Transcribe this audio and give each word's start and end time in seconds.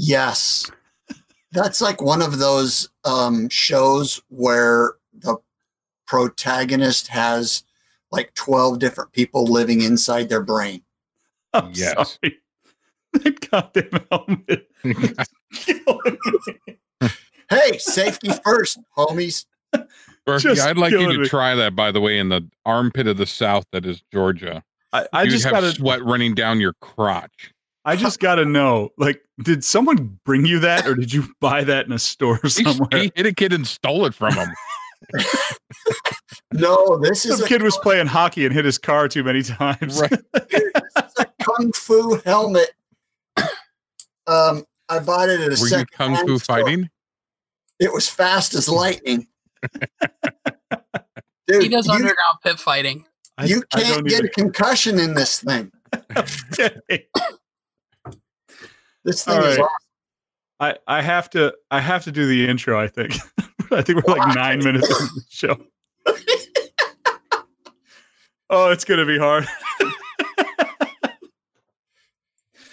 Yes. 0.00 0.70
That's 1.50 1.80
like 1.80 2.00
one 2.00 2.22
of 2.22 2.38
those 2.38 2.88
um, 3.04 3.48
shows 3.48 4.22
where 4.28 4.92
the 5.12 5.38
protagonist 6.06 7.08
has 7.08 7.64
like 8.12 8.32
12 8.34 8.78
different 8.78 9.10
people 9.12 9.44
living 9.44 9.80
inside 9.82 10.28
their 10.28 10.42
brain. 10.42 10.82
I'm 11.52 11.72
Yes. 11.74 12.18
sorry. 12.22 12.38
That 13.14 13.50
goddamn 13.50 14.06
helmet. 14.10 14.68
Hey, 17.50 17.78
safety 17.78 18.28
first, 18.44 18.78
homies. 18.96 19.46
Berkey, 20.26 20.40
Just 20.42 20.66
I'd 20.66 20.76
like 20.76 20.92
you 20.92 21.10
to 21.10 21.18
me. 21.20 21.26
try 21.28 21.54
that, 21.54 21.74
by 21.74 21.90
the 21.90 22.00
way, 22.00 22.18
in 22.18 22.28
the 22.28 22.46
armpit 22.66 23.06
of 23.06 23.16
the 23.16 23.24
South 23.24 23.64
that 23.72 23.86
is 23.86 24.02
Georgia. 24.12 24.62
I, 24.92 25.06
I 25.14 25.22
you 25.22 25.30
just 25.30 25.44
have 25.44 25.54
gotta 25.54 25.72
sweat 25.72 26.04
running 26.04 26.34
down 26.34 26.60
your 26.60 26.74
crotch. 26.82 27.54
I 27.88 27.96
just 27.96 28.20
gotta 28.20 28.44
know. 28.44 28.90
Like, 28.98 29.22
did 29.42 29.64
someone 29.64 30.18
bring 30.24 30.44
you 30.44 30.58
that 30.60 30.86
or 30.86 30.94
did 30.94 31.10
you 31.12 31.24
buy 31.40 31.64
that 31.64 31.86
in 31.86 31.92
a 31.92 31.98
store 31.98 32.38
He, 32.42 32.48
somewhere? 32.50 32.88
he 32.92 33.10
hit 33.14 33.24
a 33.24 33.32
kid 33.32 33.52
and 33.54 33.66
stole 33.66 34.04
it 34.04 34.14
from 34.14 34.34
him. 34.34 34.48
No, 36.52 36.98
this 36.98 37.24
is 37.26 37.36
Some 37.36 37.44
a 37.44 37.48
kid 37.48 37.62
was 37.62 37.76
playing 37.78 38.06
hockey 38.06 38.44
and 38.46 38.54
hit 38.54 38.64
his 38.64 38.78
car 38.78 39.06
too 39.06 39.22
many 39.22 39.42
times. 39.42 40.00
Right. 40.00 40.12
a 40.34 41.26
kung 41.42 41.72
fu 41.72 42.20
helmet. 42.24 42.70
Um, 44.26 44.64
I 44.88 44.98
bought 44.98 45.28
it 45.28 45.40
at 45.40 45.46
a 45.46 45.50
Were 45.50 45.50
you 45.50 45.56
second 45.56 45.90
kung 45.92 46.16
fu 46.26 46.38
fighting? 46.38 46.88
It 47.78 47.92
was 47.92 48.08
fast 48.08 48.54
as 48.54 48.68
lightning. 48.68 49.28
Dude, 51.46 51.62
He 51.62 51.68
does 51.68 51.86
you, 51.86 51.92
underground 51.92 52.38
pit 52.42 52.58
fighting. 52.58 53.04
I- 53.36 53.44
you 53.44 53.62
can't 53.72 54.06
get 54.06 54.24
a 54.24 54.28
concussion 54.28 54.98
in 54.98 55.14
this 55.14 55.40
thing. 55.40 55.70
This 59.08 59.24
thing 59.24 59.38
All 59.38 59.44
is 59.44 59.58
awesome. 59.58 59.68
I, 60.60 60.76
I 60.86 61.00
have 61.00 61.30
to 61.30 61.54
I 61.70 61.80
have 61.80 62.04
to 62.04 62.12
do 62.12 62.26
the 62.26 62.46
intro. 62.46 62.78
I 62.78 62.88
think 62.88 63.14
I 63.72 63.80
think 63.80 64.06
we're 64.06 64.14
like 64.16 64.34
nine 64.36 64.58
minutes 64.58 64.86
into 64.90 65.14
the 65.14 65.22
show. 65.30 65.56
oh, 68.50 68.70
it's 68.70 68.84
gonna 68.84 69.06
be 69.06 69.18
hard. 69.18 69.46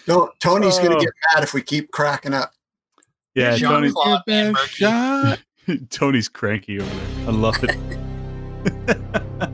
No, 0.07 0.29
Tony's 0.39 0.77
Oh. 0.77 0.83
gonna 0.83 0.99
get 0.99 1.09
mad 1.33 1.41
if 1.43 1.55
we 1.55 1.63
keep 1.63 1.89
cracking 1.89 2.31
up. 2.35 2.51
Yeah, 3.33 3.57
Tony, 3.57 3.87
Jean-Claude 3.87 4.21
Van 4.27 4.51
Murphy. 4.53 4.67
Shot. 4.67 5.39
Tony's 5.89 6.29
cranky 6.29 6.79
over 6.79 6.87
there. 6.95 7.27
I 7.27 7.31
love 7.31 7.57
it. 7.63 9.51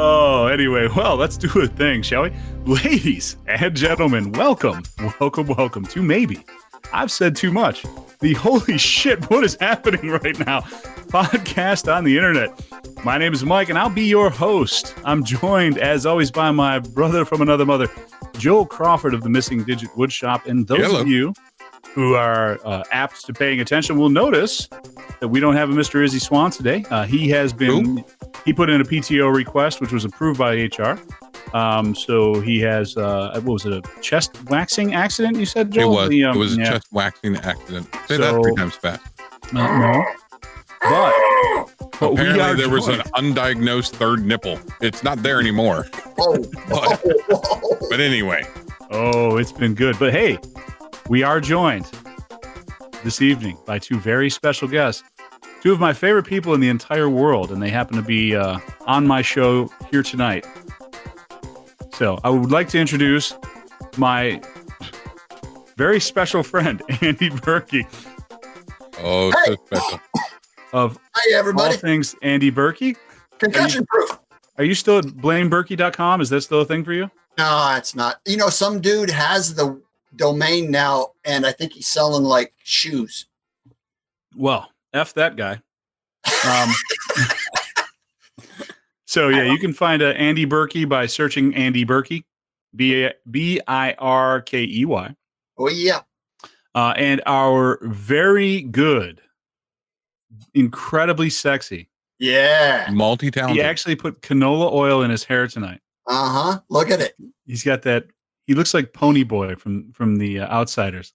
Oh, 0.00 0.46
anyway, 0.46 0.88
well, 0.96 1.16
let's 1.16 1.36
do 1.36 1.48
a 1.60 1.66
thing, 1.66 2.02
shall 2.02 2.22
we? 2.22 2.32
Ladies 2.64 3.36
and 3.46 3.76
gentlemen, 3.76 4.32
welcome, 4.32 4.82
welcome, 5.20 5.46
welcome 5.46 5.84
to 5.84 6.02
maybe. 6.02 6.44
I've 6.92 7.10
said 7.10 7.36
too 7.36 7.52
much. 7.52 7.84
The 8.20 8.34
holy 8.34 8.78
shit, 8.78 9.28
what 9.30 9.44
is 9.44 9.56
happening 9.60 10.10
right 10.10 10.38
now? 10.46 10.62
Podcast 11.10 11.92
on 11.94 12.04
the 12.04 12.16
internet. 12.16 12.58
My 13.04 13.18
name 13.18 13.32
is 13.32 13.44
Mike, 13.44 13.68
and 13.68 13.78
I'll 13.78 13.90
be 13.90 14.04
your 14.04 14.30
host. 14.30 14.94
I'm 15.04 15.22
joined, 15.22 15.78
as 15.78 16.06
always, 16.06 16.30
by 16.30 16.50
my 16.50 16.78
brother 16.78 17.24
from 17.24 17.42
another 17.42 17.66
mother, 17.66 17.88
Joel 18.38 18.66
Crawford 18.66 19.14
of 19.14 19.22
the 19.22 19.28
Missing 19.28 19.64
Digit 19.64 19.90
Woodshop. 19.90 20.46
And 20.46 20.66
those 20.66 20.78
Hello. 20.78 21.00
of 21.00 21.08
you 21.08 21.34
who 21.94 22.14
are 22.14 22.58
uh, 22.64 22.82
apt 22.92 23.24
to 23.26 23.32
paying 23.32 23.60
attention 23.60 23.98
will 23.98 24.08
notice 24.08 24.68
that 25.20 25.28
we 25.28 25.40
don't 25.40 25.56
have 25.56 25.70
a 25.70 25.72
Mr. 25.72 26.02
Izzy 26.04 26.18
Swan 26.18 26.50
today. 26.50 26.84
Uh, 26.90 27.04
he 27.04 27.28
has 27.30 27.52
been 27.52 28.04
he 28.44 28.52
put 28.52 28.70
in 28.70 28.80
a 28.80 28.84
PTO 28.84 29.34
request, 29.34 29.80
which 29.80 29.92
was 29.92 30.04
approved 30.04 30.38
by 30.38 30.54
HR. 30.54 30.98
Um, 31.56 31.94
so 31.94 32.40
he 32.40 32.60
has 32.60 32.96
uh, 32.96 33.40
what 33.42 33.52
was 33.54 33.66
it 33.66 33.72
a 33.72 34.00
chest 34.00 34.42
waxing 34.44 34.94
accident? 34.94 35.36
You 35.36 35.46
said 35.46 35.76
It 35.76 35.84
was. 35.84 36.08
The, 36.08 36.24
um, 36.24 36.36
it 36.36 36.38
was 36.38 36.56
a 36.56 36.60
yeah. 36.60 36.70
chest 36.70 36.86
waxing 36.92 37.36
accident. 37.36 37.88
Say 38.06 38.16
that 38.18 38.40
three 38.42 38.54
times 38.54 38.74
fast. 38.76 39.02
No, 39.52 40.04
but 40.82 41.90
but 41.98 42.14
we 42.14 42.20
Apparently, 42.20 42.40
are 42.42 42.54
there 42.54 42.70
was 42.70 42.88
an 42.88 43.00
undiagnosed 43.16 43.90
third 43.90 44.24
nipple. 44.24 44.58
It's 44.80 45.02
not 45.02 45.22
there 45.22 45.40
anymore. 45.40 45.86
Oh, 46.18 46.38
But, 46.68 47.02
oh, 47.30 47.86
but 47.90 48.00
anyway, 48.00 48.46
Oh, 48.90 49.36
it's 49.36 49.52
been 49.52 49.74
good. 49.74 49.98
But 49.98 50.12
hey, 50.12 50.38
we 51.10 51.24
are 51.24 51.40
joined 51.40 51.90
this 53.02 53.20
evening 53.20 53.58
by 53.66 53.80
two 53.80 53.98
very 53.98 54.30
special 54.30 54.68
guests, 54.68 55.02
two 55.60 55.72
of 55.72 55.80
my 55.80 55.92
favorite 55.92 56.24
people 56.24 56.54
in 56.54 56.60
the 56.60 56.68
entire 56.68 57.10
world, 57.10 57.50
and 57.50 57.60
they 57.60 57.68
happen 57.68 57.96
to 57.96 58.02
be 58.02 58.36
uh, 58.36 58.60
on 58.86 59.04
my 59.04 59.20
show 59.20 59.68
here 59.90 60.04
tonight. 60.04 60.46
So 61.94 62.20
I 62.22 62.30
would 62.30 62.52
like 62.52 62.68
to 62.68 62.78
introduce 62.78 63.34
my 63.96 64.40
very 65.76 65.98
special 65.98 66.44
friend, 66.44 66.80
Andy 67.02 67.28
Berkey 67.28 67.84
oh, 69.02 69.32
so 69.44 69.56
special. 69.66 70.00
of 70.72 70.96
Hi, 71.16 71.52
all 71.52 71.72
things 71.72 72.14
Andy 72.22 72.52
Berkey. 72.52 72.96
Concussion 73.38 73.84
proof. 73.86 74.20
Are 74.58 74.64
you 74.64 74.76
still 74.76 74.98
at 74.98 75.06
blameberkey.com? 75.06 76.20
Is 76.20 76.30
that 76.30 76.42
still 76.42 76.60
a 76.60 76.64
thing 76.64 76.84
for 76.84 76.92
you? 76.92 77.10
No, 77.36 77.74
it's 77.76 77.96
not. 77.96 78.20
You 78.26 78.36
know, 78.36 78.48
some 78.48 78.80
dude 78.80 79.10
has 79.10 79.56
the 79.56 79.80
domain 80.16 80.70
now, 80.70 81.12
and 81.24 81.46
I 81.46 81.52
think 81.52 81.72
he's 81.72 81.86
selling 81.86 82.24
like 82.24 82.52
shoes. 82.62 83.26
Well, 84.36 84.70
F 84.92 85.14
that 85.14 85.36
guy. 85.36 85.60
Um, 86.48 86.70
so 89.06 89.28
yeah, 89.28 89.44
you 89.44 89.58
can 89.58 89.72
find 89.72 90.02
uh, 90.02 90.06
Andy 90.10 90.46
Berkey 90.46 90.88
by 90.88 91.06
searching 91.06 91.54
Andy 91.54 91.84
Berkey, 91.84 92.24
B 92.76 93.08
B 93.30 93.60
I 93.66 93.94
R 93.98 94.40
K 94.42 94.64
E 94.64 94.84
Y, 94.84 95.14
Oh 95.58 95.68
yeah. 95.68 96.00
uh, 96.74 96.94
and 96.96 97.20
our 97.26 97.78
very 97.82 98.62
good, 98.62 99.20
incredibly 100.54 101.30
sexy. 101.30 101.88
Yeah. 102.18 102.88
Multi-talented. 102.92 103.56
He 103.56 103.62
actually 103.62 103.96
put 103.96 104.20
canola 104.20 104.70
oil 104.72 105.02
in 105.02 105.10
his 105.10 105.24
hair 105.24 105.46
tonight. 105.48 105.80
Uh 106.06 106.28
huh. 106.52 106.60
Look 106.68 106.90
at 106.90 107.00
it. 107.00 107.14
He's 107.46 107.64
got 107.64 107.82
that. 107.82 108.04
He 108.50 108.54
looks 108.54 108.74
like 108.74 108.92
Ponyboy 108.92 109.60
from 109.60 109.92
from 109.92 110.16
the 110.16 110.40
uh, 110.40 110.52
Outsiders. 110.52 111.12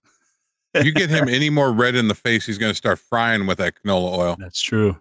you 0.73 0.93
get 0.93 1.09
him 1.09 1.27
any 1.27 1.49
more 1.49 1.73
red 1.73 1.93
in 1.93 2.07
the 2.07 2.15
face, 2.15 2.45
he's 2.45 2.57
going 2.57 2.71
to 2.71 2.77
start 2.77 2.97
frying 2.97 3.45
with 3.45 3.57
that 3.57 3.73
canola 3.75 4.17
oil. 4.17 4.35
That's 4.39 4.61
true. 4.61 4.95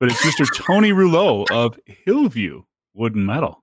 But 0.00 0.10
it's 0.10 0.24
Mr. 0.24 0.46
Tony 0.54 0.92
Rouleau 0.92 1.44
of 1.50 1.78
Hillview 1.84 2.62
Wood 2.94 3.14
and 3.14 3.26
Metal. 3.26 3.62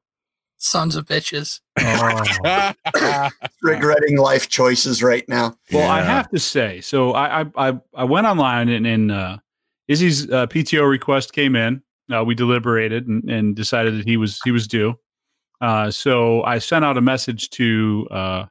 Sons 0.57 0.95
of 0.95 1.07
bitches. 1.07 1.61
Oh. 1.79 3.29
Regretting 3.63 4.19
life 4.19 4.47
choices 4.47 5.01
right 5.01 5.27
now. 5.27 5.57
Well, 5.71 5.89
I 5.89 6.03
have 6.03 6.29
to 6.29 6.39
say, 6.39 6.81
so 6.81 7.13
I 7.13 7.41
I 7.41 7.45
I, 7.55 7.79
I 7.95 8.03
went 8.03 8.27
online 8.27 8.69
and, 8.69 8.85
and 8.85 9.11
uh, 9.11 9.37
Izzy's 9.87 10.29
uh, 10.29 10.45
PTO 10.45 10.87
request 10.87 11.33
came 11.33 11.55
in. 11.55 11.81
Uh, 12.13 12.23
we 12.23 12.35
deliberated 12.35 13.07
and, 13.07 13.27
and 13.27 13.55
decided 13.55 13.97
that 13.97 14.07
he 14.07 14.17
was 14.17 14.39
he 14.43 14.51
was 14.51 14.67
due. 14.67 14.99
Uh, 15.63 15.89
so 15.89 16.43
I 16.43 16.57
sent 16.57 16.83
out 16.83 16.97
a 16.97 17.01
message 17.01 17.49
to 17.51 18.05
uh, 18.11 18.45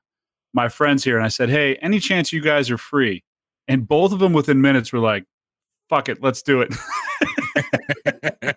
my 0.55 0.71
friends 0.71 1.05
here 1.05 1.17
and 1.19 1.25
I 1.27 1.29
said, 1.29 1.51
"Hey, 1.51 1.77
any 1.83 2.01
chance 2.01 2.33
you 2.33 2.41
guys 2.41 2.71
are 2.71 2.79
free?" 2.79 3.23
And 3.69 3.87
both 3.87 4.13
of 4.13 4.19
them 4.19 4.33
within 4.33 4.63
minutes 4.63 4.95
were 4.95 4.99
like, 4.99 5.25
"Fuck 5.91 6.09
it, 6.09 6.23
let's 6.23 6.41
do 6.41 6.63
it." 6.63 6.73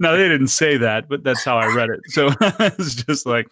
now 0.00 0.12
they 0.12 0.26
didn't 0.26 0.48
say 0.48 0.78
that, 0.78 1.06
but 1.06 1.22
that's 1.22 1.44
how 1.44 1.58
I 1.58 1.66
read 1.74 1.90
it. 1.90 2.00
So 2.06 2.30
it's 2.40 2.94
just 2.94 3.26
like, 3.26 3.46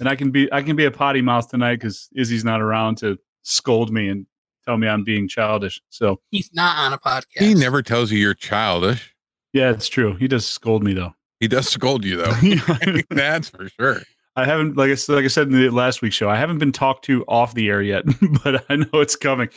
and 0.00 0.08
I 0.08 0.16
can 0.16 0.32
be 0.32 0.52
I 0.52 0.60
can 0.62 0.74
be 0.74 0.84
a 0.84 0.90
potty 0.90 1.22
mouth 1.22 1.48
tonight 1.48 1.76
because 1.76 2.08
Izzy's 2.16 2.44
not 2.44 2.60
around 2.60 2.96
to 2.98 3.16
scold 3.44 3.92
me 3.92 4.08
and 4.08 4.26
tell 4.64 4.76
me 4.76 4.88
I'm 4.88 5.04
being 5.04 5.28
childish. 5.28 5.80
So 5.88 6.20
He's 6.32 6.50
not 6.52 6.78
on 6.78 6.92
a 6.92 6.98
podcast. 6.98 7.46
he 7.46 7.54
never 7.54 7.80
tells 7.80 8.10
you 8.10 8.18
you're 8.18 8.34
childish. 8.34 9.14
yeah, 9.52 9.70
it's 9.70 9.86
true. 9.88 10.16
He 10.16 10.26
does 10.26 10.44
scold 10.44 10.82
me 10.82 10.94
though. 10.94 11.14
He 11.42 11.48
does 11.48 11.68
scold 11.68 12.04
you, 12.04 12.18
though. 12.18 12.32
That's 13.10 13.48
for 13.48 13.68
sure. 13.70 14.02
I 14.36 14.44
haven't 14.44 14.76
like 14.76 14.92
I 14.92 14.94
said 14.94 15.16
like 15.16 15.24
I 15.24 15.28
said 15.28 15.48
in 15.48 15.54
the 15.54 15.70
last 15.70 16.00
week's 16.00 16.14
show, 16.14 16.30
I 16.30 16.36
haven't 16.36 16.58
been 16.58 16.70
talked 16.70 17.04
to 17.06 17.24
off 17.26 17.52
the 17.54 17.68
air 17.68 17.82
yet, 17.82 18.04
but 18.44 18.64
I 18.70 18.76
know 18.76 18.88
it's 18.94 19.16
coming. 19.16 19.48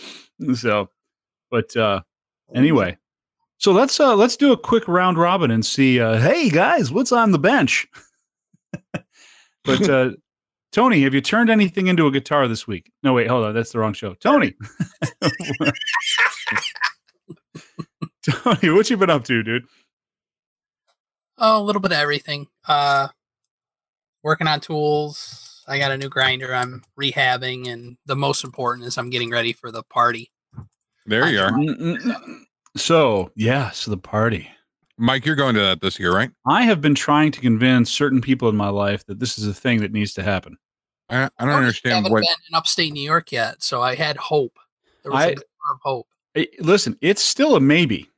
So, 0.56 0.90
but 1.52 1.78
uh 1.78 2.02
anyway, 2.56 2.98
so 3.60 3.72
let's 3.72 4.00
uh 4.00 4.16
let's 4.16 4.36
do 4.36 4.52
a 4.52 4.58
quick 4.58 4.88
round 4.88 5.20
robin 5.20 5.52
and 5.52 5.64
see. 5.64 6.00
uh 6.02 6.18
Hey 6.18 6.50
guys, 6.50 6.92
what's 6.92 7.12
on 7.12 7.30
the 7.30 7.38
bench? 7.38 7.88
but 9.64 9.88
uh 9.88 10.10
Tony, 10.72 11.04
have 11.04 11.14
you 11.14 11.22
turned 11.22 11.52
anything 11.52 11.86
into 11.86 12.08
a 12.08 12.12
guitar 12.12 12.48
this 12.48 12.66
week? 12.66 12.92
No, 13.04 13.14
wait, 13.14 13.28
hold 13.28 13.46
on, 13.46 13.54
that's 13.54 13.72
the 13.72 13.78
wrong 13.78 13.94
show. 13.94 14.16
Tony, 14.16 14.56
Tony, 18.28 18.72
what 18.72 18.90
you 18.90 18.98
been 18.98 19.12
up 19.12 19.24
to, 19.26 19.44
dude? 19.44 19.66
Oh, 21.38 21.62
a 21.62 21.64
little 21.64 21.82
bit 21.82 21.92
of 21.92 21.98
everything. 21.98 22.48
Uh, 22.68 23.08
working 24.24 24.48
on 24.48 24.60
tools. 24.60 25.64
I 25.68 25.80
got 25.80 25.92
a 25.92 25.98
new 25.98 26.10
grinder. 26.10 26.54
I'm 26.54 26.84
rehabbing, 27.00 27.72
and 27.72 27.98
the 28.06 28.16
most 28.16 28.44
important 28.44 28.88
is 28.88 28.98
I'm 28.98 29.10
getting 29.10 29.32
ready 29.32 29.52
for 29.52 29.72
the 29.72 29.84
party. 29.84 30.32
There 31.06 31.28
you 31.30 31.40
are. 31.40 31.52
Mm, 31.52 31.78
mm, 31.78 31.98
mm. 31.98 32.40
So, 32.78 33.32
yeah, 33.36 33.72
so 33.72 33.92
the 33.92 33.98
party. 33.98 34.48
Mike, 34.98 35.26
you're 35.26 35.36
going 35.36 35.56
to 35.56 35.62
that 35.62 35.82
this 35.82 36.00
year, 36.00 36.14
right? 36.14 36.32
I 36.48 36.64
have 36.64 36.82
been 36.82 36.96
trying 36.96 37.32
to 37.34 37.42
convince 37.42 37.92
certain 37.92 38.22
people 38.22 38.48
in 38.48 38.56
my 38.56 38.70
life 38.70 39.06
that 39.08 39.20
this 39.20 39.38
is 39.38 39.48
a 39.48 39.54
thing 39.54 39.82
that 39.82 39.92
needs 39.92 40.14
to 40.14 40.24
happen. 40.24 40.58
I, 41.10 41.26
I 41.26 41.30
don't 41.40 41.50
I 41.50 41.58
understand 41.58 41.96
haven't 41.96 42.12
what. 42.12 42.22
been 42.22 42.36
in 42.50 42.56
upstate 42.56 42.94
New 42.94 43.04
York 43.04 43.32
yet, 43.32 43.62
so 43.62 43.82
I 43.82 43.96
had 43.96 44.18
hope. 44.18 44.58
There 45.04 45.12
was 45.12 45.24
a 45.24 45.28
I- 45.28 45.34
glimmer 45.34 45.74
of 45.74 45.80
hope. 45.82 46.08
Listen, 46.60 46.98
it's 47.02 47.24
still 47.24 47.56
a 47.56 47.62
maybe. 47.62 48.10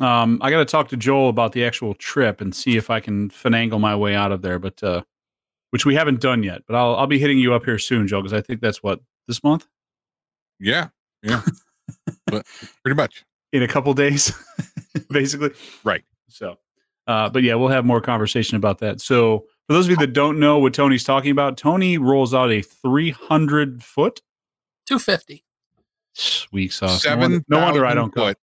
Um, 0.00 0.38
I 0.40 0.50
got 0.50 0.58
to 0.58 0.64
talk 0.64 0.88
to 0.88 0.96
Joel 0.96 1.28
about 1.28 1.52
the 1.52 1.64
actual 1.64 1.94
trip 1.94 2.40
and 2.40 2.54
see 2.54 2.76
if 2.76 2.88
I 2.90 2.98
can 3.00 3.28
finagle 3.30 3.78
my 3.80 3.94
way 3.94 4.14
out 4.14 4.32
of 4.32 4.40
there, 4.42 4.58
but 4.58 4.82
uh, 4.82 5.02
which 5.70 5.84
we 5.84 5.94
haven't 5.94 6.20
done 6.20 6.42
yet. 6.42 6.62
But 6.66 6.76
I'll 6.76 6.96
I'll 6.96 7.06
be 7.06 7.18
hitting 7.18 7.38
you 7.38 7.52
up 7.54 7.64
here 7.64 7.78
soon, 7.78 8.06
Joel, 8.08 8.22
because 8.22 8.32
I 8.32 8.40
think 8.40 8.60
that's 8.60 8.82
what 8.82 9.00
this 9.28 9.44
month 9.44 9.66
Yeah, 10.58 10.88
yeah, 11.22 11.42
but 12.26 12.46
pretty 12.82 12.96
much. 12.96 13.24
in 13.52 13.62
a 13.62 13.68
couple 13.68 13.92
days, 13.94 14.32
basically. 15.10 15.50
Right. 15.84 16.02
So, 16.28 16.56
uh, 17.06 17.28
but 17.28 17.42
yeah, 17.42 17.54
we'll 17.56 17.68
have 17.68 17.84
more 17.84 18.00
conversation 18.00 18.56
about 18.56 18.78
that. 18.78 19.00
So, 19.02 19.40
for 19.66 19.74
those 19.74 19.84
of 19.86 19.90
you 19.90 19.96
that 19.98 20.14
don't 20.14 20.40
know 20.40 20.58
what 20.58 20.72
Tony's 20.72 21.04
talking 21.04 21.30
about, 21.30 21.58
Tony 21.58 21.98
rolls 21.98 22.32
out 22.32 22.50
a 22.50 22.62
300 22.62 23.82
foot. 23.84 24.22
250. 24.86 25.44
Sweet 26.14 26.72
sauce. 26.72 27.04
No 27.04 27.10
Seven. 27.10 27.20
wonder, 27.20 27.44
no 27.48 27.58
wonder 27.60 27.86
I 27.86 27.94
don't 27.94 28.14
go. 28.14 28.22
Foot. 28.28 28.38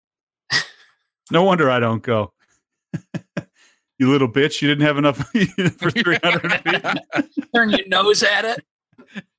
No 1.31 1.43
wonder 1.43 1.71
I 1.71 1.81
don't 1.81 2.03
go. 2.03 2.33
you 3.99 4.11
little 4.11 4.29
bitch! 4.31 4.63
You 4.63 4.69
didn't 4.69 4.85
have 4.85 4.99
enough 4.99 5.17
for 5.79 5.91
300 5.91 6.53
feet. 6.63 7.45
Turn 7.55 7.71
your 7.71 7.87
nose 7.89 8.23
at 8.23 8.45
it. 8.45 8.65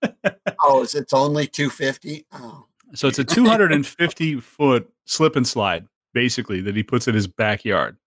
Oh, 0.64 0.84
is 0.84 0.94
it's 0.96 1.14
only 1.14 1.48
250? 1.48 2.26
Oh. 2.34 2.66
So 2.94 3.08
it's 3.08 3.20
a 3.20 3.24
250 3.24 4.40
foot 4.40 4.90
slip 5.06 5.36
and 5.36 5.48
slide, 5.48 5.86
basically, 6.14 6.60
that 6.62 6.76
he 6.76 6.84
puts 6.84 7.08
in 7.08 7.16
his 7.16 7.28
backyard. 7.28 7.98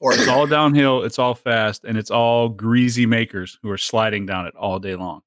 Or 0.00 0.12
It's 0.12 0.28
all 0.28 0.46
downhill, 0.46 1.02
it's 1.02 1.18
all 1.18 1.34
fast, 1.34 1.84
and 1.84 1.98
it's 1.98 2.10
all 2.10 2.48
greasy 2.48 3.04
makers 3.04 3.58
who 3.62 3.70
are 3.70 3.78
sliding 3.78 4.26
down 4.26 4.46
it 4.46 4.54
all 4.54 4.78
day 4.78 4.94
long. 4.94 5.22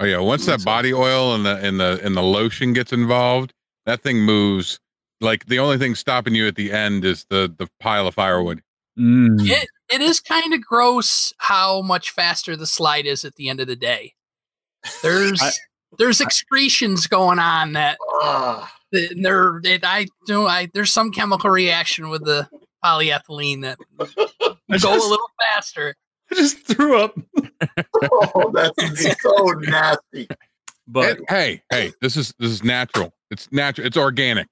Oh 0.00 0.04
yeah, 0.04 0.18
once 0.18 0.44
that 0.46 0.64
body 0.64 0.92
oil 0.92 1.34
and 1.34 1.46
the 1.46 1.56
and 1.56 1.80
the 1.80 2.00
and 2.02 2.16
the 2.16 2.22
lotion 2.22 2.72
gets 2.72 2.92
involved, 2.92 3.54
that 3.86 4.02
thing 4.02 4.20
moves. 4.20 4.78
Like 5.20 5.46
the 5.46 5.58
only 5.58 5.78
thing 5.78 5.94
stopping 5.94 6.34
you 6.34 6.46
at 6.46 6.56
the 6.56 6.72
end 6.72 7.04
is 7.04 7.24
the 7.30 7.52
the 7.56 7.68
pile 7.80 8.06
of 8.06 8.14
firewood. 8.14 8.62
Mm. 8.98 9.48
It 9.48 9.68
it 9.92 10.00
is 10.00 10.20
kind 10.20 10.52
of 10.54 10.60
gross 10.62 11.32
how 11.38 11.82
much 11.82 12.10
faster 12.10 12.56
the 12.56 12.66
slide 12.66 13.06
is 13.06 13.24
at 13.24 13.36
the 13.36 13.48
end 13.48 13.60
of 13.60 13.66
the 13.66 13.76
day. 13.76 14.14
There's 15.02 15.40
I- 15.42 15.50
there's 15.98 16.20
excretions 16.20 17.06
going 17.06 17.38
on 17.38 17.72
that 17.74 17.96
that 18.92 19.16
there 19.20 19.60
that 19.62 19.80
I 19.84 20.06
do 20.26 20.46
I 20.46 20.68
there's 20.74 20.92
some 20.92 21.10
chemical 21.12 21.50
reaction 21.50 22.08
with 22.08 22.24
the 22.24 22.48
polyethylene 22.84 23.62
that 23.62 23.78
I 24.00 24.06
go 24.06 24.14
a 24.70 24.78
just, 24.78 25.08
little 25.08 25.30
faster. 25.52 25.94
I 26.30 26.34
just 26.34 26.58
threw 26.66 26.98
up. 27.00 27.16
oh, 28.02 28.50
that's 28.52 29.22
so 29.22 29.44
nasty. 29.60 30.28
But 30.88 31.18
It- 31.18 31.24
hey, 31.28 31.62
hey, 31.70 31.92
this 32.00 32.16
is 32.16 32.34
this 32.38 32.50
is 32.50 32.62
natural. 32.64 33.14
It's 33.30 33.50
natural. 33.52 33.86
It's 33.86 33.96
organic. 33.96 34.48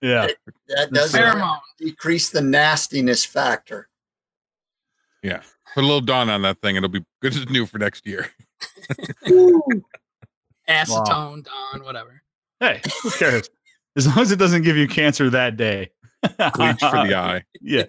Yeah, 0.00 0.28
That 0.68 0.92
doesn't 0.92 1.20
Pheromone. 1.20 1.60
decrease 1.78 2.30
the 2.30 2.40
nastiness 2.40 3.24
factor. 3.24 3.88
Yeah. 5.22 5.42
Put 5.74 5.84
a 5.84 5.86
little 5.86 6.00
dawn 6.00 6.30
on 6.30 6.42
that 6.42 6.60
thing. 6.60 6.76
It'll 6.76 6.88
be 6.88 7.04
good 7.20 7.34
as 7.34 7.48
new 7.48 7.66
for 7.66 7.78
next 7.78 8.06
year. 8.06 8.30
acetone, 10.68 11.44
Dawn, 11.44 11.84
whatever. 11.84 12.22
hey, 12.60 12.80
who 13.02 13.10
cares? 13.10 13.48
As 13.96 14.06
long 14.06 14.20
as 14.20 14.30
it 14.32 14.38
doesn't 14.38 14.62
give 14.62 14.76
you 14.76 14.86
cancer 14.88 15.30
that 15.30 15.56
day. 15.56 15.90
Bleach 16.22 16.80
for 16.80 17.06
the 17.06 17.14
eye. 17.16 17.44
yeah. 17.60 17.84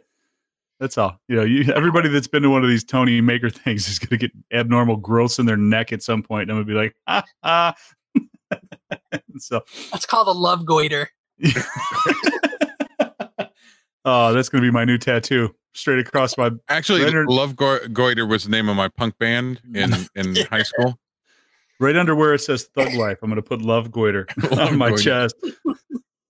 That's 0.80 0.98
all. 0.98 1.20
You 1.28 1.38
know, 1.38 1.44
you 1.44 1.74
everybody 1.74 2.08
that's 2.08 2.28
been 2.28 2.44
to 2.44 2.50
one 2.52 2.64
of 2.64 2.70
these 2.70 2.84
Tony 2.84 3.20
Maker 3.20 3.50
things 3.50 3.88
is 3.90 3.98
gonna 3.98 4.18
get 4.20 4.32
abnormal 4.54 4.98
growths 4.98 5.40
in 5.40 5.48
their 5.48 5.58
neck 5.58 5.92
at 5.92 6.04
some 6.04 6.22
point, 6.22 6.44
and 6.44 6.52
I'm 6.52 6.58
gonna 6.58 6.66
be 6.66 6.74
like, 6.80 6.96
ah, 7.08 7.24
ah. 7.44 7.74
so 9.38 9.64
That's 9.92 10.06
called 10.06 10.28
a 10.28 10.32
love 10.32 10.66
goiter. 10.68 11.10
oh, 14.06 14.34
that's 14.34 14.50
gonna 14.50 14.62
be 14.62 14.72
my 14.72 14.86
new 14.86 14.98
tattoo. 14.98 15.54
Straight 15.74 16.00
across 16.00 16.38
my 16.38 16.50
Actually, 16.70 17.04
Leonard- 17.04 17.28
Love 17.30 17.56
Go- 17.56 17.88
Goiter 17.90 18.26
was 18.26 18.44
the 18.46 18.50
name 18.50 18.68
of 18.70 18.76
my 18.76 18.88
punk 18.88 19.18
band 19.20 19.62
in 19.76 19.94
in 20.16 20.36
high 20.48 20.64
school. 20.64 20.98
right 21.80 21.96
under 21.96 22.16
where 22.16 22.34
it 22.34 22.40
says 22.40 22.64
Thug 22.76 22.94
Life. 22.96 23.20
I'm 23.22 23.30
gonna 23.30 23.42
put 23.44 23.62
Love 23.62 23.92
Goiter 23.92 24.26
Love 24.52 24.60
on 24.60 24.78
my 24.78 24.90
Goiter. 24.90 25.02
chest. 25.04 25.36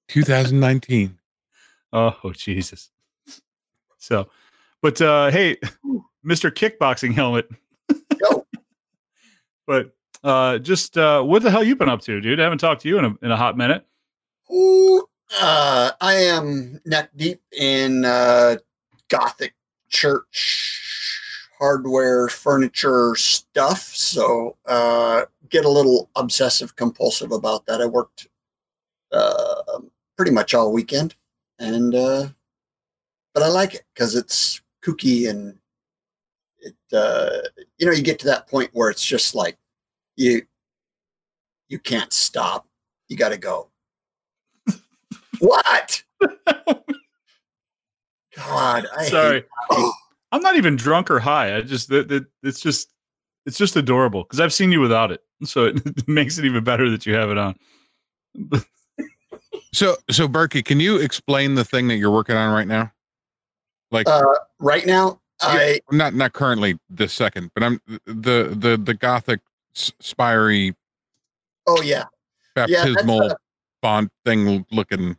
2019. 0.09 1.17
Oh, 1.93 2.13
Jesus. 2.33 2.89
So, 3.97 4.27
but 4.81 5.01
uh 5.01 5.31
hey, 5.31 5.57
Mr. 6.25 6.51
Kickboxing 6.51 7.13
helmet. 7.13 7.47
Yo. 8.21 8.45
but 9.65 9.95
uh 10.23 10.57
just 10.57 10.97
uh 10.97 11.21
what 11.23 11.41
the 11.43 11.51
hell 11.51 11.63
you 11.63 11.75
been 11.77 11.89
up 11.89 12.01
to, 12.01 12.19
dude? 12.19 12.39
I 12.39 12.43
haven't 12.43 12.57
talked 12.59 12.81
to 12.81 12.89
you 12.89 12.99
in 12.99 13.05
a 13.05 13.15
in 13.21 13.31
a 13.31 13.37
hot 13.37 13.57
minute. 13.57 13.85
Uh, 14.49 15.91
I 15.99 16.13
am 16.15 16.79
neck 16.85 17.09
deep 17.15 17.41
in 17.51 18.05
uh, 18.05 18.57
Gothic 19.09 19.53
church 19.89 20.77
hardware, 21.59 22.27
furniture 22.27 23.15
stuff. 23.15 23.81
So 23.81 24.57
uh, 24.65 25.23
get 25.49 25.65
a 25.65 25.69
little 25.69 26.09
obsessive 26.15 26.75
compulsive 26.75 27.31
about 27.31 27.65
that. 27.65 27.81
I 27.81 27.85
worked 27.85 28.27
uh, 29.11 29.79
pretty 30.15 30.31
much 30.31 30.53
all 30.53 30.71
weekend, 30.71 31.15
and 31.59 31.93
uh, 31.93 32.27
but 33.33 33.43
I 33.43 33.47
like 33.47 33.73
it 33.75 33.83
because 33.93 34.15
it's 34.15 34.61
kooky 34.83 35.29
and 35.29 35.57
it. 36.59 36.75
Uh, 36.93 37.47
you 37.77 37.85
know, 37.85 37.91
you 37.91 38.03
get 38.03 38.19
to 38.19 38.27
that 38.27 38.47
point 38.47 38.69
where 38.73 38.89
it's 38.89 39.05
just 39.05 39.35
like 39.35 39.57
you 40.15 40.43
you 41.69 41.79
can't 41.79 42.13
stop. 42.13 42.67
You 43.07 43.17
got 43.17 43.29
to 43.29 43.37
go. 43.37 43.69
What? 45.39 46.03
God, 48.35 48.85
I 48.95 49.03
hate- 49.03 49.11
Sorry. 49.11 49.43
I'm 50.31 50.41
not 50.41 50.55
even 50.57 50.75
drunk 50.75 51.09
or 51.09 51.19
high. 51.19 51.55
I 51.55 51.61
just 51.61 51.89
that, 51.89 52.09
that 52.09 52.25
it's 52.43 52.59
just 52.59 52.91
it's 53.45 53.57
just 53.57 53.75
adorable 53.77 54.23
because 54.23 54.39
I've 54.39 54.53
seen 54.53 54.71
you 54.71 54.81
without 54.81 55.11
it, 55.11 55.23
so 55.43 55.65
it 55.65 56.07
makes 56.07 56.37
it 56.37 56.45
even 56.45 56.63
better 56.63 56.89
that 56.89 57.05
you 57.05 57.13
have 57.15 57.29
it 57.29 57.37
on. 57.37 57.55
So, 59.73 59.95
so 60.09 60.27
Berkey, 60.27 60.63
can 60.65 60.79
you 60.79 60.97
explain 60.97 61.55
the 61.55 61.63
thing 61.63 61.87
that 61.87 61.95
you're 61.95 62.11
working 62.11 62.35
on 62.35 62.51
right 62.53 62.67
now? 62.67 62.91
Like, 63.91 64.07
uh, 64.09 64.21
right 64.59 64.85
now, 64.85 65.21
I 65.41 65.79
not 65.91 66.13
not 66.13 66.33
currently 66.33 66.77
this 66.89 67.13
second, 67.13 67.51
but 67.53 67.63
I'm 67.63 67.79
the 68.05 68.53
the 68.57 68.79
the 68.83 68.93
gothic 68.93 69.39
s- 69.75 69.93
spiry 69.99 70.75
oh 71.67 71.81
yeah, 71.81 71.85
yeah. 71.87 72.03
That's, 72.55 72.71
baptismal 72.71 73.31
uh, 73.31 73.35
font 73.81 74.11
thing 74.25 74.65
looking. 74.71 75.15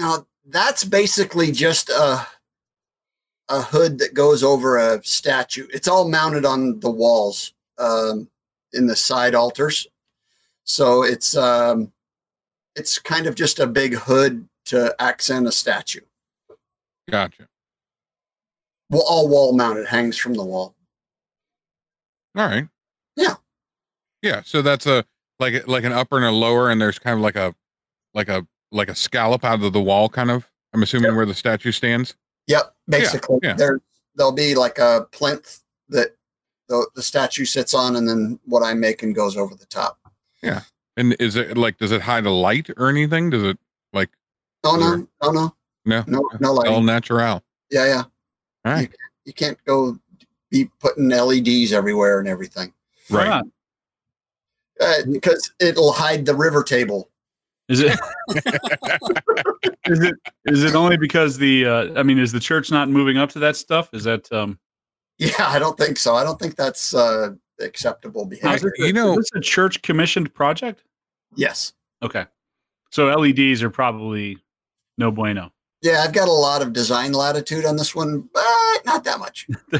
Now 0.00 0.26
that's 0.46 0.82
basically 0.82 1.52
just 1.52 1.90
a 1.90 2.26
a 3.48 3.62
hood 3.62 3.98
that 3.98 4.14
goes 4.14 4.42
over 4.42 4.76
a 4.78 5.02
statue. 5.04 5.66
It's 5.72 5.88
all 5.88 6.08
mounted 6.08 6.44
on 6.44 6.78
the 6.80 6.90
walls 6.90 7.52
um, 7.78 8.28
in 8.72 8.86
the 8.86 8.96
side 8.96 9.34
altars, 9.34 9.86
so 10.64 11.02
it's 11.02 11.36
um, 11.36 11.92
it's 12.74 12.98
kind 12.98 13.26
of 13.26 13.34
just 13.34 13.58
a 13.58 13.66
big 13.66 13.94
hood 13.94 14.48
to 14.66 14.94
accent 14.98 15.46
a 15.46 15.52
statue. 15.52 16.00
Gotcha. 17.10 17.48
Well, 18.88 19.04
all 19.06 19.28
wall 19.28 19.52
mounted, 19.56 19.86
hangs 19.86 20.16
from 20.16 20.34
the 20.34 20.44
wall. 20.44 20.74
All 22.36 22.46
right. 22.46 22.68
Yeah. 23.16 23.34
Yeah. 24.22 24.42
So 24.44 24.62
that's 24.62 24.86
a 24.86 25.04
like 25.38 25.66
like 25.66 25.84
an 25.84 25.92
upper 25.92 26.16
and 26.16 26.26
a 26.26 26.30
lower, 26.30 26.70
and 26.70 26.80
there's 26.80 26.98
kind 26.98 27.16
of 27.16 27.22
like 27.22 27.36
a 27.36 27.54
like 28.14 28.28
a 28.28 28.46
like 28.72 28.88
a 28.88 28.94
scallop 28.94 29.44
out 29.44 29.62
of 29.62 29.72
the 29.72 29.80
wall, 29.80 30.08
kind 30.08 30.30
of. 30.30 30.50
I'm 30.72 30.82
assuming 30.82 31.16
where 31.16 31.26
the 31.26 31.34
statue 31.34 31.72
stands. 31.72 32.14
Yep, 32.46 32.74
basically, 32.88 33.38
yeah. 33.42 33.54
there 33.54 33.80
there'll 34.14 34.32
be 34.32 34.54
like 34.54 34.78
a 34.78 35.06
plinth 35.12 35.60
that 35.88 36.14
the 36.68 36.88
the 36.94 37.02
statue 37.02 37.44
sits 37.44 37.74
on, 37.74 37.96
and 37.96 38.08
then 38.08 38.38
what 38.44 38.62
I 38.62 38.74
make 38.74 39.02
and 39.02 39.14
goes 39.14 39.36
over 39.36 39.54
the 39.54 39.66
top. 39.66 39.98
Yeah, 40.42 40.62
and 40.96 41.16
is 41.18 41.36
it 41.36 41.56
like 41.56 41.78
does 41.78 41.92
it 41.92 42.02
hide 42.02 42.26
a 42.26 42.30
light 42.30 42.70
or 42.76 42.88
anything? 42.88 43.30
Does 43.30 43.42
it 43.42 43.58
like 43.92 44.10
Oh 44.64 44.78
Sure. 44.78 44.98
no, 44.98 45.06
no, 45.22 45.32
no, 45.32 45.54
no 45.86 46.04
no, 46.06 46.28
no 46.40 46.70
all 46.70 46.82
natural? 46.82 47.42
Yeah, 47.70 47.86
yeah. 47.86 48.04
All 48.64 48.72
right. 48.72 48.90
You 49.24 49.32
can't 49.32 49.62
go 49.64 49.98
be 50.50 50.68
putting 50.80 51.08
LEDs 51.08 51.72
everywhere 51.72 52.18
and 52.18 52.28
everything 52.28 52.72
Right. 53.08 53.28
not? 53.28 53.46
uh, 54.80 55.02
because 55.10 55.52
it'll 55.60 55.92
hide 55.92 56.24
the 56.26 56.34
river 56.34 56.62
table. 56.62 57.09
Is 57.70 57.80
it 57.80 57.96
is 59.86 60.00
it 60.00 60.14
is 60.46 60.64
it 60.64 60.74
only 60.74 60.96
because 60.96 61.38
the 61.38 61.64
uh, 61.66 61.98
I 61.98 62.02
mean 62.02 62.18
is 62.18 62.32
the 62.32 62.40
church 62.40 62.70
not 62.72 62.88
moving 62.88 63.16
up 63.16 63.30
to 63.30 63.38
that 63.38 63.54
stuff? 63.54 63.94
Is 63.94 64.02
that 64.04 64.30
um 64.32 64.58
Yeah, 65.18 65.30
I 65.38 65.60
don't 65.60 65.78
think 65.78 65.96
so. 65.96 66.16
I 66.16 66.24
don't 66.24 66.36
think 66.38 66.56
that's 66.56 66.92
uh, 66.94 67.30
acceptable 67.60 68.24
behavior. 68.26 68.58
this 68.76 68.80
a- 68.80 68.86
you 68.88 68.92
know- 68.92 69.12
is 69.12 69.30
this 69.32 69.38
a 69.38 69.40
church 69.40 69.82
commissioned 69.82 70.34
project? 70.34 70.82
Yes. 71.36 71.72
Okay. 72.02 72.26
So 72.90 73.06
LEDs 73.06 73.62
are 73.62 73.70
probably 73.70 74.36
no 74.98 75.12
bueno. 75.12 75.52
Yeah, 75.80 76.02
I've 76.04 76.12
got 76.12 76.26
a 76.26 76.32
lot 76.32 76.62
of 76.62 76.72
design 76.72 77.12
latitude 77.12 77.64
on 77.64 77.76
this 77.76 77.94
one, 77.94 78.28
but 78.34 78.80
not 78.84 79.04
that 79.04 79.20
much. 79.20 79.46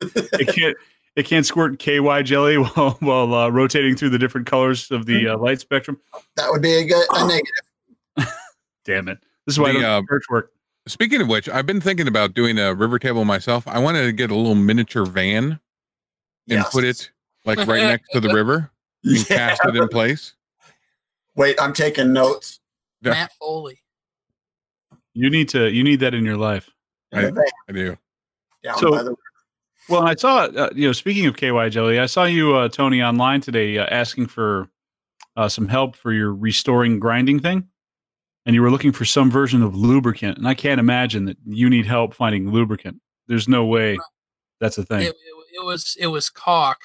it 0.00 0.48
can't 0.54 0.76
It 1.18 1.26
can't 1.26 1.44
squirt 1.44 1.80
KY 1.80 2.22
jelly 2.22 2.54
while 2.58 2.96
while 3.00 3.34
uh, 3.34 3.48
rotating 3.48 3.96
through 3.96 4.10
the 4.10 4.18
different 4.20 4.46
colors 4.46 4.88
of 4.92 5.04
the 5.04 5.30
uh, 5.30 5.36
light 5.36 5.58
spectrum. 5.58 6.00
That 6.36 6.48
would 6.48 6.62
be 6.62 6.72
a, 6.74 6.84
good, 6.84 7.04
a 7.10 7.26
negative. 7.26 8.32
Damn 8.84 9.08
it! 9.08 9.18
This 9.44 9.56
is 9.56 9.58
why 9.58 9.72
The, 9.72 9.84
I 9.84 9.98
uh, 9.98 10.02
church 10.08 10.22
work. 10.30 10.52
Speaking 10.86 11.20
of 11.20 11.26
which, 11.26 11.48
I've 11.48 11.66
been 11.66 11.80
thinking 11.80 12.06
about 12.06 12.34
doing 12.34 12.56
a 12.56 12.72
river 12.72 13.00
table 13.00 13.24
myself. 13.24 13.66
I 13.66 13.80
wanted 13.80 14.06
to 14.06 14.12
get 14.12 14.30
a 14.30 14.34
little 14.36 14.54
miniature 14.54 15.04
van 15.04 15.44
and 15.44 15.60
Yes. 16.46 16.70
put 16.70 16.84
it 16.84 17.10
like 17.44 17.58
right 17.66 17.82
next 17.82 18.10
to 18.12 18.20
the 18.20 18.32
river 18.32 18.70
and 19.02 19.16
Yeah. 19.16 19.24
cast 19.24 19.64
it 19.64 19.74
in 19.74 19.88
place. 19.88 20.34
Wait, 21.34 21.60
I'm 21.60 21.72
taking 21.72 22.12
notes. 22.12 22.60
Yeah. 23.02 23.10
Matt 23.10 23.32
Foley. 23.40 23.82
You 25.14 25.30
need 25.30 25.48
to 25.48 25.68
you 25.68 25.82
need 25.82 25.98
that 25.98 26.14
in 26.14 26.24
your 26.24 26.36
life. 26.36 26.70
I, 27.12 27.32
I 27.68 27.72
do. 27.72 27.98
Down 28.62 28.78
So- 28.78 28.92
by 28.92 29.02
the 29.02 29.16
Well, 29.88 30.02
I 30.02 30.14
saw 30.14 30.44
uh, 30.44 30.70
you 30.74 30.86
know 30.86 30.92
speaking 30.92 31.26
of 31.26 31.36
KY 31.36 31.70
jelly, 31.70 31.98
I 31.98 32.06
saw 32.06 32.24
you 32.24 32.54
uh, 32.54 32.68
Tony 32.68 33.02
online 33.02 33.40
today 33.40 33.78
uh, 33.78 33.86
asking 33.86 34.26
for 34.26 34.68
uh, 35.36 35.48
some 35.48 35.68
help 35.68 35.96
for 35.96 36.12
your 36.12 36.34
restoring 36.34 36.98
grinding 36.98 37.40
thing, 37.40 37.68
and 38.44 38.54
you 38.54 38.60
were 38.60 38.70
looking 38.70 38.92
for 38.92 39.04
some 39.04 39.30
version 39.30 39.62
of 39.62 39.74
lubricant. 39.74 40.36
And 40.36 40.46
I 40.46 40.54
can't 40.54 40.78
imagine 40.78 41.24
that 41.26 41.38
you 41.46 41.70
need 41.70 41.86
help 41.86 42.12
finding 42.12 42.50
lubricant. 42.50 43.00
There's 43.28 43.48
no 43.48 43.64
way 43.64 43.98
that's 44.60 44.76
a 44.76 44.84
thing. 44.84 45.02
It, 45.02 45.08
it, 45.08 45.60
it 45.60 45.64
was 45.64 45.96
it 45.98 46.08
was 46.08 46.28
caulk. 46.28 46.78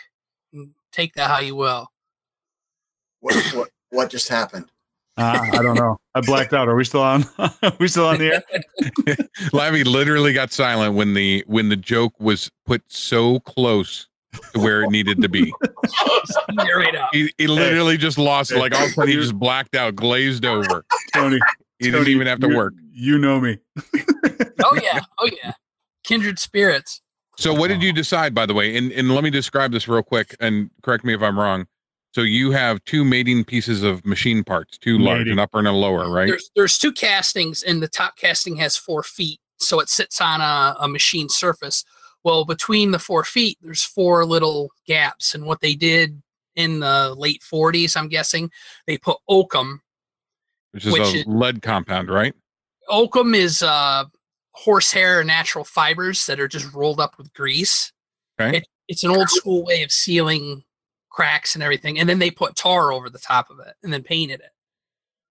Take 0.92 1.14
that 1.16 1.30
how 1.30 1.40
you 1.40 1.56
will. 1.56 1.88
what, 3.20 3.36
what, 3.54 3.70
what 3.90 4.10
just 4.12 4.30
happened? 4.30 4.68
Uh, 5.18 5.40
I 5.54 5.62
don't 5.62 5.76
know. 5.76 5.98
I 6.16 6.22
blacked 6.22 6.54
out. 6.54 6.68
Are 6.68 6.76
we 6.76 6.84
still 6.86 7.02
on? 7.02 7.24
Are 7.38 7.52
we 7.80 7.88
still 7.88 8.08
on 8.08 8.18
the 8.18 8.34
air? 8.34 8.44
Lavi 9.52 9.86
literally 9.86 10.34
got 10.34 10.52
silent 10.52 10.96
when 10.96 11.14
the 11.14 11.44
when 11.48 11.70
the 11.70 11.76
joke 11.76 12.14
was 12.20 12.50
put 12.66 12.82
so 12.88 13.40
close 13.42 14.08
to 14.54 14.60
where 14.60 14.82
it 14.84 14.90
needed 14.90 15.22
to 15.22 15.30
be. 15.30 15.46
Speed 15.86 16.60
it 16.60 16.76
right 16.76 16.96
up. 16.96 17.10
He, 17.14 17.32
he 17.38 17.46
literally 17.46 17.98
just 17.98 18.18
lost 18.18 18.52
it. 18.52 18.58
Like 18.58 18.74
all 18.74 18.86
of 18.86 18.90
a 18.90 18.94
sudden 18.94 19.10
he 19.12 19.16
just 19.16 19.36
blacked 19.36 19.76
out, 19.76 19.96
glazed 19.96 20.46
over. 20.46 20.84
Tony, 21.14 21.40
He 21.78 21.92
didn't 21.92 22.08
even 22.08 22.26
have 22.26 22.40
to 22.40 22.50
you- 22.50 22.58
work. 22.58 22.74
You 22.92 23.18
know 23.20 23.40
me. 23.40 23.60
Oh 24.64 24.76
yeah, 24.82 25.00
oh 25.20 25.30
yeah. 25.44 25.54
Kindred 26.04 26.40
spirits. 26.40 27.02
So 27.38 27.54
what 27.54 27.68
did 27.70 27.82
you 27.82 27.92
decide, 27.94 28.34
by 28.36 28.46
the 28.46 28.54
way? 28.54 28.76
And 28.78 28.92
and 28.92 29.14
let 29.14 29.24
me 29.24 29.30
describe 29.30 29.72
this 29.72 29.88
real 29.88 30.04
quick 30.04 30.36
and 30.40 30.70
correct 30.82 31.04
me 31.04 31.14
if 31.14 31.22
I'm 31.22 31.38
wrong. 31.40 31.68
So 32.14 32.22
you 32.22 32.52
have 32.52 32.84
two 32.86 33.04
mating 33.04 33.44
pieces 33.44 33.82
of 33.82 34.06
machine 34.06 34.44
parts, 34.44 34.78
two 34.78 35.00
large, 35.00 35.20
Mating. 35.20 35.34
an 35.34 35.40
upper 35.40 35.58
and 35.58 35.68
a 35.68 35.72
lower, 35.72 36.12
right? 36.12 36.28
There's 36.28 36.52
there's 36.56 36.78
two 36.78 36.92
castings, 36.92 37.64
and 37.64 37.82
the 37.82 37.88
top 37.88 38.18
casting 38.18 38.56
has 38.58 38.78
four 38.78 39.02
feet, 39.02 39.40
so 39.58 39.80
it 39.80 39.90
sits 39.90 40.22
on 40.22 40.40
a, 40.40 40.76
a 40.80 40.88
machine 40.88 41.28
surface. 41.28 41.84
Well, 42.24 42.46
between 42.46 42.92
the 42.92 43.00
four 43.00 43.24
feet, 43.24 43.58
there's 43.62 43.84
four 43.84 44.26
little 44.26 44.72
gaps, 44.86 45.34
and 45.34 45.46
what 45.46 45.62
they 45.62 45.74
did 45.74 46.22
in 46.56 46.80
the 46.80 47.16
late 47.18 47.42
40s, 47.42 47.98
I'm 47.98 48.08
guessing, 48.08 48.52
they 48.86 48.98
put 49.00 49.18
oakum. 49.28 49.80
Which 50.72 50.86
is 50.86 50.94
which 50.94 51.02
a 51.02 51.18
is- 51.20 51.26
lead 51.26 51.62
compound, 51.64 52.10
right? 52.10 52.34
Oakum 52.90 53.34
is 53.34 53.64
uh, 53.64 54.06
horsehair 54.52 55.24
natural 55.24 55.66
fibers 55.66 56.26
that 56.28 56.40
are 56.40 56.48
just 56.48 56.72
rolled 56.74 57.00
up 57.00 57.18
with 57.18 57.34
grease. 57.34 57.92
Okay. 58.40 58.58
It, 58.58 58.68
it's 58.88 59.04
an 59.04 59.10
old 59.12 59.30
school 59.30 59.64
way 59.64 59.82
of 59.84 59.92
sealing 59.92 60.64
cracks 61.14 61.54
and 61.56 61.64
everything, 61.64 61.98
and 62.00 62.10
then 62.10 62.20
they 62.20 62.30
put 62.30 62.58
tar 62.58 62.92
over 62.92 63.10
the 63.10 63.20
top 63.20 63.50
of 63.50 63.60
it 63.60 63.76
and 63.84 63.94
then 63.94 64.04
painted 64.04 64.42
it. 64.42 64.50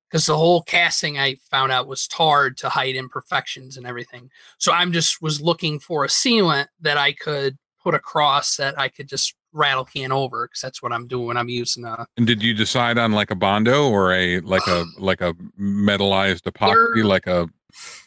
Because 0.09 0.27
the 0.27 0.37
whole 0.37 0.63
casting 0.63 1.19
I 1.19 1.37
found 1.51 1.73
out 1.73 1.87
was 1.89 2.07
tarred 2.07 2.57
to 2.59 2.69
hide 2.69 2.97
imperfections 2.97 3.77
and 3.77 3.87
everything. 3.87 4.31
So 4.59 4.71
I'm 4.73 4.93
just 4.93 5.21
was 5.23 5.41
looking 5.41 5.79
for 5.79 6.05
a 6.05 6.09
sealant 6.09 6.67
that 6.83 6.99
I 6.99 7.13
could 7.13 7.57
put 7.83 7.95
across 7.95 8.57
that 8.57 8.79
I 8.79 8.89
could 8.89 9.09
just 9.09 9.35
rattle 9.55 9.85
can 9.85 10.13
over 10.13 10.47
because 10.47 10.61
that's 10.61 10.83
what 10.83 10.93
I'm 10.93 11.07
doing 11.07 11.27
when 11.27 11.37
I'm 11.37 11.49
using 11.49 11.85
a 11.85 12.07
And 12.17 12.27
did 12.27 12.43
you 12.43 12.55
decide 12.55 12.97
on 12.97 13.13
like 13.13 13.31
a 13.31 13.35
bondo 13.35 13.89
or 13.91 14.13
a 14.13 14.41
like 14.41 14.67
a 14.67 14.85
like 14.99 15.21
a 15.21 15.35
metallized 15.59 16.43
epoxy, 16.43 16.95
There- 16.95 17.05
like 17.05 17.27
a 17.27 17.49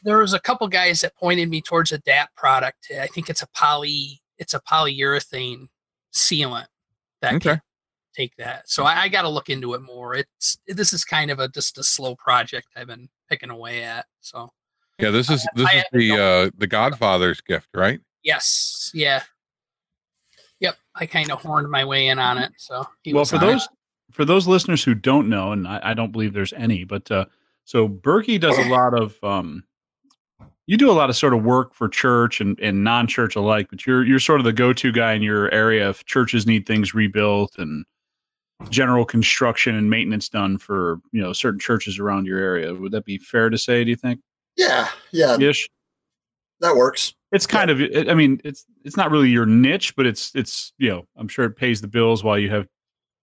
there 0.03 0.19
was 0.19 0.33
a 0.33 0.39
couple 0.39 0.67
guys 0.67 1.01
that 1.01 1.15
pointed 1.15 1.49
me 1.49 1.59
towards 1.59 1.91
a 1.91 1.97
DAP 1.97 2.35
product. 2.35 2.87
I 3.01 3.07
think 3.07 3.31
it's 3.31 3.41
a 3.41 3.47
poly, 3.47 4.21
it's 4.37 4.53
a 4.53 4.59
polyurethane 4.59 5.69
sealant 6.13 6.67
that 7.25 7.35
Okay. 7.35 7.49
can 7.51 7.61
take 8.15 8.35
that. 8.37 8.69
So 8.69 8.83
I, 8.85 9.01
I 9.03 9.07
got 9.09 9.23
to 9.23 9.29
look 9.29 9.49
into 9.49 9.73
it 9.73 9.81
more. 9.81 10.15
It's 10.15 10.57
this 10.67 10.93
is 10.93 11.03
kind 11.03 11.31
of 11.31 11.39
a 11.39 11.47
just 11.49 11.77
a 11.77 11.83
slow 11.83 12.15
project 12.15 12.67
I've 12.75 12.87
been 12.87 13.09
picking 13.29 13.49
away 13.49 13.83
at. 13.83 14.05
So 14.21 14.51
yeah? 14.99 15.09
This 15.11 15.29
is 15.29 15.45
this 15.55 15.67
I 15.67 15.73
is 15.77 15.83
haven't 15.91 15.99
the 15.99 16.11
uh 16.11 16.49
the 16.57 16.67
Godfather's 16.67 17.41
gift, 17.41 17.69
right? 17.73 17.99
yes, 18.23 18.89
yeah, 18.93 19.21
yep. 20.59 20.77
I 20.95 21.05
kind 21.05 21.29
of 21.31 21.41
horned 21.41 21.69
my 21.69 21.85
way 21.85 22.07
in 22.07 22.17
on 22.19 22.37
it. 22.37 22.51
So 22.57 22.87
he 23.03 23.13
well 23.13 23.21
was 23.21 23.29
for 23.29 23.35
on 23.37 23.43
it. 23.43 23.45
those 23.47 23.67
for 24.11 24.25
those 24.25 24.47
listeners 24.47 24.83
who 24.83 24.95
don't 24.95 25.27
know 25.29 25.51
and 25.51 25.67
I, 25.67 25.79
I 25.83 25.93
don't 25.93 26.11
believe 26.11 26.33
there's 26.33 26.53
any 26.53 26.83
but 26.85 27.09
uh 27.11 27.25
so 27.65 27.89
berkey 27.89 28.39
does 28.39 28.57
a 28.57 28.69
lot 28.69 28.93
of 28.99 29.21
um 29.23 29.63
you 30.67 30.77
do 30.77 30.89
a 30.89 30.93
lot 30.93 31.09
of 31.09 31.15
sort 31.15 31.33
of 31.33 31.43
work 31.43 31.73
for 31.73 31.87
church 31.87 32.41
and, 32.41 32.59
and 32.59 32.83
non-church 32.83 33.35
alike 33.35 33.67
but 33.69 33.85
you're 33.85 34.03
you're 34.05 34.19
sort 34.19 34.39
of 34.39 34.45
the 34.45 34.53
go-to 34.53 34.91
guy 34.91 35.13
in 35.13 35.21
your 35.21 35.51
area 35.51 35.89
if 35.89 36.03
churches 36.05 36.45
need 36.47 36.65
things 36.65 36.93
rebuilt 36.93 37.55
and 37.57 37.85
general 38.69 39.05
construction 39.05 39.75
and 39.75 39.89
maintenance 39.89 40.29
done 40.29 40.57
for 40.57 40.99
you 41.11 41.21
know 41.21 41.33
certain 41.33 41.59
churches 41.59 41.99
around 41.99 42.25
your 42.25 42.39
area 42.39 42.73
would 42.73 42.91
that 42.91 43.05
be 43.05 43.17
fair 43.17 43.49
to 43.49 43.57
say 43.57 43.83
do 43.83 43.89
you 43.89 43.95
think 43.95 44.19
Yeah, 44.55 44.87
yeah, 45.11 45.37
ish 45.39 45.69
that 46.61 46.75
works. 46.75 47.13
it's 47.31 47.45
kind 47.45 47.69
of 47.69 47.79
i 48.09 48.13
mean 48.13 48.39
it's 48.45 48.65
it's 48.85 48.95
not 48.97 49.11
really 49.11 49.29
your 49.29 49.45
niche 49.45 49.95
but 49.95 50.05
it's 50.05 50.31
it's 50.35 50.71
you 50.77 50.89
know 50.89 51.05
i'm 51.17 51.27
sure 51.27 51.45
it 51.45 51.57
pays 51.57 51.81
the 51.81 51.87
bills 51.87 52.23
while 52.23 52.39
you 52.39 52.49
have 52.49 52.67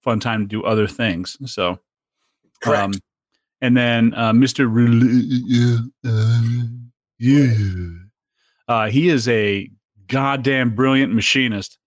fun 0.02 0.20
time 0.20 0.42
to 0.42 0.46
do 0.46 0.62
other 0.64 0.87
things 0.87 1.37
so 1.50 1.78
Correct. 2.61 2.82
um, 2.82 2.92
and 3.62 3.75
then 3.76 4.12
uh, 4.14 4.32
mr 4.32 4.68
Rel- 4.70 5.88
uh, 6.04 6.66
yeah. 7.23 7.88
Uh, 8.67 8.88
he 8.88 9.09
is 9.09 9.29
a 9.29 9.71
goddamn 10.09 10.75
brilliant 10.75 11.14
machinist. 11.14 11.79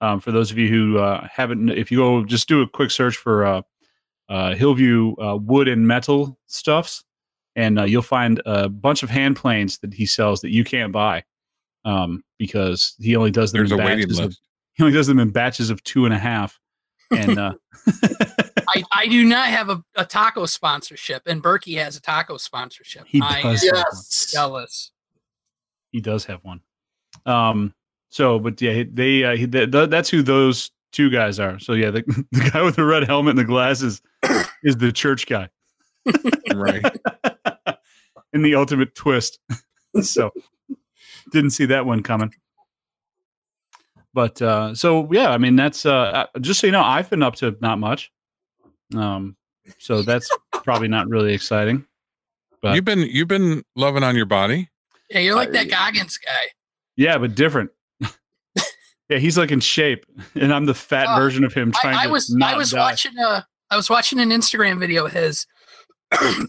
Um, 0.00 0.20
for 0.20 0.30
those 0.30 0.50
of 0.50 0.58
you 0.58 0.68
who 0.68 0.98
uh, 0.98 1.26
haven't 1.30 1.70
if 1.70 1.90
you 1.90 1.98
go 1.98 2.24
just 2.24 2.48
do 2.48 2.60
a 2.60 2.68
quick 2.68 2.90
search 2.90 3.16
for 3.16 3.44
uh, 3.46 3.62
uh, 4.28 4.54
hillview 4.54 5.14
uh, 5.16 5.36
wood 5.36 5.68
and 5.68 5.88
metal 5.88 6.38
stuffs 6.46 7.02
and 7.54 7.80
uh, 7.80 7.84
you'll 7.84 8.02
find 8.02 8.42
a 8.44 8.68
bunch 8.68 9.02
of 9.02 9.08
hand 9.08 9.36
planes 9.36 9.78
that 9.78 9.94
he 9.94 10.04
sells 10.04 10.42
that 10.42 10.50
you 10.50 10.64
can't 10.64 10.92
buy 10.92 11.24
um, 11.86 12.22
because 12.38 12.94
he 13.00 13.16
only 13.16 13.30
does 13.30 13.52
them 13.52 13.60
There's 13.60 13.72
in 13.72 13.78
batches 13.78 14.18
of, 14.18 14.36
he 14.74 14.82
only 14.82 14.94
does 14.94 15.06
them 15.06 15.18
in 15.18 15.30
batches 15.30 15.70
of 15.70 15.82
two 15.82 16.04
and 16.04 16.12
a 16.12 16.18
half 16.18 16.60
and 17.10 17.38
uh, 17.38 17.54
I, 18.92 19.02
I 19.02 19.06
do 19.06 19.24
not 19.24 19.48
have 19.48 19.68
a, 19.70 19.82
a 19.96 20.04
taco 20.04 20.46
sponsorship, 20.46 21.22
and 21.26 21.42
Berkey 21.42 21.76
has 21.78 21.96
a 21.96 22.00
taco 22.00 22.36
sponsorship. 22.36 23.04
He 23.06 23.20
I 23.22 23.42
does. 23.42 23.64
am 23.64 23.74
Yes. 23.74 24.30
jealous. 24.32 24.90
he 25.92 26.00
does 26.00 26.24
have 26.26 26.40
one 26.44 26.60
um 27.24 27.72
so 28.10 28.38
but 28.38 28.60
yeah 28.60 28.84
they 28.92 29.24
uh, 29.24 29.34
he, 29.36 29.46
th- 29.46 29.70
th- 29.72 29.88
that's 29.90 30.10
who 30.10 30.22
those 30.22 30.70
two 30.92 31.08
guys 31.10 31.40
are 31.40 31.58
so 31.58 31.72
yeah 31.72 31.90
the, 31.90 32.02
the 32.32 32.50
guy 32.50 32.62
with 32.62 32.76
the 32.76 32.84
red 32.84 33.04
helmet 33.04 33.30
and 33.30 33.38
the 33.38 33.44
glasses 33.44 34.02
is 34.62 34.76
the 34.76 34.92
church 34.92 35.26
guy 35.26 35.48
Right. 36.54 36.84
in 38.32 38.42
the 38.42 38.54
ultimate 38.54 38.94
twist 38.94 39.38
so 40.02 40.30
didn't 41.32 41.50
see 41.50 41.64
that 41.66 41.86
one 41.86 42.02
coming 42.02 42.32
but 44.14 44.40
uh 44.42 44.74
so 44.74 45.08
yeah 45.12 45.30
i 45.30 45.38
mean 45.38 45.56
that's 45.56 45.84
uh 45.86 46.26
uh, 46.34 46.38
just 46.40 46.60
so 46.60 46.66
you 46.66 46.72
know 46.72 46.82
i've 46.82 47.08
been 47.10 47.22
up 47.22 47.34
to 47.36 47.56
not 47.60 47.78
much 47.78 48.12
um 48.94 49.36
so 49.78 50.02
that's 50.02 50.28
probably 50.64 50.88
not 50.88 51.08
really 51.08 51.32
exciting 51.34 51.84
But- 52.62 52.74
You've 52.74 52.84
been 52.84 53.00
you've 53.00 53.28
been 53.28 53.64
loving 53.74 54.02
on 54.04 54.14
your 54.16 54.26
body. 54.26 54.68
Yeah, 55.10 55.20
you're 55.20 55.34
like 55.36 55.48
I- 55.48 55.52
that 55.52 55.70
Goggins 55.70 56.18
guy. 56.18 56.50
yeah 56.96 57.18
but 57.18 57.34
different 57.34 57.70
yeah 59.08 59.18
he's 59.18 59.36
like 59.38 59.50
in 59.50 59.60
shape 59.60 60.04
and 60.34 60.52
i'm 60.52 60.66
the 60.66 60.74
fat 60.74 61.06
Oh, 61.10 61.16
version 61.16 61.44
of 61.44 61.52
him 61.52 61.72
trying 61.72 61.96
I, 61.96 62.02
I 62.02 62.06
to 62.06 62.12
was 62.12 62.30
not 62.34 62.54
I 62.54 62.56
was 62.56 62.70
die. 62.70 62.78
watching 62.78 63.18
a 63.18 63.46
I 63.70 63.76
was 63.76 63.90
watching 63.90 64.20
an 64.20 64.30
Instagram 64.30 64.78
video 64.78 65.06
of 65.06 65.12
his. 65.12 65.44
Do 66.20 66.48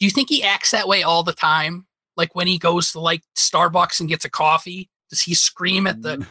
you 0.00 0.10
think 0.10 0.28
he 0.28 0.42
acts 0.42 0.72
that 0.72 0.88
way 0.88 1.04
all 1.04 1.22
the 1.22 1.32
time? 1.32 1.86
Like 2.16 2.34
when 2.34 2.48
he 2.48 2.58
goes 2.58 2.90
to 2.90 2.98
like 2.98 3.22
Starbucks 3.36 4.00
and 4.00 4.08
gets 4.08 4.24
a 4.24 4.30
coffee, 4.30 4.90
does 5.10 5.22
he 5.22 5.34
scream 5.34 5.86
at 5.86 6.02
the 6.02 6.26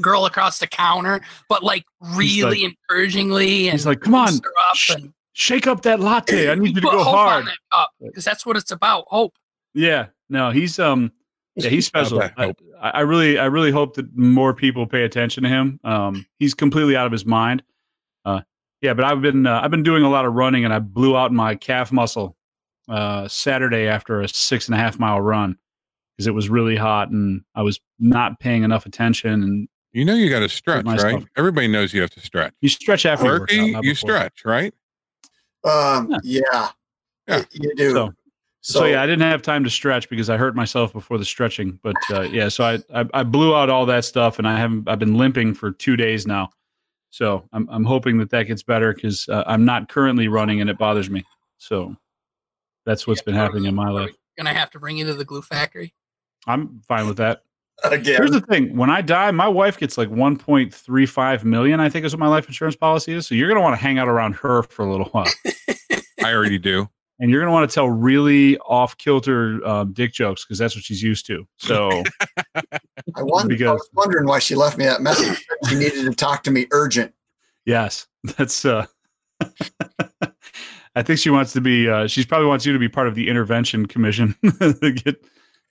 girl 0.00 0.26
across 0.26 0.58
the 0.58 0.66
counter, 0.66 1.20
but 1.48 1.62
like 1.62 1.84
really 2.14 2.64
encouragingly 2.64 3.68
and 3.68 3.72
he's 3.72 3.86
like 3.86 4.00
come 4.00 4.14
on 4.14 4.28
up 4.28 4.42
sh- 4.74 4.90
and 4.90 5.12
shake 5.32 5.66
up 5.66 5.82
that 5.82 6.00
latte 6.00 6.50
i 6.50 6.54
need 6.54 6.74
you 6.74 6.80
to 6.80 6.80
go 6.80 7.02
hard 7.02 7.42
on 7.42 7.44
that 7.44 7.86
because 8.00 8.24
that's 8.24 8.46
what 8.46 8.56
it's 8.56 8.70
about. 8.70 9.04
Hope. 9.08 9.34
Yeah, 9.74 10.06
no, 10.28 10.50
he's 10.50 10.78
um, 10.78 11.12
yeah, 11.56 11.70
he's 11.70 11.86
special. 11.86 12.18
that 12.20 12.34
I. 12.36 12.46
I 12.46 12.54
I 12.80 13.00
really, 13.00 13.38
I 13.38 13.46
really 13.46 13.70
hope 13.70 13.94
that 13.94 14.16
more 14.16 14.52
people 14.54 14.86
pay 14.86 15.04
attention 15.04 15.42
to 15.42 15.48
him. 15.48 15.80
Um, 15.82 16.26
he's 16.38 16.54
completely 16.54 16.96
out 16.96 17.06
of 17.06 17.12
his 17.12 17.24
mind. 17.24 17.62
Uh, 18.24 18.42
yeah, 18.82 18.94
but 18.94 19.04
I've 19.04 19.22
been, 19.22 19.46
uh, 19.46 19.60
I've 19.62 19.70
been 19.70 19.82
doing 19.82 20.02
a 20.02 20.10
lot 20.10 20.26
of 20.26 20.34
running, 20.34 20.64
and 20.64 20.74
I 20.74 20.78
blew 20.78 21.16
out 21.16 21.32
my 21.32 21.54
calf 21.54 21.90
muscle 21.90 22.36
uh, 22.88 23.28
Saturday 23.28 23.86
after 23.86 24.20
a 24.20 24.28
six 24.28 24.68
and 24.68 24.74
a 24.74 24.78
half 24.78 24.98
mile 24.98 25.20
run 25.20 25.56
because 26.16 26.26
it 26.26 26.34
was 26.34 26.48
really 26.48 26.76
hot, 26.76 27.10
and 27.10 27.42
I 27.54 27.62
was 27.62 27.80
not 27.98 28.40
paying 28.40 28.62
enough 28.62 28.86
attention 28.86 29.42
and 29.42 29.68
You 29.92 30.04
know 30.04 30.14
you 30.14 30.28
got 30.28 30.40
to 30.40 30.48
stretch, 30.48 30.84
right? 30.84 31.24
Everybody 31.36 31.68
knows 31.68 31.94
you 31.94 32.02
have 32.02 32.10
to 32.10 32.20
stretch. 32.20 32.52
You 32.60 32.68
stretch 32.68 33.06
after 33.06 33.26
you 33.26 33.40
work 33.40 33.76
out, 33.76 33.84
you 33.84 33.94
stretch, 33.94 34.44
right? 34.44 34.74
Um, 35.64 36.10
Yeah. 36.10 36.18
yeah. 36.22 36.70
Yeah. 37.28 37.44
You 37.52 37.74
do. 37.74 37.92
So, 37.92 38.12
so, 38.60 38.84
yeah, 38.84 39.02
I 39.02 39.06
didn't 39.06 39.22
have 39.22 39.42
time 39.42 39.62
to 39.64 39.70
stretch 39.70 40.08
because 40.08 40.28
I 40.28 40.36
hurt 40.36 40.56
myself 40.56 40.92
before 40.92 41.18
the 41.18 41.24
stretching. 41.24 41.78
But 41.82 41.94
uh, 42.10 42.22
yeah, 42.22 42.48
so 42.48 42.64
I, 42.64 43.00
I 43.00 43.06
I 43.14 43.22
blew 43.22 43.54
out 43.54 43.70
all 43.70 43.86
that 43.86 44.04
stuff, 44.04 44.38
and 44.38 44.48
I 44.48 44.58
haven't. 44.58 44.88
I've 44.88 44.98
been 44.98 45.16
limping 45.16 45.54
for 45.54 45.70
two 45.70 45.96
days 45.96 46.26
now. 46.26 46.50
So 47.10 47.48
I'm 47.52 47.68
I'm 47.70 47.84
hoping 47.84 48.18
that 48.18 48.30
that 48.30 48.44
gets 48.48 48.64
better 48.64 48.92
because 48.92 49.28
uh, 49.28 49.44
I'm 49.46 49.64
not 49.64 49.88
currently 49.88 50.26
running, 50.26 50.60
and 50.60 50.68
it 50.68 50.78
bothers 50.78 51.08
me. 51.08 51.24
So 51.58 51.96
that's 52.84 53.06
what's 53.06 53.20
Yeah, 53.20 53.26
been 53.26 53.34
happening 53.34 53.64
in 53.66 53.74
my 53.74 53.88
life. 53.88 54.10
Gonna 54.36 54.52
have 54.52 54.70
to 54.72 54.80
bring 54.80 54.98
you 54.98 55.06
to 55.06 55.14
the 55.14 55.24
glue 55.24 55.42
factory. 55.42 55.94
I'm 56.46 56.82
fine 56.88 57.06
with 57.06 57.16
that. 57.18 57.42
Again. 57.84 58.16
Here's 58.16 58.30
the 58.30 58.40
thing: 58.40 58.76
when 58.76 58.90
I 58.90 59.00
die, 59.02 59.30
my 59.30 59.48
wife 59.48 59.78
gets 59.78 59.96
like 59.98 60.08
1.35 60.10 61.44
million. 61.44 61.80
I 61.80 61.88
think 61.88 62.04
is 62.04 62.12
what 62.14 62.20
my 62.20 62.28
life 62.28 62.46
insurance 62.48 62.76
policy 62.76 63.12
is. 63.12 63.26
So 63.26 63.34
you're 63.34 63.48
gonna 63.48 63.60
want 63.60 63.74
to 63.76 63.82
hang 63.82 63.98
out 63.98 64.08
around 64.08 64.34
her 64.36 64.62
for 64.62 64.84
a 64.84 64.90
little 64.90 65.06
while, 65.06 65.28
I 66.24 66.32
already 66.32 66.58
do. 66.58 66.88
and 67.20 67.30
you're 67.30 67.40
gonna 67.40 67.52
want 67.52 67.68
to 67.70 67.74
tell 67.74 67.88
really 67.88 68.58
off 68.58 68.96
kilter 68.98 69.60
uh, 69.64 69.84
dick 69.84 70.12
jokes 70.12 70.44
because 70.44 70.58
that's 70.58 70.74
what 70.74 70.84
she's 70.84 71.02
used 71.02 71.26
to. 71.26 71.46
So 71.56 72.02
I, 72.54 73.22
wonder, 73.22 73.54
I 73.54 73.56
because- 73.56 73.78
was 73.78 73.90
wondering 73.94 74.26
why 74.26 74.38
she 74.38 74.54
left 74.54 74.76
me 74.78 74.84
that 74.86 75.00
message. 75.02 75.44
she 75.68 75.74
needed 75.76 76.04
to 76.04 76.12
talk 76.14 76.42
to 76.44 76.50
me 76.50 76.66
urgent. 76.72 77.12
yes, 77.64 78.06
that's. 78.36 78.64
uh 78.64 78.86
I 80.94 81.02
think 81.02 81.18
she 81.18 81.28
wants 81.28 81.52
to 81.52 81.60
be. 81.60 81.88
uh 81.90 82.06
She's 82.06 82.24
probably 82.24 82.46
wants 82.48 82.64
you 82.64 82.72
to 82.72 82.78
be 82.78 82.88
part 82.88 83.06
of 83.06 83.14
the 83.14 83.28
intervention 83.28 83.86
commission. 83.86 84.34
To 84.60 84.92
Get 84.92 85.22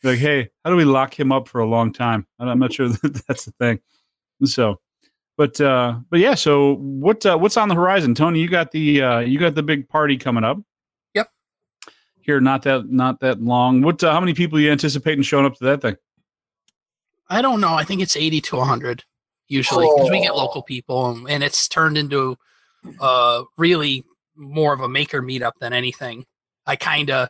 like, 0.06 0.20
hey, 0.20 0.50
how 0.64 0.70
do 0.72 0.76
we 0.76 0.86
lock 0.86 1.18
him 1.20 1.32
up 1.32 1.48
for 1.48 1.60
a 1.60 1.66
long 1.68 1.92
time? 1.92 2.26
And 2.40 2.50
I'm 2.50 2.60
not 2.60 2.74
sure 2.74 2.88
that 3.04 3.24
that's 3.28 3.46
the 3.46 3.52
thing. 3.60 3.80
So, 4.44 4.80
but 5.38 5.60
uh 5.60 6.00
but 6.10 6.20
yeah. 6.20 6.36
So 6.36 6.76
what 6.76 7.26
uh, 7.26 7.38
what's 7.38 7.58
on 7.58 7.70
the 7.70 7.76
horizon, 7.76 8.16
Tony? 8.16 8.40
You 8.40 8.48
got 8.48 8.72
the 8.72 9.02
uh 9.02 9.20
you 9.20 9.40
got 9.40 9.56
the 9.56 9.64
big 9.64 9.88
party 9.90 10.18
coming 10.18 10.44
up. 10.44 10.58
Yep. 11.14 11.30
Here, 12.22 12.40
not 12.40 12.64
that 12.64 12.90
not 12.90 13.20
that 13.22 13.42
long. 13.42 13.82
What? 13.82 14.04
Uh, 14.04 14.12
how 14.12 14.20
many 14.20 14.34
people 14.34 14.60
you 14.60 14.72
anticipating 14.72 15.24
showing 15.24 15.46
up 15.46 15.56
to 15.56 15.64
that 15.66 15.82
thing? 15.82 15.96
I 17.30 17.42
don't 17.42 17.60
know. 17.60 17.74
I 17.74 17.84
think 17.84 18.02
it's 18.02 18.16
80 18.16 18.42
to 18.42 18.56
100 18.58 19.04
usually 19.48 19.88
because 19.96 20.10
we 20.12 20.22
get 20.22 20.32
Oh. 20.32 20.38
local 20.38 20.62
people 20.64 21.10
and, 21.10 21.30
and 21.30 21.44
it's 21.44 21.68
turned 21.68 21.98
into 21.98 22.38
uh 23.00 23.44
really 23.58 24.04
more 24.36 24.74
of 24.74 24.82
a 24.82 24.88
maker 24.90 25.22
meetup 25.22 25.54
than 25.60 25.74
anything. 25.74 26.26
I 26.66 26.76
kind 26.76 27.10
of 27.10 27.30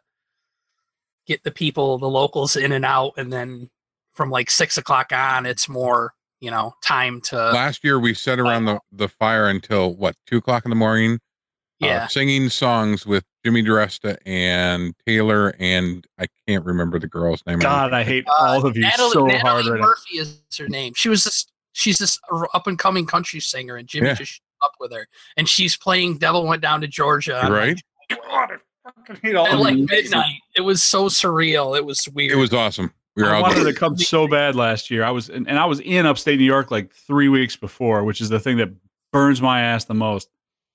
get 1.25 1.43
the 1.43 1.51
people, 1.51 1.97
the 1.97 2.09
locals 2.09 2.55
in 2.55 2.71
and 2.71 2.85
out, 2.85 3.13
and 3.17 3.31
then 3.31 3.69
from 4.13 4.29
like 4.29 4.49
six 4.49 4.77
o'clock 4.77 5.11
on, 5.11 5.45
it's 5.45 5.67
more 5.67 6.13
you 6.39 6.51
know 6.51 6.73
time 6.83 7.21
to 7.21 7.35
Last 7.35 7.83
year 7.83 7.99
we 7.99 8.13
sat 8.13 8.39
around 8.39 8.65
the, 8.65 8.79
the 8.91 9.07
fire 9.07 9.47
until 9.47 9.95
what 9.95 10.15
two 10.27 10.37
o'clock 10.37 10.65
in 10.65 10.69
the 10.69 10.75
morning, 10.75 11.13
uh, 11.13 11.87
yeah. 11.87 12.07
singing 12.07 12.49
songs 12.49 13.05
with 13.05 13.23
Jimmy 13.43 13.63
DiResta 13.63 14.17
and 14.25 14.93
Taylor 15.05 15.55
and 15.59 16.05
I 16.17 16.27
can't 16.47 16.65
remember 16.65 16.99
the 16.99 17.07
girl's 17.07 17.43
name. 17.45 17.59
God, 17.59 17.93
I 17.93 18.03
hate 18.03 18.25
Uh, 18.27 18.33
all 18.39 18.65
of 18.65 18.75
you 18.75 18.83
Natalie, 18.83 19.11
so 19.11 19.25
Natalie 19.25 19.41
hard 19.41 19.65
right 19.65 19.79
now. 19.79 19.87
Murphy 19.87 20.17
is 20.17 20.41
her 20.57 20.67
name. 20.67 20.93
She 20.95 21.09
was 21.09 21.23
this. 21.23 21.45
She's 21.73 21.97
this 21.97 22.17
up 22.53 22.67
and 22.67 22.79
coming 22.79 23.05
country 23.05 23.41
singer, 23.41 23.75
and 23.75 23.87
Jimmy 23.87 24.07
Yeah. 24.07 24.13
just 24.13 24.41
up 24.63 24.71
with 24.79 24.93
her, 24.93 25.07
and 25.35 25.47
she's 25.49 25.75
playing 25.75 26.19
"Devil 26.19 26.45
Went 26.45 26.61
Down 26.61 26.79
to 26.81 26.87
Georgia." 26.87 27.37
I'm 27.37 27.51
like, 27.51 27.61
right? 28.09 28.61
God, 28.85 28.93
I 28.97 28.99
fucking 28.99 29.21
hate 29.21 29.35
all 29.35 29.47
at 29.47 29.59
like 29.59 29.77
you. 29.77 29.85
midnight. 29.89 30.41
It 30.55 30.61
was 30.61 30.83
so 30.83 31.05
surreal. 31.05 31.77
It 31.77 31.85
was 31.85 32.07
weird. 32.09 32.31
It 32.31 32.35
was 32.35 32.53
awesome. 32.53 32.93
We 33.15 33.23
were 33.23 33.33
I 33.33 33.41
wanted 33.41 33.63
there. 33.63 33.73
to 33.73 33.79
come 33.79 33.97
so 33.97 34.27
bad 34.27 34.55
last 34.55 34.91
year. 34.91 35.03
I 35.03 35.11
was, 35.11 35.29
and, 35.29 35.47
and 35.47 35.57
I 35.57 35.65
was 35.65 35.79
in 35.79 36.05
upstate 36.05 36.37
New 36.37 36.45
York 36.45 36.69
like 36.69 36.91
three 36.93 37.29
weeks 37.29 37.55
before, 37.55 38.03
which 38.03 38.19
is 38.19 38.29
the 38.29 38.39
thing 38.39 38.57
that 38.57 38.69
burns 39.13 39.41
my 39.41 39.61
ass 39.61 39.85
the 39.85 39.93
most. 39.93 40.29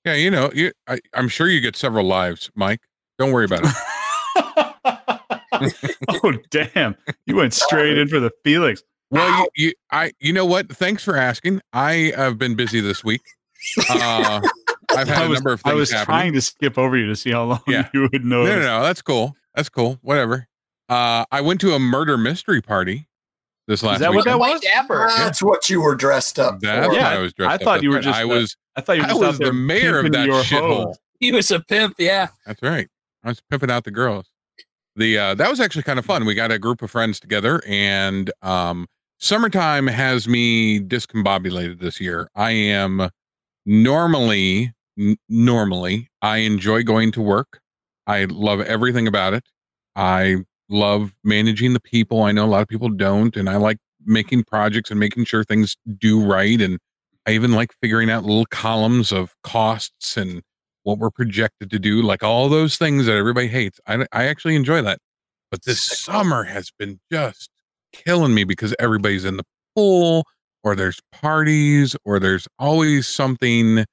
Yeah, 0.05 0.15
you 0.15 0.31
know, 0.31 0.51
you, 0.53 0.71
I, 0.87 0.99
I'm 1.13 1.27
sure 1.27 1.47
you 1.47 1.61
get 1.61 1.75
several 1.75 2.05
lives, 2.05 2.49
Mike. 2.55 2.81
Don't 3.19 3.31
worry 3.31 3.45
about 3.45 3.61
it. 3.63 3.71
oh 6.09 6.33
damn! 6.49 6.95
You 7.27 7.35
went 7.35 7.53
straight 7.53 7.95
in 7.97 8.07
for 8.07 8.19
the 8.19 8.31
Felix. 8.43 8.81
Well, 9.11 9.45
you, 9.55 9.67
you, 9.67 9.73
I, 9.91 10.11
you 10.19 10.33
know 10.33 10.45
what? 10.45 10.75
Thanks 10.75 11.03
for 11.03 11.15
asking. 11.15 11.61
I 11.73 12.13
have 12.15 12.39
been 12.39 12.55
busy 12.55 12.81
this 12.81 13.03
week. 13.03 13.21
Uh, 13.89 14.41
I've 14.97 15.07
had 15.07 15.23
I 15.23 15.25
a 15.25 15.29
was, 15.29 15.39
number 15.39 15.53
of 15.53 15.61
I 15.65 15.73
was 15.73 15.91
happening. 15.91 16.05
trying 16.05 16.33
to 16.33 16.41
skip 16.41 16.77
over 16.77 16.97
you 16.97 17.07
to 17.07 17.15
see 17.15 17.31
how 17.31 17.43
long 17.45 17.61
Yeah. 17.67 17.87
you 17.93 18.07
would 18.11 18.23
know. 18.25 18.43
No, 18.43 18.55
no, 18.59 18.61
no. 18.61 18.83
That's 18.83 19.01
cool. 19.01 19.35
That's 19.55 19.69
cool. 19.69 19.99
Whatever. 20.01 20.47
Uh, 20.89 21.25
I 21.31 21.41
went 21.41 21.61
to 21.61 21.73
a 21.73 21.79
murder 21.79 22.17
mystery 22.17 22.61
party 22.61 23.07
this 23.67 23.81
last 23.83 23.99
that 23.99 24.09
what 24.09 24.17
week. 24.17 24.25
that 24.25 24.39
was? 24.39 24.59
Dapper. 24.61 25.09
That's 25.15 25.41
what 25.41 25.69
you 25.69 25.81
were 25.81 25.95
dressed 25.95 26.37
up 26.39 26.59
That's 26.59 26.85
for. 26.85 26.91
what 26.91 26.97
Yeah, 26.99 27.09
I 27.09 27.19
was 27.19 27.33
dressed 27.33 27.61
I 27.61 27.63
thought 27.63 27.77
as. 27.77 27.83
you 27.83 27.89
were 27.91 27.99
just 28.01 28.17
I 28.19 28.21
the- 28.23 28.27
was. 28.27 28.57
I 28.75 28.81
thought 28.81 28.93
you 28.97 29.01
were 29.03 29.07
just 29.09 29.21
out 29.21 29.27
was 29.27 29.39
the 29.39 29.53
mayor 29.53 29.99
of 29.99 30.11
that 30.11 30.25
your 30.27 30.43
shithole. 30.43 30.95
He 31.19 31.31
was 31.31 31.51
a 31.51 31.59
pimp. 31.59 31.95
Yeah. 31.99 32.29
That's 32.45 32.61
right. 32.61 32.87
I 33.23 33.29
was 33.29 33.41
pimping 33.49 33.69
out 33.69 33.83
the 33.83 33.91
girls. 33.91 34.25
The 34.95 35.17
uh, 35.17 35.35
that 35.35 35.49
was 35.49 35.59
actually 35.61 35.83
kind 35.83 35.99
of 35.99 36.05
fun. 36.05 36.25
We 36.25 36.33
got 36.35 36.51
a 36.51 36.59
group 36.59 36.81
of 36.81 36.91
friends 36.91 37.19
together, 37.19 37.61
and 37.67 38.31
um, 38.41 38.87
summertime 39.19 39.87
has 39.87 40.27
me 40.27 40.79
discombobulated 40.81 41.79
this 41.79 42.01
year. 42.01 42.29
I 42.35 42.51
am 42.51 43.09
normally 43.65 44.73
n- 44.97 45.17
normally 45.29 46.09
I 46.21 46.37
enjoy 46.37 46.83
going 46.83 47.11
to 47.13 47.21
work. 47.21 47.59
I 48.07 48.25
love 48.25 48.61
everything 48.61 49.07
about 49.07 49.33
it. 49.33 49.43
I 49.95 50.37
love 50.69 51.13
managing 51.23 51.73
the 51.73 51.79
people. 51.79 52.23
I 52.23 52.31
know 52.31 52.45
a 52.45 52.47
lot 52.47 52.61
of 52.61 52.67
people 52.67 52.89
don't, 52.89 53.35
and 53.35 53.49
I 53.49 53.57
like 53.57 53.77
making 54.05 54.43
projects 54.45 54.89
and 54.89 54.99
making 54.99 55.25
sure 55.25 55.43
things 55.43 55.75
do 55.97 56.23
right. 56.23 56.59
And 56.59 56.79
I 57.27 57.31
even 57.31 57.51
like 57.51 57.71
figuring 57.81 58.09
out 58.09 58.23
little 58.23 58.45
columns 58.47 59.11
of 59.11 59.35
costs 59.43 60.17
and 60.17 60.41
what 60.83 60.97
we're 60.97 61.11
projected 61.11 61.69
to 61.69 61.79
do, 61.79 62.01
like 62.01 62.23
all 62.23 62.49
those 62.49 62.77
things 62.77 63.05
that 63.05 63.15
everybody 63.15 63.47
hates. 63.47 63.79
I, 63.85 64.05
I 64.11 64.25
actually 64.25 64.55
enjoy 64.55 64.81
that. 64.81 64.99
But 65.51 65.65
this 65.65 65.81
summer 65.81 66.43
has 66.45 66.71
been 66.79 66.99
just 67.11 67.51
killing 67.93 68.33
me 68.33 68.43
because 68.43 68.73
everybody's 68.79 69.25
in 69.25 69.37
the 69.37 69.43
pool 69.75 70.25
or 70.63 70.75
there's 70.75 70.99
parties 71.11 71.95
or 72.05 72.19
there's 72.19 72.47
always 72.57 73.07
something 73.07 73.85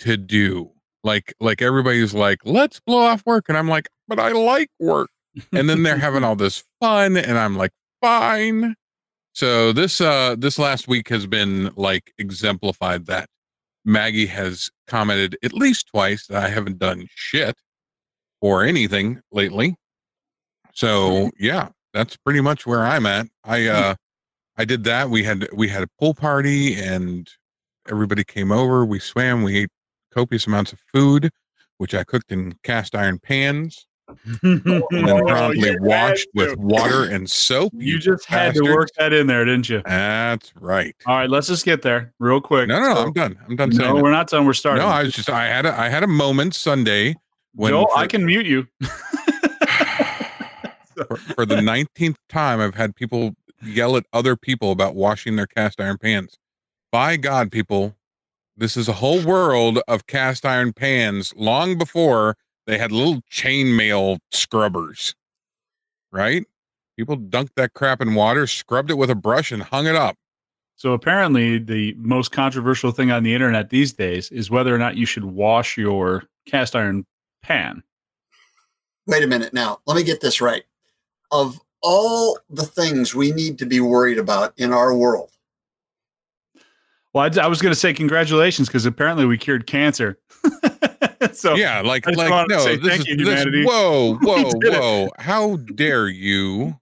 to 0.00 0.16
do. 0.16 0.70
Like 1.04 1.34
like 1.40 1.62
everybody's 1.62 2.14
like, 2.14 2.40
let's 2.44 2.80
blow 2.80 2.98
off 2.98 3.24
work. 3.26 3.46
And 3.48 3.56
I'm 3.56 3.68
like, 3.68 3.88
but 4.08 4.18
I 4.18 4.32
like 4.32 4.70
work. 4.80 5.08
And 5.52 5.68
then 5.68 5.82
they're 5.82 5.98
having 5.98 6.24
all 6.24 6.36
this 6.36 6.64
fun, 6.80 7.16
and 7.16 7.38
I'm 7.38 7.56
like, 7.56 7.72
fine. 8.00 8.74
So 9.34 9.72
this 9.72 10.00
uh 10.00 10.34
this 10.38 10.58
last 10.58 10.88
week 10.88 11.08
has 11.08 11.26
been 11.26 11.70
like 11.76 12.12
exemplified 12.18 13.06
that. 13.06 13.28
Maggie 13.84 14.26
has 14.26 14.68
commented 14.88 15.36
at 15.44 15.52
least 15.52 15.88
twice 15.88 16.26
that 16.26 16.42
I 16.42 16.48
haven't 16.48 16.78
done 16.78 17.06
shit 17.14 17.56
or 18.40 18.64
anything 18.64 19.20
lately. 19.30 19.76
So 20.72 21.30
yeah, 21.38 21.68
that's 21.92 22.16
pretty 22.16 22.40
much 22.40 22.66
where 22.66 22.84
I'm 22.84 23.06
at. 23.06 23.28
I 23.44 23.66
uh 23.66 23.94
I 24.56 24.64
did 24.64 24.84
that. 24.84 25.10
We 25.10 25.22
had 25.22 25.48
we 25.52 25.68
had 25.68 25.82
a 25.82 25.88
pool 26.00 26.14
party 26.14 26.74
and 26.74 27.28
everybody 27.88 28.24
came 28.24 28.50
over. 28.50 28.84
We 28.84 28.98
swam. 28.98 29.42
We 29.42 29.58
ate 29.58 29.70
copious 30.16 30.46
amounts 30.46 30.72
of 30.72 30.80
food, 30.92 31.30
which 31.76 31.94
I 31.94 32.02
cooked 32.02 32.32
in 32.32 32.54
cast 32.62 32.94
iron 32.94 33.18
pans 33.18 33.86
and 34.42 34.62
then 34.64 34.82
Oh, 34.92 35.20
promptly 35.26 35.58
you 35.66 35.72
had 35.72 35.80
washed 35.82 36.28
with 36.34 36.56
water 36.56 37.04
and 37.04 37.28
soap. 37.28 37.72
You 37.76 37.98
just 37.98 38.24
had 38.24 38.54
to 38.54 38.62
work 38.62 38.88
that 38.98 39.12
in 39.12 39.26
there, 39.26 39.44
didn't 39.44 39.68
you? 39.68 39.82
That's 39.84 40.52
right. 40.60 40.94
All 41.06 41.16
right, 41.16 41.28
let's 41.28 41.48
just 41.48 41.64
get 41.64 41.82
there 41.82 42.14
real 42.20 42.40
quick. 42.40 42.68
No, 42.68 42.78
no, 42.80 42.94
So- 42.94 43.02
I'm 43.02 43.12
done. 43.12 43.36
I'm 43.48 43.56
done 43.56 43.70
no, 43.70 43.96
we're 43.96 44.10
not 44.12 44.28
done. 44.28 44.46
We're 44.46 44.52
starting. 44.54 44.82
No, 44.82 44.88
I 44.88 45.02
was 45.02 45.12
just 45.12 45.28
I 45.28 45.46
had 45.46 45.66
a 45.66 45.78
I 45.78 45.88
had 45.88 46.02
a 46.02 46.08
moment 46.08 46.54
Sunday 46.54 47.16
when 47.54 47.72
Joel, 47.72 47.88
for, 47.88 47.98
I 47.98 48.06
can 48.06 48.24
mute 48.24 48.46
you. 48.46 48.66
for, 51.08 51.16
for 51.16 51.44
the 51.46 51.56
19th 51.56 52.16
time 52.28 52.60
I've 52.60 52.76
had 52.76 52.94
people 52.94 53.34
yell 53.62 53.96
at 53.96 54.06
other 54.12 54.36
people 54.36 54.70
about 54.70 54.94
washing 54.94 55.34
their 55.36 55.46
cast 55.46 55.80
iron 55.80 55.98
pans. 55.98 56.36
By 56.92 57.16
God, 57.16 57.50
people, 57.50 57.95
this 58.56 58.76
is 58.76 58.88
a 58.88 58.94
whole 58.94 59.22
world 59.22 59.80
of 59.86 60.06
cast 60.06 60.46
iron 60.46 60.72
pans 60.72 61.32
long 61.36 61.76
before 61.76 62.36
they 62.66 62.78
had 62.78 62.92
little 62.92 63.20
chainmail 63.30 64.18
scrubbers. 64.30 65.14
Right? 66.10 66.44
People 66.96 67.18
dunked 67.18 67.50
that 67.56 67.74
crap 67.74 68.00
in 68.00 68.14
water, 68.14 68.46
scrubbed 68.46 68.90
it 68.90 68.96
with 68.96 69.10
a 69.10 69.14
brush, 69.14 69.52
and 69.52 69.62
hung 69.62 69.86
it 69.86 69.94
up. 69.94 70.16
So 70.76 70.92
apparently, 70.92 71.58
the 71.58 71.94
most 71.98 72.32
controversial 72.32 72.90
thing 72.90 73.10
on 73.10 73.22
the 73.22 73.34
internet 73.34 73.70
these 73.70 73.92
days 73.92 74.30
is 74.30 74.50
whether 74.50 74.74
or 74.74 74.78
not 74.78 74.96
you 74.96 75.06
should 75.06 75.24
wash 75.24 75.76
your 75.76 76.24
cast 76.46 76.76
iron 76.76 77.04
pan. 77.42 77.82
Wait 79.06 79.22
a 79.22 79.26
minute 79.26 79.52
now. 79.52 79.78
Let 79.86 79.96
me 79.96 80.02
get 80.02 80.20
this 80.20 80.40
right. 80.40 80.64
Of 81.30 81.60
all 81.82 82.38
the 82.50 82.64
things 82.64 83.14
we 83.14 83.30
need 83.30 83.58
to 83.58 83.66
be 83.66 83.80
worried 83.80 84.18
about 84.18 84.52
in 84.56 84.72
our 84.72 84.94
world, 84.94 85.30
Well, 87.16 87.24
I, 87.24 87.42
I 87.42 87.46
was 87.46 87.62
going 87.62 87.72
to 87.72 87.80
say 87.80 87.94
congratulations 87.94 88.68
because 88.68 88.84
apparently 88.84 89.24
we 89.24 89.38
cured 89.38 89.66
cancer. 89.66 90.18
so 91.32 91.54
yeah, 91.54 91.80
like 91.80 92.04
like 92.14 92.46
no, 92.46 92.58
this 92.62 92.86
thank 92.86 93.00
is 93.00 93.06
you, 93.06 93.16
this, 93.16 93.40
humanity. 93.42 93.64
whoa, 93.64 94.16
whoa, 94.20 94.50
it. 94.50 94.78
whoa! 94.78 95.08
How 95.18 95.56
dare 95.56 96.08
you 96.08 96.78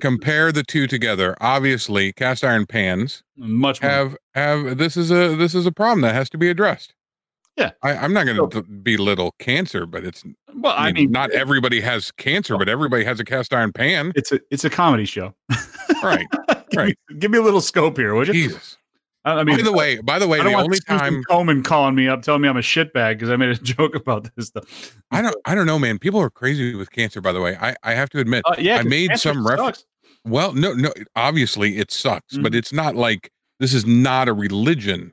compare 0.00 0.50
the 0.50 0.64
two 0.64 0.88
together. 0.88 1.36
Obviously, 1.40 2.12
cast 2.12 2.42
iron 2.42 2.66
pans 2.66 3.22
Much 3.36 3.80
more. 3.80 3.88
have 3.88 4.16
have 4.34 4.78
this 4.78 4.96
is 4.96 5.12
a 5.12 5.36
this 5.36 5.54
is 5.54 5.64
a 5.64 5.70
problem 5.70 6.00
that 6.00 6.12
has 6.16 6.28
to 6.30 6.38
be 6.38 6.50
addressed. 6.50 6.94
Yeah. 7.56 7.70
I, 7.84 7.92
I'm 7.94 8.12
not 8.12 8.24
going 8.26 8.38
So- 8.38 8.48
to 8.48 8.62
belittle 8.62 9.32
cancer, 9.38 9.86
but 9.86 10.04
it's 10.04 10.24
well, 10.56 10.72
I 10.72 10.86
I 10.88 10.92
mean, 10.92 10.94
mean, 11.04 11.10
not 11.12 11.30
everybody 11.30 11.80
has 11.82 12.10
cancer, 12.10 12.58
but 12.58 12.68
everybody 12.68 13.04
has 13.04 13.20
a 13.20 13.24
cast 13.24 13.54
iron 13.54 13.72
pan. 13.72 14.10
it's 14.16 14.32
a 14.32 14.40
it's 14.50 14.64
a 14.64 14.70
comedy 14.70 15.04
show. 15.04 15.32
Right. 16.02 16.26
give, 16.48 16.64
Right. 16.74 16.98
Me, 17.10 17.16
give 17.20 17.30
me 17.30 17.38
a 17.38 17.42
little 17.42 17.60
scope 17.60 17.96
here, 17.96 18.16
would 18.16 18.26
you? 18.26 18.34
Jesus. 18.34 18.76
I, 19.24 19.44
mean, 19.44 19.56
By 19.56 19.62
the 19.62 19.72
way, 19.72 19.98
by 20.00 20.18
the 20.18 20.26
way, 20.26 20.42
the 20.42 20.52
only 20.54 20.80
time 20.80 21.22
Komen 21.30 21.64
calling 21.64 21.94
me 21.94 22.08
up, 22.08 22.22
telling 22.22 22.42
me 22.42 22.48
I'm 22.48 22.56
a 22.56 22.60
shitbag 22.60 23.14
because 23.14 23.30
I 23.30 23.36
made 23.36 23.50
a 23.50 23.54
joke 23.62 23.94
about 23.94 24.28
this 24.34 24.48
stuff. 24.48 24.96
I 25.10 25.22
don't 25.22 25.36
I 25.44 25.54
don't 25.54 25.66
know, 25.66 25.78
man. 25.78 25.98
People 25.98 26.20
are 26.20 26.30
crazy 26.30 26.74
with 26.74 26.90
cancer. 26.90 27.20
By 27.20 27.32
the 27.32 27.40
way, 27.40 27.56
I 27.60 27.76
I 27.82 27.94
have 27.94 28.10
to 28.10 28.18
admit. 28.18 28.42
Uh, 28.46 28.56
yeah, 28.58 28.78
I 28.78 28.82
made 28.82 29.16
some 29.18 29.46
reference. 29.46 29.84
Well, 30.24 30.52
no, 30.54 30.72
no. 30.72 30.92
Obviously, 31.16 31.78
it 31.78 31.90
sucks, 31.90 32.36
but 32.38 32.52
Mhm. 32.52 32.56
it's 32.56 32.72
not 32.72 32.96
like 32.96 33.30
this 33.60 33.72
is 33.74 33.86
not 33.86 34.28
a 34.28 34.32
religion. 34.32 35.12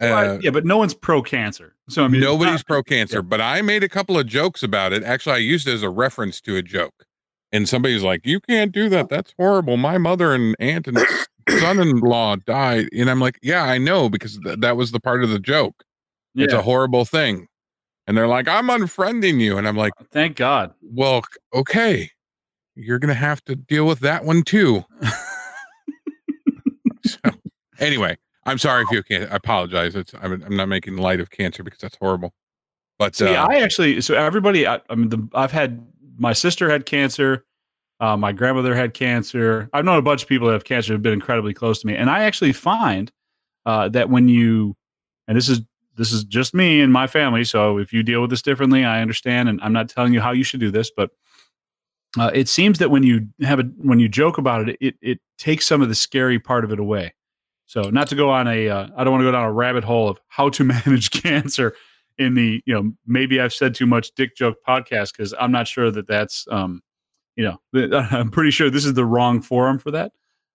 Right, 0.00 0.26
Uh, 0.26 0.38
yeah, 0.42 0.50
but 0.50 0.64
no 0.64 0.78
one's 0.78 0.94
pro 0.94 1.22
cancer. 1.22 1.74
So 1.88 2.04
I 2.04 2.08
mean, 2.08 2.20
nobody's 2.20 2.64
pro 2.64 2.82
cancer, 2.82 3.22
but 3.22 3.40
I 3.40 3.62
made 3.62 3.84
a 3.84 3.88
couple 3.88 4.18
of 4.18 4.26
jokes 4.26 4.62
about 4.64 4.92
it. 4.92 5.04
Actually, 5.04 5.34
I 5.36 5.38
used 5.38 5.68
it 5.68 5.74
as 5.74 5.82
a 5.82 5.90
reference 5.90 6.40
to 6.42 6.56
a 6.56 6.62
joke. 6.62 7.06
And 7.52 7.68
somebody's 7.68 8.02
like, 8.02 8.24
You 8.24 8.40
can't 8.40 8.72
do 8.72 8.88
that. 8.88 9.08
That's 9.10 9.34
horrible. 9.38 9.76
My 9.76 9.98
mother 9.98 10.32
and 10.32 10.56
aunt 10.58 10.88
and 10.88 10.98
son 11.48 11.80
in 11.80 12.00
law 12.00 12.36
died. 12.36 12.88
And 12.96 13.10
I'm 13.10 13.20
like, 13.20 13.38
Yeah, 13.42 13.64
I 13.64 13.78
know, 13.78 14.08
because 14.08 14.38
th- 14.38 14.60
that 14.60 14.76
was 14.76 14.92
the 14.92 15.00
part 15.00 15.24
of 15.24 15.30
the 15.30 15.38
joke. 15.38 15.84
It's 16.34 16.54
a 16.54 16.62
horrible 16.62 17.04
thing. 17.04 17.48
And 18.06 18.16
they're 18.16 18.28
like, 18.28 18.48
I'm 18.48 18.68
unfriending 18.68 19.40
you. 19.40 19.58
And 19.58 19.68
I'm 19.68 19.76
like, 19.76 19.92
thank 20.10 20.36
God. 20.36 20.74
Well, 20.82 21.22
okay. 21.54 22.10
You're 22.74 22.98
to 22.98 23.14
have 23.14 23.44
to 23.44 23.54
deal 23.54 23.86
with 23.86 24.00
that 24.00 24.24
one 24.24 24.42
too. 24.42 24.84
so, 27.04 27.18
anyway, 27.78 28.16
I'm 28.44 28.58
sorry 28.58 28.82
if 28.82 28.90
you 28.90 29.02
can't. 29.02 29.30
I 29.30 29.36
apologize. 29.36 29.94
It's 29.94 30.14
I'm, 30.20 30.42
I'm 30.42 30.56
not 30.56 30.68
making 30.68 30.96
light 30.96 31.20
of 31.20 31.30
cancer 31.30 31.62
because 31.62 31.80
that's 31.80 31.96
horrible. 32.00 32.32
But 32.98 33.14
See, 33.14 33.26
uh, 33.26 33.46
I 33.46 33.60
actually, 33.60 34.00
so 34.00 34.14
everybody, 34.14 34.66
I, 34.66 34.80
I 34.88 34.94
mean, 34.94 35.10
the, 35.10 35.28
I've 35.34 35.52
had 35.52 35.86
my 36.18 36.32
sister 36.32 36.70
had 36.70 36.86
cancer, 36.86 37.44
uh, 38.02 38.16
my 38.16 38.32
grandmother 38.32 38.74
had 38.74 38.94
cancer. 38.94 39.70
I've 39.72 39.84
known 39.84 39.96
a 39.96 40.02
bunch 40.02 40.24
of 40.24 40.28
people 40.28 40.48
that 40.48 40.54
have 40.54 40.64
cancer 40.64 40.92
have 40.92 41.02
been 41.02 41.12
incredibly 41.12 41.54
close 41.54 41.80
to 41.80 41.86
me, 41.86 41.94
and 41.94 42.10
I 42.10 42.24
actually 42.24 42.52
find 42.52 43.12
uh, 43.64 43.88
that 43.90 44.10
when 44.10 44.28
you, 44.28 44.76
and 45.28 45.36
this 45.36 45.48
is 45.48 45.60
this 45.96 46.10
is 46.10 46.24
just 46.24 46.52
me 46.52 46.80
and 46.80 46.92
my 46.92 47.06
family, 47.06 47.44
so 47.44 47.78
if 47.78 47.92
you 47.92 48.02
deal 48.02 48.20
with 48.20 48.30
this 48.30 48.42
differently, 48.42 48.84
I 48.84 49.02
understand, 49.02 49.48
and 49.48 49.60
I'm 49.62 49.72
not 49.72 49.88
telling 49.88 50.12
you 50.12 50.20
how 50.20 50.32
you 50.32 50.42
should 50.42 50.58
do 50.58 50.72
this, 50.72 50.90
but 50.90 51.10
uh, 52.18 52.32
it 52.34 52.48
seems 52.48 52.80
that 52.80 52.90
when 52.90 53.04
you 53.04 53.28
have 53.42 53.60
a 53.60 53.62
when 53.78 54.00
you 54.00 54.08
joke 54.08 54.36
about 54.36 54.68
it, 54.68 54.76
it 54.80 54.96
it 55.00 55.20
takes 55.38 55.64
some 55.64 55.80
of 55.80 55.88
the 55.88 55.94
scary 55.94 56.40
part 56.40 56.64
of 56.64 56.72
it 56.72 56.80
away. 56.80 57.14
So, 57.66 57.82
not 57.82 58.08
to 58.08 58.16
go 58.16 58.30
on 58.30 58.48
a, 58.48 58.68
uh, 58.68 58.88
I 58.96 59.04
don't 59.04 59.12
want 59.12 59.20
to 59.22 59.26
go 59.26 59.32
down 59.32 59.44
a 59.44 59.52
rabbit 59.52 59.84
hole 59.84 60.08
of 60.08 60.18
how 60.26 60.48
to 60.48 60.64
manage 60.86 61.12
cancer 61.12 61.76
in 62.18 62.34
the 62.34 62.62
you 62.66 62.74
know 62.74 62.92
maybe 63.06 63.40
I've 63.40 63.54
said 63.54 63.76
too 63.76 63.86
much 63.86 64.10
dick 64.16 64.36
joke 64.36 64.56
podcast 64.66 65.12
because 65.12 65.32
I'm 65.38 65.52
not 65.52 65.68
sure 65.68 65.92
that 65.92 66.08
that's 66.08 66.48
um 66.50 66.82
you 67.36 67.44
know 67.72 68.06
I'm 68.10 68.30
pretty 68.30 68.50
sure 68.50 68.70
this 68.70 68.84
is 68.84 68.94
the 68.94 69.04
wrong 69.04 69.40
forum 69.40 69.78
for 69.78 69.90
that. 69.90 70.12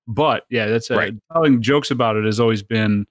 But 0.08 0.46
yeah, 0.50 0.68
that's 0.68 0.90
uh, 0.90 0.96
Right. 0.96 1.14
telling 1.34 1.62
jokes 1.62 1.92
about 1.92 2.16
it 2.16 2.24
has 2.26 2.40
always 2.40 2.64
been 2.64 3.06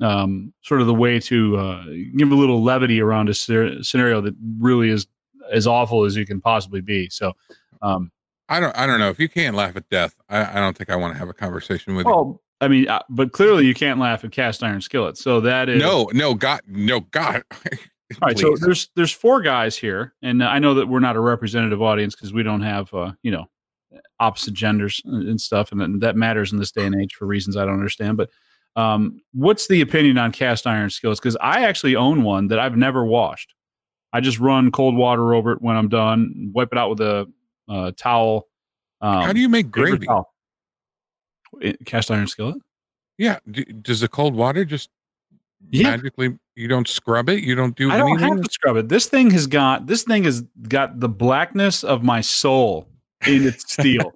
um, 0.00 0.52
sort 0.62 0.80
of 0.80 0.88
the 0.88 0.94
way 0.94 1.20
to 1.20 1.56
uh, 1.56 1.84
give 2.16 2.32
a 2.32 2.34
little 2.34 2.62
levity 2.62 3.00
around 3.00 3.28
a 3.28 3.34
scer- 3.34 3.82
scenario 3.84 4.20
that 4.20 4.34
really 4.58 4.88
is 4.90 5.06
as 5.52 5.66
awful 5.66 6.04
as 6.04 6.16
you 6.16 6.26
can 6.26 6.40
possibly 6.40 6.80
be. 6.80 7.08
So, 7.10 7.32
um, 7.82 8.10
I 8.48 8.58
don't 8.58 8.76
I 8.76 8.86
don't 8.86 8.98
know 8.98 9.08
if 9.08 9.20
you 9.20 9.28
can't 9.28 9.54
laugh 9.56 9.76
at 9.76 9.88
death. 9.88 10.16
I, 10.28 10.58
I 10.58 10.60
don't 10.60 10.76
think 10.76 10.90
I 10.90 10.96
want 10.96 11.14
to 11.14 11.18
have 11.18 11.28
a 11.28 11.34
conversation 11.34 11.94
with 11.94 12.06
oh, 12.06 12.40
I 12.60 12.68
mean, 12.68 12.88
uh, 12.88 13.02
but 13.08 13.32
clearly 13.32 13.66
you 13.66 13.74
can't 13.74 13.98
laugh 13.98 14.24
at 14.24 14.32
cast 14.32 14.62
iron 14.62 14.80
skillets. 14.80 15.22
So 15.22 15.40
that 15.40 15.68
is 15.68 15.80
No, 15.80 16.10
no, 16.12 16.34
God, 16.34 16.60
no, 16.66 17.00
God. 17.00 17.42
All 18.20 18.28
right, 18.28 18.38
so 18.38 18.54
there's 18.60 18.90
there's 18.96 19.12
four 19.12 19.40
guys 19.40 19.76
here, 19.76 20.14
and 20.22 20.42
I 20.42 20.58
know 20.58 20.74
that 20.74 20.86
we're 20.88 21.00
not 21.00 21.16
a 21.16 21.20
representative 21.20 21.80
audience 21.80 22.14
because 22.14 22.32
we 22.32 22.42
don't 22.42 22.60
have 22.62 22.92
uh, 22.92 23.12
you 23.22 23.30
know 23.30 23.46
opposite 24.20 24.54
genders 24.54 25.00
and 25.04 25.40
stuff, 25.40 25.72
and 25.72 26.00
that- 26.02 26.16
matters 26.16 26.52
in 26.52 26.58
this 26.58 26.72
day 26.72 26.84
and 26.86 26.94
age 27.00 27.14
for 27.14 27.26
reasons 27.26 27.56
I 27.56 27.64
don't 27.64 27.74
understand. 27.74 28.16
But 28.16 28.30
um, 28.76 29.20
what's 29.32 29.68
the 29.68 29.80
opinion 29.82 30.18
on 30.18 30.32
cast 30.32 30.66
iron 30.66 30.90
skillets? 30.90 31.20
Because 31.20 31.36
I 31.40 31.64
actually 31.64 31.96
own 31.96 32.22
one 32.22 32.48
that 32.48 32.58
I've 32.58 32.76
never 32.76 33.04
washed. 33.04 33.54
I 34.12 34.20
just 34.20 34.38
run 34.38 34.70
cold 34.70 34.96
water 34.96 35.34
over 35.34 35.52
it 35.52 35.62
when 35.62 35.76
I'm 35.76 35.88
done, 35.88 36.50
wipe 36.54 36.68
it 36.72 36.78
out 36.78 36.90
with 36.90 37.00
a 37.00 37.26
uh, 37.68 37.92
towel. 37.96 38.48
Um, 39.00 39.22
How 39.22 39.32
do 39.32 39.40
you 39.40 39.48
make 39.48 39.70
gravy? 39.70 40.06
towel. 40.06 40.32
Eh, 41.62 41.72
Cast 41.84 42.10
iron 42.10 42.26
skillet. 42.26 42.56
Yeah, 43.18 43.38
d- 43.50 43.64
does 43.82 44.00
the 44.00 44.08
cold 44.08 44.34
water 44.34 44.64
just 44.64 44.90
Yeah. 45.70 45.90
magically? 45.90 46.38
You 46.54 46.68
don't 46.68 46.86
scrub 46.86 47.28
it. 47.28 47.42
You 47.42 47.54
don't 47.54 47.74
do 47.76 47.90
I 47.90 47.96
don't 47.96 48.10
anything. 48.18 48.36
have 48.36 48.44
to 48.46 48.52
scrub 48.52 48.76
it. 48.76 48.88
This 48.88 49.06
thing 49.06 49.30
has 49.30 49.46
got 49.46 49.86
this 49.86 50.02
thing 50.02 50.24
has 50.24 50.42
got 50.68 51.00
the 51.00 51.08
blackness 51.08 51.82
of 51.82 52.02
my 52.02 52.20
soul 52.20 52.88
in 53.26 53.46
its 53.46 53.72
steel. 53.72 54.12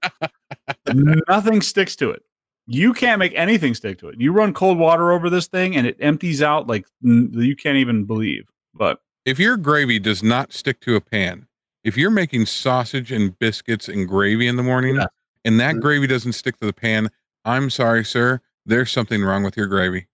Nothing 1.29 1.63
sticks 1.63 1.97
to 1.97 2.11
it. 2.11 2.23
You 2.67 2.93
can't 2.93 3.19
make 3.19 3.33
anything 3.35 3.75
stick 3.75 3.99
to 4.01 4.09
it. 4.09 4.21
You 4.21 4.33
run 4.33 4.53
cold 4.53 4.79
water 4.79 5.13
over 5.13 5.31
this 5.31 5.47
thing 5.47 5.77
and 5.77 5.87
it 5.87 5.97
empties 6.01 6.43
out 6.43 6.67
like 6.67 6.85
n- 7.05 7.31
you 7.33 7.55
can't 7.57 7.77
even 7.77 8.05
believe. 8.05 8.45
But 8.75 9.01
if 9.25 9.39
your 9.39 9.57
gravy 9.57 9.99
does 9.99 10.23
not 10.23 10.53
stick 10.53 10.81
to 10.81 10.97
a 10.97 11.01
pan, 11.01 11.47
if 11.85 11.97
you're 11.97 12.11
making 12.11 12.47
sausage 12.47 13.13
and 13.13 13.39
biscuits 13.39 13.89
and 13.89 14.07
gravy 14.09 14.49
in 14.49 14.57
the 14.57 14.63
morning, 14.65 14.97
Yeah. 14.97 15.07
and 15.45 15.61
that 15.61 15.77
Mhm. 15.77 15.81
gravy 15.81 16.07
doesn't 16.09 16.33
stick 16.33 16.59
to 16.59 16.67
the 16.67 16.73
pan, 16.73 17.11
I'm 17.45 17.71
sorry, 17.71 18.05
sir. 18.05 18.41
There's 18.67 18.91
something 18.91 19.23
wrong 19.23 19.45
with 19.45 19.57
your 19.57 19.69
gravy. 19.69 20.09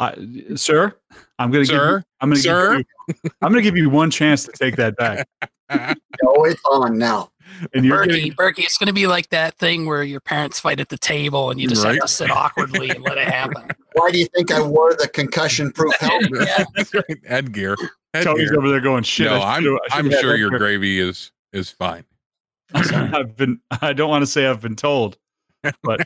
I, 0.00 0.14
sir, 0.56 0.94
I'm 1.38 1.50
gonna 1.50 1.64
give 1.64 1.74
you, 1.74 1.78
Sir, 1.78 2.02
I'm 2.20 2.30
gonna 2.30 2.40
sir. 2.40 2.76
give 2.78 2.86
you, 3.24 3.30
I'm 3.42 3.52
gonna 3.52 3.62
give 3.62 3.76
you 3.76 3.90
one 3.90 4.10
chance 4.10 4.44
to 4.44 4.52
take 4.52 4.76
that 4.76 4.96
back. 4.96 5.28
Oh, 6.22 6.44
it's 6.44 6.60
on 6.70 6.98
now. 6.98 7.30
And 7.72 7.84
you're 7.86 8.04
Berkey, 8.04 8.08
getting, 8.08 8.32
Berkey, 8.32 8.58
it's 8.60 8.76
going 8.78 8.86
to 8.86 8.92
be 8.92 9.06
like 9.06 9.30
that 9.30 9.56
thing 9.56 9.86
where 9.86 10.02
your 10.02 10.20
parents 10.20 10.60
fight 10.60 10.78
at 10.78 10.88
the 10.90 10.98
table 10.98 11.50
and 11.50 11.58
you 11.60 11.66
just 11.68 11.84
Right. 11.84 11.94
have 11.94 12.02
to 12.02 12.08
sit 12.08 12.30
awkwardly 12.30 12.90
and 12.90 13.02
let 13.02 13.16
it 13.18 13.26
happen. 13.26 13.68
Why 13.94 14.10
do 14.10 14.18
you 14.18 14.26
think 14.36 14.52
I 14.52 14.60
wore 14.60 14.92
the 14.94 15.08
concussion-proof 15.08 15.94
helmet? 16.00 16.30
yeah. 16.46 16.64
That's 16.76 16.92
right. 16.94 17.18
Headgear. 17.26 17.76
Tony's 17.76 18.50
Headgear. 18.50 18.58
over 18.58 18.68
there 18.68 18.80
going 18.80 19.02
shit. 19.04 19.26
no, 19.26 19.38
I 19.38 19.56
I'm 19.56 19.66
I 19.74 19.78
I'm 19.92 20.10
sure 20.10 20.36
your 20.36 20.50
there." 20.50 20.58
gravy 20.58 21.00
is 21.00 21.32
is 21.54 21.70
fine. 21.70 22.04
I've 22.74 23.34
been 23.34 23.58
I 23.80 23.94
don't 23.94 24.10
want 24.10 24.22
to 24.22 24.26
say 24.26 24.46
I've 24.46 24.60
been 24.60 24.76
told, 24.76 25.16
but 25.82 26.00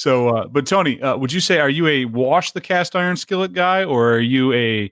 so 0.00 0.28
uh, 0.36 0.46
but 0.48 0.66
Tony, 0.66 1.00
uh, 1.02 1.16
would 1.16 1.32
you 1.32 1.40
say 1.40 1.58
are 1.60 1.68
you 1.68 1.86
a 1.86 2.04
wash 2.06 2.52
the 2.52 2.60
cast 2.60 2.96
iron 2.96 3.16
skillet 3.16 3.52
guy 3.52 3.84
or 3.84 4.14
are 4.14 4.18
you 4.20 4.52
a 4.54 4.90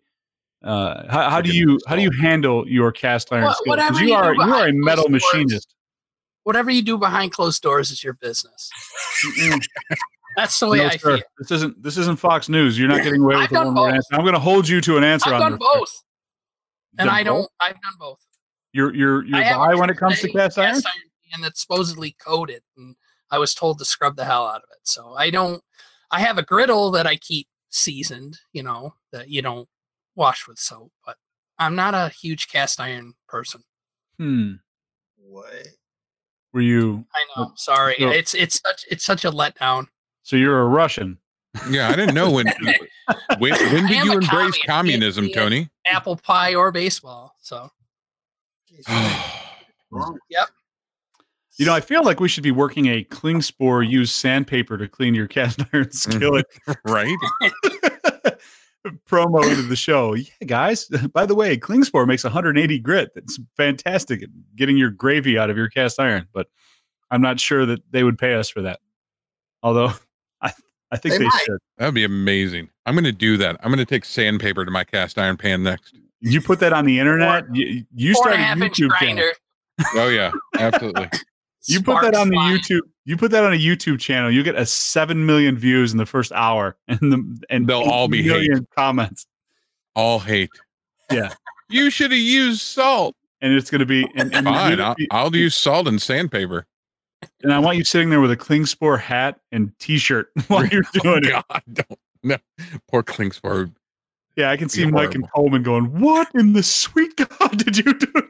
uh, 0.62 1.08
how, 1.10 1.30
how 1.30 1.40
do 1.40 1.50
you 1.56 1.78
how 1.86 1.96
do 1.96 2.02
you 2.02 2.10
handle 2.20 2.68
your 2.68 2.92
cast 2.92 3.32
iron 3.32 3.44
Wha- 3.44 3.52
skillet? 3.54 3.78
'Cause 3.78 3.88
whatever 3.90 4.00
you 4.04 4.08
you 4.08 4.14
are 4.14 4.34
you 4.34 4.42
are 4.42 4.66
a 4.68 4.72
metal 4.72 5.04
closed 5.04 5.22
doors. 5.22 5.32
machinist. 5.34 5.74
Whatever 6.44 6.70
you 6.70 6.82
do 6.82 6.98
behind 6.98 7.32
closed 7.32 7.62
doors 7.62 7.90
is 7.90 8.02
your 8.04 8.14
business. 8.14 8.70
That's 10.36 10.58
the 10.60 10.68
way 10.68 10.78
No, 10.78 10.86
I 10.86 10.96
sir. 10.96 11.16
feel. 11.16 11.24
This 11.38 11.50
isn't 11.50 11.82
this 11.82 11.96
isn't 11.98 12.18
Fox 12.18 12.48
News. 12.48 12.78
You're 12.78 12.88
not 12.88 13.02
getting 13.02 13.22
away 13.22 13.34
with 13.34 13.44
I've 13.44 13.48
the 13.50 13.54
done 13.56 13.66
one 13.68 13.74
word 13.76 13.86
both. 13.88 13.94
answer. 13.96 14.14
I'm 14.14 14.20
going 14.22 14.34
to 14.34 14.40
hold 14.40 14.68
you 14.68 14.80
to 14.82 14.96
an 14.96 15.04
answer 15.04 15.30
I've 15.30 15.40
on 15.42 15.50
done 15.52 15.52
this. 15.52 15.58
both, 15.74 16.02
and 16.98 17.06
Done 17.06 17.16
I 17.16 17.22
don't. 17.22 17.40
both? 17.42 17.48
I've 17.60 17.80
done 17.80 17.92
both. 17.98 18.20
You're 18.72 18.94
you're 18.94 19.24
you're 19.24 19.36
I 19.38 19.42
have 19.42 19.56
a 19.60 19.64
high 19.64 19.74
when 19.74 19.90
it 19.90 19.96
comes 19.96 20.16
to 20.16 20.20
triple 20.28 20.40
A 20.40 20.44
cast 20.44 20.58
iron. 20.58 20.82
and 21.34 21.42
that's 21.44 21.60
supposedly 21.60 22.16
coated, 22.24 22.62
and 22.76 22.94
I 23.30 23.38
was 23.38 23.54
told 23.54 23.78
to 23.78 23.84
scrub 23.84 24.16
the 24.16 24.24
hell 24.24 24.46
out 24.46 24.62
of 24.62 24.70
it. 24.72 24.86
So 24.88 25.14
I 25.14 25.30
don't. 25.30 25.62
I 26.10 26.20
have 26.20 26.38
a 26.38 26.42
griddle 26.42 26.90
that 26.92 27.06
I 27.06 27.16
keep 27.16 27.48
seasoned. 27.68 28.38
You 28.52 28.62
know 28.62 28.94
that 29.12 29.28
you 29.28 29.42
don't 29.42 29.68
wash 30.14 30.46
with 30.48 30.58
soap, 30.58 30.92
but 31.04 31.16
I'm 31.58 31.74
not 31.74 31.94
a 31.94 32.08
huge 32.08 32.48
cast 32.48 32.80
iron 32.80 33.14
person. 33.28 33.62
Hmm. 34.18 34.52
What? 35.16 35.52
Were 36.52 36.60
you? 36.62 37.04
I 37.14 37.24
know. 37.40 37.52
Sorry, 37.56 37.96
So- 37.98 38.08
it's 38.08 38.34
it's 38.34 38.60
such 38.64 38.84
it's 38.90 39.04
such 39.04 39.24
a 39.24 39.30
letdown. 39.30 39.88
So 40.22 40.36
you're 40.36 40.60
a 40.60 40.66
Russian. 40.66 41.18
Yeah, 41.70 41.88
I 41.88 41.96
didn't 41.96 42.14
know 42.14 42.30
when 42.30 42.46
when, 43.38 43.52
when 43.52 43.86
did 43.86 44.04
you 44.04 44.12
embrace 44.12 44.28
communist. 44.30 44.66
communism, 44.66 45.28
Tony? 45.34 45.68
Apple 45.86 46.16
pie 46.16 46.54
or 46.54 46.70
baseball. 46.70 47.34
So 47.40 47.70
Jeez, 48.70 48.84
wrong. 49.90 50.18
You 51.58 51.66
know, 51.66 51.74
I 51.74 51.80
feel 51.80 52.04
like 52.04 52.20
we 52.20 52.28
should 52.28 52.44
be 52.44 52.52
working 52.52 52.86
a 52.86 53.02
Klingspor 53.04 53.88
use 53.88 54.12
sandpaper 54.12 54.78
to 54.78 54.86
clean 54.86 55.14
your 55.14 55.26
cast 55.26 55.60
iron 55.72 55.90
skillet 55.90 56.46
right? 56.84 57.16
promo 59.06 59.42
into 59.42 59.62
the 59.62 59.76
show. 59.76 60.14
Yeah, 60.14 60.24
guys. 60.46 60.86
By 61.12 61.26
the 61.26 61.34
way, 61.34 61.58
Klingspor 61.58 62.06
makes 62.06 62.22
180 62.22 62.78
grit. 62.78 63.10
That's 63.14 63.38
fantastic 63.56 64.22
at 64.22 64.28
getting 64.54 64.78
your 64.78 64.90
gravy 64.90 65.36
out 65.36 65.50
of 65.50 65.56
your 65.56 65.68
cast 65.68 65.98
iron. 65.98 66.28
But 66.32 66.46
I'm 67.10 67.20
not 67.20 67.40
sure 67.40 67.66
that 67.66 67.80
they 67.90 68.04
would 68.04 68.18
pay 68.18 68.34
us 68.34 68.48
for 68.48 68.62
that. 68.62 68.78
Although 69.62 69.92
I, 70.40 70.52
I 70.92 70.96
think 70.96 71.14
They 71.14 71.24
they, 71.24 71.30
should. 71.44 71.58
That'd 71.76 71.94
be 71.94 72.04
amazing. 72.04 72.70
I'm 72.86 72.94
going 72.94 73.04
to 73.04 73.12
do 73.12 73.36
that. 73.38 73.56
I'm 73.62 73.70
going 73.70 73.78
to 73.78 73.84
take 73.84 74.04
sandpaper 74.04 74.64
to 74.64 74.70
my 74.70 74.84
cast 74.84 75.18
iron 75.18 75.36
pan 75.36 75.64
next. 75.64 75.96
You 76.20 76.40
put 76.40 76.60
that 76.60 76.72
on 76.72 76.84
the 76.84 77.00
internet. 77.00 77.44
You, 77.52 77.84
you 77.94 78.14
four 78.14 78.22
started 78.22 78.40
a 78.40 78.44
half 78.44 78.60
inch 78.60 78.78
YouTube 78.78 78.96
channel. 78.98 79.30
Oh 79.94 80.08
yeah, 80.08 80.32
absolutely. 80.58 81.08
You 81.68 81.82
put 81.82 82.02
that 82.02 82.14
on 82.14 82.28
the 82.28 82.34
flying. 82.34 82.58
YouTube. 82.58 82.80
You 83.04 83.16
put 83.16 83.30
that 83.30 83.44
on 83.44 83.52
a 83.52 83.56
YouTube 83.56 84.00
channel. 84.00 84.30
You 84.30 84.42
get 84.42 84.54
a 84.56 84.66
seven 84.66 85.24
million 85.26 85.56
views 85.56 85.92
in 85.92 85.98
the 85.98 86.06
first 86.06 86.32
hour, 86.32 86.76
and 86.88 86.98
the 87.12 87.44
and 87.50 87.66
They'll 87.66 87.82
all 87.82 88.04
8 88.06 88.10
be 88.10 88.22
hate. 88.22 88.50
comments. 88.76 89.26
All 89.94 90.18
hate. 90.18 90.50
Yeah. 91.10 91.32
You 91.70 91.90
should 91.90 92.12
have 92.12 92.18
used 92.20 92.62
salt. 92.62 93.14
And 93.42 93.52
it's 93.52 93.70
going 93.70 93.80
to 93.80 93.84
be 93.86 94.02
and, 94.16 94.34
and, 94.34 94.46
Fine. 94.46 94.78
you're 94.78 94.86
I'll, 94.86 94.94
be- 94.94 95.08
I'll 95.10 95.36
use 95.36 95.54
salt 95.54 95.86
and 95.86 96.00
sandpaper. 96.00 96.64
and 97.42 97.52
I 97.52 97.58
want 97.58 97.76
you 97.76 97.84
sitting 97.84 98.08
there 98.08 98.22
with 98.22 98.30
a 98.30 98.38
Klingspor 98.38 98.98
hat 98.98 99.38
and 99.52 99.78
T-shirt 99.78 100.30
while 100.48 100.60
oh, 100.62 100.68
you're 100.72 100.84
doing 100.94 101.24
it. 101.26 101.34
Oh, 101.34 101.42
God, 101.50 101.62
don't. 101.74 101.98
No. 102.22 102.36
Poor 102.90 103.02
Klingspor. 103.02 103.70
Yeah, 104.34 104.50
I 104.50 104.56
can 104.56 104.70
see 104.70 104.86
Be 104.86 104.92
Mike 104.92 105.14
and. 105.14 105.30
Coleman 105.30 105.62
going, 105.62 106.00
"What 106.00 106.30
in 106.34 106.54
the 106.54 106.62
sweet 106.62 107.14
God 107.16 107.58
did 107.58 107.76
you 107.76 107.92
do?" 107.92 108.22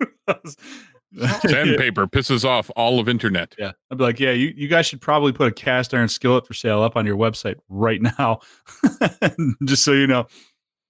To 1.16 1.25
us?" 1.25 1.42
Sandpaper 1.42 2.07
pisses 2.07 2.44
off 2.44 2.71
all 2.77 3.01
of 3.01 3.09
internet. 3.09 3.55
Yeah, 3.59 3.73
I'd 3.90 3.99
be 3.99 4.05
like, 4.05 4.21
yeah, 4.21 4.33
you, 4.33 4.53
you 4.57 4.68
guys 4.68 4.87
should 4.87 5.01
probably 5.01 5.33
put 5.33 5.49
a 5.49 5.53
cast 5.53 5.94
iron 5.94 6.09
skillet 6.09 6.47
for 6.47 6.55
sale 6.55 6.83
up 6.83 6.97
on 6.97 7.07
your 7.07 7.16
website 7.16 7.57
right 7.68 8.01
now, 8.01 8.40
just 9.64 9.85
so 9.85 9.92
you 9.92 10.07
know, 10.07 10.27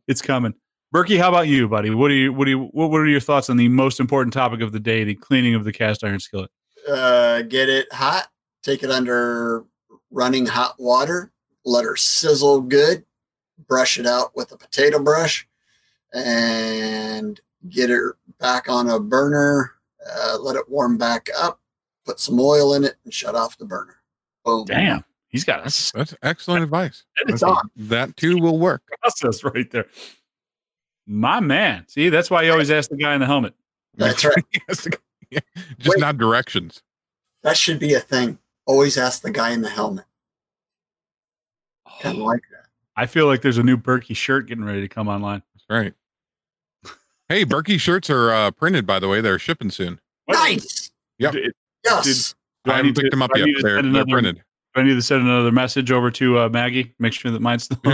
it's 0.07 0.23
coming. 0.23 0.55
Berkey, 0.95 1.19
how 1.19 1.29
about 1.29 1.49
you, 1.49 1.69
buddy? 1.69 1.91
What 1.91 2.09
do 2.09 2.15
you 2.15 2.33
what 2.33 2.47
do 2.47 2.51
you 2.53 2.61
what, 2.61 2.91
what 2.91 3.01
are 3.01 3.07
your 3.07 3.21
thoughts 3.21 3.51
on 3.51 3.59
the 3.59 3.69
most 3.69 4.01
important 4.01 4.33
topic 4.33 4.63
of 4.63 4.73
the 4.73 4.81
day, 4.81 5.05
the 5.05 5.15
cleaning 5.15 5.55
of 5.55 5.65
the 5.65 5.73
cast 5.73 6.03
iron 6.03 6.19
skillet? 6.19 6.51
Uh, 6.89 7.43
get 7.43 7.69
it 7.69 7.93
hot. 7.93 8.29
Take 8.63 8.83
it 8.83 8.91
under 8.91 9.65
running 10.11 10.47
hot 10.47 10.77
water. 10.79 11.31
Let 11.65 11.85
her 11.85 11.97
sizzle 11.97 12.63
good. 12.63 13.05
Brush 13.67 13.99
it 13.99 14.07
out 14.07 14.35
with 14.35 14.53
a 14.53 14.57
potato 14.57 14.99
brush, 15.03 15.47
and 16.15 17.39
get 17.69 17.91
it 17.91 18.15
back 18.41 18.71
on 18.71 18.89
a 18.89 18.99
burner. 18.99 19.73
Uh, 20.11 20.39
let 20.41 20.57
it 20.57 20.69
warm 20.69 20.97
back 20.99 21.29
up. 21.39 21.61
Put 22.05 22.21
some 22.21 22.39
oil 22.41 22.75
in 22.75 22.85
it 22.85 22.97
and 23.05 23.13
shut 23.13 23.35
off 23.35 23.59
the 23.59 23.65
burner. 23.67 23.97
Boom. 24.45 24.65
Damn, 24.65 25.05
he's 25.29 25.45
got 25.45 25.61
a 25.61 25.63
That's, 25.65 25.93
that's 25.93 26.15
excellent 26.23 26.63
advice. 26.65 27.05
It's 27.27 27.41
That's- 27.41 27.43
on. 27.43 27.71
That 27.77 28.17
too 28.17 28.39
will 28.39 28.59
work. 28.59 28.83
process 29.03 29.45
right 29.45 29.71
there. 29.71 29.87
My 31.07 31.41
man. 31.41 31.87
See, 31.89 32.09
that's 32.09 32.31
why 32.31 32.43
you 32.43 32.53
always 32.53 32.71
ask 32.71 32.91
the 32.91 32.97
guy 32.97 33.15
in 33.15 33.21
the 33.21 33.27
helmet. 33.27 33.55
That's 33.97 34.25
right. 34.25 34.45
Yes, 34.69 34.87
Just 35.79 35.97
Wait. 35.97 36.01
not 36.01 36.17
directions. 36.17 36.83
That 37.43 37.57
should 37.57 37.79
be 37.79 37.95
a 37.95 38.01
thing. 38.01 38.39
Always 38.67 38.97
ask 38.97 39.23
the 39.23 39.31
guy 39.31 39.51
in 39.51 39.61
the 39.63 39.69
helmet. 39.69 40.05
Kind 42.01 42.19
of 42.19 42.25
like 42.25 42.41
that. 42.51 42.67
I 42.97 43.07
feel 43.07 43.27
like 43.27 43.43
there's 43.43 43.59
a 43.59 43.63
new 43.63 43.77
Berkey 43.77 44.17
shirt 44.17 44.47
getting 44.47 44.65
ready 44.65 44.81
to 44.81 44.89
come 44.89 45.09
online. 45.09 45.43
That's 45.55 45.67
right. 45.69 45.95
Hey, 47.29 47.45
Berkey 47.45 47.79
shirts 47.79 48.09
are 48.11 48.31
uh, 48.33 48.51
printed, 48.51 48.87
by 48.87 48.99
the 48.99 49.09
way. 49.09 49.21
They're 49.21 49.39
shipping 49.39 49.71
soon. 49.71 50.01
Nice. 50.29 50.91
Yep. 51.19 51.33
Do- 51.33 51.53
Yes. 51.85 52.35
do 52.65 52.73
I 52.73 52.77
haven't 52.77 52.87
need 52.87 52.95
to- 52.97 53.01
picked 53.03 53.11
them 53.13 53.23
up 53.23 53.31
do 53.35 53.43
I 53.43 53.47
yet. 53.47 53.57
They're, 53.63 53.77
send 53.83 53.95
they're 53.95 54.05
printed. 54.07 54.37
do 54.75 54.81
I 54.81 54.83
need 54.83 54.95
to 54.95 55.03
send 55.03 55.23
another 55.23 55.53
message 55.53 55.91
over 55.93 56.11
to 56.11 56.39
uh, 56.41 56.49
Maggie. 56.49 56.93
Make 56.99 57.13
sure 57.13 57.31
that 57.31 57.41
mine's 57.41 57.65
still. 57.65 57.79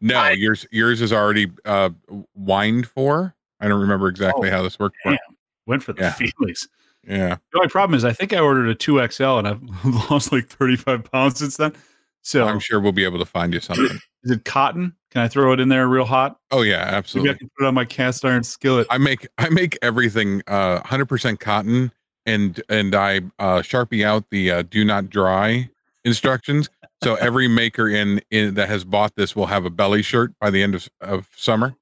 no, 0.00 0.16
I- 0.16 0.30
yours 0.32 0.66
yours 0.70 1.00
is 1.00 1.12
already 1.12 1.50
uh, 1.64 1.90
wined 2.34 2.86
for. 2.86 3.34
I 3.60 3.68
don't 3.68 3.80
remember 3.80 4.08
exactly 4.08 4.48
Oh, 4.48 4.52
how 4.52 4.62
this 4.62 4.78
worked. 4.78 4.96
For. 5.02 5.10
damn. 5.10 5.18
Went 5.66 5.82
for 5.82 5.92
the 5.92 6.02
Yeah. 6.02 6.12
feelies. 6.12 6.66
Yeah. 7.06 7.36
The 7.52 7.58
only 7.58 7.68
problem 7.68 7.96
is 7.96 8.04
I 8.04 8.12
think 8.12 8.32
I 8.32 8.38
ordered 8.38 8.68
a 8.68 8.74
two 8.74 9.04
XL 9.10 9.38
and 9.38 9.48
I've 9.48 9.62
lost 10.10 10.32
like 10.32 10.48
35 10.48 11.10
pounds 11.10 11.38
since 11.38 11.56
then. 11.56 11.72
So 12.22 12.46
I'm 12.46 12.60
sure 12.60 12.80
we'll 12.80 12.92
be 12.92 13.04
able 13.04 13.18
to 13.18 13.24
find 13.26 13.52
you 13.52 13.60
something. 13.60 13.98
is 14.24 14.30
it 14.30 14.44
cotton? 14.44 14.94
Can 15.10 15.22
I 15.22 15.28
throw 15.28 15.52
it 15.52 15.60
in 15.60 15.68
there 15.68 15.86
real 15.88 16.04
hot? 16.04 16.38
Oh 16.50 16.62
yeah, 16.62 16.78
Maybe 16.78 16.90
I 16.90 16.98
absolutely. 16.98 17.34
can 17.34 17.50
put 17.58 17.64
it 17.64 17.68
on 17.68 17.74
my 17.74 17.84
cast 17.84 18.24
iron 18.24 18.44
skillet. 18.44 18.86
I 18.90 18.98
make 18.98 19.26
I 19.38 19.48
make 19.48 19.76
everything 19.82 20.42
uh 20.46 20.80
100% 20.80 21.40
cotton 21.40 21.92
and 22.24 22.62
and 22.68 22.94
I 22.94 23.18
uh 23.38 23.58
sharpie 23.60 24.04
out 24.04 24.24
the 24.30 24.50
uh, 24.50 24.62
do 24.62 24.84
not 24.84 25.10
dry 25.10 25.68
instructions. 26.04 26.70
So 27.02 27.16
every 27.16 27.48
maker 27.48 27.88
in, 27.88 28.22
in 28.30 28.54
that 28.54 28.68
has 28.68 28.84
bought 28.84 29.16
this 29.16 29.34
will 29.34 29.46
have 29.46 29.64
a 29.64 29.70
belly 29.70 30.02
shirt 30.02 30.32
by 30.40 30.50
the 30.50 30.62
end 30.62 30.76
of, 30.76 30.88
of 31.00 31.28
summer. 31.36 31.74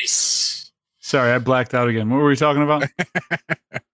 Nice. 0.00 0.72
Sorry, 0.98 1.30
I 1.30 1.38
blacked 1.38 1.74
out 1.74 1.88
again. 1.88 2.08
What 2.08 2.16
were 2.16 2.28
we 2.28 2.36
talking 2.36 2.62
about? 2.62 2.84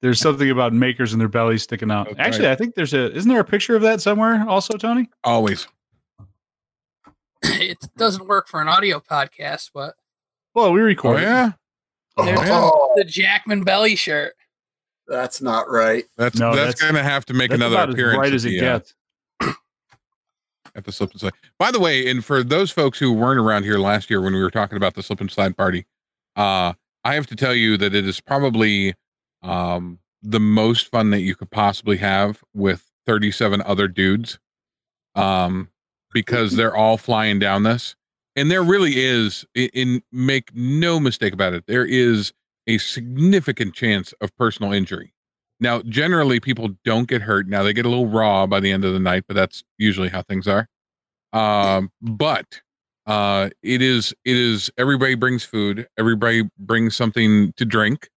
there's 0.00 0.20
something 0.20 0.50
about 0.50 0.72
makers 0.72 1.12
and 1.12 1.20
their 1.20 1.28
bellies 1.28 1.62
sticking 1.62 1.90
out. 1.90 2.06
That's 2.08 2.18
Actually, 2.20 2.48
I 2.50 2.54
think 2.54 2.74
there's 2.74 2.94
a 2.94 3.12
isn't 3.14 3.28
there 3.28 3.40
a 3.40 3.44
picture 3.44 3.74
of 3.76 3.82
that 3.82 4.00
somewhere 4.00 4.44
also, 4.48 4.76
Tony? 4.76 5.08
Always. 5.24 5.66
it 7.42 7.78
doesn't 7.96 8.26
work 8.26 8.48
for 8.48 8.60
an 8.60 8.68
audio 8.68 9.00
podcast, 9.00 9.70
but 9.74 9.94
Well, 10.54 10.72
we 10.72 10.80
Oh 11.04 11.16
yeah. 11.16 11.52
There's- 12.16 12.48
Oh, 12.50 12.92
the 12.96 13.04
Jackman 13.04 13.62
belly 13.62 13.94
shirt. 13.94 14.34
that's 15.06 15.40
not 15.40 15.70
right. 15.70 16.04
That's 16.16 16.38
No, 16.38 16.54
that's, 16.54 16.74
that's- 16.80 16.92
gonna 16.92 17.02
have 17.02 17.24
to 17.26 17.34
make 17.34 17.50
That's 17.50 17.58
another 17.60 17.76
about 17.76 17.90
appearance 17.90 18.16
bright 18.16 18.28
at 18.28 18.34
as 18.34 18.44
it 18.44 18.48
the, 18.50 18.58
uh, 18.58 18.78
gets. 18.78 18.94
at 20.74 20.84
the 20.84 20.92
slip 20.92 21.12
and 21.12 21.20
slide. 21.20 21.32
By 21.58 21.70
the 21.70 21.80
way, 21.80 22.08
and 22.10 22.24
for 22.24 22.42
those 22.42 22.70
folks 22.70 22.98
who 22.98 23.12
weren't 23.12 23.38
around 23.40 23.62
here 23.64 23.78
last 23.78 24.10
year 24.10 24.20
when 24.20 24.32
we 24.34 24.40
were 24.42 24.50
talking 24.50 24.76
about 24.76 24.94
the 24.94 25.02
slip 25.02 25.20
and 25.20 25.30
slide 25.30 25.56
party, 25.56 25.86
uh, 26.36 26.72
I 27.04 27.14
have 27.14 27.26
to 27.28 27.36
tell 27.36 27.54
you 27.54 27.76
that 27.78 27.94
it 27.94 28.06
is 28.06 28.20
probably 28.20 28.94
um, 29.42 29.98
the 30.22 30.40
most 30.40 30.88
fun 30.88 31.10
that 31.10 31.20
you 31.20 31.34
could 31.34 31.50
possibly 31.50 31.96
have 31.98 32.42
with 32.54 32.84
37 33.06 33.62
other 33.62 33.88
dudes, 33.88 34.38
um, 35.14 35.68
because 36.12 36.52
they're 36.56 36.76
all 36.76 36.96
flying 36.96 37.38
down 37.38 37.62
this, 37.62 37.96
and 38.36 38.50
there 38.50 38.62
really 38.62 38.98
is. 38.98 39.44
In, 39.54 39.68
in 39.74 40.02
make 40.12 40.54
no 40.54 41.00
mistake 41.00 41.32
about 41.32 41.54
it, 41.54 41.64
there 41.66 41.86
is 41.86 42.32
a 42.66 42.78
significant 42.78 43.74
chance 43.74 44.12
of 44.20 44.34
personal 44.36 44.72
injury. 44.72 45.12
Now, 45.60 45.82
generally, 45.82 46.38
people 46.38 46.70
don't 46.84 47.08
get 47.08 47.22
hurt. 47.22 47.48
Now 47.48 47.62
they 47.62 47.72
get 47.72 47.86
a 47.86 47.88
little 47.88 48.06
raw 48.06 48.46
by 48.46 48.60
the 48.60 48.70
end 48.70 48.84
of 48.84 48.92
the 48.92 49.00
night, 49.00 49.24
but 49.26 49.34
that's 49.34 49.64
usually 49.76 50.08
how 50.08 50.22
things 50.22 50.46
are. 50.46 50.68
Um, 51.32 51.90
but 52.00 52.60
uh, 53.06 53.50
it 53.62 53.82
is 53.82 54.14
it 54.24 54.36
is 54.36 54.70
everybody 54.78 55.14
brings 55.14 55.44
food, 55.44 55.88
everybody 55.98 56.48
brings 56.58 56.94
something 56.94 57.52
to 57.56 57.64
drink, 57.64 58.08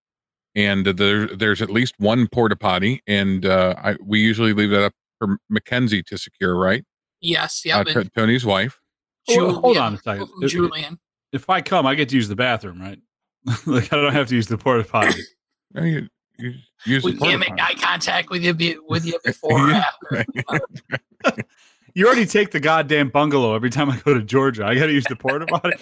and 0.56 0.86
there 0.86 1.28
there's 1.28 1.62
at 1.62 1.70
least 1.70 1.96
one 1.98 2.28
porta 2.28 2.56
potty, 2.56 3.02
and 3.08 3.46
uh, 3.46 3.76
I 3.78 3.96
we 4.04 4.20
usually 4.20 4.54
leave 4.54 4.70
that 4.72 4.84
up 4.86 4.94
for 5.20 5.38
Mackenzie 5.50 6.04
to 6.04 6.18
secure, 6.18 6.56
right? 6.58 6.84
Yes, 7.22 7.64
Uh. 7.72 7.84
T- 7.84 8.10
Tony's 8.16 8.46
wife. 8.46 8.82
Hold- 9.28 9.52
hold 9.54 9.76
Julian- 9.76 9.84
on 9.84 9.94
a 9.94 9.98
second. 9.98 10.30
If- 10.42 10.52
Julian. 10.52 11.00
If 11.32 11.50
I 11.50 11.62
come, 11.62 11.86
I 11.86 11.96
get 11.96 12.10
to 12.10 12.16
use 12.16 12.28
the 12.28 12.36
bathroom, 12.36 12.82
right? 12.82 13.00
like 13.66 13.92
I 13.94 13.96
don't 13.96 14.12
have 14.14 14.28
to 14.28 14.36
use 14.36 14.48
the 14.48 14.58
porta 14.58 14.84
potty. 14.84 15.22
No, 15.74 15.84
you, 15.86 16.08
you 16.38 16.54
use 16.86 17.02
We 17.06 17.14
can't 17.16 17.40
make 17.40 17.54
eye 17.58 17.76
contact 17.76 18.30
with 18.30 18.44
you 18.44 18.54
be, 18.54 18.76
with 18.90 19.06
you 19.06 19.18
before 19.24 19.70
Yeah. 19.70 19.86
You 21.96 22.08
already 22.08 22.26
take 22.26 22.52
the 22.52 22.60
goddamn 22.60 23.08
bungalow 23.08 23.56
every 23.56 23.70
time 23.70 23.90
I 23.90 23.98
go 24.00 24.14
to 24.14 24.22
Georgia. 24.22 24.66
I 24.66 24.76
got 24.76 24.88
to 24.88 24.92
use 24.92 25.06
the 25.06 25.16
porta 25.16 25.46
potty. 25.46 25.78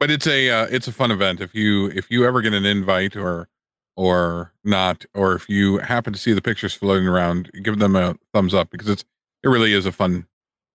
But 0.00 0.10
it's 0.10 0.26
a 0.26 0.50
uh, 0.50 0.66
it's 0.70 0.88
a 0.88 0.92
fun 0.92 1.10
event 1.10 1.40
if 1.40 1.54
you 1.54 1.86
if 1.88 2.10
you 2.10 2.26
ever 2.26 2.40
get 2.40 2.52
an 2.52 2.64
invite 2.64 3.16
or 3.16 3.48
or 3.96 4.52
not 4.64 5.04
or 5.14 5.34
if 5.34 5.48
you 5.48 5.78
happen 5.78 6.12
to 6.12 6.18
see 6.18 6.32
the 6.32 6.42
pictures 6.42 6.74
floating 6.74 7.06
around 7.06 7.50
give 7.62 7.78
them 7.78 7.94
a 7.94 8.16
thumbs 8.32 8.54
up 8.54 8.70
because 8.70 8.88
it's 8.88 9.04
it 9.42 9.48
really 9.48 9.72
is 9.72 9.86
a 9.86 9.92
fun 9.92 10.26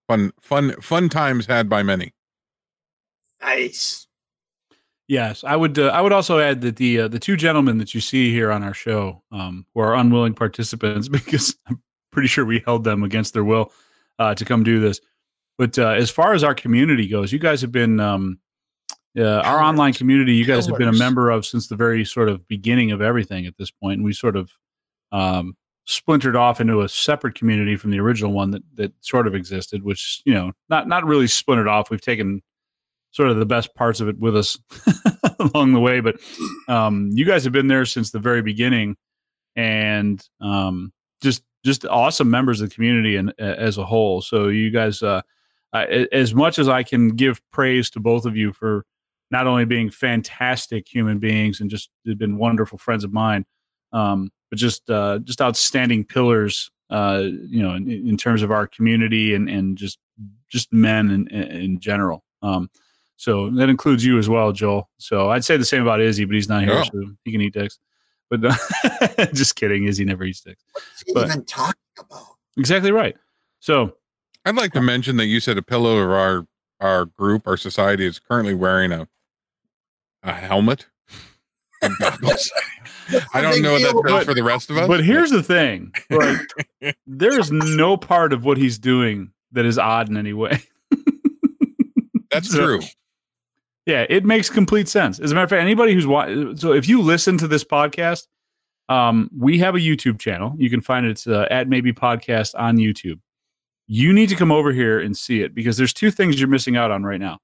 fun 0.08 0.32
fun 0.40 0.72
fun 0.82 1.10
times 1.10 1.46
had 1.46 1.68
by 1.68 1.84
many 1.84 2.14
Nice. 3.42 4.08
Yes, 5.08 5.44
I 5.44 5.56
would. 5.56 5.80
Uh, 5.80 5.88
I 5.88 6.02
would 6.02 6.12
also 6.12 6.40
add 6.40 6.62
that 6.62 6.76
the 6.76 7.02
uh, 7.02 7.08
the 7.08 7.20
two 7.20 7.36
gentlemen 7.36 7.80
that 7.80 7.96
you 7.96 8.02
see 8.02 8.32
here 8.32 8.52
on 8.52 8.64
our 8.64 8.76
show, 8.76 9.24
um, 9.32 9.66
who 9.74 9.82
are 9.82 9.96
unwilling 9.96 10.36
participants, 10.36 11.08
because 11.10 11.56
I'm 11.68 11.82
pretty 12.12 12.28
sure 12.28 12.46
we 12.46 12.62
held 12.66 12.84
them 12.84 13.04
against 13.04 13.34
their 13.34 13.44
will 13.44 13.72
uh, 14.20 14.36
to 14.36 14.46
come 14.46 14.64
do 14.64 14.80
this. 14.80 15.00
But 15.58 15.80
uh, 15.80 15.90
as 15.90 16.10
far 16.10 16.34
as 16.34 16.44
our 16.44 16.54
community 16.54 17.08
goes, 17.08 17.34
you 17.34 17.40
guys 17.40 17.62
have 17.62 17.72
been 17.72 18.00
um, 18.00 18.40
uh, 19.18 19.42
our 19.42 19.60
online 19.62 19.94
community. 19.94 20.34
You 20.36 20.46
guys 20.46 20.66
have 20.68 20.78
been 20.78 20.88
a 20.88 20.92
member 21.00 21.30
of 21.30 21.46
since 21.46 21.68
the 21.68 21.76
very 21.76 22.06
sort 22.06 22.30
of 22.30 22.48
beginning 22.48 22.92
of 22.92 23.02
everything. 23.02 23.46
At 23.46 23.58
this 23.58 23.72
point, 23.72 23.98
and 23.98 24.04
we 24.06 24.14
sort 24.14 24.36
of 24.36 24.52
um, 25.12 25.56
splintered 25.86 26.36
off 26.36 26.62
into 26.62 26.82
a 26.82 26.90
separate 26.90 27.36
community 27.36 27.76
from 27.76 27.92
the 27.92 28.00
original 28.00 28.32
one 28.32 28.52
that 28.52 28.64
that 28.76 28.94
sort 29.02 29.28
of 29.28 29.36
existed. 29.36 29.84
Which 29.84 30.22
you 30.26 30.34
know, 30.34 30.52
not 30.70 30.88
not 30.88 31.06
really 31.06 31.28
splintered 31.28 31.68
off. 31.68 31.90
We've 31.90 32.02
taken 32.02 32.42
sort 33.12 33.30
of 33.30 33.38
the 33.38 33.46
best 33.46 33.74
parts 33.76 34.00
of 34.00 34.08
it 34.08 34.20
with 34.20 34.38
us 34.38 34.58
along 35.40 35.74
the 35.74 35.80
way. 35.80 36.00
But 36.00 36.18
um, 36.68 37.10
you 37.14 37.26
guys 37.26 37.44
have 37.44 37.54
been 37.54 37.68
there 37.68 37.86
since 37.86 38.12
the 38.12 38.20
very 38.20 38.42
beginning, 38.44 38.96
and 39.56 40.24
um, 40.42 40.94
just 41.22 41.44
just 41.66 41.86
awesome 41.86 42.30
members 42.30 42.62
of 42.62 42.70
the 42.70 42.76
community 42.76 43.16
and 43.16 43.32
uh, 43.40 43.56
as 43.58 43.78
a 43.78 43.86
whole. 43.86 44.22
So 44.22 44.48
you 44.48 44.70
guys, 44.70 45.02
uh, 45.04 45.22
a- 45.74 46.14
as 46.16 46.34
much 46.34 46.60
as 46.60 46.70
I 46.70 46.84
can 46.84 47.10
give 47.10 47.42
praise 47.52 47.90
to 47.92 48.00
both 48.00 48.26
of 48.26 48.38
you 48.38 48.54
for 48.54 48.86
not 49.32 49.48
only 49.48 49.66
being 49.66 49.90
fantastic 49.90 50.88
human 50.88 51.20
beings 51.20 51.62
and 51.62 51.70
just 51.70 51.90
have 52.08 52.18
been 52.18 52.38
wonderful 52.38 52.78
friends 52.78 53.04
of 53.04 53.14
mine, 53.14 53.46
um, 53.94 54.32
but 54.50 54.58
just 54.60 54.90
uh, 54.90 55.20
just 55.20 55.42
outstanding 55.42 56.04
pillars. 56.04 56.72
Uh, 56.92 57.28
you 57.48 57.62
know, 57.62 57.76
in, 57.76 57.88
in 57.88 58.18
terms 58.18 58.42
of 58.42 58.50
our 58.52 58.66
community 58.66 59.36
and 59.36 59.48
and 59.48 59.78
just 59.78 60.00
just 60.50 60.74
men 60.74 61.12
in, 61.12 61.28
in, 61.28 61.44
in 61.44 61.80
general. 61.80 62.24
Um, 62.42 62.68
so 63.16 63.52
that 63.52 63.70
includes 63.70 64.04
you 64.04 64.18
as 64.18 64.28
well, 64.28 64.52
Joel. 64.52 64.90
So 64.98 65.30
I'd 65.30 65.46
say 65.46 65.56
the 65.58 65.66
same 65.66 65.84
about 65.84 66.02
Izzy, 66.02 66.26
but 66.26 66.34
he's 66.34 66.50
not 66.50 66.64
here, 66.64 66.84
so 66.86 67.04
he 67.26 67.32
can 67.32 67.42
eat 67.42 67.54
dicks. 67.54 67.78
But 68.32 68.42
just 69.34 69.56
kidding. 69.56 69.84
Izzy 69.84 70.04
never 70.06 70.24
eats 70.24 70.42
dicks. 70.42 70.64
What's 70.74 71.04
he 71.06 71.14
But- 71.14 71.28
even 71.28 71.46
talking 71.46 71.76
about? 72.00 72.24
Exactly 72.58 72.92
right. 72.92 73.16
So 73.60 73.96
I'd 74.46 74.56
like 74.56 74.72
to 74.74 74.82
mention 74.82 75.18
that 75.18 75.26
you 75.28 75.40
said 75.40 75.58
a 75.58 75.62
pillar 75.62 76.04
of 76.04 76.10
our 76.12 76.48
our 76.80 77.06
group, 77.06 77.46
our 77.46 77.58
society, 77.58 78.06
is 78.06 78.18
currently 78.20 78.56
wearing 78.56 78.92
a 78.92 79.08
a 80.24 80.34
helmet. 80.34 80.88
and 81.82 81.96
goggles. 81.98 82.52
I 83.34 83.42
don't 83.42 83.62
know 83.62 83.74
what 83.74 83.82
that 83.82 84.04
does 84.06 84.26
for 84.26 84.34
the 84.34 84.44
rest 84.44 84.70
of 84.70 84.78
us. 84.78 84.88
But 84.88 85.04
here's 85.04 85.32
the 85.32 85.42
thing: 85.44 85.92
like, 86.10 86.96
there 87.08 87.40
is 87.40 87.52
no 87.52 87.96
part 87.98 88.34
of 88.34 88.44
what 88.46 88.58
he's 88.58 88.78
doing 88.78 89.32
that 89.54 89.66
is 89.66 89.78
odd 89.80 90.10
in 90.10 90.18
any 90.18 90.34
way. 90.34 90.62
that's 92.32 92.52
So- 92.52 92.58
true. 92.66 92.80
Yeah, 93.86 94.06
it 94.08 94.24
makes 94.24 94.52
complete 94.52 94.88
sense. 94.88 95.20
As 95.20 95.32
a 95.32 95.34
matter 95.34 95.46
of 95.46 95.50
fact, 95.50 95.62
anybody 95.64 95.96
who's 95.96 96.06
wa- 96.06 96.28
so 96.56 96.74
if 96.74 96.88
you 96.88 97.02
listen 97.02 97.40
to 97.40 97.48
this 97.48 97.64
podcast, 97.64 98.28
um, 98.88 99.32
we 99.36 99.58
have 99.60 99.74
a 99.74 99.80
YouTube 99.80 100.20
channel. 100.20 100.54
You 100.60 100.70
can 100.70 100.80
find 100.80 101.08
it 101.08 101.12
it's, 101.12 101.26
uh, 101.26 101.48
at 101.50 101.68
maybe 101.68 101.92
podcast 101.92 102.54
on 102.56 102.78
YouTube. 102.78 103.20
You 103.88 104.14
need 104.14 104.30
to 104.30 104.36
come 104.36 104.52
over 104.52 104.72
here 104.72 105.00
and 105.00 105.18
see 105.18 105.42
it 105.42 105.56
because 105.56 105.76
there's 105.78 105.94
two 105.94 106.12
things 106.12 106.40
you're 106.40 106.50
missing 106.50 106.78
out 106.78 106.92
on 106.92 107.04
right 107.04 107.20
now. 107.20 107.40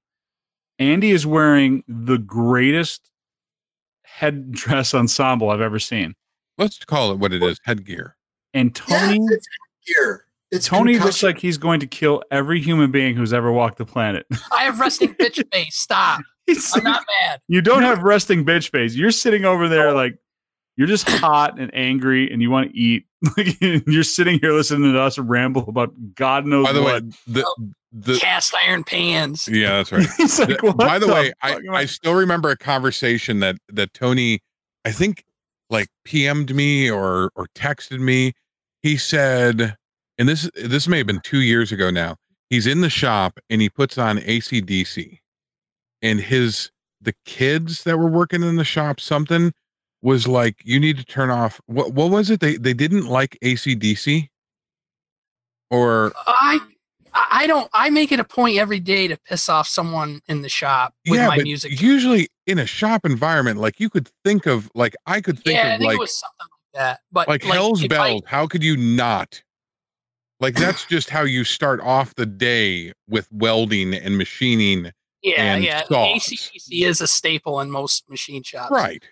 Andy 0.78 1.10
is 1.10 1.26
wearing 1.26 1.82
the 1.88 2.18
greatest 2.18 3.10
headdress 4.02 4.94
ensemble 4.94 5.50
I've 5.50 5.60
ever 5.60 5.78
seen, 5.78 6.14
Let's 6.58 6.82
call 6.84 7.12
it 7.12 7.18
what 7.18 7.32
it 7.32 7.42
is: 7.42 7.60
headgear. 7.64 8.16
and 8.54 8.74
Tony. 8.74 9.18
Yes, 9.20 9.30
it's 9.32 9.48
here. 9.80 10.24
It's 10.52 10.66
Tony 10.66 10.98
looks 10.98 11.22
like 11.22 11.38
he's 11.38 11.58
going 11.58 11.80
to 11.80 11.86
kill 11.86 12.22
every 12.30 12.60
human 12.60 12.90
being 12.92 13.16
who's 13.16 13.32
ever 13.32 13.50
walked 13.50 13.78
the 13.78 13.84
planet. 13.84 14.26
I 14.52 14.64
have 14.64 14.78
resting 14.80 15.14
bitch 15.14 15.42
face. 15.52 15.76
Stop. 15.76 16.20
He's 16.46 16.72
I'm 16.76 16.84
not 16.84 17.04
mad. 17.22 17.40
you 17.48 17.60
don't 17.60 17.82
have 17.82 18.02
resting 18.04 18.44
bitch 18.44 18.70
face. 18.70 18.94
You're 18.94 19.10
sitting 19.10 19.44
over 19.44 19.68
there 19.68 19.92
like 19.92 20.16
you're 20.76 20.86
just 20.86 21.08
hot 21.08 21.58
and 21.58 21.70
angry 21.74 22.30
and 22.32 22.40
you 22.40 22.50
want 22.50 22.70
to 22.70 22.78
eat. 22.78 23.04
You're 23.86 24.04
sitting 24.04 24.38
here 24.40 24.52
listening 24.52 24.92
to 24.92 25.00
us 25.00 25.18
ramble 25.18 25.64
about 25.68 25.92
God 26.14 26.46
knows 26.46 26.66
By 26.66 26.72
the 26.74 26.82
way, 26.82 26.92
what. 26.92 27.04
the 27.26 27.44
oh. 27.44 27.70
The 27.98 28.18
Cast 28.18 28.54
iron 28.62 28.84
pans. 28.84 29.48
yeah, 29.50 29.82
that's 29.82 29.90
right. 29.90 30.06
Like, 30.18 30.60
The- 30.60 30.74
by 30.76 30.98
the, 30.98 31.06
way, 31.08 31.32
I, 31.42 31.58
I 31.72 31.86
still 31.86 32.12
remember 32.14 32.50
a 32.50 32.56
conversation 32.56 33.40
that 33.40 33.56
that 33.70 33.94
Tony, 33.94 34.40
I 34.84 34.92
think, 34.92 35.24
like 35.70 35.88
PM'd 36.06 36.54
me 36.54 36.90
or 36.90 37.30
or 37.34 37.46
texted 37.54 38.00
me. 38.00 38.34
He 38.82 38.96
said, 38.98 39.76
and 40.18 40.28
this 40.28 40.50
this 40.54 40.86
may 40.86 40.98
have 40.98 41.06
been 41.06 41.20
two 41.20 41.40
years 41.40 41.72
ago 41.72 41.90
now. 41.90 42.16
He's 42.50 42.66
in 42.66 42.82
the 42.82 42.90
shop 42.90 43.38
and 43.50 43.60
he 43.62 43.70
puts 43.70 43.96
on 43.98 44.18
ACDC, 44.18 45.18
and 46.02 46.20
his 46.20 46.70
the 47.00 47.14
kids 47.24 47.84
that 47.84 47.98
were 47.98 48.10
working 48.10 48.42
in 48.42 48.56
the 48.56 48.64
shop 48.64 49.00
something 49.00 49.52
was 50.02 50.28
like, 50.28 50.56
you 50.64 50.78
need 50.78 50.98
to 50.98 51.04
turn 51.04 51.30
off. 51.30 51.60
What 51.66 51.94
what 51.94 52.10
was 52.10 52.28
it? 52.30 52.40
They 52.40 52.56
they 52.58 52.74
didn't 52.74 53.06
like 53.06 53.38
ACDC, 53.42 54.28
or 55.70 56.12
I 56.26 56.60
I 57.30 57.46
don't. 57.46 57.68
I 57.72 57.90
make 57.90 58.12
it 58.12 58.20
a 58.20 58.24
point 58.24 58.58
every 58.58 58.80
day 58.80 59.08
to 59.08 59.16
piss 59.26 59.48
off 59.48 59.66
someone 59.66 60.20
in 60.28 60.42
the 60.42 60.48
shop 60.48 60.94
with 61.08 61.18
yeah, 61.20 61.28
my 61.28 61.38
music. 61.38 61.80
usually 61.80 62.28
in 62.46 62.58
a 62.58 62.66
shop 62.66 63.04
environment, 63.06 63.58
like 63.58 63.80
you 63.80 63.88
could 63.88 64.08
think 64.24 64.46
of, 64.46 64.70
like 64.74 64.94
I 65.06 65.20
could 65.20 65.38
think 65.38 65.56
yeah, 65.56 65.74
of 65.74 65.78
think 65.78 65.88
like 65.88 65.96
it 65.96 66.00
was 66.00 66.18
something 66.18 66.36
like 66.40 66.80
that. 66.80 67.00
But 67.10 67.28
like, 67.28 67.42
Hell's 67.42 67.82
if 67.82 67.92
I- 67.92 67.96
Bells. 67.96 68.22
How 68.26 68.46
could 68.46 68.62
you 68.62 68.76
not? 68.76 69.42
Like 70.40 70.54
that's 70.54 70.84
just 70.88 71.08
how 71.10 71.22
you 71.22 71.44
start 71.44 71.80
off 71.80 72.14
the 72.14 72.26
day 72.26 72.92
with 73.08 73.28
welding 73.32 73.94
and 73.94 74.18
machining, 74.18 74.92
yeah, 75.22 75.54
and 75.54 75.64
yeah. 75.64 75.84
ACDC 75.84 76.84
is 76.84 77.00
a 77.00 77.08
staple 77.08 77.60
in 77.60 77.70
most 77.70 78.08
machine 78.10 78.42
shops. 78.42 78.70
right? 78.70 79.02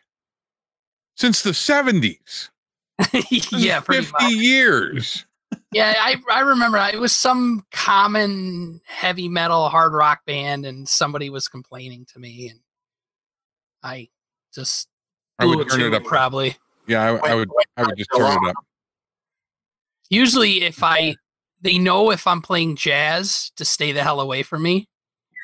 Since 1.16 1.42
the 1.42 1.54
seventies, 1.54 2.50
yeah, 3.50 3.80
fifty 3.80 4.12
much. 4.12 4.32
years. 4.32 5.26
Yeah, 5.72 5.94
I 5.98 6.16
I 6.30 6.40
remember 6.40 6.78
it 6.78 7.00
was 7.00 7.14
some 7.14 7.64
common 7.72 8.80
heavy 8.86 9.28
metal 9.28 9.68
hard 9.68 9.92
rock 9.92 10.24
band, 10.26 10.64
and 10.66 10.88
somebody 10.88 11.30
was 11.30 11.48
complaining 11.48 12.06
to 12.12 12.18
me, 12.18 12.48
and 12.48 12.60
I 13.82 14.08
just 14.54 14.88
I 15.38 15.46
would 15.46 15.68
turn 15.68 15.80
it 15.80 15.94
up. 15.94 16.04
probably. 16.04 16.56
Yeah, 16.86 17.02
I, 17.02 17.30
I 17.30 17.34
would. 17.34 17.50
I 17.76 17.82
would 17.82 17.96
just 17.96 18.10
turn 18.16 18.30
it 18.30 18.48
up. 18.50 18.56
Usually, 20.10 20.62
if 20.62 20.82
I 20.82 21.16
they 21.64 21.78
know 21.78 22.10
if 22.10 22.26
I'm 22.26 22.42
playing 22.42 22.76
jazz 22.76 23.50
to 23.56 23.64
stay 23.64 23.90
the 23.92 24.02
hell 24.02 24.20
away 24.20 24.42
from 24.42 24.62
me. 24.62 24.86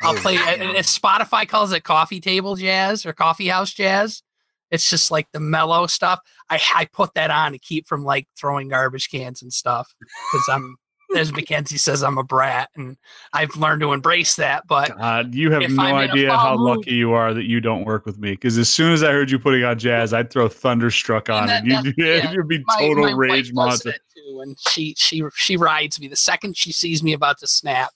I'll 0.02 0.16
oh, 0.16 0.20
play 0.20 0.34
if 0.34 0.86
Spotify 0.86 1.48
calls 1.48 1.72
it 1.72 1.82
coffee 1.82 2.20
table 2.20 2.56
jazz 2.56 3.04
or 3.04 3.12
coffee 3.12 3.48
house 3.48 3.72
jazz. 3.72 4.22
It's 4.70 4.88
just 4.88 5.10
like 5.10 5.26
the 5.32 5.40
mellow 5.40 5.86
stuff. 5.86 6.20
I 6.48 6.60
I 6.74 6.84
put 6.86 7.14
that 7.14 7.30
on 7.30 7.52
to 7.52 7.58
keep 7.58 7.86
from 7.86 8.04
like 8.04 8.28
throwing 8.38 8.68
garbage 8.68 9.10
cans 9.10 9.42
and 9.42 9.52
stuff 9.52 9.94
because 10.32 10.48
I'm 10.48 10.76
as 11.16 11.32
Mackenzie 11.32 11.76
says 11.76 12.04
I'm 12.04 12.18
a 12.18 12.22
brat 12.22 12.70
and 12.76 12.96
I've 13.32 13.56
learned 13.56 13.80
to 13.80 13.92
embrace 13.92 14.36
that. 14.36 14.68
But 14.68 14.96
God, 14.96 15.34
you 15.34 15.50
have 15.50 15.62
no 15.68 15.82
I'm 15.82 15.88
in 16.04 16.10
a 16.10 16.12
idea 16.12 16.36
how 16.36 16.56
mood- 16.56 16.78
lucky 16.78 16.94
you 16.94 17.12
are 17.14 17.34
that 17.34 17.46
you 17.48 17.60
don't 17.60 17.84
work 17.84 18.06
with 18.06 18.16
me. 18.16 18.30
Because 18.30 18.56
as 18.58 18.68
soon 18.68 18.92
as 18.92 19.02
I 19.02 19.10
heard 19.10 19.28
you 19.28 19.40
putting 19.40 19.64
on 19.64 19.76
jazz, 19.76 20.12
I'd 20.14 20.30
throw 20.30 20.46
Thunderstruck 20.48 21.28
on 21.28 21.48
that- 21.48 21.64
it. 21.66 21.84
You'd, 21.84 21.94
yeah, 21.98 22.30
you'd 22.30 22.46
be 22.46 22.62
total 22.78 23.06
my 23.06 23.10
rage 23.12 23.52
monster. 23.52 23.90
too, 23.92 24.40
and 24.40 24.56
she 24.68 24.94
she 24.96 25.24
she 25.34 25.56
rides 25.56 25.98
me 26.00 26.06
the 26.06 26.14
second 26.14 26.56
she 26.56 26.70
sees 26.70 27.02
me 27.02 27.12
about 27.12 27.38
to 27.40 27.48
snap. 27.48 27.90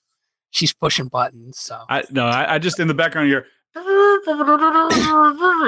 She's 0.51 0.73
pushing 0.73 1.07
buttons. 1.07 1.57
So 1.61 1.83
I 1.89 2.03
no, 2.11 2.27
I, 2.27 2.55
I 2.55 2.59
just 2.59 2.81
in 2.81 2.89
the 2.89 2.95
background 2.95 3.29
you 3.29 3.35
hear 3.37 3.47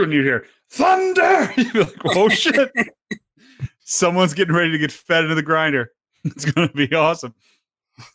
and 0.02 0.12
you 0.12 0.22
hear 0.22 0.46
thunder. 0.70 1.52
You're 1.57 1.85
like, 1.85 2.16
oh 2.16 2.29
shit. 2.29 2.70
Someone's 3.85 4.35
getting 4.35 4.55
ready 4.55 4.72
to 4.72 4.79
get 4.79 4.92
fed 4.92 5.24
into 5.24 5.35
the 5.35 5.42
grinder. 5.42 5.92
It's 6.24 6.44
gonna 6.44 6.72
be 6.72 6.92
awesome. 6.92 7.33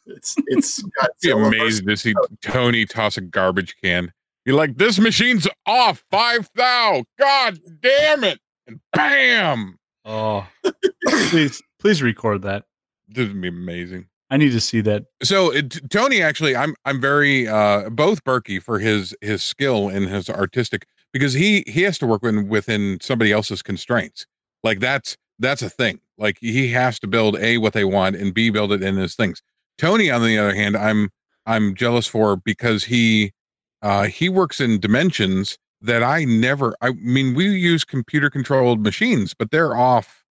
It's 0.05 0.35
it's 0.47 0.81
got 0.99 1.11
Be 1.21 1.29
Godzilla 1.29 1.47
amazed 1.47 1.87
to 1.87 1.95
see 1.95 2.13
oh. 2.17 2.27
Tony 2.41 2.85
toss 2.85 3.15
a 3.15 3.21
garbage 3.21 3.77
can. 3.81 4.11
You're 4.45 4.57
like, 4.57 4.75
this 4.75 4.99
machine's 4.99 5.47
off 5.65 6.03
five 6.11 6.49
thou. 6.55 7.05
God 7.17 7.59
damn 7.81 8.25
it! 8.25 8.39
And 8.67 8.81
bam. 8.91 9.77
Oh, 10.03 10.45
please, 11.29 11.61
please 11.79 12.01
record 12.01 12.41
that. 12.41 12.65
This 13.07 13.29
would 13.29 13.39
be 13.39 13.47
amazing. 13.47 14.07
I 14.31 14.37
need 14.37 14.53
to 14.53 14.61
see 14.61 14.79
that. 14.81 15.05
so 15.21 15.51
it, 15.51 15.89
Tony 15.91 16.21
actually 16.21 16.55
I'm 16.55 16.73
I'm 16.85 17.01
very 17.01 17.49
uh 17.49 17.89
both 17.89 18.23
Berkey 18.23 18.63
for 18.63 18.79
his 18.79 19.13
his 19.19 19.43
skill 19.43 19.89
and 19.89 20.07
his 20.07 20.29
artistic 20.29 20.87
because 21.11 21.33
he 21.33 21.65
he 21.67 21.81
has 21.81 21.97
to 21.99 22.07
work 22.07 22.23
within 22.23 22.47
within 22.47 22.97
somebody 23.01 23.33
else's 23.33 23.61
constraints. 23.61 24.25
Like 24.63 24.79
that's 24.79 25.17
that's 25.37 25.61
a 25.61 25.69
thing. 25.69 25.99
Like 26.17 26.37
he 26.39 26.69
has 26.69 26.97
to 26.99 27.07
build 27.07 27.37
a 27.39 27.57
what 27.57 27.73
they 27.73 27.83
want 27.83 28.15
and 28.15 28.33
b 28.33 28.49
build 28.49 28.71
it 28.71 28.81
in 28.81 28.95
his 28.95 29.15
things. 29.15 29.43
Tony 29.77 30.09
on 30.09 30.23
the 30.23 30.37
other 30.37 30.55
hand 30.55 30.77
I'm 30.77 31.09
I'm 31.45 31.75
jealous 31.75 32.07
for 32.07 32.37
because 32.37 32.85
he 32.85 33.33
uh 33.81 34.03
he 34.03 34.29
works 34.29 34.61
in 34.61 34.79
dimensions 34.79 35.57
that 35.81 36.03
I 36.03 36.23
never 36.23 36.73
I 36.79 36.91
mean 36.91 37.35
we 37.35 37.47
use 37.49 37.83
computer 37.83 38.29
controlled 38.29 38.79
machines 38.79 39.33
but 39.33 39.51
they're 39.51 39.75
off 39.75 40.23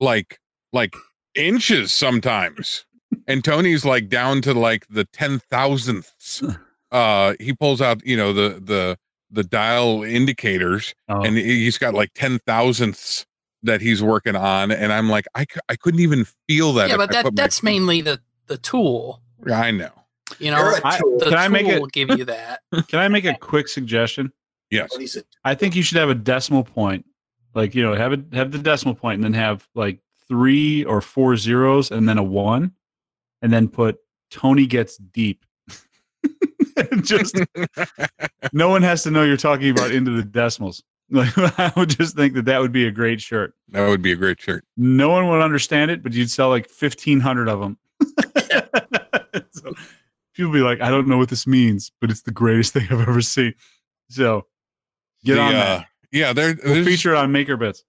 like 0.00 0.40
like 0.72 0.96
inches 1.36 1.92
sometimes 1.92 2.84
and 3.26 3.44
Tony's 3.44 3.84
like 3.84 4.08
down 4.08 4.40
to 4.42 4.54
like 4.54 4.86
the 4.88 5.04
ten 5.06 5.38
thousandths. 5.50 6.42
Uh, 6.92 7.34
he 7.40 7.52
pulls 7.52 7.82
out, 7.82 8.00
you 8.06 8.16
know, 8.16 8.32
the 8.32 8.60
the 8.64 8.96
the 9.32 9.42
dial 9.42 10.04
indicators, 10.04 10.94
Oh, 11.08 11.20
and 11.22 11.36
he- 11.36 11.64
he's 11.64 11.78
got 11.78 11.94
like 11.94 12.10
ten 12.14 12.38
thousandths 12.46 13.26
that 13.64 13.80
he's 13.80 14.04
working 14.04 14.36
on, 14.36 14.70
and 14.70 14.92
I'm 14.92 15.10
like, 15.10 15.26
I 15.34 15.42
c- 15.42 15.58
I 15.68 15.74
couldn't 15.74 15.98
even 16.00 16.24
feel 16.48 16.72
that. 16.74 16.88
yeah, 16.88 16.96
but 16.96 17.10
that 17.10 17.24
put 17.24 17.34
my- 17.34 17.42
that's 17.42 17.60
mainly 17.60 18.02
the 18.02 18.20
the 18.46 18.56
tool. 18.56 19.20
I 19.52 19.72
know. 19.72 19.90
You 20.38 20.52
You're 20.52 20.56
know, 20.56 20.76
a 20.76 20.80
I- 20.84 20.98
tool. 21.00 21.18
the 21.18 21.24
Can 21.24 21.34
I 21.38 21.48
make 21.48 21.66
it- 21.66 21.80
will 21.80 21.88
give 21.88 22.08
you 22.10 22.24
that. 22.36 22.60
can 22.86 23.00
I 23.00 23.08
make 23.08 23.24
a 23.24 23.34
quick 23.34 23.66
suggestion? 23.66 24.32
Yes. 24.70 24.92
What 24.92 25.02
is 25.02 25.16
it? 25.16 25.26
I 25.44 25.56
think 25.56 25.74
you 25.74 25.82
should 25.82 25.98
have 25.98 26.08
a 26.08 26.14
decimal 26.14 26.62
point, 26.62 27.04
like 27.52 27.74
you 27.74 27.82
know, 27.82 27.94
have 27.94 28.12
it 28.12 28.20
have 28.32 28.52
the 28.52 28.58
decimal 28.58 28.94
point, 28.94 29.16
and 29.16 29.24
then 29.24 29.34
have 29.34 29.68
like 29.74 29.98
three 30.28 30.84
or 30.84 31.00
four 31.00 31.36
zeros, 31.36 31.90
and 31.90 32.08
then 32.08 32.16
a 32.16 32.22
one, 32.22 32.72
and 33.42 33.52
then 33.52 33.68
put 33.68 33.96
Tony 34.30 34.66
gets 34.66 34.96
deep. 34.96 35.44
just 37.02 37.38
no 38.52 38.68
one 38.68 38.82
has 38.82 39.02
to 39.04 39.10
know 39.10 39.22
you're 39.22 39.36
talking 39.36 39.70
about 39.70 39.90
into 39.92 40.10
the 40.10 40.22
decimals. 40.22 40.82
Like 41.10 41.32
I 41.58 41.72
would 41.76 41.90
just 41.90 42.16
think 42.16 42.34
that 42.34 42.46
that 42.46 42.60
would 42.60 42.72
be 42.72 42.86
a 42.86 42.90
great 42.90 43.20
shirt. 43.20 43.54
that 43.68 43.88
would 43.88 44.02
be 44.02 44.12
a 44.12 44.16
great 44.16 44.40
shirt. 44.40 44.64
No 44.76 45.10
one 45.10 45.28
would 45.28 45.40
understand 45.42 45.90
it, 45.90 46.02
but 46.02 46.12
you'd 46.12 46.30
sell 46.30 46.48
like 46.48 46.68
fifteen 46.68 47.20
hundred 47.20 47.48
of 47.48 47.60
them. 47.60 47.78
so 49.50 49.72
people 50.34 50.52
be 50.52 50.60
like, 50.60 50.80
I 50.80 50.90
don't 50.90 51.06
know 51.08 51.16
what 51.18 51.28
this 51.28 51.46
means, 51.46 51.92
but 52.00 52.10
it's 52.10 52.22
the 52.22 52.32
greatest 52.32 52.72
thing 52.72 52.86
I've 52.90 53.08
ever 53.08 53.22
seen. 53.22 53.54
So 54.10 54.46
get 55.24 55.36
The, 55.36 55.40
on 55.40 55.54
uh, 55.54 55.58
that. 55.58 55.86
Yeah, 56.12 56.32
there. 56.32 56.56
We'll 56.64 56.84
feature 56.84 57.14
on 57.14 57.32
Maker 57.32 57.56
Bits. 57.56 57.84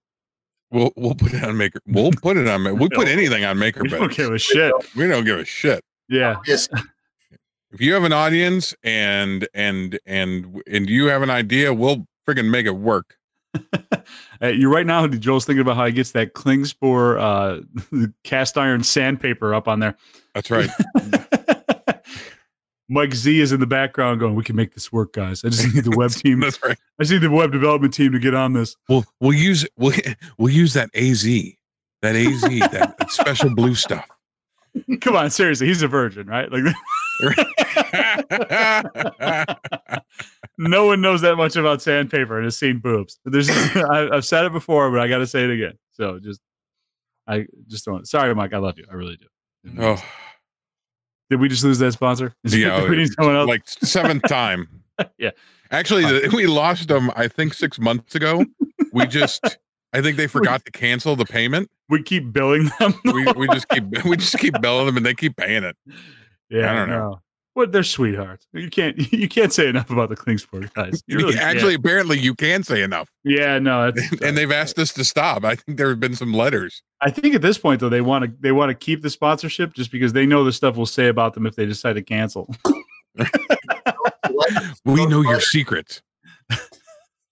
We'll 0.70 0.92
we'll 0.96 1.14
put 1.14 1.32
it 1.32 1.42
on 1.42 1.56
maker. 1.56 1.80
We'll 1.86 2.10
put 2.10 2.36
it 2.36 2.46
on. 2.46 2.64
We'll 2.78 2.90
put 2.90 3.08
anything 3.08 3.44
on 3.44 3.58
maker. 3.58 3.82
We 3.82 3.88
don't 3.88 4.12
give 4.12 4.32
a 4.32 4.38
shit. 4.38 4.72
We 4.96 5.06
don't 5.06 5.24
give 5.24 5.38
a 5.38 5.44
shit. 5.44 5.84
Yeah. 6.08 6.36
Yes. 6.46 6.68
If 7.70 7.82
you 7.82 7.92
have 7.92 8.04
an 8.04 8.14
audience 8.14 8.74
and 8.82 9.46
and 9.52 9.98
and 10.06 10.62
and 10.66 10.88
you 10.88 11.06
have 11.06 11.20
an 11.20 11.28
idea, 11.28 11.74
we'll 11.74 12.06
friggin' 12.26 12.48
make 12.48 12.66
it 12.66 12.76
work. 12.76 13.16
Uh, 14.40 14.46
You're 14.46 14.70
right 14.70 14.86
now. 14.86 15.04
Joel's 15.08 15.44
thinking 15.44 15.62
about 15.62 15.74
how 15.74 15.84
he 15.84 15.90
gets 15.90 16.12
that 16.12 16.32
Klingspor 16.34 17.18
uh, 17.20 18.06
cast 18.22 18.56
iron 18.56 18.84
sandpaper 18.84 19.52
up 19.52 19.66
on 19.66 19.80
there. 19.80 19.96
That's 20.32 20.48
right. 20.48 20.70
Mike 22.88 23.14
Z 23.14 23.40
is 23.40 23.52
in 23.52 23.60
the 23.60 23.66
background 23.66 24.20
going, 24.20 24.34
"We 24.34 24.44
can 24.44 24.56
make 24.56 24.74
this 24.74 24.90
work, 24.90 25.12
guys. 25.12 25.44
I 25.44 25.50
just 25.50 25.74
need 25.74 25.84
the 25.84 25.96
web 25.96 26.10
team. 26.12 26.42
I 26.42 26.46
That's 26.46 26.62
right. 26.62 26.78
just 27.00 27.12
need 27.12 27.18
the 27.22 27.30
web 27.30 27.52
development 27.52 27.92
team 27.94 28.12
to 28.12 28.18
get 28.18 28.34
on 28.34 28.54
this." 28.54 28.76
We'll 28.88 29.04
we'll 29.20 29.34
use 29.34 29.66
we'll 29.76 29.92
we'll 30.38 30.52
use 30.52 30.72
that 30.74 30.90
AZ, 30.94 31.24
that 32.02 32.16
AZ, 32.16 32.40
that, 32.40 32.96
that 32.98 33.10
special 33.10 33.54
blue 33.54 33.74
stuff. 33.74 34.06
Come 35.00 35.16
on, 35.16 35.30
seriously, 35.30 35.66
he's 35.66 35.82
a 35.82 35.88
virgin, 35.88 36.26
right? 36.26 36.48
Like, 36.52 36.62
no 40.58 40.86
one 40.86 41.00
knows 41.00 41.20
that 41.22 41.36
much 41.36 41.56
about 41.56 41.82
sandpaper 41.82 42.36
and 42.36 42.44
has 42.44 42.56
seen 42.56 42.78
boobs. 42.78 43.18
There's, 43.24 43.50
I, 43.50 44.08
I've 44.12 44.24
said 44.24 44.44
it 44.44 44.52
before, 44.52 44.90
but 44.90 45.00
I 45.00 45.08
got 45.08 45.18
to 45.18 45.26
say 45.26 45.42
it 45.44 45.50
again. 45.50 45.72
So 45.92 46.20
just, 46.20 46.40
I 47.26 47.46
just 47.66 47.84
don't. 47.84 48.06
Sorry, 48.06 48.34
Mike. 48.34 48.52
I 48.52 48.58
love 48.58 48.78
you. 48.78 48.86
I 48.90 48.94
really 48.94 49.16
do. 49.16 49.26
oh, 49.82 50.02
Did 51.30 51.40
we 51.40 51.48
just 51.48 51.64
lose 51.64 51.78
that 51.80 51.92
sponsor? 51.92 52.34
Yeah, 52.44 52.76
uh, 52.76 52.88
we 52.88 52.96
need 52.96 53.12
someone 53.12 53.36
else. 53.36 53.48
like 53.48 53.62
seventh 53.68 54.22
time. 54.28 54.68
Yeah. 55.16 55.30
Actually, 55.70 56.02
the, 56.06 56.28
we 56.34 56.48
lost 56.48 56.88
them. 56.88 57.12
I 57.14 57.28
think 57.28 57.54
six 57.54 57.78
months 57.78 58.16
ago. 58.16 58.44
We 58.92 59.06
just, 59.06 59.44
I 59.92 60.02
think 60.02 60.16
they 60.16 60.26
forgot 60.26 60.64
to 60.64 60.72
cancel 60.72 61.14
the 61.14 61.24
payment. 61.24 61.70
we 61.88 62.02
keep 62.02 62.32
billing 62.32 62.68
them. 62.80 62.94
We 63.04 63.24
we 63.36 63.46
just 63.46 63.68
keep 63.68 63.84
we 64.04 64.16
just 64.16 64.36
keep 64.38 64.60
billing 64.60 64.86
them, 64.86 64.96
and 64.96 65.06
they 65.06 65.14
keep 65.14 65.36
paying 65.36 65.62
it. 65.62 65.76
yeah, 66.50 66.72
I 66.72 66.74
don't 66.74 66.88
know. 66.88 67.20
No. 67.58 67.64
But 67.64 67.72
they're 67.72 67.82
sweethearts. 67.82 68.46
You 68.52 68.70
can't 68.70 68.96
you 69.12 69.28
can't 69.28 69.52
say 69.52 69.68
enough 69.68 69.90
about 69.90 70.08
the 70.08 70.16
Klingspor 70.16 70.72
guys. 70.74 71.02
You 71.06 71.16
really 71.18 71.32
can't. 71.34 71.44
Actually, 71.44 71.74
apparently, 71.74 72.18
you 72.18 72.34
can 72.34 72.62
say 72.62 72.82
enough, 72.82 73.10
yeah, 73.24 73.58
no, 73.58 73.90
that's, 73.94 74.22
and 74.22 74.36
they've 74.36 74.52
asked 74.52 74.78
us 74.78 74.92
to 74.94 75.04
stop. 75.04 75.44
I 75.44 75.56
think 75.56 75.78
there 75.78 75.88
have 75.88 76.00
been 76.00 76.14
some 76.14 76.32
letters. 76.32 76.82
I 77.00 77.10
think 77.10 77.34
at 77.34 77.42
this 77.42 77.58
point 77.58 77.80
though 77.80 77.88
they 77.88 78.00
want 78.00 78.24
to 78.24 78.32
they 78.40 78.52
want 78.52 78.70
to 78.70 78.74
keep 78.74 79.02
the 79.02 79.10
sponsorship 79.10 79.74
just 79.74 79.90
because 79.90 80.12
they 80.12 80.26
know 80.26 80.44
the 80.44 80.52
stuff 80.52 80.76
we'll 80.76 80.86
say 80.86 81.08
about 81.08 81.34
them 81.34 81.46
if 81.46 81.56
they 81.56 81.66
decide 81.66 81.94
to 81.94 82.02
cancel. 82.02 82.54
We 84.84 85.06
know 85.06 85.22
your 85.22 85.40
secrets. 85.40 86.02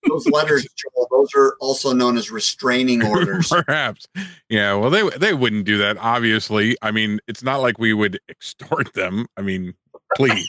Those 0.08 0.26
letters, 0.28 0.66
Joel, 0.76 1.08
those 1.10 1.28
are 1.34 1.56
also 1.60 1.92
known 1.92 2.16
as 2.16 2.30
restraining 2.30 3.04
orders. 3.04 3.48
Perhaps. 3.48 4.06
Yeah. 4.48 4.74
Well, 4.74 4.90
they 4.90 5.08
they 5.18 5.34
wouldn't 5.34 5.64
do 5.64 5.78
that. 5.78 5.96
Obviously. 5.98 6.76
I 6.82 6.90
mean, 6.90 7.18
it's 7.26 7.42
not 7.42 7.60
like 7.60 7.78
we 7.78 7.92
would 7.92 8.20
extort 8.28 8.92
them. 8.94 9.26
I 9.36 9.42
mean, 9.42 9.74
please. 10.14 10.46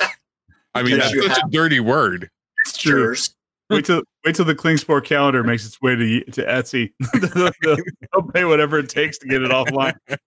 I 0.75 0.83
mean, 0.83 0.99
that's 0.99 1.11
you 1.11 1.27
such 1.27 1.37
a 1.39 1.49
dirty 1.49 1.79
word. 1.79 2.29
It's 2.65 2.77
true. 2.77 2.91
Jurors. 2.93 3.33
Wait 3.69 3.83
till 3.85 4.01
wait 4.25 4.35
till 4.35 4.45
the 4.45 4.55
Klingspor 4.55 5.03
calendar 5.03 5.43
makes 5.43 5.65
its 5.65 5.81
way 5.81 5.95
to 5.95 6.23
to 6.31 6.45
Etsy. 6.45 6.93
they'll, 7.33 7.51
they'll- 7.61 7.83
they'll 8.13 8.31
pay 8.31 8.45
whatever 8.45 8.79
it 8.79 8.89
takes 8.89 9.17
to 9.19 9.27
get 9.27 9.41
it 9.41 9.51
offline. 9.51 9.95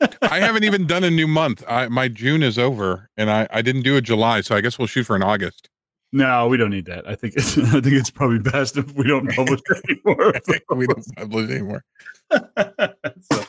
I 0.22 0.40
haven't 0.40 0.64
even 0.64 0.86
done 0.86 1.04
a 1.04 1.10
new 1.10 1.26
month. 1.26 1.64
I, 1.68 1.88
my 1.88 2.08
June 2.08 2.42
is 2.42 2.58
over, 2.58 3.08
and 3.16 3.30
I 3.30 3.46
I 3.50 3.62
didn't 3.62 3.82
do 3.82 3.96
a 3.96 4.00
July, 4.00 4.40
so 4.42 4.54
I 4.54 4.60
guess 4.60 4.78
we'll 4.78 4.86
shoot 4.88 5.04
for 5.04 5.16
an 5.16 5.22
August. 5.22 5.68
No, 6.12 6.46
we 6.46 6.56
don't 6.56 6.70
need 6.70 6.86
that. 6.86 7.08
I 7.08 7.16
think 7.16 7.34
it's 7.36 7.58
I 7.58 7.80
think 7.80 7.86
it's 7.94 8.10
probably 8.10 8.38
best 8.38 8.76
if 8.76 8.92
we 8.94 9.04
don't 9.04 9.28
publish 9.34 9.60
anymore. 9.88 10.34
we 10.76 10.86
don't 10.86 11.16
publish 11.16 11.50
anymore. 11.50 11.84
so, 12.32 13.44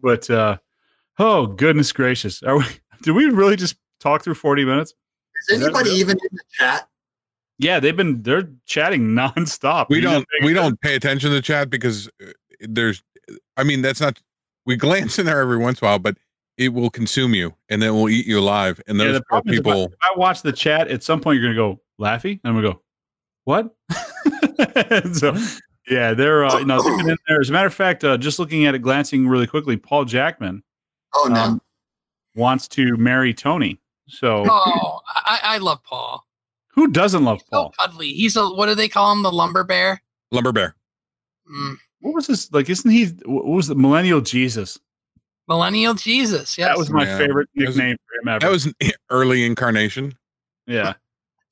but 0.00 0.28
uh 0.28 0.58
oh 1.18 1.46
goodness 1.46 1.92
gracious. 1.92 2.42
Are 2.42 2.58
we 2.58 2.64
did 3.02 3.12
we 3.12 3.24
really 3.26 3.56
just 3.56 3.76
talk 4.00 4.22
through 4.22 4.34
40 4.34 4.64
minutes? 4.64 4.94
Is 5.48 5.62
anybody 5.62 5.90
real? 5.90 5.98
even 5.98 6.18
in 6.18 6.28
the 6.32 6.42
chat? 6.52 6.88
Yeah, 7.58 7.80
they've 7.80 7.96
been 7.96 8.22
they're 8.22 8.48
chatting 8.66 9.08
nonstop. 9.14 9.86
We 9.88 9.96
You 9.96 10.02
don't 10.02 10.26
we 10.42 10.52
don't 10.52 10.80
pay 10.80 10.94
attention 10.94 11.30
to 11.30 11.34
the 11.36 11.42
chat 11.42 11.70
because 11.70 12.08
uh, 12.22 12.26
there's. 12.60 13.02
I 13.56 13.64
mean, 13.64 13.82
that's 13.82 14.00
not. 14.00 14.20
We 14.66 14.76
glance 14.76 15.18
in 15.18 15.26
there 15.26 15.40
every 15.40 15.58
once 15.58 15.80
in 15.80 15.86
a 15.86 15.90
while, 15.90 15.98
but 15.98 16.16
it 16.58 16.70
will 16.70 16.90
consume 16.90 17.34
you, 17.34 17.54
and 17.68 17.80
then 17.82 17.90
it 17.90 17.92
will 17.92 18.08
eat 18.08 18.26
you 18.26 18.38
alive. 18.38 18.80
And 18.86 18.98
Yeah, 18.98 19.06
those 19.06 19.14
the 19.14 19.20
poor 19.30 19.42
problem 19.42 19.54
if 19.54 19.60
I- 19.60 19.62
people. 19.70 19.84
if 19.86 19.98
I 20.02 20.18
watch 20.18 20.42
the 20.42 20.52
chat, 20.52 20.88
at 20.88 21.02
some 21.02 21.20
point 21.20 21.40
you're 21.40 21.52
gonna 21.54 21.74
go 21.74 21.80
Laffy, 22.00 22.32
and 22.32 22.40
I'm 22.44 22.54
gonna 22.54 22.72
go, 22.72 22.82
what? 23.44 23.74
so 25.14 25.34
yeah, 25.88 26.14
they're 26.14 26.44
uh, 26.44 26.62
no, 26.64 26.82
they've 26.82 26.96
been 26.98 27.10
in 27.10 27.16
there. 27.28 27.40
As 27.40 27.48
a 27.48 27.52
matter 27.52 27.66
of 27.68 27.74
fact, 27.74 28.04
uh, 28.04 28.16
just 28.18 28.38
looking 28.38 28.66
at 28.66 28.74
it, 28.74 28.80
glancing 28.80 29.26
really 29.28 29.46
quickly, 29.46 29.76
Paul 29.76 30.04
Jackman 30.04 30.62
Oh 31.14 31.28
no. 31.28 31.40
um, 31.40 31.62
wants 32.34 32.68
to 32.68 32.96
marry 32.96 33.32
Tony. 33.32 33.80
So 34.08 34.44
Oh, 34.48 35.00
I, 35.08 35.40
I 35.42 35.58
love 35.58 35.82
Paul. 35.84 36.24
who 36.70 36.88
doesn't 36.88 37.24
love 37.24 37.40
So 37.40 37.46
Paul? 37.50 37.74
cuddly. 37.78 38.08
He's 38.10 38.36
a 38.36 38.46
what 38.48 38.66
do 38.66 38.74
they 38.74 38.88
call 38.88 39.12
him? 39.12 39.22
The 39.22 39.32
lumber 39.32 39.64
bear. 39.64 40.02
Lumber 40.30 40.52
bear. 40.52 40.76
Mm. 41.50 41.76
What 42.00 42.14
was 42.14 42.26
this 42.26 42.52
like? 42.52 42.68
Isn't 42.70 42.90
he? 42.90 43.06
What 43.24 43.46
was 43.46 43.66
the 43.68 43.74
millennial 43.74 44.20
Jesus? 44.20 44.78
Millennial 45.48 45.94
Jesus. 45.94 46.58
Yes. 46.58 46.68
That 46.68 46.78
was 46.78 46.90
my 46.90 47.04
Yeah. 47.04 47.18
favorite 47.18 47.48
That 47.54 47.66
was- 47.68 47.76
nickname 47.76 47.96
for 48.06 48.20
him 48.22 48.28
ever. 48.28 48.38
That 48.40 48.50
was 48.50 48.66
an 48.66 48.74
early 49.10 49.44
incarnation. 49.44 50.16
yeah. 50.66 50.94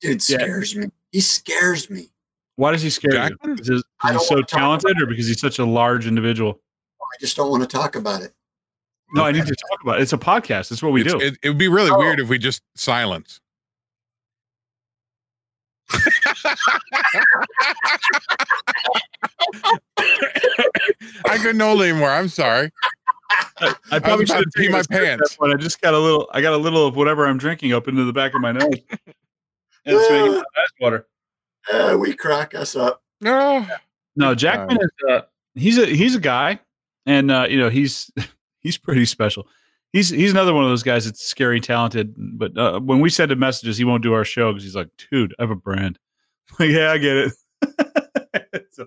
Dude 0.01 0.27
yeah. 0.29 0.37
scares 0.37 0.75
me. 0.75 0.87
He 1.11 1.21
scares 1.21 1.89
me. 1.89 2.09
Why 2.57 2.71
does 2.73 2.81
he 2.81 2.89
scare 2.89 3.11
Jackman? 3.11 3.37
you? 3.43 3.55
Because 3.55 3.67
he's, 3.69 3.83
I 4.01 4.11
because 4.13 4.27
so 4.27 4.41
talented, 4.43 5.01
or 5.01 5.05
because 5.05 5.27
he's 5.27 5.39
such 5.39 5.57
a 5.59 5.65
large 5.65 6.05
individual? 6.05 6.59
I 7.01 7.17
just 7.21 7.35
don't 7.37 7.49
want 7.49 7.63
to 7.63 7.67
talk 7.67 7.95
about 7.95 8.21
it. 8.21 8.33
No, 9.13 9.23
I 9.23 9.31
need 9.31 9.45
to 9.45 9.55
talk 9.55 9.79
about 9.83 9.99
it. 9.99 10.01
It's 10.01 10.13
a 10.13 10.17
podcast. 10.17 10.71
It's 10.71 10.81
what 10.83 10.91
we 10.91 11.01
It's- 11.01 11.13
do. 11.13 11.25
It, 11.25 11.37
it 11.43 11.49
would 11.49 11.57
be 11.57 11.67
really 11.67 11.91
Oh. 11.91 11.97
weird 11.99 12.19
if 12.19 12.27
we 12.29 12.37
just 12.37 12.61
silence. 12.75 13.39
I 21.25 21.37
couldn't 21.37 21.59
hold 21.59 21.81
anymore. 21.81 22.09
I'm 22.09 22.27
sorry. 22.27 22.71
I, 23.59 23.75
I 23.91 23.99
probably 23.99 24.25
about 24.25 24.37
should 24.39 24.51
to 24.51 24.59
pee 24.59 24.69
my 24.69 24.83
pants. 24.89 25.37
but 25.39 25.51
I 25.51 25.55
just 25.55 25.81
got 25.81 25.93
a 25.93 25.99
little. 25.99 26.29
I 26.33 26.41
got 26.41 26.53
a 26.53 26.57
little 26.57 26.87
of 26.87 26.95
whatever 26.95 27.25
I'm 27.25 27.37
drinking 27.37 27.73
up 27.73 27.87
into 27.87 28.03
the 28.03 28.13
back 28.13 28.33
of 28.33 28.41
my 28.41 28.51
nose. 28.51 28.63
And 29.87 29.97
it's 29.97 30.09
making 30.09 30.37
ice 30.37 30.69
water. 30.79 31.07
Uh, 31.71 31.97
we 31.99 32.13
crack 32.15 32.55
us 32.55 32.75
up. 32.75 33.01
No. 33.21 33.65
No, 34.15 34.35
Jackman 34.35 34.77
is. 34.81 34.89
Uh, 35.09 35.21
he's 35.55 35.77
a 35.77 35.85
he's 35.85 36.15
a 36.15 36.19
guy, 36.19 36.59
and 37.05 37.31
uh, 37.31 37.47
you 37.49 37.59
know 37.59 37.69
he's 37.69 38.11
he's 38.65 38.77
pretty 38.77 39.05
special. 39.05 39.47
He's 39.93 40.09
he's 40.09 40.31
another 40.31 40.53
one 40.53 40.63
of 40.63 40.69
those 40.69 40.83
guys 40.83 41.05
that's 41.05 41.23
scary 41.23 41.61
talented. 41.61 42.15
But 42.17 42.57
uh, 42.57 42.79
when 42.79 42.99
we 42.99 43.09
send 43.09 43.31
him 43.31 43.39
messages, 43.39 43.77
he 43.77 43.85
won't 43.85 44.03
do 44.03 44.13
our 44.13 44.25
show 44.25 44.51
because 44.51 44.63
he's 44.63 44.75
like, 44.75 44.89
dude, 45.11 45.35
I 45.39 45.43
have 45.43 45.51
a 45.51 45.55
brand. 45.55 45.99
Like, 46.59 46.69
yeah, 46.69 46.91
I 46.91 46.99
get 46.99 47.17
it. 47.17 48.67
so, 48.71 48.85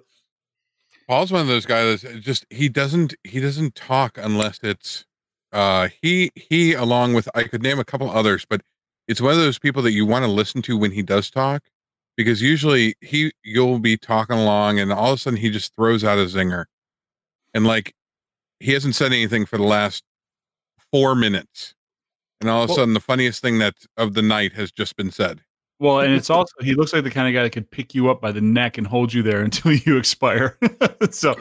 Paul's 1.08 1.32
one 1.32 1.40
of 1.40 1.48
those 1.48 1.66
guys 1.66 2.02
that 2.02 2.20
just 2.20 2.46
he 2.50 2.68
doesn't 2.68 3.14
he 3.24 3.40
doesn't 3.40 3.74
talk 3.74 4.16
unless 4.16 4.60
it's 4.62 5.04
uh 5.52 5.88
he 6.00 6.30
he 6.36 6.74
along 6.74 7.14
with 7.14 7.28
I 7.34 7.42
could 7.42 7.64
name 7.64 7.80
a 7.80 7.84
couple 7.84 8.08
others, 8.08 8.46
but 8.48 8.62
it's 9.08 9.20
one 9.20 9.32
of 9.32 9.38
those 9.38 9.58
people 9.58 9.82
that 9.82 9.90
you 9.90 10.06
want 10.06 10.24
to 10.24 10.30
listen 10.30 10.62
to 10.62 10.78
when 10.78 10.92
he 10.92 11.02
does 11.02 11.32
talk 11.32 11.64
because 12.16 12.40
usually 12.40 12.94
he 13.00 13.32
you'll 13.42 13.80
be 13.80 13.96
talking 13.96 14.38
along 14.38 14.78
and 14.78 14.92
all 14.92 15.12
of 15.12 15.18
a 15.18 15.18
sudden 15.18 15.38
he 15.38 15.50
just 15.50 15.74
throws 15.74 16.04
out 16.04 16.18
a 16.18 16.26
zinger. 16.26 16.66
And 17.54 17.66
like 17.66 17.92
he 18.60 18.72
hasn't 18.72 18.94
said 18.94 19.12
anything 19.12 19.46
for 19.46 19.56
the 19.56 19.64
last 19.64 20.04
four 20.92 21.14
minutes. 21.14 21.74
And 22.40 22.48
all 22.48 22.62
of 22.62 22.68
a 22.68 22.70
Well- 22.70 22.76
sudden 22.78 22.94
the 22.94 23.00
funniest 23.00 23.40
thing 23.42 23.58
that 23.58 23.74
of 23.96 24.14
the 24.14 24.22
night 24.22 24.52
has 24.54 24.70
just 24.72 24.96
been 24.96 25.10
said. 25.10 25.42
well, 25.80 26.00
and 26.00 26.12
it's 26.12 26.30
also 26.30 26.52
he 26.60 26.74
looks 26.74 26.92
like 26.92 27.04
the 27.04 27.10
kind 27.10 27.28
of 27.28 27.34
guy 27.34 27.42
that 27.44 27.50
could 27.50 27.70
pick 27.70 27.94
you 27.94 28.10
up 28.10 28.20
by 28.20 28.32
the 28.32 28.40
neck 28.40 28.78
and 28.78 28.86
hold 28.86 29.12
you 29.12 29.22
there 29.22 29.40
until 29.48 29.72
you 29.72 29.96
expire. 29.96 30.58
so 31.10 31.34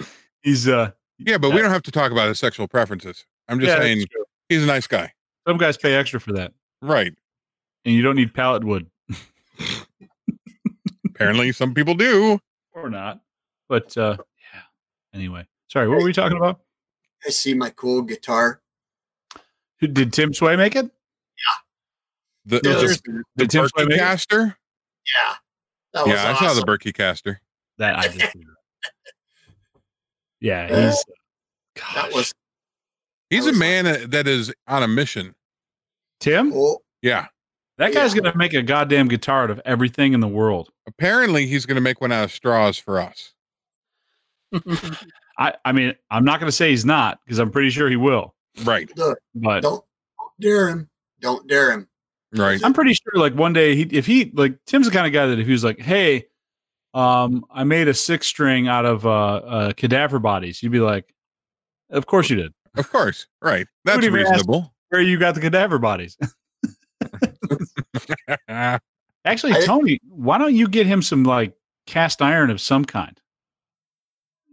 he's 0.43 0.67
uh 0.67 0.91
Yeah, 1.19 1.37
but 1.37 1.51
we 1.53 1.61
don't 1.61 1.71
have 1.71 1.83
to 1.83 1.91
talk 1.91 2.11
about 2.11 2.27
his 2.27 2.39
sexual 2.39 2.67
preferences. 2.67 3.25
I'm 3.47 3.59
just 3.59 3.71
yeah, 3.75 3.79
saying 3.81 4.05
he's 4.49 4.63
a 4.63 4.67
nice 4.67 4.87
guy. 4.87 5.13
some 5.47 5.57
guys 5.57 5.77
pay 5.77 5.95
extra 5.95 6.19
for 6.19 6.33
that, 6.33 6.53
Right. 6.81 7.13
and 7.85 7.95
you 7.95 8.01
don't 8.01 8.15
need 8.15 8.33
pallet 8.33 8.63
wood. 8.63 8.87
Apparently, 11.05 11.51
some 11.51 11.73
people 11.73 11.95
do. 11.95 12.39
or 12.73 12.89
not. 12.89 13.21
But 13.69 13.97
uh 13.97 14.17
yeah. 14.53 14.61
Anyway, 15.13 15.47
sorry, 15.67 15.87
what 15.87 15.97
were 15.99 16.03
we 16.03 16.13
talking 16.13 16.37
about? 16.37 16.59
I 17.27 17.29
see 17.29 17.53
my 17.53 17.69
cool 17.71 18.01
guitar. 18.03 18.61
Did 19.81 20.13
Tim 20.13 20.33
Sway 20.33 20.55
make 20.55 20.75
it? 20.75 20.89
The, 22.45 22.55
Yeah, 22.63 22.71
the, 22.73 22.79
there's- 22.79 23.01
the 23.35 23.45
Tim 23.47 23.67
Sway 23.67 23.85
Berkey 23.85 23.97
caster. 23.97 24.57
Yeah. 25.05 25.35
That 25.93 26.05
was 26.07 26.13
Yeah, 26.15 26.31
I 26.31 26.33
saw 26.47 26.53
the 26.53 26.61
Berkey 26.65 26.93
caster. 26.93 27.41
That 27.77 27.97
I 27.99 28.07
just. 28.07 28.35
Yeah, 30.39 30.67
he's. 30.67 31.03
That 31.95 32.13
was 32.13 32.31
He's 33.31 33.43
That 33.45 33.49
a 33.49 33.51
was 33.53 33.59
man 33.59 33.87
uh, 33.87 34.05
that 34.09 34.27
is 34.27 34.53
on 34.67 34.83
a 34.83 34.87
mission. 34.87 35.33
Tim. 36.19 36.51
cool. 36.51 36.83
Yeah. 37.01 37.27
That 37.79 37.91
guy's 37.93 38.13
Yeah. 38.15 38.21
gonna 38.21 38.37
make 38.37 38.53
a 38.53 38.61
goddamn 38.61 39.07
guitar 39.07 39.43
out 39.45 39.49
of 39.51 39.59
everything 39.65 40.13
in 40.13 40.19
the 40.19 40.27
world. 40.27 40.69
Apparently, 40.87 41.47
he's 41.47 41.65
going 41.65 41.75
to 41.75 41.81
make 41.81 41.99
one 42.01 42.11
out 42.11 42.23
of 42.23 42.31
straws 42.31 42.77
for 42.77 42.99
us. 43.01 43.33
I, 45.37 45.53
I 45.65 45.71
mean, 45.71 45.93
I'm 46.09 46.25
not 46.25 46.39
gonna 46.39 46.51
say 46.51 46.71
he's 46.71 46.85
not 46.85 47.19
because 47.25 47.39
I'm 47.39 47.51
pretty 47.51 47.69
sure 47.69 47.89
he 47.89 47.95
will. 47.95 48.33
Right. 48.63 48.89
Look, 48.97 49.19
But 49.35 49.61
don't, 49.61 49.83
don't 50.19 50.31
dare 50.39 50.69
him. 50.69 50.89
Don't 51.21 51.47
dare 51.47 51.71
him. 51.71 51.87
Right. 52.33 52.59
I'm 52.63 52.73
pretty 52.73 52.93
sure, 52.93 53.13
like 53.15 53.33
one 53.35 53.53
day, 53.53 53.75
he 53.75 53.83
if 53.83 54.05
he 54.05 54.31
like 54.33 54.57
Tim's 54.65 54.87
the 54.87 54.91
kind 54.91 55.07
of 55.07 55.13
guy 55.13 55.27
that 55.27 55.39
if 55.39 55.45
he 55.45 55.51
was 55.51 55.63
like, 55.63 55.79
"Hey, 55.79 56.25
um, 56.93 57.45
I 57.51 57.63
made 57.63 57.87
a 57.87 57.93
six 57.93 58.27
string 58.27 58.67
out 58.67 58.85
of 58.85 59.05
uh, 59.05 59.09
uh, 59.09 59.73
cadaver 59.73 60.19
bodies. 60.19 60.61
You'd 60.61 60.71
be 60.71 60.79
like, 60.79 61.13
of 61.89 62.05
course 62.05 62.29
you 62.29 62.35
did. 62.35 62.53
Of 62.75 62.91
course, 62.91 63.27
right. 63.41 63.67
That's 63.85 64.03
even 64.03 64.19
ask- 64.21 64.31
reasonable. 64.31 64.73
Where 64.89 65.01
you 65.01 65.17
got 65.19 65.35
the 65.35 65.41
cadaver 65.41 65.79
bodies? 65.79 66.17
Actually, 69.25 69.53
I- 69.53 69.65
Tony, 69.65 69.99
why 70.09 70.37
don't 70.37 70.55
you 70.55 70.67
get 70.67 70.87
him 70.87 71.01
some 71.01 71.23
like 71.23 71.53
cast 71.85 72.21
iron 72.21 72.49
of 72.49 72.59
some 72.59 72.83
kind? 72.85 73.19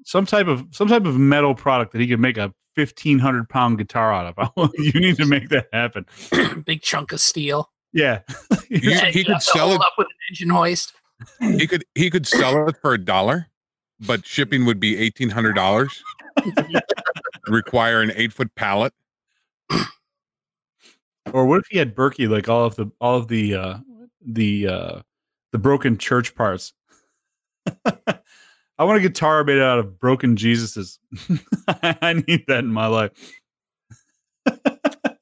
Some 0.04 0.26
type 0.26 0.46
of 0.46 0.66
some 0.70 0.86
type 0.88 1.06
of 1.06 1.18
metal 1.18 1.54
product 1.54 1.92
that 1.92 2.00
he 2.00 2.06
could 2.06 2.20
make 2.20 2.36
a 2.36 2.52
fifteen 2.74 3.18
hundred 3.18 3.48
pound 3.48 3.78
guitar 3.78 4.12
out 4.12 4.34
of. 4.36 4.70
you 4.78 4.92
need 5.00 5.16
to 5.16 5.24
make 5.26 5.48
that 5.48 5.66
happen. 5.72 6.06
Big 6.66 6.82
chunk 6.82 7.12
of 7.12 7.20
steel. 7.20 7.70
Yeah. 7.92 8.20
You- 8.68 8.90
Yeah, 8.90 9.06
he 9.10 9.24
could 9.24 9.40
sell 9.42 9.72
it- 9.72 9.80
up 9.80 9.92
with 9.98 10.06
an 10.06 10.16
engine 10.30 10.50
hoist. 10.50 10.92
he 11.40 11.66
could 11.66 11.84
he 11.94 12.10
could 12.10 12.26
sell 12.26 12.68
it 12.68 12.76
for 12.82 12.92
a 12.94 12.98
dollar, 12.98 13.48
but 14.00 14.26
shipping 14.26 14.64
would 14.66 14.78
be 14.80 14.96
eighteen 14.98 15.30
hundred 15.30 15.54
dollars. 15.54 16.02
Require 17.48 18.00
an 18.02 18.12
eight 18.16 18.32
foot 18.32 18.54
pallet. 18.56 18.92
Or 21.32 21.46
what 21.46 21.60
if 21.60 21.66
he 21.70 21.78
had 21.78 21.94
Berkey 21.94 22.28
like 22.28 22.48
all 22.48 22.64
of 22.64 22.76
the 22.76 22.90
all 23.00 23.16
of 23.16 23.28
the 23.28 23.54
uh 23.54 23.78
the 24.20 24.68
uh 24.68 25.00
the 25.52 25.58
broken 25.58 25.96
church 25.98 26.34
parts? 26.34 26.72
I 28.78 28.84
want 28.84 28.98
a 28.98 29.00
guitar 29.00 29.44
made 29.44 29.60
out 29.60 29.78
of 29.78 29.98
broken 29.98 30.36
Jesuses. 30.36 30.98
I 31.68 32.22
need 32.26 32.44
that 32.48 32.60
in 32.60 32.72
my 32.72 32.86
life. 32.86 33.12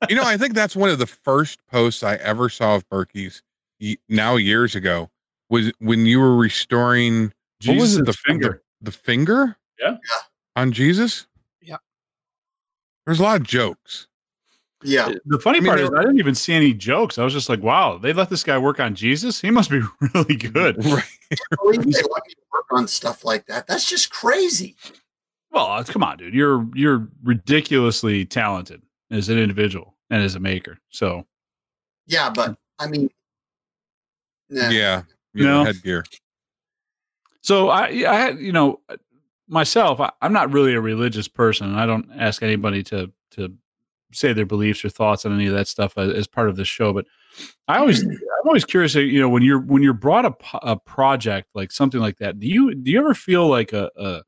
You 0.08 0.16
know, 0.16 0.24
I 0.24 0.36
think 0.36 0.54
that's 0.54 0.74
one 0.74 0.90
of 0.90 0.98
the 0.98 1.06
first 1.06 1.64
posts 1.68 2.02
I 2.02 2.16
ever 2.16 2.48
saw 2.48 2.74
of 2.74 2.88
Berkey's 2.88 3.42
now 4.08 4.36
years 4.36 4.74
ago 4.74 5.10
was 5.48 5.72
when 5.78 6.06
you 6.06 6.18
were 6.18 6.36
restoring 6.36 7.32
what 7.64 7.76
was 7.76 7.96
it, 7.96 8.06
Jesus' 8.06 8.20
finger. 8.24 8.62
The, 8.80 8.90
the 8.90 8.96
finger? 8.96 9.56
Yeah. 9.78 9.90
Yeah. 9.90 10.18
On 10.56 10.72
Jesus? 10.72 11.26
Yeah. 11.60 11.76
There's 13.06 13.20
a 13.20 13.22
lot 13.22 13.40
of 13.40 13.46
jokes. 13.46 14.08
Yeah. 14.84 15.12
The 15.26 15.38
funny 15.38 15.58
I 15.58 15.60
mean, 15.60 15.68
part 15.68 15.80
is, 15.80 15.90
I 15.96 16.00
didn't 16.02 16.18
even 16.18 16.34
see 16.34 16.52
any 16.54 16.72
jokes. 16.74 17.18
I 17.18 17.24
was 17.24 17.32
just 17.32 17.48
like, 17.48 17.62
"Wow, 17.62 17.98
they 17.98 18.12
let 18.12 18.30
this 18.30 18.42
guy 18.42 18.58
work 18.58 18.80
on 18.80 18.94
Jesus. 18.94 19.40
He 19.40 19.50
must 19.50 19.70
be 19.70 19.80
really 20.14 20.36
good." 20.36 20.76
Right. 20.84 21.04
They 21.30 22.02
let 22.02 22.26
me 22.26 22.34
work 22.52 22.66
on 22.72 22.86
stuff 22.88 23.24
like 23.24 23.46
that. 23.46 23.66
That's 23.66 23.88
just 23.88 24.10
crazy. 24.10 24.76
Well, 25.50 25.82
come 25.84 26.02
on, 26.02 26.18
dude. 26.18 26.34
You're 26.34 26.66
you're 26.74 27.08
ridiculously 27.22 28.24
talented 28.26 28.82
as 29.10 29.28
an 29.28 29.38
individual 29.38 29.94
and 30.10 30.22
as 30.22 30.34
a 30.34 30.40
maker. 30.40 30.78
So 30.90 31.24
Yeah, 32.06 32.30
but 32.30 32.56
I 32.78 32.86
mean, 32.86 33.08
nah. 34.50 34.68
Yeah. 34.70 35.02
You 35.34 35.44
No. 35.44 35.58
know, 35.58 35.64
headgear. 35.64 36.04
So 37.40 37.70
I, 37.70 37.86
I 37.86 38.14
had, 38.16 38.38
you 38.38 38.52
know, 38.52 38.80
myself, 39.48 40.00
I, 40.00 40.10
I'm 40.20 40.32
not 40.32 40.52
really 40.52 40.74
a 40.74 40.80
religious 40.80 41.28
person. 41.28 41.74
I 41.74 41.86
don't 41.86 42.10
ask 42.16 42.42
anybody 42.42 42.82
to 42.84 43.10
to 43.32 43.54
say 44.12 44.32
their 44.32 44.46
beliefs 44.46 44.84
or 44.84 44.88
thoughts 44.88 45.24
on 45.24 45.34
any 45.34 45.46
of 45.46 45.54
that 45.54 45.68
stuff 45.68 45.96
as, 45.96 46.12
as 46.12 46.26
part 46.26 46.48
of 46.48 46.56
the 46.56 46.64
show. 46.64 46.92
But 46.92 47.06
I 47.68 47.78
always, 47.78 48.02
I'm 48.04 48.46
always 48.46 48.64
curious. 48.64 48.94
uh, 48.96 49.00
You 49.00 49.20
know, 49.20 49.28
when 49.28 49.42
you're 49.42 49.60
when 49.60 49.82
you're 49.82 49.92
brought 49.92 50.24
a, 50.24 50.34
a 50.62 50.76
project 50.76 51.48
like 51.54 51.72
something 51.72 52.00
like 52.00 52.18
that, 52.18 52.38
do 52.38 52.46
you 52.46 52.74
do 52.74 52.90
you 52.90 52.98
ever 52.98 53.14
feel 53.14 53.48
like 53.48 53.72
a, 53.72 53.90
a 53.96 54.22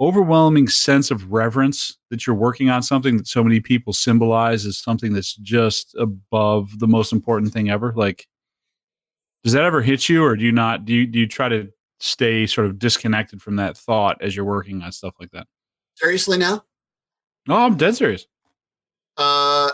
overwhelming 0.00 0.66
sense 0.66 1.10
of 1.10 1.30
reverence 1.30 1.98
that 2.08 2.26
you're 2.26 2.34
working 2.36 2.70
on 2.70 2.82
something 2.82 3.18
that 3.18 3.26
so 3.28 3.44
many 3.44 3.60
people 3.60 3.92
symbolize 3.92 4.64
as 4.64 4.78
something 4.78 5.12
that's 5.12 5.36
just 5.36 5.94
above 5.96 6.78
the 6.78 6.86
most 6.88 7.12
important 7.12 7.52
thing 7.52 7.68
ever? 7.68 7.92
Like, 7.94 8.26
does 9.44 9.52
that 9.52 9.64
ever 9.64 9.82
hit 9.82 10.08
you, 10.08 10.24
or 10.24 10.36
do 10.36 10.44
you 10.44 10.52
not? 10.52 10.84
Do 10.84 10.94
you 10.94 11.06
do 11.06 11.18
you 11.18 11.26
try 11.26 11.48
to 11.48 11.70
stay 11.98 12.46
sort 12.46 12.66
of 12.66 12.78
disconnected 12.78 13.42
from 13.42 13.56
that 13.56 13.76
thought 13.76 14.22
as 14.22 14.34
you're 14.34 14.44
working 14.44 14.82
on 14.82 14.90
stuff 14.90 15.14
like 15.20 15.30
that? 15.32 15.46
Seriously 15.96 16.38
now? 16.38 16.64
No, 17.46 17.56
I'm 17.56 17.76
dead 17.76 17.94
serious. 17.96 18.26
Uh, 19.20 19.70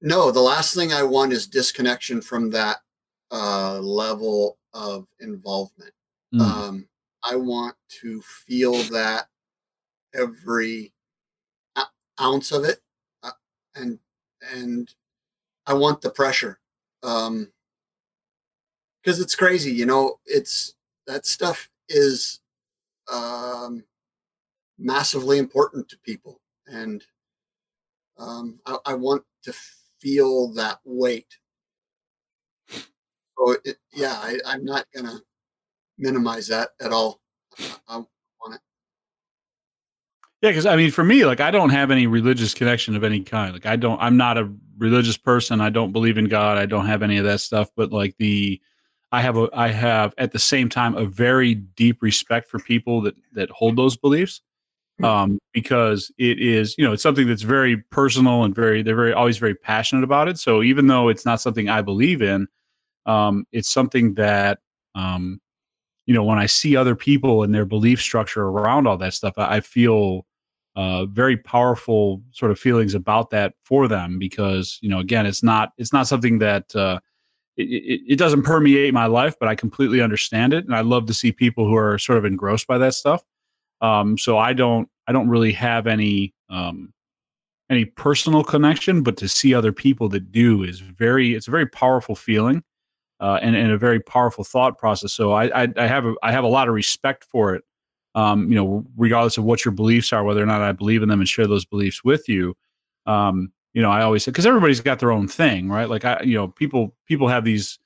no, 0.00 0.30
the 0.30 0.40
last 0.40 0.74
thing 0.74 0.94
I 0.94 1.02
want 1.02 1.34
is 1.34 1.46
disconnection 1.46 2.22
from 2.22 2.50
that 2.50 2.78
uh, 3.30 3.78
level 3.78 4.56
of 4.72 5.06
involvement. 5.20 5.92
Mm. 6.34 6.40
Um, 6.40 6.88
I 7.22 7.36
want 7.36 7.76
to 8.00 8.22
feel 8.22 8.72
that 8.84 9.26
every 10.14 10.94
ounce 12.18 12.52
of 12.52 12.64
it, 12.64 12.80
uh, 13.22 13.32
and 13.74 13.98
and 14.50 14.88
I 15.66 15.74
want 15.74 16.00
the 16.00 16.10
pressure, 16.10 16.60
um, 17.02 17.52
because 19.02 19.20
it's 19.20 19.34
crazy. 19.34 19.72
You 19.72 19.84
know, 19.84 20.20
it's 20.24 20.74
that 21.06 21.26
stuff 21.26 21.68
is 21.90 22.40
um, 23.12 23.84
massively 24.78 25.36
important 25.36 25.90
to 25.90 25.98
people, 25.98 26.40
and 26.66 27.04
um, 28.24 28.58
I, 28.66 28.78
I 28.86 28.94
want 28.94 29.22
to 29.44 29.54
feel 30.00 30.52
that 30.54 30.78
weight. 30.84 31.26
So 32.68 33.56
it, 33.64 33.76
yeah, 33.92 34.14
I, 34.14 34.38
I'm 34.46 34.64
not 34.64 34.86
gonna 34.94 35.20
minimize 35.98 36.48
that 36.48 36.70
at 36.80 36.92
all. 36.92 37.20
I, 37.58 37.76
I 37.88 37.96
want 37.96 38.54
it. 38.54 38.60
Yeah, 40.42 40.50
because 40.50 40.66
I 40.66 40.76
mean, 40.76 40.90
for 40.90 41.04
me, 41.04 41.24
like 41.24 41.40
I 41.40 41.50
don't 41.50 41.70
have 41.70 41.90
any 41.90 42.06
religious 42.06 42.54
connection 42.54 42.96
of 42.96 43.04
any 43.04 43.20
kind. 43.20 43.52
Like 43.52 43.66
I 43.66 43.76
don't, 43.76 44.00
I'm 44.00 44.16
not 44.16 44.38
a 44.38 44.52
religious 44.78 45.16
person. 45.16 45.60
I 45.60 45.70
don't 45.70 45.92
believe 45.92 46.18
in 46.18 46.26
God. 46.26 46.58
I 46.58 46.66
don't 46.66 46.86
have 46.86 47.02
any 47.02 47.18
of 47.18 47.24
that 47.24 47.40
stuff. 47.40 47.70
But 47.76 47.92
like 47.92 48.16
the, 48.18 48.60
I 49.10 49.20
have 49.22 49.36
a, 49.36 49.48
I 49.52 49.68
have 49.68 50.14
at 50.18 50.32
the 50.32 50.38
same 50.38 50.68
time 50.68 50.96
a 50.96 51.06
very 51.06 51.54
deep 51.54 52.02
respect 52.02 52.48
for 52.48 52.58
people 52.58 53.00
that 53.02 53.14
that 53.32 53.50
hold 53.50 53.76
those 53.76 53.96
beliefs, 53.96 54.42
um, 55.02 55.38
because 55.52 56.12
it 56.18 56.38
is, 56.38 56.74
you 56.78 56.84
know, 56.84 56.92
it's 56.92 57.02
something 57.02 57.26
that's 57.26 57.42
very 57.42 57.78
personal 57.90 58.44
and 58.44 58.54
very, 58.54 58.82
they're 58.82 58.94
very 58.94 59.12
always 59.12 59.38
very 59.38 59.54
passionate 59.54 60.04
about 60.04 60.28
it. 60.28 60.38
So 60.38 60.62
even 60.62 60.86
though 60.86 61.08
it's 61.08 61.26
not 61.26 61.40
something 61.40 61.68
I 61.68 61.82
believe 61.82 62.22
in, 62.22 62.46
um, 63.06 63.46
it's 63.52 63.68
something 63.68 64.14
that, 64.14 64.60
um, 64.94 65.40
you 66.06 66.14
know, 66.14 66.24
when 66.24 66.38
I 66.38 66.46
see 66.46 66.76
other 66.76 66.94
people 66.94 67.42
and 67.42 67.54
their 67.54 67.64
belief 67.64 68.00
structure 68.00 68.42
around 68.42 68.86
all 68.86 68.96
that 68.98 69.14
stuff, 69.14 69.34
I, 69.36 69.56
I 69.56 69.60
feel 69.60 70.26
uh, 70.76 71.06
very 71.06 71.36
powerful 71.36 72.22
sort 72.32 72.50
of 72.50 72.58
feelings 72.58 72.94
about 72.94 73.30
that 73.30 73.54
for 73.62 73.86
them 73.86 74.18
because 74.18 74.78
you 74.82 74.88
know 74.88 74.98
again 74.98 75.24
it's 75.24 75.42
not 75.42 75.72
it's 75.78 75.92
not 75.92 76.06
something 76.06 76.38
that 76.38 76.74
uh, 76.74 76.98
it, 77.56 77.62
it, 77.62 78.00
it 78.08 78.16
doesn't 78.16 78.42
permeate 78.42 78.92
my 78.92 79.06
life 79.06 79.36
but 79.38 79.48
i 79.48 79.54
completely 79.54 80.00
understand 80.00 80.52
it. 80.52 80.64
And 80.64 80.74
i 80.74 80.80
love 80.80 81.06
to 81.06 81.14
see 81.14 81.30
people 81.30 81.66
who 81.66 81.76
are 81.76 81.98
sort 81.98 82.18
of 82.18 82.24
engrossed 82.24 82.66
by 82.66 82.78
that 82.78 82.94
stuff 82.94 83.22
um, 83.84 84.16
so 84.16 84.38
i 84.38 84.52
don't 84.52 84.88
i 85.06 85.12
don't 85.12 85.28
really 85.28 85.52
have 85.52 85.86
any 85.86 86.32
um, 86.50 86.92
any 87.70 87.84
personal 87.84 88.44
connection 88.44 89.02
but 89.02 89.16
to 89.16 89.28
see 89.28 89.54
other 89.54 89.72
people 89.72 90.08
that 90.08 90.30
do 90.32 90.62
is 90.62 90.80
very 90.80 91.34
it's 91.34 91.48
a 91.48 91.50
very 91.50 91.66
powerful 91.66 92.14
feeling 92.14 92.62
uh, 93.20 93.38
and, 93.42 93.56
and 93.56 93.70
a 93.70 93.78
very 93.78 94.00
powerful 94.00 94.44
thought 94.44 94.78
process 94.78 95.12
so 95.12 95.32
I, 95.32 95.64
I 95.64 95.68
i 95.76 95.86
have 95.86 96.06
a 96.06 96.14
i 96.22 96.32
have 96.32 96.44
a 96.44 96.48
lot 96.48 96.68
of 96.68 96.74
respect 96.74 97.24
for 97.24 97.54
it 97.54 97.64
um, 98.14 98.48
you 98.50 98.54
know, 98.54 98.84
regardless 98.96 99.38
of 99.38 99.44
what 99.44 99.64
your 99.64 99.72
beliefs 99.72 100.12
are, 100.12 100.22
whether 100.24 100.42
or 100.42 100.46
not 100.46 100.62
I 100.62 100.72
believe 100.72 101.02
in 101.02 101.08
them 101.08 101.20
and 101.20 101.28
share 101.28 101.46
those 101.46 101.64
beliefs 101.64 102.04
with 102.04 102.28
you. 102.28 102.56
Um, 103.06 103.52
you 103.72 103.82
know, 103.82 103.90
I 103.90 104.02
always 104.02 104.22
say 104.24 104.30
because 104.30 104.46
everybody's 104.46 104.80
got 104.80 105.00
their 105.00 105.10
own 105.10 105.26
thing, 105.26 105.68
right? 105.68 105.88
Like 105.88 106.04
I, 106.04 106.20
you 106.22 106.36
know, 106.36 106.48
people 106.48 106.94
people 107.06 107.28
have 107.28 107.44
these. 107.44 107.78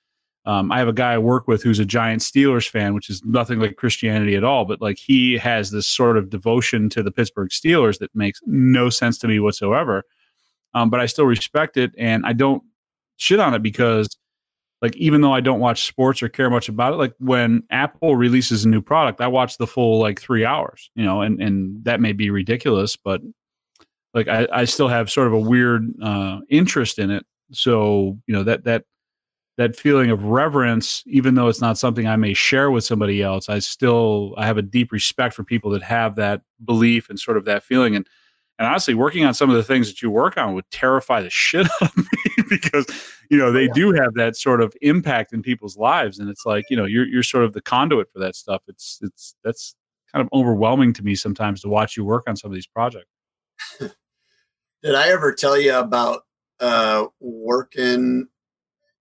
Um, 0.44 0.72
I 0.72 0.78
have 0.78 0.88
a 0.88 0.92
guy 0.92 1.12
I 1.12 1.18
work 1.18 1.46
with 1.46 1.62
who's 1.62 1.78
a 1.78 1.84
giant 1.84 2.22
Steelers 2.22 2.68
fan, 2.68 2.94
which 2.94 3.10
is 3.10 3.22
nothing 3.24 3.58
like 3.58 3.76
Christianity 3.76 4.34
at 4.34 4.44
all, 4.44 4.64
but 4.64 4.80
like 4.80 4.98
he 4.98 5.36
has 5.36 5.70
this 5.70 5.86
sort 5.86 6.16
of 6.16 6.30
devotion 6.30 6.88
to 6.90 7.02
the 7.02 7.10
Pittsburgh 7.10 7.50
Steelers 7.50 7.98
that 7.98 8.14
makes 8.14 8.40
no 8.46 8.88
sense 8.88 9.18
to 9.18 9.28
me 9.28 9.40
whatsoever. 9.40 10.04
Um, 10.74 10.90
but 10.90 11.00
I 11.00 11.06
still 11.06 11.26
respect 11.26 11.76
it, 11.76 11.92
and 11.98 12.24
I 12.24 12.32
don't 12.32 12.62
shit 13.16 13.40
on 13.40 13.52
it 13.52 13.62
because 13.62 14.08
like 14.80 14.96
even 14.96 15.20
though 15.20 15.34
I 15.34 15.40
don't 15.40 15.60
watch 15.60 15.86
sports 15.86 16.22
or 16.22 16.28
care 16.28 16.50
much 16.50 16.68
about 16.68 16.92
it, 16.92 16.96
like 16.96 17.14
when 17.18 17.64
Apple 17.70 18.16
releases 18.16 18.64
a 18.64 18.68
new 18.68 18.80
product, 18.80 19.20
I 19.20 19.26
watch 19.26 19.58
the 19.58 19.66
full 19.66 19.98
like 19.98 20.20
three 20.20 20.44
hours, 20.44 20.90
you 20.94 21.04
know, 21.04 21.20
and 21.20 21.42
and 21.42 21.84
that 21.84 22.00
may 22.00 22.12
be 22.12 22.30
ridiculous, 22.30 22.96
but 22.96 23.20
like 24.14 24.28
I, 24.28 24.46
I 24.52 24.64
still 24.64 24.88
have 24.88 25.10
sort 25.10 25.26
of 25.26 25.32
a 25.32 25.38
weird 25.38 25.92
uh, 26.02 26.40
interest 26.48 26.98
in 26.98 27.10
it. 27.10 27.26
So 27.52 28.18
you 28.26 28.34
know 28.34 28.44
that 28.44 28.64
that 28.64 28.84
that 29.58 29.74
feeling 29.74 30.08
of 30.10 30.24
reverence, 30.24 31.02
even 31.06 31.34
though 31.34 31.48
it's 31.48 31.60
not 31.60 31.76
something 31.76 32.06
I 32.06 32.14
may 32.14 32.32
share 32.32 32.70
with 32.70 32.84
somebody 32.84 33.22
else, 33.22 33.48
I 33.48 33.58
still 33.58 34.34
I 34.38 34.46
have 34.46 34.56
a 34.56 34.62
deep 34.62 34.92
respect 34.92 35.34
for 35.34 35.42
people 35.42 35.72
that 35.72 35.82
have 35.82 36.14
that 36.14 36.42
belief 36.64 37.10
and 37.10 37.18
sort 37.18 37.36
of 37.36 37.44
that 37.46 37.64
feeling. 37.64 37.96
And 37.96 38.08
and 38.60 38.68
honestly, 38.68 38.94
working 38.94 39.24
on 39.24 39.34
some 39.34 39.50
of 39.50 39.56
the 39.56 39.64
things 39.64 39.88
that 39.88 40.00
you 40.00 40.10
work 40.10 40.36
on 40.36 40.54
would 40.54 40.70
terrify 40.70 41.22
the 41.22 41.30
shit 41.30 41.66
out 41.66 41.90
of 41.90 41.96
me 41.96 42.04
because 42.48 42.86
you 43.30 43.36
know 43.36 43.50
they 43.50 43.66
do 43.68 43.92
have 43.92 44.14
that 44.14 44.36
sort 44.36 44.62
of 44.62 44.74
impact 44.80 45.32
in 45.32 45.42
people's 45.42 45.76
lives, 45.76 46.20
and 46.20 46.30
it's 46.30 46.46
like 46.46 46.64
you 46.70 46.76
know 46.76 46.84
you're 46.84 47.06
you're 47.06 47.24
sort 47.24 47.44
of 47.44 47.52
the 47.52 47.60
conduit 47.60 48.10
for 48.12 48.20
that 48.20 48.36
stuff. 48.36 48.62
It's 48.68 49.00
it's 49.02 49.34
that's 49.42 49.74
kind 50.12 50.22
of 50.22 50.28
overwhelming 50.32 50.92
to 50.94 51.02
me 51.02 51.16
sometimes 51.16 51.62
to 51.62 51.68
watch 51.68 51.96
you 51.96 52.04
work 52.04 52.24
on 52.28 52.36
some 52.36 52.50
of 52.50 52.54
these 52.54 52.66
projects. 52.68 53.10
Did 53.80 54.94
I 54.94 55.08
ever 55.08 55.34
tell 55.34 55.58
you 55.58 55.74
about 55.74 56.22
uh, 56.60 57.06
working 57.18 58.28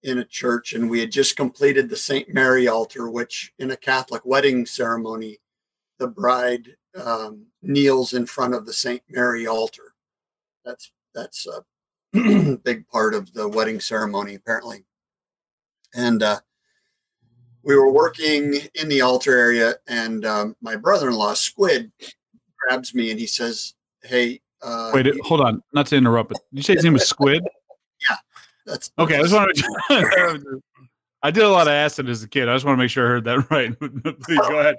in 0.03 0.19
a 0.19 0.25
church, 0.25 0.73
and 0.73 0.89
we 0.89 0.99
had 0.99 1.11
just 1.11 1.35
completed 1.35 1.89
the 1.89 1.95
St. 1.95 2.33
Mary 2.33 2.67
altar, 2.67 3.09
which 3.09 3.53
in 3.59 3.71
a 3.71 3.77
Catholic 3.77 4.21
wedding 4.25 4.65
ceremony, 4.65 5.39
the 5.97 6.07
bride 6.07 6.75
um, 7.03 7.47
kneels 7.61 8.13
in 8.13 8.25
front 8.25 8.53
of 8.53 8.65
the 8.65 8.73
St. 8.73 9.01
Mary 9.09 9.47
altar. 9.47 9.93
That's 10.65 10.91
that's 11.13 11.47
a 11.47 11.63
big 12.63 12.87
part 12.87 13.13
of 13.13 13.33
the 13.33 13.47
wedding 13.47 13.79
ceremony, 13.79 14.35
apparently. 14.35 14.85
And 15.95 16.21
uh, 16.21 16.39
we 17.63 17.75
were 17.75 17.91
working 17.91 18.55
in 18.75 18.87
the 18.87 19.01
altar 19.01 19.37
area, 19.37 19.75
and 19.87 20.25
um, 20.25 20.55
my 20.61 20.75
brother-in-law 20.75 21.33
Squid 21.33 21.91
grabs 22.59 22.93
me 22.93 23.09
and 23.11 23.19
he 23.19 23.27
says, 23.27 23.73
"Hey, 24.03 24.41
uh, 24.61 24.91
Wait, 24.93 25.07
hold 25.21 25.41
on. 25.41 25.61
Not 25.73 25.87
to 25.87 25.95
interrupt, 25.95 26.29
but 26.29 26.39
did 26.51 26.57
you 26.57 26.63
say 26.63 26.73
his 26.75 26.83
name 26.83 26.93
was 26.93 27.07
Squid? 27.07 27.43
That's 28.68 28.91
Okay, 28.99 29.18
I 29.18 29.22
just 29.22 29.34
want 29.34 29.55
to. 29.55 30.61
I 31.24 31.32
did 31.32 31.43
a 31.43 31.49
lot 31.49 31.68
of 31.68 31.74
acid 31.74 32.09
as 32.09 32.22
a 32.22 32.28
kid. 32.28 32.47
I 32.47 32.55
just 32.55 32.65
want 32.65 32.78
to 32.78 32.84
make 32.84 32.91
sure 32.91 33.05
I 33.05 33.09
heard 33.09 33.24
that 33.24 33.49
right. 33.49 33.80
Please 33.80 34.47
go 34.47 34.59
ahead. 34.59 34.76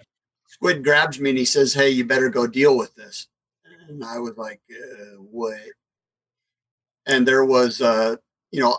Squid 0.46 0.84
grabs 0.84 1.18
me 1.18 1.30
and 1.30 1.38
he 1.38 1.44
says, 1.44 1.74
"Hey, 1.74 1.90
you 1.90 2.04
better 2.04 2.28
go 2.28 2.46
deal 2.46 2.76
with 2.76 2.94
this." 2.94 3.26
And 3.88 4.04
I 4.04 4.18
was 4.18 4.36
like, 4.36 4.60
uh, 4.70 5.16
"What?" 5.16 5.58
And 7.06 7.26
there 7.26 7.44
was 7.44 7.80
a 7.80 8.18
you 8.50 8.60
know, 8.60 8.78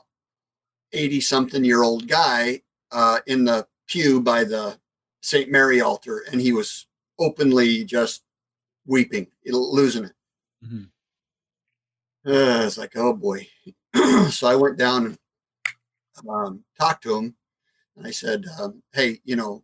eighty 0.93 1.19
something 1.19 1.63
year 1.63 1.83
old 1.83 2.07
guy 2.07 2.61
uh, 2.91 3.19
in 3.27 3.45
the 3.45 3.67
pew 3.87 4.21
by 4.21 4.43
the 4.43 4.79
Saint 5.21 5.51
Mary 5.51 5.81
altar, 5.81 6.23
and 6.31 6.39
he 6.39 6.53
was 6.53 6.87
openly 7.19 7.83
just 7.83 8.23
weeping, 8.85 9.27
losing 9.45 10.05
it. 10.05 10.13
Mhm. 10.65 10.89
Uh, 12.25 12.65
it's 12.65 12.77
like, 12.77 12.95
oh 12.95 13.13
boy. 13.13 13.47
so 14.29 14.47
I 14.47 14.55
went 14.55 14.77
down 14.77 15.05
and 15.05 15.17
um, 16.29 16.63
talked 16.79 17.03
to 17.03 17.15
him, 17.15 17.35
and 17.97 18.05
I 18.07 18.11
said, 18.11 18.45
um, 18.59 18.83
"Hey, 18.93 19.19
you 19.23 19.35
know, 19.35 19.63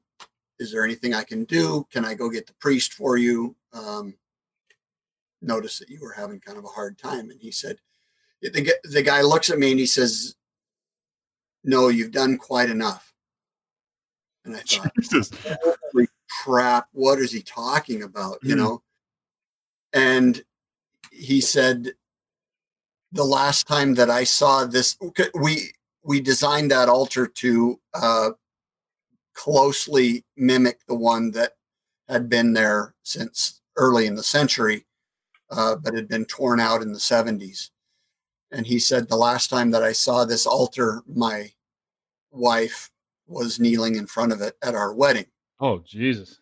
is 0.60 0.72
there 0.72 0.84
anything 0.84 1.14
I 1.14 1.24
can 1.24 1.44
do? 1.46 1.86
Can 1.92 2.06
I 2.06 2.14
go 2.14 2.30
get 2.30 2.48
the 2.48 2.54
priest 2.54 2.94
for 2.94 3.18
you? 3.18 3.56
Um, 3.74 4.16
notice 5.42 5.80
that 5.80 5.90
you 5.90 6.00
were 6.02 6.14
having 6.14 6.40
kind 6.40 6.58
of 6.58 6.66
a 6.66 6.70
hard 6.70 6.98
time. 6.98 7.30
And 7.30 7.40
he 7.42 7.52
said, 7.52 7.78
the, 8.42 8.74
the 8.84 9.02
guy 9.02 9.22
looks 9.22 9.50
at 9.50 9.60
me 9.60 9.72
and 9.72 9.80
he 9.80 9.86
says, 9.86 10.36
no, 11.64 11.88
you've 11.88 12.12
done 12.12 12.38
quite 12.38 12.70
enough. 12.70 13.14
And 14.46 14.56
I 14.56 14.60
thought, 14.60 14.92
Jesus. 15.02 15.32
holy 15.44 16.08
crap, 16.44 16.88
what 16.92 17.20
is 17.20 17.32
he 17.32 17.42
talking 17.42 18.04
about? 18.04 18.38
You 18.44 18.54
Hmm. 18.54 18.62
know? 18.62 18.84
And 19.94 20.44
he 21.12 21.42
said, 21.42 21.94
the 23.16 23.24
last 23.24 23.66
time 23.66 23.96
that 23.96 24.10
I 24.10 24.26
saw 24.26 24.66
this, 24.66 24.98
we, 25.34 25.72
we 26.04 26.20
designed 26.20 26.70
that 26.72 26.90
altar 26.90 27.26
to, 27.28 27.80
uh, 27.94 28.32
closely 29.34 30.24
mimic 30.38 30.80
the 30.88 30.96
one 30.96 31.32
that 31.32 31.54
had 32.08 32.30
been 32.30 32.54
there 32.54 32.94
since 33.04 33.62
early 33.78 34.06
in 34.06 34.16
the 34.16 34.24
century, 34.24 34.86
uh, 35.50 35.76
but 35.76 35.94
had 35.94 36.08
been 36.08 36.26
torn 36.26 36.60
out 36.60 36.82
in 36.82 36.94
the 36.94 37.00
70s. 37.00 37.70
And 38.52 38.68
he 38.68 38.80
said, 38.80 39.08
The 39.08 39.18
last 39.18 39.50
time 39.50 39.72
that 39.72 39.84
I 39.84 39.92
saw 39.92 40.24
this 40.26 40.46
altar, 40.46 41.04
my 41.08 41.52
wife 42.32 42.92
was 43.28 43.60
kneeling 43.60 43.96
in 43.96 44.08
front 44.08 44.32
of 44.32 44.42
it 44.42 44.56
at 44.62 44.76
our 44.76 44.94
wedding. 44.94 45.26
Oh, 45.60 45.80
Jesus. 45.80 46.40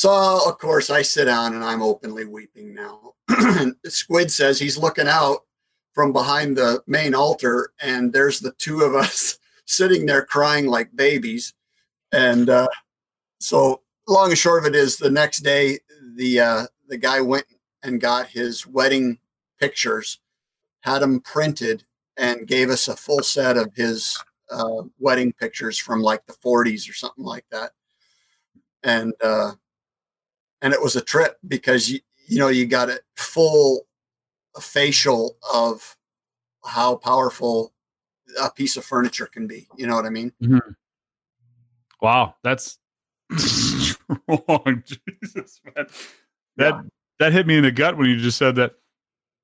So, 0.00 0.40
of 0.48 0.56
course, 0.56 0.88
I 0.88 1.02
sit 1.02 1.26
down 1.26 1.54
and 1.54 1.62
I'm 1.62 1.82
openly 1.82 2.24
weeping 2.24 2.72
now. 2.72 3.12
Squid 3.84 4.30
says 4.30 4.58
he's 4.58 4.78
looking 4.78 5.06
out 5.06 5.40
from 5.92 6.10
behind 6.14 6.56
the 6.56 6.82
main 6.86 7.14
altar, 7.14 7.74
and 7.82 8.10
there's 8.10 8.40
the 8.40 8.52
two 8.52 8.80
of 8.80 8.94
us 8.94 9.38
sitting 9.66 10.06
there 10.06 10.24
crying 10.24 10.64
like 10.64 10.96
babies. 10.96 11.52
And 12.12 12.48
uh, 12.48 12.68
so, 13.40 13.82
long 14.08 14.30
and 14.30 14.38
short 14.38 14.64
of 14.64 14.72
it 14.72 14.74
is, 14.74 14.96
the 14.96 15.10
next 15.10 15.40
day, 15.40 15.80
the 16.14 16.40
uh, 16.40 16.66
the 16.88 16.96
guy 16.96 17.20
went 17.20 17.44
and 17.82 18.00
got 18.00 18.28
his 18.28 18.66
wedding 18.66 19.18
pictures, 19.60 20.18
had 20.80 21.00
them 21.00 21.20
printed, 21.20 21.84
and 22.16 22.46
gave 22.46 22.70
us 22.70 22.88
a 22.88 22.96
full 22.96 23.22
set 23.22 23.58
of 23.58 23.74
his 23.74 24.18
uh, 24.50 24.84
wedding 24.98 25.34
pictures 25.34 25.76
from 25.76 26.00
like 26.00 26.24
the 26.24 26.32
40s 26.42 26.88
or 26.88 26.94
something 26.94 27.24
like 27.26 27.44
that. 27.50 27.72
And 28.82 29.12
uh, 29.22 29.52
and 30.62 30.72
it 30.72 30.82
was 30.82 30.96
a 30.96 31.00
trip 31.00 31.38
because 31.46 31.88
you 31.90 32.00
you 32.26 32.38
know 32.38 32.48
you 32.48 32.66
got 32.66 32.88
a 32.90 33.00
full 33.16 33.86
facial 34.60 35.36
of 35.54 35.96
how 36.64 36.96
powerful 36.96 37.72
a 38.42 38.50
piece 38.50 38.76
of 38.76 38.84
furniture 38.84 39.26
can 39.26 39.46
be. 39.46 39.66
You 39.76 39.86
know 39.86 39.94
what 39.96 40.06
I 40.06 40.10
mean? 40.10 40.32
Wow, 42.00 42.34
that's 42.42 42.78
strong. 43.36 44.82
Jesus, 44.86 45.60
man. 45.64 45.86
That 46.56 46.74
Yeah. 46.74 46.82
that 47.18 47.32
hit 47.32 47.46
me 47.46 47.56
in 47.56 47.64
the 47.64 47.70
gut 47.72 47.96
when 47.96 48.08
you 48.08 48.16
just 48.16 48.38
said 48.38 48.56
that. 48.56 48.74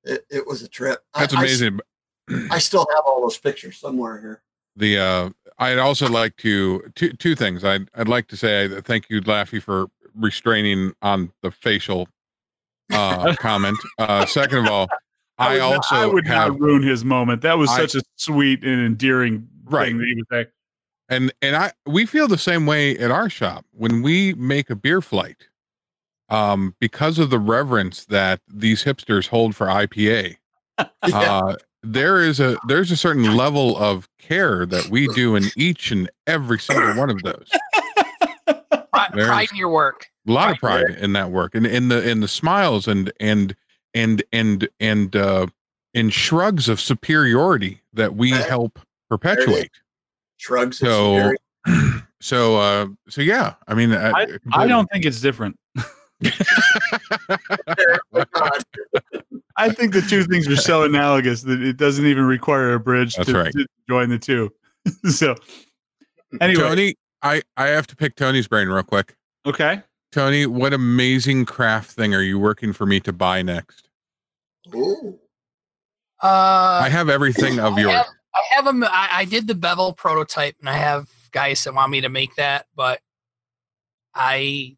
It, 0.04 0.24
it 0.30 0.46
was 0.46 0.62
a 0.62 0.68
trip. 0.68 1.00
That's 1.14 1.34
I 1.34 1.44
s- 1.44 1.60
amazing. 1.60 1.80
I, 2.50 2.58
still 2.58 2.86
have 2.94 3.04
all 3.06 3.20
those 3.22 3.38
pictures 3.38 3.76
somewhere 3.78 4.20
here. 4.20 4.42
the 4.76 4.98
uh 4.98 5.30
i'd 5.60 5.78
also 5.78 6.08
like 6.08 6.36
to 6.38 6.82
two 6.96 7.12
two 7.12 7.34
things 7.36 7.62
i'd 7.64 7.88
i'd 7.94 8.08
like 8.08 8.26
to 8.28 8.36
say 8.36 8.66
uh, 8.66 8.80
thank 8.82 9.08
you 9.08 9.20
laffy 9.22 9.62
for 9.62 9.86
restraining 10.18 10.92
on 11.02 11.30
the 11.42 11.50
facial 11.50 12.08
uh 12.92 13.34
comment 13.36 13.76
uh 13.98 14.24
second 14.26 14.58
of 14.58 14.68
all 14.68 14.88
i, 15.38 15.52
would 15.54 15.58
not- 15.58 15.74
also 15.76 15.94
I 15.96 16.06
would 16.06 16.26
have 16.26 16.52
not 16.52 16.60
ruin 16.60 16.82
his 16.82 17.04
moment. 17.04 17.42
That 17.42 17.58
was 17.58 17.68
I- 17.70 17.80
such 17.80 17.94
a 17.96 18.02
sweet 18.16 18.62
and 18.64 18.80
endearing 18.84 19.48
Right. 19.64 19.88
thing 19.88 19.98
that 19.98 20.06
he 20.06 20.14
was 20.14 20.24
saying. 20.30 20.46
and 21.08 21.32
and 21.42 21.56
i 21.56 21.72
we 21.86 22.06
feel 22.06 22.28
the 22.28 22.38
same 22.38 22.66
way 22.66 22.96
at 22.98 23.10
our 23.10 23.28
shop 23.28 23.64
when 23.72 24.00
we 24.02 24.32
make 24.34 24.70
a 24.70 24.76
beer 24.76 25.00
flight 25.02 25.48
um 26.28 26.74
because 26.80 27.18
of 27.18 27.30
the 27.30 27.38
reverence 27.40 28.04
that 28.06 28.40
these 28.48 28.84
hipsters 28.84 29.26
hold 29.28 29.54
for 29.56 29.66
ipa 29.66 30.36
Yeah. 30.78 30.88
uh 31.18 31.56
there 31.82 32.20
is 32.20 32.38
a 32.40 32.56
there's 32.68 32.90
a 32.92 32.96
certain 32.96 33.36
level 33.36 33.76
of 33.76 34.08
care 34.18 34.66
that 34.66 34.88
we 34.88 35.06
do 35.08 35.34
in 35.36 35.44
each 35.56 35.90
and 35.92 36.08
every 36.28 36.58
single 36.60 36.94
one 36.94 37.10
of 37.10 37.22
those 37.22 37.48
There's- 39.16 39.28
pride 39.28 39.48
in 39.50 39.56
your 39.56 39.68
work. 39.70 40.06
a 40.28 40.32
lot 40.32 40.50
of 40.52 40.58
pride 40.58 40.90
in 41.00 41.12
that 41.14 41.30
work 41.30 41.54
and 41.54 41.66
in 41.66 41.88
the 41.88 42.08
in 42.08 42.20
the 42.20 42.28
smiles 42.28 42.86
and 42.88 43.12
and 43.20 43.54
and 43.94 44.22
and 44.32 44.68
and 44.80 45.14
uh 45.16 45.46
in 45.94 46.10
shrugs 46.10 46.68
of 46.68 46.80
superiority 46.80 47.80
that 47.94 48.14
we 48.16 48.32
Right. 48.32 48.44
help 48.44 48.78
perpetuate 49.08 49.70
Shrugs. 50.36 50.78
so 50.78 51.36
superiority. 51.66 52.02
so 52.20 52.56
uh 52.58 52.86
so 53.08 53.20
yeah 53.22 53.54
i 53.68 53.74
mean 53.74 53.92
I, 53.92 54.26
I 54.52 54.66
don't 54.66 54.90
think 54.90 55.04
it's 55.04 55.20
different. 55.20 55.58
I 59.58 59.70
think 59.70 59.92
the 59.92 60.02
two 60.08 60.24
things 60.24 60.48
are 60.48 60.56
so 60.56 60.82
analogous 60.84 61.42
that 61.42 61.62
it 61.62 61.76
doesn't 61.76 62.06
even 62.06 62.24
require 62.24 62.74
a 62.74 62.80
bridge 62.80 63.14
to, 63.14 63.32
right. 63.32 63.52
to 63.52 63.66
join 63.88 64.08
the 64.10 64.18
two. 64.18 64.50
so 65.10 65.34
anyway, 66.40 66.62
tony 66.62 66.94
i 67.22 67.42
i 67.56 67.66
have 67.68 67.86
to 67.86 67.96
pick 67.96 68.14
tony's 68.16 68.48
brain 68.48 68.68
real 68.68 68.82
quick. 68.82 69.14
Okay. 69.44 69.82
tony 70.12 70.46
what 70.46 70.72
amazing 70.72 71.44
craft 71.44 71.90
thing 71.92 72.14
are 72.14 72.22
you 72.22 72.38
working 72.38 72.72
for 72.72 72.86
me 72.86 73.00
to 73.00 73.12
buy 73.12 73.42
next? 73.42 73.88
Ooh. 74.74 75.18
Uh, 76.22 76.80
i 76.82 76.88
have 76.88 77.08
everything 77.08 77.58
of 77.60 77.74
I 77.74 77.80
yours. 77.80 77.92
have, 77.92 78.06
I 78.34 78.42
have 78.50 78.66
a, 78.66 78.70
m- 78.70 78.84
I, 78.84 79.08
I 79.12 79.24
did 79.24 79.46
the 79.46 79.54
bevel 79.54 79.92
prototype, 79.92 80.56
and 80.60 80.68
I 80.68 80.74
have 80.76 81.08
guys 81.30 81.62
that 81.64 81.74
want 81.74 81.90
me 81.90 82.00
to 82.02 82.08
make 82.08 82.34
that, 82.36 82.66
but 82.74 83.00
I 84.14 84.76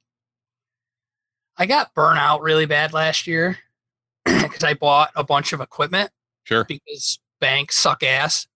I 1.57 1.67
got 1.67 1.95
burnout 1.95 2.41
really 2.43 2.67
bad 2.67 2.93
last 2.93 3.27
year 3.27 3.59
because 4.25 4.63
I 4.65 4.75
bought 4.75 5.11
a 5.17 5.25
bunch 5.25 5.53
of 5.53 5.61
equipment 5.61 6.11
sure. 6.45 6.65
because 6.65 7.19
banks 7.41 7.77
suck 7.77 8.03
ass 8.03 8.47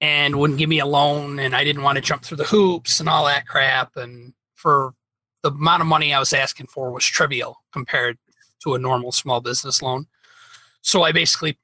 and 0.00 0.36
wouldn't 0.36 0.58
give 0.58 0.68
me 0.68 0.78
a 0.78 0.86
loan, 0.86 1.38
and 1.38 1.54
I 1.54 1.64
didn't 1.64 1.82
want 1.82 1.96
to 1.96 2.02
jump 2.02 2.22
through 2.22 2.36
the 2.36 2.44
hoops 2.44 3.00
and 3.00 3.08
all 3.08 3.26
that 3.26 3.46
crap, 3.46 3.96
and 3.96 4.32
for 4.54 4.92
the 5.42 5.50
amount 5.50 5.82
of 5.82 5.88
money 5.88 6.12
I 6.12 6.18
was 6.18 6.32
asking 6.32 6.66
for 6.66 6.90
was 6.90 7.04
trivial 7.04 7.62
compared 7.72 8.18
to 8.62 8.74
a 8.74 8.78
normal 8.78 9.12
small 9.12 9.40
business 9.40 9.82
loan. 9.82 10.06
So 10.82 11.02
I 11.02 11.12
basically 11.12 11.58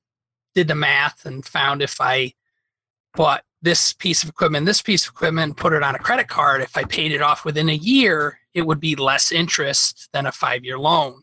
did 0.55 0.69
the 0.69 0.75
math 0.75 1.27
and 1.27 1.45
found 1.45 1.83
if 1.83 2.01
I 2.01 2.35
bought 3.15 3.43
this 3.63 3.93
piece 3.93 4.23
of 4.23 4.29
equipment, 4.29 4.67
this 4.67 4.83
piece 4.83 5.07
of 5.07 5.15
equipment, 5.15 5.57
put 5.57 5.73
it 5.73 5.83
on 5.83 5.95
a 5.95 5.99
credit 5.99 6.29
card, 6.29 6.61
if 6.61 6.77
I 6.77 6.85
paid 6.85 7.13
it 7.13 7.23
off 7.23 7.45
within 7.45 7.69
a 7.69 7.75
year, 7.75 8.39
it 8.53 8.67
would 8.67 8.81
be 8.81 8.95
less 8.95 9.33
interest 9.33 10.09
than 10.13 10.27
a 10.27 10.33
five 10.33 10.65
year 10.65 10.79
loan. 10.79 11.23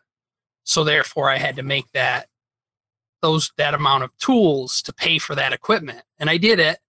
So 0.64 0.84
therefore 0.84 1.30
I 1.30 1.38
had 1.38 1.56
to 1.58 1.64
make 1.64 1.92
that 1.94 2.28
those 3.22 3.52
that 3.58 3.76
amount 3.76 4.04
of 4.04 4.18
tools 4.18 4.82
to 4.82 4.94
pay 4.94 5.20
for 5.20 5.36
that 5.36 5.54
equipment. 5.54 6.02
And 6.20 6.30
I 6.30 6.38
did 6.38 6.60
it 6.60 6.80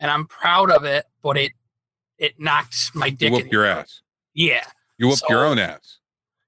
and 0.00 0.10
I'm 0.10 0.26
proud 0.26 0.70
of 0.70 0.84
it, 0.84 1.04
but 1.22 1.36
it 1.36 1.52
it 2.18 2.34
knocked 2.40 2.90
my 2.94 3.10
dick. 3.10 3.30
you 3.30 3.32
whooped 3.32 3.46
in 3.46 3.52
your 3.52 3.64
ass 3.64 4.00
Yeah. 4.34 4.64
you 4.98 5.08
whooped 5.08 5.22
your 5.28 5.44
own 5.46 5.58
ass 5.58 5.98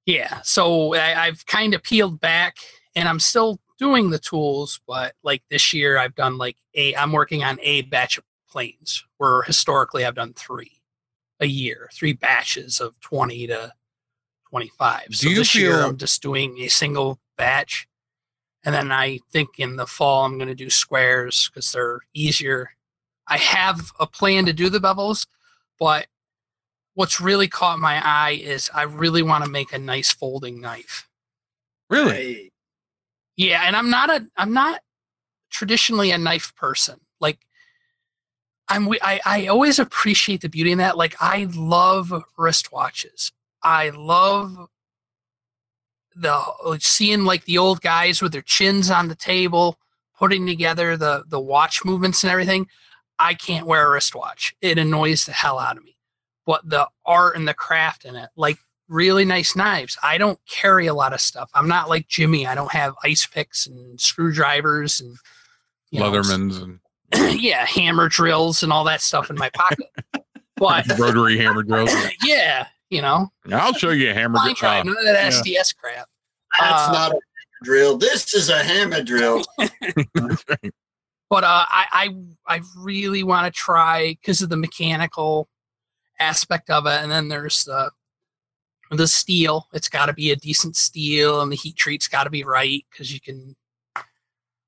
Yeah. 0.07 0.41
So 0.43 0.95
I, 0.95 1.27
I've 1.27 1.47
kind 1.47 1.75
of 1.75 1.83
peeled 1.83 2.21
back 2.21 2.57
and 2.97 3.09
I'm 3.09 3.21
still 3.21 3.61
doing 3.79 4.11
the 4.11 4.19
tools, 4.19 4.81
but 4.87 5.15
like 5.23 5.43
this 5.49 5.73
year 5.73 5.97
I've 5.99 6.15
done 6.17 6.39
like 6.39 6.57
a 6.75 6.95
I'm 6.97 7.13
working 7.13 7.45
on 7.45 7.59
a 7.63 7.83
batch 7.83 8.19
of 8.19 8.25
planes 8.51 9.05
where 9.19 9.43
historically 9.43 10.05
I've 10.05 10.17
done 10.17 10.33
three 10.35 10.81
a 11.39 11.47
year, 11.47 11.89
three 11.95 12.13
batches 12.13 12.81
of 12.81 12.99
20 13.01 13.47
to 13.47 13.73
25. 14.51 15.07
Do 15.09 15.15
so 15.15 15.29
this 15.31 15.55
year 15.55 15.81
I'm 15.83 15.97
just 15.97 16.21
doing 16.21 16.59
a 16.59 16.69
single 16.69 17.21
batch. 17.39 17.87
And 18.65 18.75
then 18.75 18.91
I 18.93 19.21
think 19.33 19.51
in 19.59 19.77
the 19.77 19.87
fall 19.87 20.25
I'm 20.25 20.37
going 20.37 20.49
to 20.49 20.55
do 20.55 20.69
squares 20.69 21.49
because 21.49 21.71
they're 21.73 22.01
easier. 22.13 22.73
I 23.31 23.39
have 23.39 23.93
a 24.01 24.07
plan 24.07 24.45
to 24.47 24.53
do 24.53 24.69
the 24.69 24.81
bevels, 24.81 25.27
but 25.79 26.07
what's 26.95 27.21
really 27.21 27.49
caught 27.49 27.79
my 27.79 28.01
eye 28.05 28.33
is 28.43 28.71
I 28.75 28.83
really 28.83 29.23
want 29.23 29.45
to 29.45 29.51
make 29.51 29.73
a 29.73 29.79
nice 29.79 30.13
folding 30.13 30.61
knife. 30.61 31.09
Really? 31.89 32.13
Hey, 32.13 32.51
Yeah, 33.37 33.63
and 33.65 33.77
I'm 33.77 33.91
not 33.91 34.11
a 34.11 34.27
I'm 34.37 34.53
not 34.53 34.81
traditionally 35.51 36.11
a 36.11 36.19
knife 36.19 36.55
person. 36.57 37.01
Like 37.21 37.39
I'm 38.69 38.85
wi- 38.85 39.01
I 39.03 39.21
I 39.25 39.47
always 39.47 39.79
appreciate 39.79 40.41
the 40.43 40.49
beauty 40.49 40.73
in 40.73 40.79
that. 40.79 40.97
Like 40.97 41.17
I 41.21 41.49
love 41.55 42.13
wristwatches. 42.39 43.33
I 43.63 43.91
love 43.91 44.69
the 46.15 46.43
seeing 46.81 47.25
like 47.25 47.45
the 47.45 47.59
old 47.59 47.81
guys 47.81 48.21
with 48.21 48.33
their 48.33 48.43
chins 48.43 48.91
on 48.91 49.09
the 49.09 49.15
table 49.15 49.79
putting 50.19 50.47
together 50.47 50.97
the 50.97 51.25
the 51.29 51.41
watch 51.41 51.85
movements 51.85 52.23
and 52.25 52.31
everything. 52.31 52.67
I 53.21 53.35
can't 53.35 53.67
wear 53.67 53.87
a 53.87 53.91
wristwatch. 53.91 54.55
It 54.61 54.79
annoys 54.79 55.27
the 55.27 55.33
hell 55.33 55.59
out 55.59 55.77
of 55.77 55.85
me. 55.85 55.97
But 56.47 56.69
the 56.69 56.89
art 57.07 57.37
and 57.37 57.47
the 57.47 57.55
craft 57.55 58.05
in 58.05 58.17
it, 58.17 58.31
like 58.35 58.57
really 58.89 59.25
nice 59.25 59.55
knives. 59.55 59.97
I 60.03 60.19
don't 60.19 60.39
carry 60.49 60.87
a 60.89 60.95
lot 60.95 61.13
of 61.13 61.21
stuff. 61.21 61.51
I'm 61.55 61.69
not 61.69 61.89
like 61.89 62.09
Jimmy. 62.09 62.47
I 62.47 62.55
don't 62.57 62.73
have 62.73 62.95
ice 63.05 63.27
picks 63.27 63.67
and 63.67 64.01
screwdrivers 64.01 65.01
and 65.01 65.17
you 65.91 66.01
know, 66.01 66.11
Leathermans 66.11 66.61
and 66.63 66.81
yeah, 67.41 67.67
hammer 67.67 68.09
drills 68.09 68.63
and 68.63 68.73
all 68.73 68.85
that 68.85 69.01
stuff 69.01 69.31
in 69.31 69.37
my 69.37 69.51
pocket. 69.51 69.87
But 70.57 70.85
rotary 70.99 71.39
hammer 71.39 71.63
drills. 71.63 71.91
yeah, 72.23 72.67
you 72.91 73.01
know, 73.01 73.31
I'll 73.51 73.73
show 73.73 73.91
you 73.91 74.11
a 74.11 74.13
hammer 74.13 74.39
drill. 74.43 74.55
try, 74.55 74.81
Uh, 74.81 74.83
none 74.83 74.97
of 74.99 75.05
that 75.05 75.33
yeah. 75.47 75.61
SDS 75.61 75.75
crap. 75.75 76.07
that's 76.59 76.89
Uh, 76.89 76.93
not 76.93 77.13
a 77.13 77.19
drill. 77.65 77.97
This 77.97 78.35
is 78.35 78.51
a 78.51 78.63
hammer 78.63 79.03
drill. 79.03 79.43
right. 79.59 80.75
But 81.31 81.45
uh, 81.45 81.65
I, 81.69 81.87
I 82.47 82.57
I 82.57 82.61
really 82.77 83.23
want 83.23 83.47
to 83.47 83.57
try 83.57 84.19
because 84.21 84.43
of 84.43 84.49
the 84.49 84.57
mechanical 84.57 85.49
aspect 86.19 86.71
of 86.71 86.87
it, 86.87 87.01
and 87.01 87.11
then 87.11 87.29
there's 87.29 87.65
the 87.65 87.91
the 88.91 89.07
steel. 89.07 89.69
It's 89.73 89.89
got 89.89 90.07
to 90.07 90.13
be 90.13 90.33
a 90.33 90.37
decent 90.37 90.77
steel, 90.77 91.41
and 91.41 91.51
the 91.51 91.57
heat 91.57 91.77
treat's 91.77 92.09
got 92.09 92.25
to 92.25 92.31
be 92.31 92.43
right 92.43 92.85
because 92.91 93.13
you 93.13 93.21
can 93.21 93.55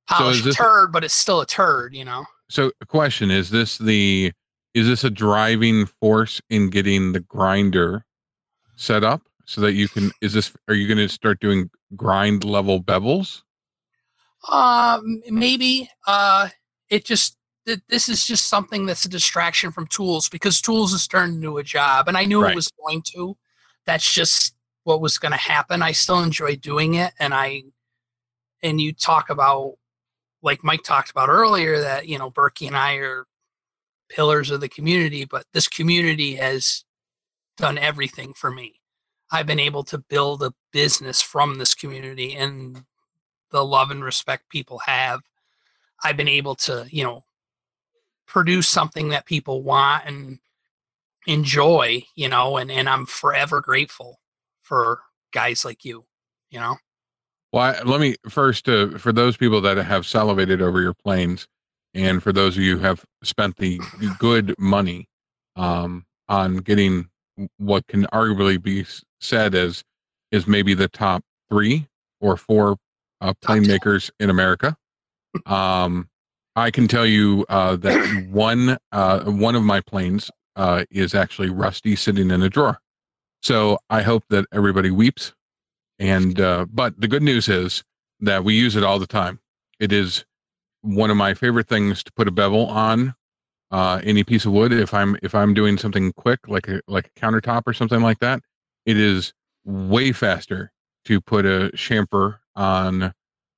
polish 0.09 0.41
is 0.41 0.47
a 0.47 0.53
turd, 0.53 0.93
but 0.93 1.05
it's 1.05 1.15
still 1.15 1.41
a 1.41 1.47
turd, 1.47 1.95
you 1.95 2.05
know. 2.05 2.25
So, 2.49 2.71
question: 2.89 3.31
Is 3.31 3.51
this 3.51 3.79
the 3.79 4.33
is 4.75 4.87
this 4.87 5.05
a 5.05 5.11
driving 5.11 5.87
force 5.87 6.41
in 6.51 6.71
getting 6.71 7.13
the 7.13 7.21
grinder 7.21 8.05
set 8.77 9.05
up 9.05 9.23
so 9.47 9.61
that 9.63 9.73
you 9.73 9.89
can? 9.89 10.11
Is 10.21 10.33
this? 10.33 10.53
Are 10.69 10.75
you 10.75 10.87
going 10.87 10.99
to 10.99 11.09
start 11.09 11.41
doing 11.41 11.71
grind 11.97 12.45
level 12.45 12.83
bevels? 12.83 13.43
Um, 14.51 15.22
maybe. 15.30 15.88
Uh, 16.07 16.49
it 16.90 17.05
just 17.05 17.36
th- 17.66 17.80
this 17.88 18.09
is 18.09 18.26
just 18.26 18.47
something 18.49 18.86
that's 18.86 19.05
a 19.05 19.09
distraction 19.09 19.70
from 19.70 19.86
tools 19.86 20.28
because 20.28 20.61
tools 20.61 20.93
has 20.93 21.07
turned 21.07 21.36
into 21.36 21.59
a 21.59 21.62
job, 21.62 22.09
and 22.09 22.16
I 22.16 22.24
knew 22.24 22.43
Right. 22.43 22.53
it 22.53 22.57
was 22.57 22.68
going 22.84 23.03
to. 23.14 23.36
That's 23.86 24.12
just 24.12 24.55
what 24.84 25.01
was 25.01 25.18
going 25.18 25.32
to 25.32 25.38
happen. 25.38 25.82
I 25.82 25.93
still 25.93 26.20
enjoy 26.20 26.57
doing 26.57 26.95
it, 26.95 27.12
and 27.18 27.32
I 27.34 27.62
and 28.62 28.80
you 28.80 28.93
talk 28.93 29.30
about 29.30 29.74
like 30.43 30.64
Mike 30.64 30.82
talked 30.82 31.11
about 31.11 31.28
earlier 31.28 31.80
that 31.80 32.09
you 32.09 32.18
know 32.18 32.30
Berkey 32.30 32.66
and 32.66 32.76
I 32.76 32.95
are 32.97 33.26
pillars 34.09 34.51
of 34.51 34.61
the 34.61 34.68
community, 34.68 35.24
but 35.24 35.47
this 35.53 35.68
community 35.68 36.34
has 36.34 36.84
done 37.57 37.78
everything 37.78 38.34
for 38.34 38.51
me. 38.51 38.80
I've 39.30 39.47
been 39.47 39.61
able 39.61 39.84
to 39.84 39.99
build 39.99 40.43
a 40.43 40.53
business 40.72 41.22
from 41.22 41.59
this 41.59 41.74
community 41.74 42.34
and 42.34 42.84
the 43.53 43.65
love 43.65 43.91
and 43.91 44.03
respect 44.03 44.49
people 44.49 44.79
have. 44.81 45.21
I've 46.03 46.17
been 46.17 46.29
able 46.29 46.57
to, 46.57 46.87
you 46.91 47.05
know, 47.05 47.25
produce 48.27 48.69
something 48.69 49.11
that 49.11 49.27
people 49.27 49.63
want 49.63 50.05
and 50.07 50.39
enjoy, 51.27 52.05
you 52.15 52.29
know, 52.29 52.57
and, 52.57 52.71
and 52.71 52.89
I'm 52.89 53.07
forever 53.07 53.61
grateful 53.61 54.19
for 54.63 55.01
guys 55.33 55.65
like 55.65 55.85
you, 55.85 56.05
you 56.51 56.59
know. 56.59 56.77
Well, 57.53 57.79
let 57.85 58.01
me 58.01 58.17
first 58.29 58.69
uh, 58.69 58.99
for 58.99 59.13
those 59.13 59.37
people 59.37 59.61
that 59.61 59.77
have 59.77 60.07
salivated 60.07 60.63
over 60.63 60.81
your 60.81 60.95
planes, 60.95 61.47
and 61.95 62.23
for 62.23 62.33
those 62.33 62.57
of 62.57 62.63
you 62.63 62.79
who 62.79 62.83
have 62.83 63.05
spent 63.23 63.57
the 63.59 63.79
good 64.19 64.55
money 64.59 65.09
um, 65.57 66.07
on 66.29 66.59
getting 66.59 67.09
what 67.59 67.87
can 67.87 68.05
arguably 68.07 68.61
be 68.61 68.87
said 69.21 69.55
as 69.55 69.85
is 70.31 70.47
maybe 70.47 70.73
the 70.73 70.89
top 70.89 71.23
three 71.51 71.87
or 72.21 72.37
four 72.37 72.77
uh, 73.23 73.33
plane 73.41 73.66
makers 73.66 74.11
in 74.20 74.29
America. 74.29 74.77
Um, 75.47 76.09
I 76.55 76.70
can 76.70 76.89
tell 76.89 77.07
you 77.07 77.47
uh, 77.49 77.77
that 77.77 78.27
one 78.31 78.77
uh, 78.93 79.25
one 79.25 79.55
of 79.55 79.62
my 79.62 79.81
planes 79.81 80.31
uh, 80.57 80.85
is 80.91 81.14
actually 81.14 81.49
rusty, 81.49 81.97
sitting 81.97 82.31
in 82.31 82.43
a 82.43 82.51
drawer. 82.51 82.79
So 83.43 83.79
I 83.89 84.03
hope 84.03 84.25
that 84.29 84.45
everybody 84.53 84.91
weeps 84.91 85.33
and 85.99 86.41
uh, 86.41 86.66
but 86.70 87.01
the 87.01 87.09
good 87.09 87.23
news 87.23 87.49
is 87.49 87.85
that 88.20 88.45
we 88.45 88.55
use 88.55 88.77
it 88.77 88.83
all 88.83 88.99
the 88.99 89.07
time. 89.07 89.39
It 89.79 89.93
is 89.93 90.25
one 90.83 91.11
of 91.11 91.16
my 91.16 91.33
favorite 91.35 91.68
things 91.68 92.03
to 92.03 92.12
put 92.12 92.29
a 92.29 92.33
bevel 92.33 92.66
on 92.66 93.14
uh, 93.70 94.01
any 94.03 94.25
piece 94.25 94.45
of 94.45 94.53
wood. 94.53 94.73
If 94.73 94.93
I'm 94.93 95.16
if 95.23 95.35
I'm 95.35 95.55
doing 95.55 95.79
something 95.79 96.12
quick, 96.12 96.49
like 96.49 96.68
a 96.68 96.81
like 96.89 97.11
a 97.14 97.20
countertop 97.20 97.62
or 97.66 97.73
something 97.73 98.03
like 98.03 98.18
that, 98.18 98.41
it 98.85 98.97
is 98.97 99.33
way 99.64 100.12
faster 100.12 100.73
to 101.05 101.20
put 101.20 101.47
a 101.47 101.70
chamfer 101.75 102.39
on 102.57 103.13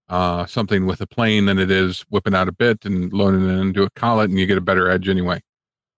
uh, 0.08 0.46
something 0.46 0.86
with 0.86 1.00
a 1.00 1.06
plane 1.06 1.46
than 1.46 1.58
it 1.58 1.70
is 1.70 2.02
whipping 2.10 2.34
out 2.34 2.48
a 2.48 2.52
bit 2.52 2.84
and 2.84 3.12
loading 3.12 3.48
it 3.48 3.60
into 3.60 3.82
a 3.82 3.90
collet, 3.90 4.30
and 4.30 4.38
you 4.38 4.46
get 4.46 4.58
a 4.58 4.62
better 4.62 4.90
edge 4.90 5.08
anyway. 5.08 5.40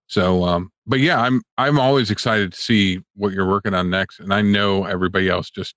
So, 0.07 0.45
um, 0.45 0.71
but 0.87 1.01
yeah, 1.01 1.21
I'm 1.21 1.43
I'm 1.59 1.81
always 1.81 2.11
excited 2.11 2.53
to 2.53 2.61
see 2.61 3.01
what 3.15 3.33
you're 3.33 3.49
working 3.49 3.75
on 3.75 3.91
next, 3.91 4.21
and 4.21 4.33
I 4.33 4.43
know 4.43 4.85
everybody 4.85 5.29
else 5.29 5.51
just 5.51 5.75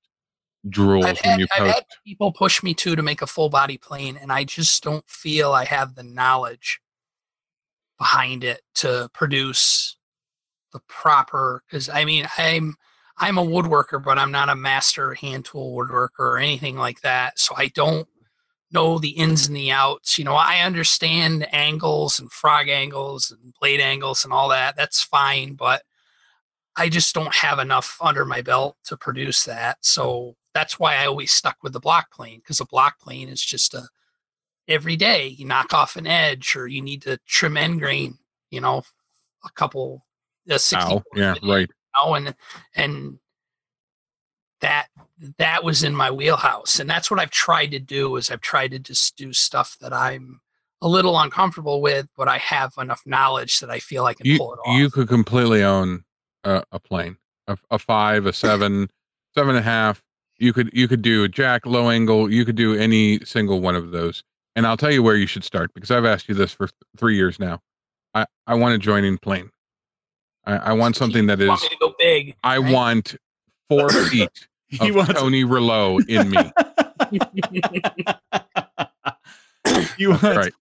drools 0.68 1.06
I've 1.06 1.20
when 1.24 1.32
had, 1.32 1.40
you 1.40 1.48
I've 1.56 1.60
post. 1.60 1.76
had 1.76 1.84
people 2.06 2.32
push 2.32 2.62
me 2.62 2.74
too 2.74 2.96
to 2.96 3.02
make 3.02 3.22
a 3.22 3.28
full 3.28 3.50
body 3.50 3.78
plane, 3.78 4.18
and 4.22 4.32
I 4.32 4.44
just 4.44 4.84
don't 4.84 5.08
feel 5.10 5.52
I 5.52 5.66
have 5.66 5.96
the 5.96 6.04
knowledge 6.04 6.80
behind 7.98 8.44
it 8.44 8.62
to 8.76 9.10
produce 9.14 9.98
the 10.74 10.80
proper. 10.88 11.64
Because 11.66 11.90
I 11.90 12.06
mean, 12.06 12.28
I'm 12.38 12.76
I'm 13.20 13.38
a 13.38 13.46
woodworker, 13.46 14.04
but 14.04 14.18
I'm 14.18 14.32
not 14.32 14.50
a 14.50 14.56
master 14.56 15.14
hand 15.14 15.46
tool 15.46 15.76
woodworker 15.76 16.20
or 16.20 16.38
anything 16.38 16.78
like 16.78 17.02
that. 17.02 17.38
So 17.38 17.54
I 17.58 17.68
don't 17.68 18.08
know 18.72 18.98
the 18.98 19.10
ins 19.10 19.48
and 19.48 19.56
the 19.56 19.72
outs. 19.72 20.18
You 20.18 20.26
know, 20.26 20.36
I 20.36 20.62
understand 20.62 21.48
angles 21.54 22.20
and 22.20 22.32
frog 22.32 22.70
angles 22.70 23.32
and 23.32 23.54
blade 23.60 23.82
angles 23.82 24.24
and 24.24 24.32
all 24.32 24.50
that. 24.50 24.76
That's 24.76 25.02
fine, 25.02 25.56
but 25.56 25.84
I 26.76 26.88
just 26.88 27.14
don't 27.14 27.34
have 27.34 27.60
enough 27.60 27.98
under 28.02 28.24
my 28.26 28.42
belt 28.42 28.78
to 28.86 28.96
produce 28.96 29.44
that. 29.46 29.80
So 29.82 30.36
that's 30.54 30.80
why 30.80 30.96
I 30.96 31.06
always 31.06 31.32
stuck 31.32 31.58
with 31.62 31.74
the 31.74 31.80
block 31.80 32.12
plane 32.12 32.40
because 32.40 32.60
a 32.60 32.66
block 32.66 33.00
plane 33.00 33.28
is 33.28 33.44
just 33.44 33.74
a 33.74 33.88
every 34.68 34.96
day 34.96 35.28
you 35.28 35.46
knock 35.46 35.74
off 35.74 35.96
an 35.96 36.08
edge 36.08 36.56
or 36.56 36.68
you 36.68 36.82
need 36.82 37.02
to 37.02 37.20
trim 37.28 37.58
end 37.58 37.80
grain, 37.80 38.18
you 38.52 38.62
know, 38.62 38.84
a 39.44 39.50
couple 39.56 40.06
a 40.48 40.58
60 40.58 40.94
Ow. 40.94 41.04
Yeah, 41.16 41.36
right. 41.44 41.70
Know, 41.98 42.16
and 42.16 42.36
and 42.76 43.20
that 44.62 44.88
that 45.38 45.64
was 45.64 45.84
in 45.84 45.96
my 45.96 46.12
wheelhouse 46.12 46.80
and 46.80 46.90
that's 46.90 47.10
what 47.10 47.20
i've 47.20 47.32
tried 47.32 47.72
to 47.72 47.80
do 47.80 48.16
is 48.18 48.30
i've 48.30 48.42
tried 48.42 48.72
to 48.72 48.80
just 48.80 49.16
do 49.16 49.32
stuff 49.32 49.78
that 49.80 49.94
i'm 49.94 50.42
a 50.82 50.88
little 50.88 51.18
uncomfortable 51.18 51.82
with 51.82 52.08
but 52.18 52.28
i 52.28 52.38
have 52.38 52.74
enough 52.78 53.02
knowledge 53.06 53.60
that 53.60 53.70
i 53.70 53.80
feel 53.80 54.06
i 54.06 54.14
can 54.14 54.26
You 54.26 54.38
pull 54.38 54.54
it 54.54 54.60
off 54.66 54.78
you 54.78 54.90
could 54.90 55.08
completely 55.08 55.64
own 55.64 56.04
a, 56.44 56.64
a 56.72 56.80
plane, 56.80 57.18
a, 57.48 57.58
a 57.72 57.80
five, 57.80 58.26
a 58.26 58.34
seven, 58.34 58.90
seven 59.36 59.56
and 59.56 59.60
a 59.60 59.62
half. 59.62 60.04
You 60.38 60.54
could 60.54 60.70
you 60.74 60.88
could 60.88 61.02
do 61.02 61.24
a 61.24 61.28
jack, 61.28 61.66
low 61.66 61.90
angle. 61.90 62.32
You 62.32 62.46
could 62.46 62.56
do 62.56 62.74
any 62.76 63.20
single 63.26 63.60
one 63.60 63.76
of 63.76 63.92
those. 63.92 64.24
And 64.56 64.66
I'll 64.66 64.78
tell 64.78 64.92
you 64.92 65.04
where 65.04 65.16
you 65.16 65.28
should 65.28 65.44
start 65.44 65.74
because 65.74 65.92
I've 65.92 66.06
asked 66.06 66.30
you 66.30 66.36
this 66.36 66.52
for 66.52 66.68
th- 66.68 66.74
three 66.98 67.16
years 67.16 67.40
now. 67.40 67.60
I 68.14 68.26
I 68.48 68.56
want 68.56 68.74
a 68.74 68.78
joining 68.78 69.18
plane. 69.18 69.52
I, 70.50 70.56
I 70.58 70.74
want 70.74 70.96
something 70.96 71.28
that 71.28 71.40
is. 71.42 71.48
Want 71.48 71.62
to 71.62 71.78
go 71.80 71.94
big 72.00 72.36
I 72.44 72.58
right? 72.58 72.74
want 72.74 73.16
four 73.68 73.90
feet 74.10 74.30
He 74.68 74.90
of 74.90 74.96
wants 74.96 75.14
Tony 75.14 75.44
Rouleau 75.44 76.00
in 76.00 76.30
me. 76.30 76.52
he 79.98 80.08
wants 80.08 80.24
Right. 80.24 80.54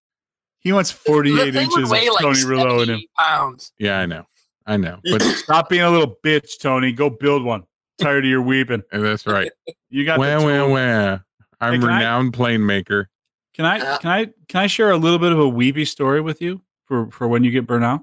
he 0.61 0.73
wants 0.73 0.91
48 0.91 1.55
inches 1.55 1.85
of 1.85 1.91
like 1.91 2.03
Tony 2.21 2.45
Rouleau 2.45 2.81
in 2.81 2.89
him. 2.91 3.03
pounds 3.19 3.73
Yeah, 3.79 3.99
I 4.01 4.07
know, 4.07 4.25
I 4.67 4.77
know, 4.77 4.99
but 5.05 5.23
Stop 5.23 5.69
being 5.69 5.83
a 5.83 5.91
little 5.91 6.17
bitch, 6.25 6.59
Tony. 6.61 6.93
Go 6.93 7.09
build 7.11 7.43
one. 7.45 7.65
Tired 8.01 8.25
of 8.25 8.31
your 8.31 8.43
weeping. 8.43 8.83
that's 8.93 9.27
right. 9.27 9.51
You 9.91 10.05
got 10.05 10.19
Where, 10.19 10.39
the 10.39 10.45
where, 10.47 10.61
tool. 10.61 10.73
where? 10.73 11.25
I'm 11.61 11.73
Hey, 11.75 11.79
can 11.81 11.89
I- 11.89 11.97
renowned 11.99 12.33
plane 12.35 12.65
maker. 12.65 13.09
Can 13.55 13.65
I 13.65 13.79
Uh, 13.81 13.99
can 13.99 14.11
I 14.11 14.25
can 14.49 14.61
I 14.63 14.67
share 14.69 14.91
a 14.93 14.97
little 14.97 15.19
bit 15.19 15.33
of 15.33 15.39
a 15.41 15.49
weepy 15.49 15.85
story 15.85 16.21
with 16.21 16.41
you 16.41 16.61
for 16.87 17.11
for 17.11 17.27
when 17.27 17.43
you 17.43 17.51
get 17.51 17.67
burnt 17.67 17.85
out? 17.85 18.03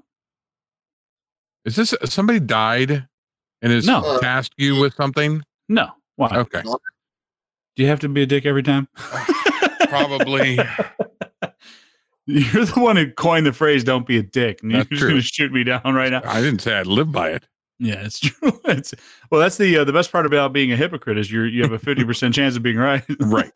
Is 1.66 1.76
this 1.76 1.94
somebody 2.04 2.40
died 2.40 3.06
and 3.60 3.72
is 3.72 3.86
No. 3.86 4.18
tasked 4.20 4.54
you 4.56 4.76
with 4.80 4.94
something? 4.94 5.42
No. 5.68 5.88
Why? 6.16 6.28
Okay. 6.34 6.62
Do 6.62 7.82
you 7.82 7.88
have 7.88 8.00
to 8.00 8.08
be 8.08 8.22
a 8.22 8.26
dick 8.26 8.46
every 8.46 8.62
time? 8.62 8.88
Probably. 9.88 10.58
You're 12.28 12.64
the 12.64 12.80
one 12.80 12.96
who 12.96 13.10
coined 13.12 13.46
the 13.46 13.52
phrase 13.52 13.84
"Don't 13.84 14.06
be 14.06 14.18
a 14.18 14.22
dick," 14.22 14.60
and 14.62 14.72
you're 14.72 14.84
just 14.84 15.02
going 15.02 15.14
to 15.14 15.20
shoot 15.22 15.52
me 15.52 15.62
down 15.62 15.82
right 15.94 16.10
now. 16.10 16.22
I 16.24 16.40
didn't 16.40 16.60
say 16.60 16.74
I'd 16.76 16.86
live 16.88 17.12
by 17.12 17.30
it. 17.30 17.46
Yeah, 17.78 17.96
it's 18.04 18.18
true. 18.20 18.58
It's, 18.64 18.94
well, 19.30 19.40
that's 19.40 19.58
the 19.58 19.78
uh, 19.78 19.84
the 19.84 19.92
best 19.92 20.10
part 20.10 20.26
about 20.26 20.52
being 20.52 20.72
a 20.72 20.76
hypocrite 20.76 21.18
is 21.18 21.30
you're 21.30 21.46
you 21.46 21.62
have 21.62 21.70
a 21.72 21.78
fifty 21.78 22.04
percent 22.04 22.34
chance 22.34 22.56
of 22.56 22.62
being 22.64 22.78
right. 22.78 23.04
Right. 23.20 23.50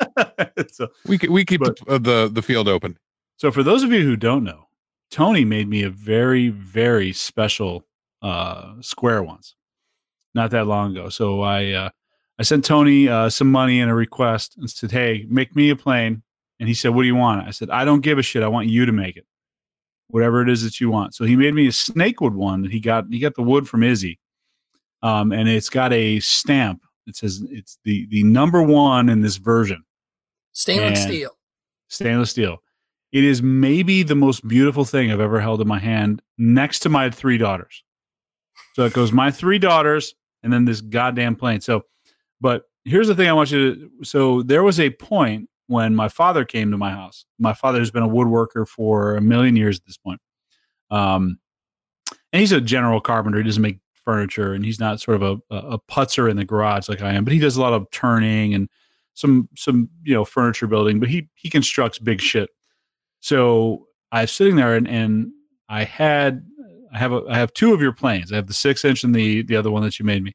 so, 0.71 0.89
We 1.07 1.19
we 1.29 1.45
keep 1.45 1.63
But- 1.63 1.79
the, 1.79 1.95
uh, 1.95 1.99
the 1.99 2.31
the 2.33 2.43
field 2.43 2.69
open. 2.69 2.97
so 3.39 3.51
for 3.51 3.63
those 3.65 3.83
of 3.83 3.91
you 3.93 4.03
who 4.03 4.15
don't 4.17 4.45
know, 4.45 4.69
Tony 5.11 5.45
made 5.45 5.69
me 5.69 5.83
a 5.83 5.91
very 5.91 6.49
very 6.51 7.13
special 7.13 7.85
uh, 8.23 8.75
square 8.81 9.23
once, 9.23 9.55
not 10.35 10.51
that 10.51 10.67
long 10.67 10.93
ago. 10.97 11.09
So 11.09 11.43
I 11.43 11.73
uh, 11.73 11.91
I 12.39 12.43
sent 12.43 12.65
Tony 12.65 13.09
uh, 13.09 13.29
some 13.31 13.51
money 13.51 13.81
and 13.81 13.91
a 13.91 13.95
request 13.95 14.57
and 14.57 14.69
said, 14.71 14.91
"Hey, 14.93 15.27
make 15.29 15.55
me 15.57 15.71
a 15.71 15.77
plane." 15.77 16.23
And 16.59 16.69
he 16.69 16.75
said, 16.75 16.89
"What 16.95 17.03
do 17.03 17.07
you 17.09 17.17
want?" 17.17 17.47
I 17.47 17.51
said, 17.51 17.71
"I 17.71 17.85
don't 17.85 18.01
give 18.03 18.19
a 18.19 18.23
shit. 18.23 18.43
I 18.43 18.49
want 18.49 18.67
you 18.69 18.85
to 18.87 18.93
make 18.93 19.17
it, 19.17 19.27
whatever 20.09 20.43
it 20.43 20.49
is 20.49 20.63
that 20.65 20.81
you 20.81 20.91
want." 20.91 21.15
So 21.15 21.25
he 21.25 21.37
made 21.37 21.55
me 21.55 21.67
a 21.69 21.73
snakewood 21.73 22.35
one 22.35 22.63
that 22.63 22.73
he 22.73 22.81
got. 22.81 23.07
He 23.11 23.19
got 23.19 23.35
the 23.35 23.43
wood 23.43 23.69
from 23.69 23.83
Izzy, 23.83 24.19
um, 25.03 25.33
and 25.33 25.49
it's 25.49 25.71
got 25.71 25.93
a 25.93 26.21
stamp. 26.21 26.83
It 27.07 27.17
says 27.17 27.43
it's 27.51 27.79
the 27.85 28.07
the 28.11 28.23
number 28.25 28.63
one 28.63 29.09
in 29.09 29.21
this 29.23 29.37
version 29.37 29.85
Stainless 30.53 31.01
And- 31.01 31.09
steel. 31.09 31.31
stainless 31.89 32.31
steel. 32.31 32.63
It 33.13 33.25
is 33.25 33.43
maybe 33.43 34.05
the 34.05 34.15
most 34.15 34.47
beautiful 34.47 34.85
thing 34.85 35.11
I've 35.11 35.19
ever 35.21 35.41
held 35.41 35.61
in 35.61 35.67
my 35.67 35.81
hand, 35.81 36.23
next 36.39 36.79
to 36.81 36.89
my 36.89 37.11
three 37.11 37.39
daughters. 37.39 37.83
So 38.81 38.87
it 38.87 38.95
goes 38.95 39.13
my 39.13 39.31
three 39.31 39.59
daughters, 39.59 40.15
and 40.43 40.51
then 40.51 40.65
this 40.65 40.81
goddamn 40.81 41.37
plane. 41.37 41.61
So, 41.61 41.83
but 42.41 42.63
here's 42.87 43.09
the 43.09 43.15
thing 43.15 43.29
I 43.29 43.35
want 43.35 43.51
you 43.51 43.75
to. 43.75 43.91
So 44.05 44.41
there 44.41 44.63
was 44.63 44.81
a 44.81 44.89
point 44.89 45.51
when 45.67 45.95
my 45.95 46.09
father 46.09 46.47
came 46.47 46.71
to 46.71 46.79
my 46.79 46.91
house. 46.91 47.27
My 47.39 47.53
father 47.53 47.79
has 47.79 47.91
been 47.91 48.05
a 48.05 48.09
woodworker 48.09 48.67
for 48.67 49.17
a 49.17 49.21
million 49.21 49.55
years 49.55 49.77
at 49.77 49.85
this 49.85 49.99
point. 49.99 50.23
Um, 50.91 51.39
and 52.33 52.41
he's 52.41 52.53
a 52.53 52.61
general 52.63 53.03
carpenter. 53.03 53.37
He 53.37 53.45
doesn't 53.45 53.61
make 53.61 53.81
furniture, 53.93 54.55
and 54.55 54.65
he's 54.65 54.81
not 54.81 54.99
sort 54.99 55.23
of 55.23 55.43
a, 55.51 55.55
a, 55.55 55.79
putzer 55.79 56.31
in 56.31 56.39
the 56.39 56.47
garage 56.47 56.89
like 56.89 57.03
I 57.03 57.13
am. 57.13 57.25
But 57.25 57.35
he 57.35 57.39
does 57.39 57.59
a 57.59 57.61
lot 57.61 57.75
of 57.75 57.87
turning 57.91 58.55
and 58.55 58.67
some 59.13 59.47
some 59.59 59.91
you 60.05 60.15
know 60.15 60.25
furniture 60.25 60.67
building. 60.67 61.01
But 61.01 61.11
he 61.11 61.29
he 61.35 61.51
constructs 61.51 61.99
big 61.99 62.23
shit. 62.23 62.49
So 63.21 63.89
I 64.11 64.23
was 64.23 64.33
sitting 64.33 64.57
there, 64.57 64.75
and, 64.75 64.89
and 64.89 65.33
I 65.69 65.85
had 65.85 66.47
I 66.93 66.99
have 66.99 67.13
a 67.13 67.23
I 67.29 67.37
have 67.39 67.53
two 67.53 67.73
of 67.75 67.81
your 67.81 67.93
planes. 67.93 68.33
I 68.33 68.37
have 68.37 68.47
the 68.47 68.53
six 68.55 68.85
inch 68.85 69.05
and 69.05 69.15
the 69.15 69.43
the 69.43 69.57
other 69.57 69.71
one 69.71 69.83
that 69.83 69.99
you 69.99 70.05
made 70.05 70.23
me. 70.23 70.33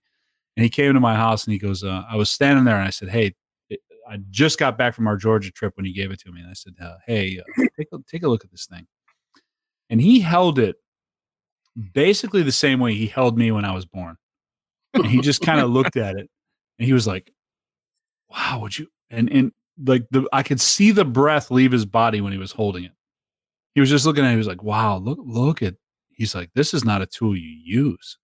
And 0.57 0.63
he 0.63 0.69
came 0.69 0.93
to 0.93 0.99
my 1.01 1.15
house 1.15 1.43
and 1.45 1.51
he 1.51 1.59
goes, 1.59 1.83
uh, 1.83 2.03
I 2.09 2.15
was 2.15 2.29
standing 2.31 2.63
there 2.63 2.77
and 2.77 2.87
I 2.87 2.91
said, 2.91 3.09
Hey, 3.09 3.35
it- 3.69 3.81
I 4.09 4.17
just 4.29 4.57
got 4.59 4.77
back 4.77 4.93
from 4.95 5.07
our 5.07 5.17
Georgia 5.17 5.51
trip 5.51 5.73
when 5.75 5.85
he 5.85 5.91
gave 5.91 6.11
it 6.11 6.19
to 6.21 6.31
me, 6.31 6.39
and 6.39 6.49
I 6.49 6.53
said, 6.53 6.75
uh, 6.81 6.95
Hey, 7.05 7.39
uh, 7.39 7.63
take 7.77 7.87
a, 7.91 7.97
take 8.07 8.23
a 8.23 8.27
look 8.29 8.45
at 8.45 8.51
this 8.51 8.67
thing. 8.67 8.87
And 9.89 9.99
he 9.99 10.19
held 10.21 10.59
it 10.59 10.77
basically 11.93 12.41
the 12.43 12.51
same 12.51 12.79
way 12.79 12.93
he 12.93 13.07
held 13.07 13.37
me 13.37 13.51
when 13.51 13.65
I 13.65 13.73
was 13.73 13.85
born. 13.85 14.15
And 14.93 15.05
he 15.07 15.19
just 15.21 15.41
kind 15.41 15.59
of 15.59 15.69
looked 15.71 15.97
at 15.97 16.15
it 16.15 16.29
and 16.79 16.85
he 16.85 16.93
was 16.93 17.05
like, 17.07 17.31
Wow, 18.29 18.59
would 18.61 18.77
you 18.77 18.87
and 19.09 19.29
and 19.31 19.51
like 19.85 20.03
the 20.09 20.27
I 20.31 20.41
could 20.43 20.61
see 20.61 20.91
the 20.91 21.05
breath 21.05 21.51
leave 21.51 21.71
his 21.73 21.85
body 21.85 22.21
when 22.21 22.31
he 22.31 22.37
was 22.39 22.51
holding 22.53 22.85
it. 22.85 22.91
He 23.73 23.81
was 23.81 23.89
just 23.89 24.05
looking 24.05 24.23
at 24.23 24.29
it, 24.29 24.31
he 24.31 24.37
was 24.37 24.47
like, 24.47 24.63
Wow, 24.63 24.97
look, 24.97 25.19
look 25.21 25.61
at 25.61 25.75
he's 26.15 26.35
like, 26.35 26.49
This 26.55 26.73
is 26.73 26.83
not 26.83 27.01
a 27.01 27.05
tool 27.05 27.35
you 27.35 27.49
use. 27.63 28.17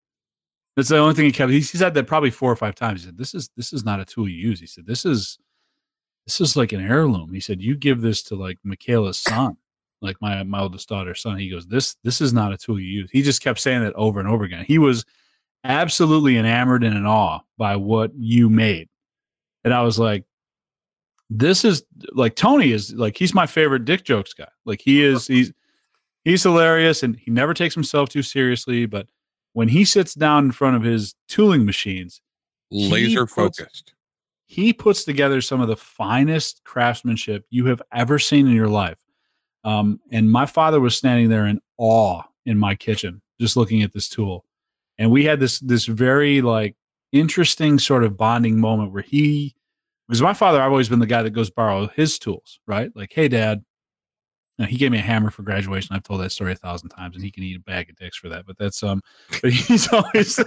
That's 0.76 0.90
the 0.90 0.98
only 0.98 1.14
thing 1.14 1.26
he 1.26 1.32
kept. 1.32 1.52
He, 1.52 1.58
he 1.58 1.64
said 1.64 1.94
that 1.94 2.08
probably 2.08 2.32
four 2.32 2.52
or 2.52 2.56
five 2.56 2.76
times. 2.76 3.02
He 3.02 3.06
said, 3.08 3.18
"This 3.18 3.34
is 3.36 3.50
this 3.58 3.74
is 3.74 3.84
not 3.84 4.00
a 4.00 4.06
tool 4.06 4.28
you 4.28 4.38
use." 4.38 4.60
He 4.60 4.68
said, 4.68 4.86
"This 4.86 5.06
is 5.06 5.38
this 6.26 6.40
is 6.40 6.56
like 6.56 6.72
an 6.72 6.82
heirloom." 6.82 7.34
He 7.34 7.42
said, 7.42 7.62
"You 7.62 7.76
give 7.76 8.02
this 8.02 8.24
to 8.24 8.36
like 8.36 8.58
Michaela's 8.64 9.18
son, 9.18 9.58
like 10.02 10.16
my 10.22 10.44
my 10.44 10.62
oldest 10.62 10.88
daughter's 10.88 11.22
son." 11.22 11.38
He 11.38 11.50
goes, 11.50 11.68
"This 11.68 11.96
this 12.04 12.22
is 12.22 12.32
not 12.32 12.54
a 12.54 12.58
tool 12.58 12.80
you 12.80 12.88
use." 12.88 13.10
He 13.12 13.22
just 13.22 13.44
kept 13.44 13.60
saying 13.60 13.84
that 13.84 13.94
over 13.96 14.20
and 14.20 14.30
over 14.30 14.46
again. 14.46 14.64
He 14.66 14.80
was 14.80 15.04
absolutely 15.66 16.38
enamored 16.38 16.84
and 16.84 16.96
in 16.96 17.06
awe 17.06 17.42
by 17.58 17.76
what 17.76 18.12
you 18.16 18.50
made, 18.50 18.88
and 19.66 19.74
I 19.74 19.82
was 19.82 20.00
like, 20.00 20.24
"This 21.30 21.66
is 21.66 21.84
like 22.14 22.36
Tony 22.38 22.72
is 22.72 22.94
like 22.94 23.18
he's 23.18 23.34
my 23.34 23.46
favorite 23.46 23.84
dick 23.84 24.06
jokes 24.06 24.34
guy. 24.34 24.50
Like 24.66 24.80
he 24.82 25.04
is 25.04 25.28
he's 25.28 25.52
he's 26.24 26.44
hilarious 26.44 27.04
and 27.04 27.16
he 27.18 27.32
never 27.32 27.54
takes 27.54 27.76
himself 27.76 28.10
too 28.10 28.22
seriously, 28.24 28.86
but." 28.86 29.08
When 29.54 29.68
he 29.68 29.84
sits 29.84 30.14
down 30.14 30.46
in 30.46 30.52
front 30.54 30.78
of 30.78 30.84
his 30.84 31.14
tooling 31.28 31.66
machines, 31.66 32.22
He 32.70 32.90
Laser 32.90 33.26
puts- 33.26 33.60
focused. 33.60 33.94
he 34.46 34.72
puts 34.72 35.04
together 35.04 35.42
some 35.42 35.60
of 35.60 35.68
the 35.68 35.76
finest 35.76 36.62
craftsmanship 36.64 37.46
you 37.50 37.66
have 37.66 37.82
ever 37.92 38.18
seen 38.18 38.48
in 38.48 38.54
your 38.54 38.70
life. 38.70 38.98
Um, 39.66 40.00
and 40.10 40.32
my 40.32 40.46
father 40.46 40.80
was 40.80 40.96
standing 40.96 41.28
there 41.28 41.46
in 41.46 41.60
awe 41.78 42.22
in 42.46 42.58
my 42.58 42.76
kitchen, 42.76 43.22
just 43.42 43.58
looking 43.58 43.84
at 43.84 43.92
this 43.92 44.08
tool. 44.08 44.46
And 44.98 45.12
we 45.12 45.26
had 45.26 45.42
this 45.42 45.60
this 45.60 45.84
very 45.86 46.42
like 46.42 46.78
interesting 47.12 47.78
sort 47.78 48.06
of 48.06 48.16
bonding 48.16 48.58
moment 48.58 48.94
where 48.94 49.04
he 49.04 49.54
because 50.08 50.22
my 50.22 50.34
father, 50.34 50.62
I've 50.62 50.72
always 50.72 50.88
been 50.88 51.00
the 51.00 51.06
guy 51.06 51.24
that 51.24 51.32
goes 51.32 51.50
borrow 51.50 51.88
his 51.90 52.18
tools, 52.18 52.62
right? 52.68 52.90
Like, 52.96 53.12
hey 53.12 53.28
dad, 53.28 53.66
now, 54.62 54.68
he 54.68 54.78
gave 54.78 54.92
me 54.92 55.00
a 55.00 55.02
hammer 55.02 55.30
for 55.30 55.44
graduation. 55.44 55.96
I've 55.96 56.04
told 56.04 56.22
that 56.22 56.32
story 56.32 56.54
a 56.54 56.56
thousand 56.56 56.90
times, 56.90 57.16
and 57.16 57.24
he 57.24 57.32
can 57.32 57.44
eat 57.44 57.58
a 57.58 57.62
bag 57.62 57.90
of 57.90 57.96
dicks 57.98 58.18
for 58.18 58.30
that. 58.30 58.46
But 58.46 58.58
that's 58.58 58.82
um, 58.84 59.02
but 59.42 59.52
he's 59.52 59.92
always, 59.92 60.40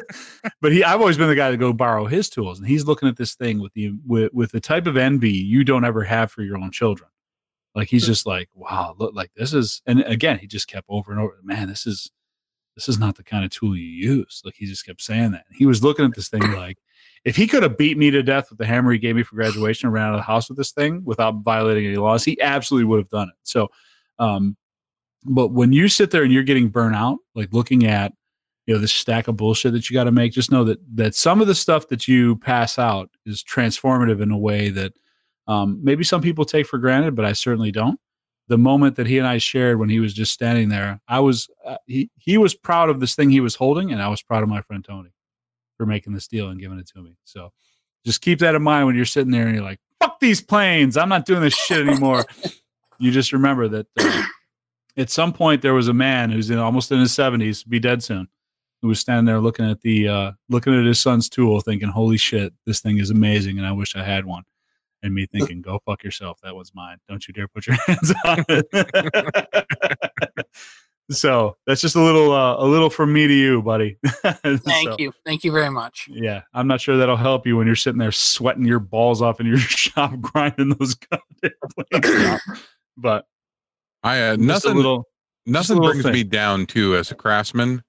but 0.60 0.72
he, 0.72 0.82
I've 0.84 1.00
always 1.00 1.18
been 1.18 1.28
the 1.28 1.34
guy 1.34 1.50
to 1.50 1.56
go 1.56 1.72
borrow 1.72 2.06
his 2.06 2.30
tools, 2.30 2.58
and 2.58 2.68
he's 2.68 2.86
looking 2.86 3.08
at 3.08 3.16
this 3.16 3.34
thing 3.34 3.60
with 3.60 3.72
the 3.74 3.92
with 4.06 4.32
with 4.32 4.52
the 4.52 4.60
type 4.60 4.86
of 4.86 4.96
envy 4.96 5.32
you 5.32 5.64
don't 5.64 5.84
ever 5.84 6.02
have 6.04 6.30
for 6.30 6.42
your 6.42 6.56
own 6.56 6.70
children. 6.70 7.08
Like 7.74 7.88
he's 7.88 8.06
just 8.06 8.24
like, 8.24 8.48
wow, 8.54 8.94
look, 8.98 9.14
like 9.14 9.32
this 9.34 9.52
is, 9.52 9.82
and 9.86 10.00
again, 10.02 10.38
he 10.38 10.46
just 10.46 10.68
kept 10.68 10.86
over 10.88 11.10
and 11.10 11.20
over, 11.20 11.38
man, 11.42 11.68
this 11.68 11.86
is, 11.86 12.10
this 12.76 12.88
is 12.88 12.98
not 12.98 13.16
the 13.16 13.24
kind 13.24 13.44
of 13.44 13.50
tool 13.50 13.76
you 13.76 13.84
use. 13.84 14.42
Like 14.44 14.54
he 14.56 14.66
just 14.66 14.86
kept 14.86 15.02
saying 15.02 15.32
that. 15.32 15.44
He 15.50 15.66
was 15.66 15.82
looking 15.82 16.04
at 16.04 16.14
this 16.14 16.28
thing 16.28 16.52
like, 16.52 16.78
if 17.24 17.34
he 17.36 17.46
could 17.46 17.62
have 17.62 17.76
beat 17.76 17.98
me 17.98 18.10
to 18.10 18.22
death 18.22 18.50
with 18.50 18.58
the 18.58 18.66
hammer 18.66 18.92
he 18.92 18.98
gave 18.98 19.16
me 19.16 19.22
for 19.22 19.34
graduation 19.34 19.86
and 19.86 19.94
ran 19.94 20.08
out 20.08 20.14
of 20.14 20.18
the 20.18 20.24
house 20.24 20.48
with 20.48 20.58
this 20.58 20.72
thing 20.72 21.02
without 21.04 21.42
violating 21.42 21.86
any 21.86 21.96
laws, 21.96 22.24
he 22.24 22.40
absolutely 22.40 22.84
would 22.84 22.98
have 22.98 23.08
done 23.08 23.28
it. 23.28 23.34
So, 23.42 23.68
um, 24.18 24.56
but 25.24 25.48
when 25.48 25.72
you 25.72 25.88
sit 25.88 26.10
there 26.10 26.22
and 26.22 26.32
you're 26.32 26.42
getting 26.42 26.68
burnt 26.68 26.94
out, 26.94 27.18
like 27.34 27.52
looking 27.52 27.86
at, 27.86 28.12
you 28.66 28.74
know, 28.74 28.80
this 28.80 28.92
stack 28.92 29.28
of 29.28 29.36
bullshit 29.36 29.72
that 29.72 29.88
you 29.88 29.94
got 29.94 30.04
to 30.04 30.12
make, 30.12 30.32
just 30.32 30.50
know 30.50 30.64
that 30.64 30.78
that 30.96 31.14
some 31.14 31.40
of 31.40 31.46
the 31.46 31.54
stuff 31.54 31.88
that 31.88 32.06
you 32.06 32.36
pass 32.36 32.78
out 32.78 33.10
is 33.26 33.42
transformative 33.42 34.22
in 34.22 34.30
a 34.30 34.38
way 34.38 34.70
that 34.70 34.92
um, 35.46 35.80
maybe 35.82 36.04
some 36.04 36.22
people 36.22 36.44
take 36.44 36.66
for 36.66 36.78
granted, 36.78 37.14
but 37.14 37.24
I 37.24 37.32
certainly 37.32 37.70
don't. 37.70 37.98
The 38.48 38.58
moment 38.58 38.96
that 38.96 39.06
he 39.06 39.18
and 39.18 39.26
I 39.26 39.38
shared 39.38 39.78
when 39.78 39.88
he 39.88 40.00
was 40.00 40.12
just 40.12 40.32
standing 40.32 40.68
there, 40.68 41.00
I 41.08 41.20
was 41.20 41.48
uh, 41.64 41.76
he 41.86 42.10
he 42.16 42.36
was 42.36 42.54
proud 42.54 42.90
of 42.90 43.00
this 43.00 43.14
thing 43.14 43.30
he 43.30 43.40
was 43.40 43.54
holding, 43.54 43.92
and 43.92 44.02
I 44.02 44.08
was 44.08 44.22
proud 44.22 44.42
of 44.42 44.48
my 44.48 44.60
friend 44.60 44.84
Tony 44.84 45.10
for 45.76 45.86
making 45.86 46.12
this 46.12 46.28
deal 46.28 46.50
and 46.50 46.60
giving 46.60 46.78
it 46.78 46.86
to 46.88 47.02
me. 47.02 47.16
So 47.24 47.52
just 48.04 48.20
keep 48.20 48.38
that 48.40 48.54
in 48.54 48.62
mind 48.62 48.86
when 48.86 48.96
you're 48.96 49.06
sitting 49.06 49.30
there 49.30 49.46
and 49.46 49.54
you're 49.54 49.64
like, 49.64 49.80
"Fuck 49.98 50.20
these 50.20 50.42
planes! 50.42 50.98
I'm 50.98 51.08
not 51.08 51.24
doing 51.24 51.40
this 51.40 51.54
shit 51.54 51.86
anymore." 51.86 52.24
You 52.98 53.10
just 53.10 53.32
remember 53.32 53.68
that 53.68 53.86
uh, 53.98 54.22
at 54.96 55.10
some 55.10 55.32
point 55.32 55.62
there 55.62 55.74
was 55.74 55.88
a 55.88 55.94
man 55.94 56.30
who's 56.30 56.50
in 56.50 56.58
almost 56.58 56.92
in 56.92 57.00
his 57.00 57.12
70s, 57.12 57.66
be 57.66 57.78
dead 57.78 58.02
soon, 58.02 58.28
who 58.82 58.88
was 58.88 59.00
standing 59.00 59.24
there 59.24 59.40
looking 59.40 59.68
at 59.68 59.80
the 59.80 60.08
uh, 60.08 60.32
looking 60.48 60.78
at 60.78 60.84
his 60.84 61.00
son's 61.00 61.28
tool, 61.28 61.60
thinking, 61.60 61.88
"Holy 61.88 62.16
shit, 62.16 62.52
this 62.66 62.80
thing 62.80 62.98
is 62.98 63.10
amazing, 63.10 63.58
and 63.58 63.66
I 63.66 63.72
wish 63.72 63.96
I 63.96 64.02
had 64.04 64.24
one." 64.26 64.42
And 65.02 65.14
me 65.14 65.26
thinking, 65.26 65.60
"Go 65.62 65.80
fuck 65.84 66.02
yourself. 66.02 66.38
That 66.42 66.54
was 66.56 66.74
mine. 66.74 66.98
Don't 67.08 67.26
you 67.28 67.34
dare 67.34 67.48
put 67.48 67.66
your 67.66 67.76
hands 67.86 68.12
on 68.24 68.44
it." 68.48 70.46
so 71.10 71.56
that's 71.66 71.80
just 71.82 71.96
a 71.96 72.00
little 72.00 72.32
uh, 72.32 72.56
a 72.56 72.64
little 72.64 72.88
from 72.90 73.12
me 73.12 73.26
to 73.26 73.32
you, 73.34 73.60
buddy. 73.62 73.98
Thank 74.22 74.88
So, 74.88 74.96
you. 74.98 75.12
Thank 75.26 75.44
you 75.44 75.52
very 75.52 75.70
much. 75.70 76.08
Yeah, 76.10 76.42
I'm 76.54 76.66
not 76.66 76.80
sure 76.80 76.96
that'll 76.96 77.16
help 77.16 77.46
you 77.46 77.56
when 77.56 77.66
you're 77.66 77.76
sitting 77.76 77.98
there 77.98 78.12
sweating 78.12 78.64
your 78.64 78.78
balls 78.78 79.20
off 79.20 79.40
in 79.40 79.46
your 79.46 79.58
shop 79.58 80.18
grinding 80.20 80.70
those 80.70 80.94
goddamn 80.94 81.52
plates. 81.90 82.60
But 82.96 83.26
I 84.02 84.22
uh, 84.22 84.36
nothing 84.36 84.76
little 84.76 85.08
nothing 85.46 85.78
brings 85.78 86.02
thing. 86.04 86.12
me 86.12 86.24
down 86.24 86.66
to 86.66 86.96
as 86.96 87.10
a 87.10 87.14
craftsman 87.14 87.82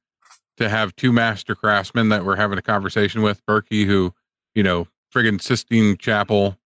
to 0.58 0.70
have 0.70 0.96
two 0.96 1.12
master 1.12 1.56
craftsmen 1.56 2.10
that 2.10 2.26
we're 2.26 2.36
having 2.36 2.58
a 2.58 2.62
conversation 2.62 3.22
with 3.22 3.46
Berkey, 3.46 3.86
who 3.86 4.14
you 4.54 4.64
know 4.64 4.88
friggin' 5.14 5.42
Sistine 5.42 5.98
Chapel, 5.98 6.58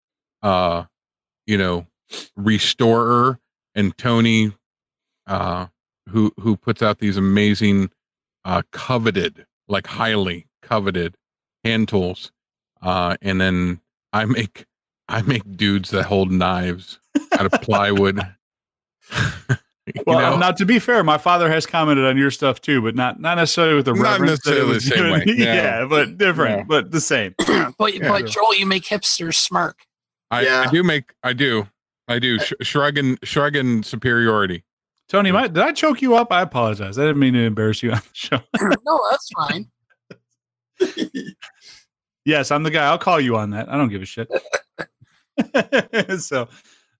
uh, 0.42 0.84
you 1.46 1.56
know, 1.56 1.86
restorer, 2.36 3.38
and 3.74 3.96
Tony, 3.96 4.52
uh, 5.26 5.66
who 6.08 6.32
who 6.38 6.56
puts 6.56 6.82
out 6.82 6.98
these 6.98 7.16
amazing, 7.16 7.90
uh, 8.44 8.62
coveted, 8.72 9.46
like 9.68 9.86
highly 9.86 10.46
coveted 10.62 11.16
hand 11.64 11.88
tools, 11.88 12.32
uh, 12.82 13.16
and 13.22 13.40
then 13.40 13.80
I 14.12 14.24
make 14.26 14.66
I 15.10 15.22
make 15.22 15.42
dudes 15.56 15.90
that 15.90 16.04
hold 16.04 16.30
knives 16.30 16.98
out 17.32 17.46
of 17.46 17.52
plywood. 17.62 18.20
Well, 20.06 20.20
know? 20.32 20.36
now 20.38 20.52
to 20.52 20.64
be 20.64 20.78
fair, 20.78 21.02
my 21.02 21.18
father 21.18 21.50
has 21.50 21.66
commented 21.66 22.04
on 22.04 22.16
your 22.16 22.30
stuff 22.30 22.60
too, 22.60 22.80
but 22.80 22.94
not 22.94 23.18
not 23.18 23.36
necessarily 23.36 23.74
with 23.74 23.86
the 23.86 23.94
Not 23.94 24.20
reverence 24.20 24.42
that 24.44 24.56
it 24.58 24.66
necessarily 24.68 24.74
the 24.74 24.80
same 24.80 25.34
way. 25.36 25.44
No. 25.44 25.44
yeah, 25.52 25.84
but 25.84 26.16
different, 26.16 26.58
No. 26.58 26.64
but 26.68 26.90
the 26.92 27.00
same. 27.00 27.34
but 27.76 27.94
Yeah. 27.96 28.08
but 28.08 28.26
Joel, 28.26 28.54
you 28.54 28.66
make 28.66 28.84
hipsters 28.84 29.34
smirk. 29.34 29.78
I, 30.30 30.42
Yeah. 30.42 30.64
I 30.68 30.70
do 30.70 30.84
make 30.84 31.12
I 31.24 31.32
do 31.32 31.66
I 32.06 32.20
do 32.20 32.38
Sh- 32.38 32.52
shrug 32.62 32.98
and 32.98 33.18
shrug 33.24 33.56
and 33.56 33.84
superiority. 33.84 34.62
Tony, 35.08 35.32
my, 35.32 35.48
did 35.48 35.58
I 35.58 35.72
choke 35.72 36.02
you 36.02 36.14
up? 36.14 36.30
I 36.30 36.42
apologize. 36.42 36.96
I 36.96 37.02
didn't 37.02 37.18
mean 37.18 37.34
to 37.34 37.40
embarrass 37.40 37.82
you 37.82 37.90
on 37.90 37.98
the 37.98 38.04
show. 38.12 38.40
no, 38.84 39.00
that's 39.10 39.28
fine. 39.36 39.68
yes, 42.24 42.52
I'm 42.52 42.62
the 42.62 42.70
guy. 42.70 42.86
I'll 42.86 42.98
call 42.98 43.18
you 43.20 43.36
on 43.36 43.50
that. 43.50 43.68
I 43.68 43.76
don't 43.76 43.88
give 43.88 44.02
a 44.02 44.06
shit. 44.06 44.30
so, 46.18 46.48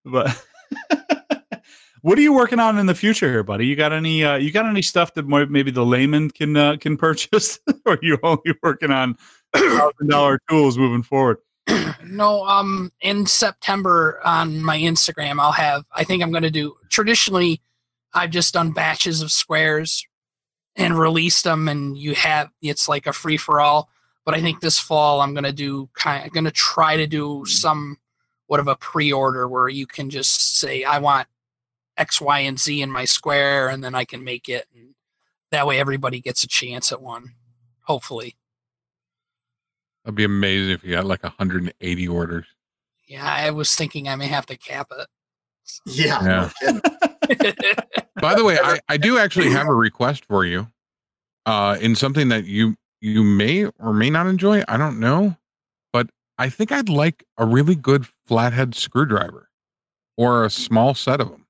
but 0.05 0.45
what 2.03 2.19
are 2.19 2.23
you 2.23 2.33
working 2.33 2.61
on 2.61 2.79
in 2.79 2.87
the 2.87 2.95
future 2.95 3.29
here, 3.29 3.43
buddy? 3.43 3.67
You 3.67 3.77
got 3.77 3.93
any? 3.93 4.25
Uh, 4.25 4.37
you 4.37 4.51
got 4.51 4.67
any 4.67 4.83
stuff 4.83 5.15
that 5.15 5.27
maybe 5.27 5.71
the 5.71 5.85
layman 5.85 6.31
can 6.31 6.57
uh, 6.57 6.77
can 6.77 6.97
purchase, 6.97 7.59
or 7.87 7.95
are 7.95 7.99
you 8.03 8.19
only 8.23 8.55
working 8.63 8.91
on 8.91 9.17
thousand 9.55 10.09
dollar 10.09 10.41
tools 10.49 10.79
moving 10.79 11.03
forward? 11.03 11.39
No, 12.05 12.45
um, 12.47 12.91
in 13.01 13.27
September 13.27 14.21
on 14.25 14.63
my 14.63 14.79
Instagram, 14.79 15.39
I'll 15.39 15.53
have. 15.53 15.85
I 15.93 16.05
think 16.05 16.23
I'm 16.23 16.33
going 16.33 16.43
to 16.43 16.51
do. 16.51 16.75
Traditionally, 16.89 17.61
I've 18.13 18.31
just 18.31 18.55
done 18.55 18.73
batches 18.73 19.23
of 19.23 19.31
squares 19.31 20.05
and 20.75 20.99
released 20.99 21.45
them, 21.45 21.69
and 21.69 21.97
you 21.97 22.15
have 22.15 22.51
it's 22.63 22.89
like 22.89 23.07
a 23.07 23.13
free 23.13 23.37
for 23.37 23.61
all. 23.61 23.89
But 24.25 24.35
I 24.35 24.41
think 24.41 24.61
this 24.61 24.79
fall 24.79 25.21
I'm 25.21 25.35
going 25.35 25.45
to 25.45 25.53
do 25.53 25.89
kind. 25.95 26.25
I'm 26.25 26.31
going 26.31 26.45
to 26.45 26.51
try 26.51 26.97
to 26.97 27.07
do 27.07 27.45
some 27.47 27.99
what 28.51 28.59
of 28.59 28.67
a 28.67 28.75
pre-order 28.75 29.47
where 29.47 29.69
you 29.69 29.87
can 29.87 30.11
just 30.11 30.59
say 30.59 30.83
I 30.83 30.99
want 30.99 31.29
X, 31.97 32.21
Y, 32.21 32.41
and 32.41 32.59
Z 32.59 32.83
in 32.83 32.91
my 32.91 33.05
square, 33.05 33.69
and 33.69 33.85
then 33.85 33.95
I 33.95 34.05
can 34.05 34.25
make 34.25 34.49
it, 34.49 34.67
and 34.75 34.89
that 35.53 35.69
way 35.69 35.79
everybody 35.79 36.21
gets 36.21 36.43
a 36.43 36.49
chance 36.49 36.91
at 36.91 37.01
one. 37.01 37.35
Hopefully, 37.83 38.35
That'd 40.05 40.17
be 40.17 40.25
amazing 40.25 40.73
if 40.73 40.83
you 40.83 40.91
got 40.91 41.05
like 41.05 41.23
180 41.23 42.09
orders. 42.09 42.47
yeah. 43.07 43.25
I 43.25 43.53
was 43.53 43.77
thinking 43.77 44.09
I 44.09 44.17
may 44.17 44.27
have 44.27 44.47
to 44.47 44.57
cap 44.57 44.89
it. 44.99 45.07
yeah. 45.87 46.51
Yeah. 46.61 46.81
By 48.21 48.35
the 48.35 48.45
way, 48.45 48.59
I, 48.61 48.81
I 48.89 48.97
do 48.97 49.17
actually 49.17 49.51
have 49.53 49.69
a 49.69 49.75
request 49.75 50.25
for 50.25 50.45
you. 50.45 50.67
Uh 51.47 51.77
in 51.81 51.95
something 51.95 52.29
that 52.31 52.47
you 52.47 52.75
you 53.01 53.23
may 53.23 53.67
or 53.79 53.93
may 53.95 54.11
not 54.11 54.27
enjoy. 54.27 54.65
I 54.67 54.77
don't 54.77 54.99
know. 54.99 55.37
I 56.41 56.49
think 56.49 56.73
I'd 56.73 56.89
like 56.89 57.23
a 57.37 57.45
really 57.45 57.75
good 57.75 58.07
flathead 58.27 58.75
screwdriver 58.75 59.51
or 60.17 60.43
a 60.43 60.49
small 60.49 60.95
set 60.95 61.21
of 61.21 61.29
them. 61.29 61.47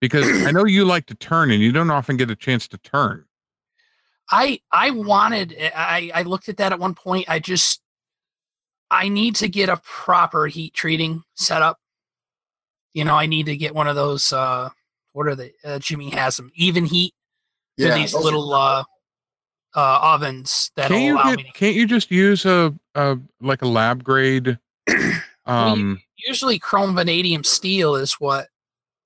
Because 0.00 0.24
I 0.46 0.50
know 0.52 0.64
you 0.66 0.84
like 0.84 1.06
to 1.06 1.16
turn 1.16 1.50
and 1.50 1.60
you 1.60 1.72
don't 1.72 1.90
often 1.90 2.16
get 2.16 2.30
a 2.30 2.36
chance 2.36 2.68
to 2.68 2.78
turn. 2.78 3.24
I 4.30 4.60
I 4.70 4.92
wanted 4.92 5.56
I 5.74 6.12
I 6.14 6.22
looked 6.22 6.48
at 6.48 6.58
that 6.58 6.70
at 6.72 6.78
one 6.78 6.94
point. 6.94 7.28
I 7.28 7.40
just 7.40 7.82
I 8.88 9.08
need 9.08 9.34
to 9.36 9.48
get 9.48 9.68
a 9.68 9.78
proper 9.78 10.46
heat 10.46 10.74
treating 10.74 11.24
setup. 11.34 11.78
You 12.94 13.04
know, 13.04 13.16
I 13.16 13.26
need 13.26 13.46
to 13.46 13.56
get 13.56 13.74
one 13.74 13.88
of 13.88 13.96
those 13.96 14.32
uh 14.32 14.68
what 15.12 15.26
are 15.26 15.34
they? 15.34 15.54
Uh, 15.64 15.80
Jimmy 15.80 16.10
has 16.10 16.36
them. 16.36 16.52
Evenheat. 16.58 17.10
Yeah, 17.76 17.96
these 17.96 18.12
those 18.12 18.20
are- 18.20 18.24
little 18.24 18.54
uh 18.54 18.84
uh 19.74 19.98
ovens 20.02 20.70
that'll 20.76 20.96
Can't 20.96 21.06
you 21.06 21.14
allow 21.14 21.24
get, 21.30 21.36
me 21.38 21.42
to 21.44 21.52
can't 21.52 21.76
you 21.76 21.86
just 21.86 22.10
use 22.10 22.44
a, 22.44 22.74
a 22.94 23.18
like 23.40 23.62
a 23.62 23.68
lab 23.68 24.02
grade 24.02 24.58
um 25.46 26.00
usually 26.18 26.58
chrome 26.58 26.94
vanadium 26.94 27.44
steel 27.44 27.94
is 27.94 28.14
what 28.14 28.48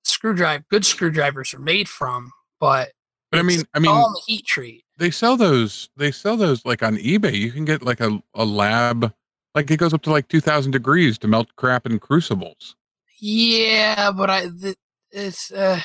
screwdriver 0.03 0.63
good 0.69 0.85
screwdrivers 0.85 1.53
are 1.53 1.59
made 1.59 1.87
from, 1.89 2.31
but 2.59 2.91
but 3.31 3.39
I 3.39 3.43
mean 3.43 3.61
I 3.73 3.79
mean 3.79 3.91
all 3.91 4.11
the 4.11 4.21
heat 4.25 4.45
treat. 4.45 4.83
they 4.97 5.11
sell 5.11 5.37
those 5.37 5.89
they 5.97 6.11
sell 6.11 6.37
those 6.37 6.65
like 6.65 6.83
on 6.83 6.97
ebay 6.97 7.35
you 7.37 7.51
can 7.51 7.65
get 7.65 7.81
like 7.83 7.99
a, 8.01 8.21
a 8.33 8.45
lab 8.45 9.13
like 9.53 9.69
it 9.71 9.77
goes 9.77 9.93
up 9.93 10.01
to 10.03 10.11
like 10.11 10.27
2000 10.27 10.71
degrees 10.71 11.17
to 11.19 11.27
melt 11.27 11.47
crap 11.55 11.85
in 11.85 11.97
crucibles 11.99 12.75
Yeah, 13.19 14.11
but 14.11 14.29
I 14.29 14.49
th- 14.49 14.75
it's 15.11 15.51
uh, 15.51 15.79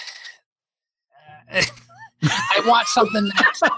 I 1.53 2.63
want 2.67 2.87
something 2.89 3.31
that's. 3.39 3.63
Uh, 3.63 3.69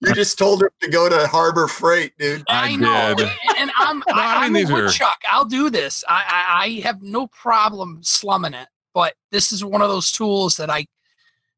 You 0.00 0.14
just 0.14 0.38
told 0.38 0.60
her 0.62 0.70
to 0.80 0.88
go 0.88 1.08
to 1.08 1.26
Harbor 1.26 1.66
Freight, 1.66 2.12
dude. 2.18 2.44
I 2.48 2.70
I, 2.70 2.76
know, 2.76 3.14
did. 3.16 3.28
and 3.58 3.70
I'm 3.76 3.98
No, 4.08 4.14
I 4.14 4.20
I, 4.42 4.44
I'm 4.44 4.52
mean, 4.52 4.64
a 4.64 4.66
these 4.68 4.76
are- 4.76 4.82
woodchuck. 4.84 5.18
I'll 5.30 5.44
do 5.44 5.70
this. 5.70 6.04
I, 6.08 6.24
I 6.28 6.64
I 6.64 6.80
have 6.82 7.02
no 7.02 7.26
problem 7.28 7.98
slumming 8.02 8.54
it, 8.54 8.68
but 8.94 9.14
this 9.32 9.50
is 9.50 9.64
one 9.64 9.82
of 9.82 9.88
those 9.88 10.12
tools 10.12 10.56
that 10.56 10.70
I. 10.70 10.86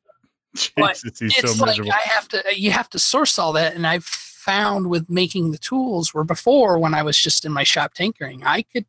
But 0.76 0.94
Jesus, 0.94 1.18
he's 1.18 1.36
It's 1.38 1.56
so 1.56 1.64
like 1.64 1.70
miserable. 1.70 1.90
I 1.92 2.02
have 2.08 2.28
to, 2.28 2.44
you 2.54 2.70
have 2.70 2.88
to 2.90 2.98
source 3.00 3.40
all 3.40 3.52
that, 3.54 3.74
and 3.74 3.88
I've 3.88 4.04
found 4.44 4.88
with 4.88 5.08
making 5.08 5.50
the 5.50 5.58
tools 5.58 6.12
were 6.12 6.24
before 6.24 6.78
when 6.78 6.94
I 6.94 7.02
was 7.02 7.16
just 7.18 7.44
in 7.44 7.52
my 7.52 7.64
shop 7.64 7.94
tinkering, 7.94 8.42
I 8.44 8.62
could, 8.62 8.84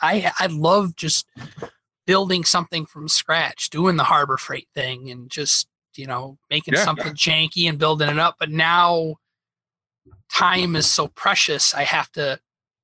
I 0.00 0.32
I 0.40 0.46
love 0.46 0.96
just 0.96 1.26
building 2.06 2.44
something 2.44 2.86
from 2.86 3.08
scratch, 3.08 3.70
doing 3.70 3.96
the 3.96 4.04
Harbor 4.04 4.36
Freight 4.36 4.68
thing, 4.74 5.10
and 5.10 5.30
just 5.30 5.68
you 5.94 6.06
know 6.06 6.38
making 6.50 6.74
Yeah. 6.74 6.84
something 6.84 7.12
janky 7.14 7.68
and 7.68 7.78
building 7.78 8.08
it 8.08 8.18
up. 8.18 8.36
But 8.38 8.50
now 8.50 9.16
time 10.30 10.76
is 10.76 10.90
so 10.90 11.08
precious. 11.08 11.74
I 11.74 11.82
have 11.84 12.10
to. 12.12 12.40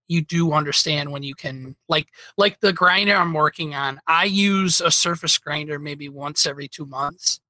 You 0.08 0.22
do 0.22 0.52
understand 0.52 1.12
when 1.12 1.22
you 1.22 1.36
can 1.36 1.76
like 1.88 2.08
like 2.36 2.58
the 2.60 2.72
grinder 2.72 3.14
I'm 3.14 3.32
working 3.32 3.74
on. 3.76 4.00
I 4.08 4.24
use 4.24 4.80
a 4.80 4.90
surface 4.90 5.38
grinder 5.38 5.78
maybe 5.78 6.08
once 6.08 6.46
every 6.46 6.66
two 6.66 6.84
months, 6.84 7.40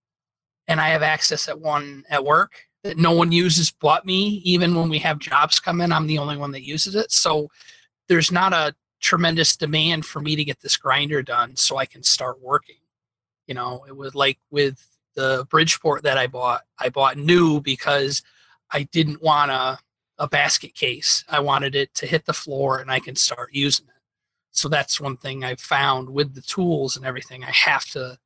and 0.68 0.78
I 0.78 0.88
have 0.90 1.02
access 1.02 1.48
at 1.48 1.58
one 1.58 2.04
at 2.10 2.22
work 2.24 2.66
that 2.82 2.98
no 2.98 3.12
one 3.12 3.32
uses 3.32 3.70
but 3.70 4.06
me. 4.06 4.40
Even 4.44 4.74
when 4.74 4.88
we 4.88 4.98
have 4.98 5.18
jobs 5.18 5.60
come 5.60 5.80
in, 5.80 5.92
I'm 5.92 6.06
the 6.06 6.18
only 6.18 6.36
one 6.36 6.52
that 6.52 6.64
uses 6.64 6.94
it. 6.94 7.12
So 7.12 7.50
there's 8.08 8.32
not 8.32 8.52
a 8.52 8.74
tremendous 9.00 9.56
demand 9.56 10.04
for 10.04 10.20
me 10.20 10.36
to 10.36 10.44
get 10.44 10.60
this 10.60 10.76
grinder 10.76 11.22
done 11.22 11.56
so 11.56 11.76
I 11.76 11.86
can 11.86 12.02
start 12.02 12.42
working. 12.42 12.76
You 13.46 13.54
know, 13.54 13.84
it 13.88 13.96
was 13.96 14.14
like 14.14 14.38
with 14.50 14.86
the 15.14 15.46
Bridgeport 15.50 16.02
that 16.04 16.18
I 16.18 16.26
bought. 16.26 16.62
I 16.78 16.88
bought 16.88 17.16
new 17.16 17.60
because 17.60 18.22
I 18.70 18.84
didn't 18.84 19.22
want 19.22 19.50
a, 19.50 19.78
a 20.18 20.28
basket 20.28 20.74
case. 20.74 21.24
I 21.28 21.40
wanted 21.40 21.74
it 21.74 21.94
to 21.94 22.06
hit 22.06 22.26
the 22.26 22.32
floor 22.32 22.78
and 22.78 22.90
I 22.90 23.00
can 23.00 23.16
start 23.16 23.50
using 23.52 23.86
it. 23.86 24.02
So 24.52 24.68
that's 24.68 25.00
one 25.00 25.16
thing 25.16 25.44
I've 25.44 25.60
found 25.60 26.10
with 26.10 26.34
the 26.34 26.42
tools 26.42 26.96
and 26.96 27.04
everything. 27.04 27.44
I 27.44 27.50
have 27.50 27.84
to 27.90 28.18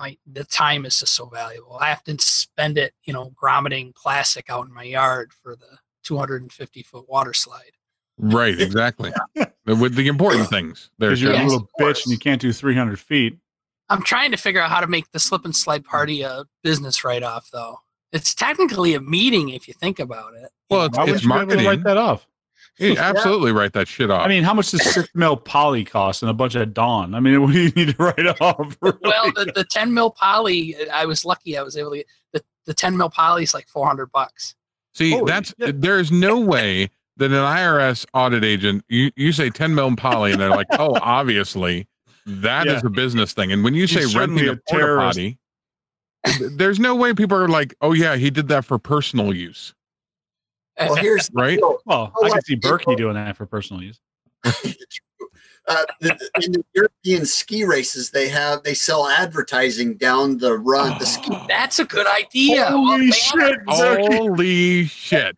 my 0.00 0.16
the 0.26 0.42
time 0.44 0.84
is 0.86 0.98
just 0.98 1.14
so 1.14 1.26
valuable. 1.26 1.76
I 1.80 1.90
have 1.90 2.02
to 2.04 2.16
spend 2.18 2.78
it, 2.78 2.94
you 3.04 3.12
know, 3.12 3.32
grommeting 3.40 3.94
plastic 3.94 4.50
out 4.50 4.66
in 4.66 4.72
my 4.74 4.82
yard 4.82 5.32
for 5.32 5.54
the 5.54 5.78
250 6.02 6.82
foot 6.82 7.08
water 7.08 7.34
slide. 7.34 7.72
Right, 8.18 8.58
exactly. 8.60 9.12
With 9.66 9.94
the 9.94 10.08
important 10.08 10.48
things. 10.48 10.90
There, 10.98 11.10
Because 11.10 11.22
you're 11.22 11.32
Yes, 11.32 11.42
a 11.42 11.44
little 11.52 11.68
bitch 11.78 12.04
and 12.04 12.12
you 12.12 12.18
can't 12.18 12.40
do 12.40 12.52
300 12.52 12.98
feet. 12.98 13.38
I'm 13.88 14.02
trying 14.02 14.30
to 14.30 14.36
figure 14.36 14.60
out 14.60 14.70
how 14.70 14.80
to 14.80 14.86
make 14.86 15.10
the 15.12 15.18
slip 15.18 15.44
and 15.44 15.54
slide 15.54 15.84
party 15.84 16.22
a 16.22 16.44
business 16.62 17.04
write 17.04 17.22
off 17.22 17.48
though. 17.52 17.78
It's 18.12 18.34
technically 18.34 18.94
a 18.94 19.00
meeting 19.00 19.50
if 19.50 19.68
you 19.68 19.74
think 19.74 19.98
about 20.00 20.34
it. 20.34 20.50
Well, 20.68 20.86
it's, 20.86 20.96
Why 20.98 21.04
would 21.04 21.14
it's 21.14 21.22
you 21.22 21.28
be 21.28 21.34
able 21.34 21.40
to 21.40 21.46
marketing. 21.56 21.66
write 21.66 21.84
that 21.84 21.96
off? 21.96 22.26
You 22.78 22.96
absolutely 22.96 23.52
write 23.52 23.74
that 23.74 23.88
shit 23.88 24.10
off. 24.10 24.24
I 24.24 24.28
mean, 24.28 24.42
how 24.42 24.54
much 24.54 24.70
does 24.70 24.82
six 24.90 25.08
mil 25.14 25.36
poly 25.36 25.84
cost 25.84 26.22
and 26.22 26.30
a 26.30 26.34
bunch 26.34 26.54
of 26.54 26.72
Dawn? 26.72 27.14
I 27.14 27.20
mean, 27.20 27.42
what 27.42 27.52
do 27.52 27.60
you 27.60 27.70
need 27.70 27.96
to 27.96 28.02
write 28.02 28.40
off? 28.40 28.76
Well, 28.80 28.92
the, 29.34 29.52
the 29.54 29.64
10 29.70 29.92
mil 29.92 30.10
poly, 30.10 30.74
I 30.90 31.04
was 31.04 31.24
lucky 31.24 31.58
I 31.58 31.62
was 31.62 31.76
able 31.76 31.90
to 31.90 31.96
get 31.98 32.06
the, 32.32 32.42
the 32.66 32.74
10 32.74 32.96
mil 32.96 33.10
poly 33.10 33.42
is 33.42 33.52
like 33.52 33.68
400 33.68 34.10
bucks. 34.12 34.54
See, 34.94 35.10
Holy 35.10 35.30
that's 35.30 35.54
shit. 35.60 35.80
there's 35.82 36.10
no 36.10 36.40
way 36.40 36.88
that 37.18 37.26
an 37.26 37.32
IRS 37.32 38.06
audit 38.14 38.44
agent 38.44 38.82
you, 38.88 39.10
you 39.14 39.32
say 39.32 39.50
10 39.50 39.74
mil 39.74 39.94
poly 39.96 40.32
and 40.32 40.40
they're 40.40 40.48
like, 40.50 40.68
oh, 40.78 40.96
obviously 41.02 41.86
that 42.26 42.66
is 42.66 42.74
Yeah. 42.82 42.86
a 42.86 42.90
business 42.90 43.32
thing. 43.34 43.52
And 43.52 43.62
when 43.62 43.74
you 43.74 43.82
He's 43.82 43.92
say 43.92 44.00
certainly 44.02 44.48
renting 44.48 44.62
a 44.72 44.76
a 44.76 44.78
porta 44.80 44.96
potty, 44.96 45.38
There's 46.56 46.78
no 46.78 46.94
way 46.94 47.14
people 47.14 47.36
are 47.36 47.48
like, 47.48 47.74
oh 47.80 47.92
yeah, 47.92 48.16
he 48.16 48.30
did 48.30 48.48
that 48.48 48.64
for 48.64 48.78
personal 48.78 49.34
use. 49.34 49.74
Well, 50.78 50.94
here's 50.96 51.30
Right? 51.34 51.58
Well, 51.60 51.80
Oh, 52.16 52.24
I 52.24 52.30
can 52.30 52.42
see 52.44 52.56
people- 52.56 52.70
Berkey 52.78 52.96
doing 52.96 53.14
that 53.14 53.36
for 53.36 53.46
personal 53.46 53.82
use. 53.82 54.00
uh, 54.44 55.84
the, 56.00 56.08
the- 56.08 56.30
in 56.44 56.52
the 56.52 56.64
European 56.74 57.26
ski 57.26 57.64
races, 57.64 58.10
they 58.10 58.28
have 58.28 58.62
they 58.62 58.74
sell 58.74 59.08
advertising 59.08 59.96
down 59.96 60.38
the 60.38 60.56
run. 60.58 60.98
The 60.98 61.06
ski. 61.06 61.36
That's 61.48 61.78
a 61.78 61.84
good 61.84 62.06
idea. 62.06 62.66
Holy 62.66 62.82
Well, 62.84 62.98
man, 62.98 63.12
shit, 63.12 63.66
Berkey. 63.66 64.16
Holy 64.16 64.84
shit! 64.86 65.36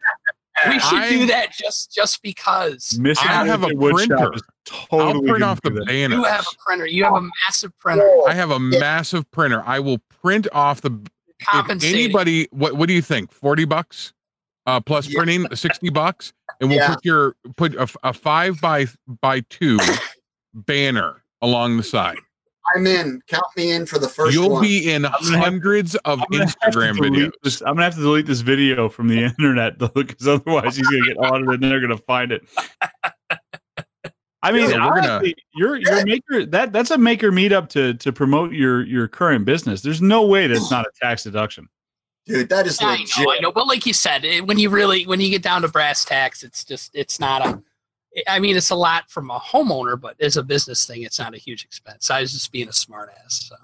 We 0.69 0.79
should 0.79 0.99
I- 0.99 1.09
do 1.09 1.27
that 1.27 1.53
just 1.53 1.93
just 1.93 2.23
because. 2.23 2.99
Mission 2.99 3.27
I 3.29 3.45
have 3.47 3.63
a 3.65 3.67
Limited 3.69 3.79
Wood 3.81 4.09
Shop 4.09 4.19
printer. 4.19 4.35
is 4.35 4.43
I'll 4.93 5.23
print 5.23 5.43
off 5.43 5.61
the 5.63 5.71
do 5.71 5.77
that. 5.77 5.87
banners. 5.87 6.19
You 6.19 6.25
have 6.25 6.43
a 6.47 6.57
printer. 6.65 6.87
You 6.87 7.05
have 7.05 7.15
a 7.15 7.29
massive 7.47 7.77
printer. 7.81 8.09
I 8.29 8.35
have 8.35 8.51
a 8.53 8.61
massive 8.61 9.29
printer. 9.33 9.63
I 9.67 9.81
will 9.81 9.99
print 10.23 10.47
off 10.53 10.81
the 10.83 10.97
if 11.55 11.83
anybody 11.83 12.47
what 12.53 12.75
what 12.75 12.87
do 12.87 12.95
you 12.95 13.03
think 13.03 13.33
40 13.33 13.65
bucks 13.65 14.13
uh 14.67 14.81
plus 14.81 15.09
Yeah. 15.09 15.17
printing 15.19 15.47
60 15.55 15.91
bucks 15.91 16.33
and 16.61 16.71
we'll 16.71 16.79
Yeah. 16.79 16.95
put 16.95 17.05
your 17.05 17.37
put 17.57 17.75
a, 17.75 17.89
a 18.05 18.13
five 18.13 18.61
by 18.61 18.87
by 19.21 19.41
two 19.51 19.79
banner 20.55 21.23
along 21.41 21.77
the 21.77 21.83
side 21.83 22.19
I'm 22.77 22.87
in. 22.87 23.21
Count 23.27 23.43
me 23.57 23.73
in 23.73 23.87
for 23.87 23.99
the 23.99 24.07
1st 24.07 24.33
you'll 24.33 24.51
one. 24.51 24.63
be 24.63 24.89
in 24.93 25.03
gonna 25.03 25.17
have- 25.19 25.43
hundreds 25.43 25.97
of 25.97 26.21
I'm 26.21 26.27
gonna 26.31 26.45
have 26.45 26.55
to 26.55 26.71
instagram 26.71 26.93
videos 26.97 27.33
This, 27.43 27.61
I'm 27.61 27.75
gonna 27.75 27.83
have 27.83 27.97
to 27.97 28.01
delete 28.01 28.27
this 28.27 28.41
video 28.41 28.89
from 28.89 29.09
the 29.09 29.25
internet 29.25 29.79
though, 29.81 29.89
because 29.89 30.29
otherwise 30.29 30.77
he's 30.77 30.87
gonna 30.87 31.05
get 31.07 31.17
audited 31.19 31.63
and 31.63 31.65
they're 31.65 31.81
gonna 31.81 31.97
find 31.99 32.31
it. 32.31 32.43
I 34.45 34.51
mean, 34.53 34.71
Yeah, 34.71 34.87
we're 34.89 35.01
gonna- 35.01 35.23
you're 35.55 35.77
you're 35.77 36.05
maker 36.07 36.47
that 36.47 36.73
that's 36.73 36.91
a 36.91 36.99
maker 36.99 37.31
meetup 37.33 37.69
to 37.71 37.95
to 37.95 38.13
promote 38.13 38.53
your 38.53 38.85
your 38.85 39.07
current 39.09 39.45
business. 39.45 39.83
There's 39.83 40.03
no 40.03 40.27
way 40.27 40.47
that's 40.47 40.71
not 40.71 40.85
a 40.87 40.91
tax 41.01 41.25
deduction. 41.25 41.69
Dude, 42.27 42.49
that 42.51 42.67
is 42.67 42.79
I 42.81 42.93
legit. 42.93 43.19
know, 43.19 43.33
I 43.33 43.39
know, 43.41 43.53
but 43.53 43.67
like 43.67 43.85
you 43.85 43.93
said, 43.93 44.25
it, 44.25 44.47
when 44.47 44.59
you 44.59 44.71
really 44.71 45.07
when 45.07 45.21
you 45.21 45.29
get 45.31 45.43
down 45.43 45.63
to 45.63 45.69
brass 45.69 46.05
tacks, 46.05 46.43
it's 46.43 46.65
just 46.65 46.95
it's 46.95 47.19
not 47.19 47.47
a. 47.47 47.63
I 48.29 48.39
mean, 48.39 48.57
it's 48.57 48.71
a 48.71 48.75
lot 48.75 49.11
from 49.11 49.31
a 49.31 49.39
homeowner, 49.39 49.99
but 49.99 50.21
as 50.21 50.37
a 50.37 50.43
business 50.43 50.85
thing, 50.87 51.03
it's 51.03 51.19
not 51.19 51.35
a 51.35 51.39
huge 51.39 51.65
expense. 51.65 52.11
I 52.11 52.21
was 52.21 52.33
just 52.33 52.53
being 52.53 52.69
a 52.69 52.73
smartass. 52.73 53.49
So. 53.49 53.57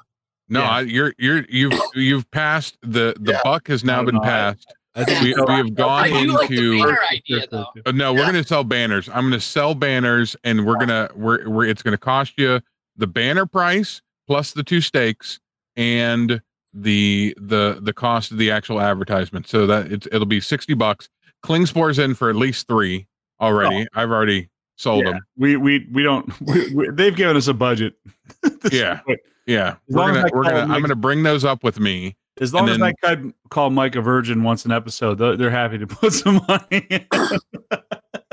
no 0.48 0.60
Yeah. 0.60 0.70
I, 0.70 0.80
you're 0.80 1.14
you're 1.18 1.44
you've 1.48 1.78
you've 1.94 2.30
passed 2.30 2.78
the 2.82 3.14
the 3.20 3.32
Yeah. 3.32 3.40
buck 3.44 3.68
has 3.68 3.84
now 3.84 4.02
been 4.02 4.14
know, 4.16 4.20
passed 4.22 4.66
we, 5.06 5.34
we 5.34 5.54
have 5.54 5.74
gone 5.74 6.04
I 6.04 6.08
do 6.10 6.32
like 6.32 6.48
the 6.48 6.56
into 6.72 6.96
idea. 7.12 7.46
Uh, 7.52 7.92
no, 7.92 8.12
we're 8.12 8.20
Yeah. 8.20 8.32
going 8.32 8.42
to 8.42 8.48
sell 8.48 8.64
banners. 8.64 9.08
I'm 9.08 9.28
going 9.28 9.32
to 9.32 9.40
sell 9.40 9.74
banners, 9.74 10.34
and 10.44 10.66
we're 10.66 10.78
gonna 10.78 11.10
we're, 11.14 11.48
we're 11.48 11.64
it's 11.66 11.82
going 11.82 11.92
to 11.92 11.98
cost 11.98 12.34
you 12.36 12.60
the 12.96 13.06
banner 13.06 13.46
price 13.46 14.02
plus 14.26 14.52
the 14.52 14.62
two 14.62 14.80
stakes 14.80 15.38
and 15.76 16.40
the 16.74 17.34
the 17.40 17.78
the 17.82 17.92
cost 17.92 18.30
of 18.30 18.38
the 18.38 18.50
actual 18.50 18.80
advertisement. 18.80 19.48
So 19.48 19.66
that 19.66 19.90
it's 19.92 20.06
it'll 20.12 20.26
be 20.26 20.40
sixty 20.40 20.74
bucks. 20.74 21.08
Klingspor's 21.44 21.98
in 21.98 22.14
for 22.14 22.28
at 22.30 22.36
least 22.36 22.66
three 22.68 23.06
already. 23.40 23.86
I've 23.94 24.10
already 24.10 24.48
sold 24.76 25.04
Yeah. 25.04 25.12
them. 25.12 25.20
We 25.36 25.56
we 25.56 25.86
we 25.92 26.02
don't. 26.02 26.28
We, 26.40 26.74
we, 26.74 26.90
they've 26.90 27.14
given 27.16 27.36
us 27.36 27.48
a 27.48 27.54
budget. 27.54 27.94
Yeah. 28.72 29.00
Yeah, 29.46 29.76
we're 29.88 30.12
gonna 30.12 30.28
we're 30.32 30.42
gonna 30.42 30.56
them, 30.56 30.70
I'm 30.72 30.82
gonna 30.82 30.94
bring 30.94 31.22
those 31.22 31.42
up 31.42 31.64
with 31.64 31.80
me. 31.80 32.16
As 32.40 32.52
long 32.52 32.68
as 32.68 32.76
then- 32.76 32.82
I 32.82 32.92
could 33.14 33.32
call 33.48 33.70
Mike 33.70 33.96
a 33.96 34.02
virgin 34.02 34.42
once 34.42 34.66
an 34.66 34.72
episode, 34.72 35.14
they're, 35.16 35.36
they're 35.38 35.50
happy 35.50 35.78
to 35.78 35.86
put 35.86 36.12
some 36.12 36.42
money. 36.46 36.86
in. 36.90 37.06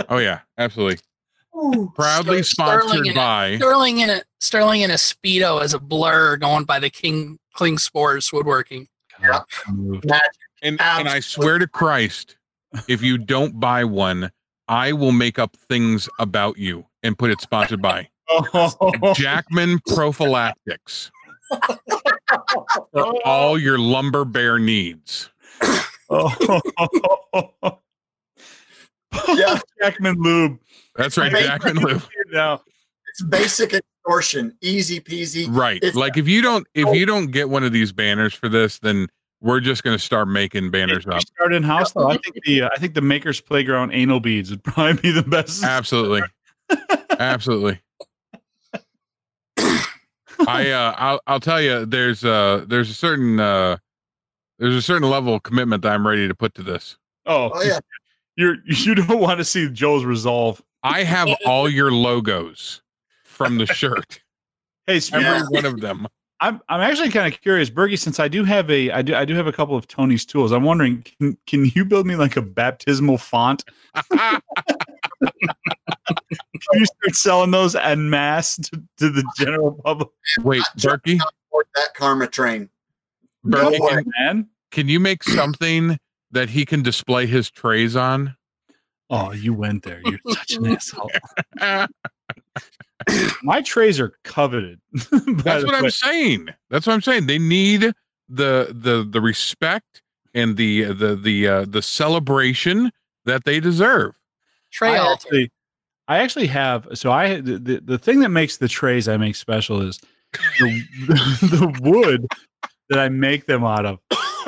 Oh 0.09 0.17
yeah, 0.17 0.41
absolutely. 0.57 0.97
Ooh. 1.55 1.91
Proudly 1.95 2.43
Ster- 2.43 2.65
Sterling 2.65 2.81
sponsored 2.81 3.05
in 3.05 3.11
it. 3.11 3.15
by. 3.15 3.57
Sterling 3.57 3.99
in 3.99 4.09
a 4.09 4.21
Sterling 4.39 4.81
in 4.81 4.91
a 4.91 4.95
speedo 4.95 5.61
as 5.61 5.73
a 5.73 5.79
blur 5.79 6.37
going 6.37 6.65
by 6.65 6.79
the 6.79 6.89
King 6.89 7.39
Klingspor's 7.55 8.31
woodworking. 8.33 8.87
Yeah. 9.21 9.41
And, 9.67 10.03
and 10.61 10.81
I 10.81 11.19
swear 11.19 11.59
to 11.59 11.67
Christ, 11.67 12.37
if 12.87 13.01
you 13.01 13.17
don't 13.17 13.59
buy 13.59 13.85
one, 13.85 14.31
I 14.67 14.93
will 14.93 15.11
make 15.11 15.39
up 15.39 15.55
things 15.55 16.09
about 16.19 16.57
you 16.57 16.85
and 17.03 17.17
put 17.17 17.31
it 17.31 17.39
sponsored 17.39 17.81
by 17.81 18.09
Jackman 19.15 19.79
Prophylactics 19.87 21.11
for 22.91 23.21
all 23.23 23.57
your 23.57 23.77
lumber 23.77 24.25
bear 24.25 24.59
needs. 24.59 25.29
Yeah. 29.29 29.59
Jackman 29.81 30.21
Lube. 30.21 30.59
That's 30.95 31.17
right, 31.17 31.29
Amazing. 31.31 31.47
Jackman 31.47 31.77
Lube. 31.77 32.03
Now, 32.31 32.61
It's 33.09 33.21
basic 33.23 33.73
extortion. 33.73 34.55
Easy 34.61 34.99
peasy. 34.99 35.47
Right. 35.49 35.77
It's- 35.77 35.95
like 35.95 36.17
if 36.17 36.27
you 36.27 36.41
don't 36.41 36.65
if 36.73 36.93
you 36.95 37.05
don't 37.05 37.27
get 37.27 37.49
one 37.49 37.63
of 37.63 37.71
these 37.71 37.91
banners 37.91 38.33
for 38.33 38.49
this, 38.49 38.79
then 38.79 39.07
we're 39.41 39.59
just 39.59 39.83
gonna 39.83 39.99
start 39.99 40.27
making 40.27 40.71
banners 40.71 41.05
up. 41.07 41.21
start 41.21 41.53
in 41.53 41.63
house 41.63 41.91
though. 41.91 42.09
I 42.09 42.17
think 42.17 42.37
the 42.45 42.63
uh, 42.63 42.69
I 42.73 42.79
think 42.79 42.93
the 42.93 43.01
Makers 43.01 43.41
Playground 43.41 43.91
anal 43.91 44.19
beads 44.19 44.49
would 44.51 44.63
probably 44.63 45.01
be 45.01 45.11
the 45.11 45.23
best. 45.23 45.63
Absolutely. 45.63 46.21
Absolutely. 47.19 47.79
I 50.47 50.69
uh 50.71 50.93
I'll 50.97 51.21
I'll 51.27 51.39
tell 51.39 51.61
you 51.61 51.85
there's 51.85 52.25
uh 52.25 52.65
there's 52.67 52.89
a 52.89 52.93
certain 52.93 53.39
uh 53.39 53.77
there's 54.59 54.75
a 54.75 54.81
certain 54.81 55.09
level 55.09 55.35
of 55.35 55.43
commitment 55.43 55.83
that 55.83 55.93
I'm 55.93 56.05
ready 56.07 56.27
to 56.27 56.35
put 56.35 56.53
to 56.55 56.63
this. 56.63 56.97
Oh, 57.25 57.51
Oh 57.53 57.61
yeah. 57.63 57.79
you're 58.35 58.55
you 58.65 58.95
don't 58.95 59.19
want 59.19 59.39
to 59.39 59.45
see 59.45 59.69
Joe's 59.69 60.03
resolve. 60.05 60.61
I 60.85 61.03
have 61.03 61.27
all 61.45 61.67
your 61.69 61.91
logos 61.91 62.81
from 63.23 63.57
the 63.57 63.65
shirt. 63.65 64.21
Hey, 64.87 64.97
Every 65.11 65.21
Yeah. 65.21 65.43
one 65.49 65.65
of 65.65 65.81
them. 65.81 66.07
I'm 66.41 66.61
I'm 66.69 66.81
actually 66.81 67.09
kind 67.11 67.33
of 67.33 67.39
curious, 67.41 67.69
Berkey, 67.69 67.97
since 67.97 68.19
I 68.19 68.27
do 68.27 68.43
have 68.43 68.69
a 68.69 68.91
I 68.91 69.01
do 69.01 69.15
I 69.15 69.23
do 69.25 69.33
have 69.35 69.47
a 69.47 69.51
couple 69.53 69.75
of 69.75 69.87
Tony's 69.87 70.25
tools. 70.25 70.51
I'm 70.51 70.63
wondering, 70.63 71.03
can, 71.19 71.37
can 71.47 71.65
you 71.73 71.85
build 71.85 72.05
me 72.05 72.15
like 72.17 72.35
a 72.37 72.41
baptismal 72.41 73.17
font? 73.17 73.63
Can 75.21 76.79
you 76.79 76.85
start 76.85 77.15
selling 77.15 77.51
those 77.51 77.75
en 77.75 78.09
masse 78.09 78.55
to, 78.57 78.81
to 78.97 79.09
the 79.09 79.23
general 79.37 79.79
public? 79.83 80.09
Wait, 80.43 80.63
Berkey, 80.77 81.19
that 81.75 81.93
karma 81.95 82.27
train. 82.27 82.69
Berkey, 83.45 83.51
No 83.79 83.85
way. 83.85 83.93
can, 83.95 84.05
man. 84.19 84.49
can 84.71 84.87
you 84.89 84.99
make 84.99 85.23
something 85.23 85.97
that 86.31 86.49
he 86.49 86.65
can 86.65 86.81
display 86.81 87.25
his 87.27 87.49
trays 87.51 87.95
on? 87.95 88.35
Oh, 89.09 89.31
you 89.31 89.53
went 89.53 89.83
there. 89.83 90.01
You're 90.05 90.19
such 90.27 90.53
an 90.53 90.65
asshole. 90.75 91.11
My 93.43 93.61
trays 93.61 93.99
are 93.99 94.13
coveted. 94.23 94.79
That's 94.91 95.11
the 95.11 95.63
what 95.65 95.75
I'm 95.75 95.91
saying. 95.91 96.47
That's 96.69 96.87
what 96.87 96.93
I'm 96.93 97.01
saying. 97.01 97.27
They 97.27 97.37
need 97.37 97.93
the 98.29 98.73
the 98.73 99.07
the 99.07 99.21
respect 99.21 100.01
and 100.33 100.57
the 100.57 100.85
the 100.93 101.15
the 101.15 101.47
uh, 101.47 101.65
the 101.67 101.81
celebration 101.81 102.91
that 103.25 103.43
they 103.43 103.59
deserve. 103.59 104.15
Tray 104.71 104.97
I 104.97 105.11
actually, 105.11 105.51
I 106.07 106.17
actually 106.17 106.47
have. 106.47 106.87
So 106.93 107.11
I 107.11 107.41
the, 107.41 107.57
the 107.57 107.81
the 107.81 107.97
thing 107.97 108.21
that 108.21 108.29
makes 108.29 108.57
the 108.57 108.67
trays 108.67 109.07
I 109.07 109.17
make 109.17 109.35
special 109.35 109.81
is 109.81 109.99
the, 110.59 110.83
the 111.41 111.79
wood 111.81 112.27
that 112.89 112.99
I 112.99 113.09
make 113.09 113.45
them 113.45 113.63
out 113.63 113.85
of 113.85 113.99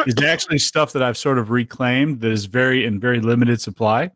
is 0.06 0.16
actually 0.24 0.60
stuff 0.60 0.94
that 0.94 1.04
I've 1.04 1.18
sort 1.18 1.38
of 1.38 1.52
reclaimed 1.52 2.22
that 2.22 2.32
is 2.32 2.46
very 2.46 2.86
in 2.86 3.00
very 3.00 3.20
limited 3.20 3.62
supply. 3.62 4.12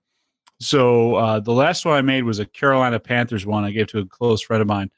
So 0.62 1.16
uh, 1.16 1.40
the 1.40 1.54
last 1.54 1.86
one 1.86 1.96
I 1.96 2.02
made 2.02 2.24
was 2.24 2.40
a 2.40 2.46
Carolina 2.46 3.00
Panthers 3.00 3.46
one 3.46 3.64
I 3.64 3.72
gave 3.72 3.88
to 3.88 4.00
a 4.00 4.06
close 4.06 4.42
friend 4.42 4.62
of 4.62 4.68
mine. 4.68 4.92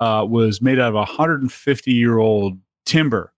Uh, 0.00 0.24
was 0.26 0.62
made 0.62 0.78
out 0.78 0.88
of 0.88 0.94
a 0.94 0.98
150 0.98 1.92
year 1.92 2.18
old 2.18 2.58
timber 2.86 3.34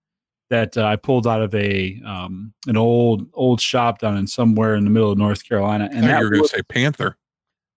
that 0.49 0.77
uh, 0.77 0.85
I 0.85 0.95
pulled 0.95 1.27
out 1.27 1.43
of 1.43 1.53
a 1.57 2.01
um, 2.07 2.53
an 2.69 2.77
old 2.77 3.27
old 3.35 3.61
shop 3.61 3.99
down 3.99 4.17
in 4.17 4.29
somewhere 4.29 4.77
in 4.77 4.85
the 4.85 4.91
middle 4.91 5.11
of 5.11 5.19
North 5.19 5.47
Carolina. 5.47 5.89
And 5.93 6.05
that 6.05 6.19
you 6.19 6.25
were 6.25 6.31
going 6.31 6.43
to 6.45 6.49
say 6.49 6.63
Panther. 6.63 7.19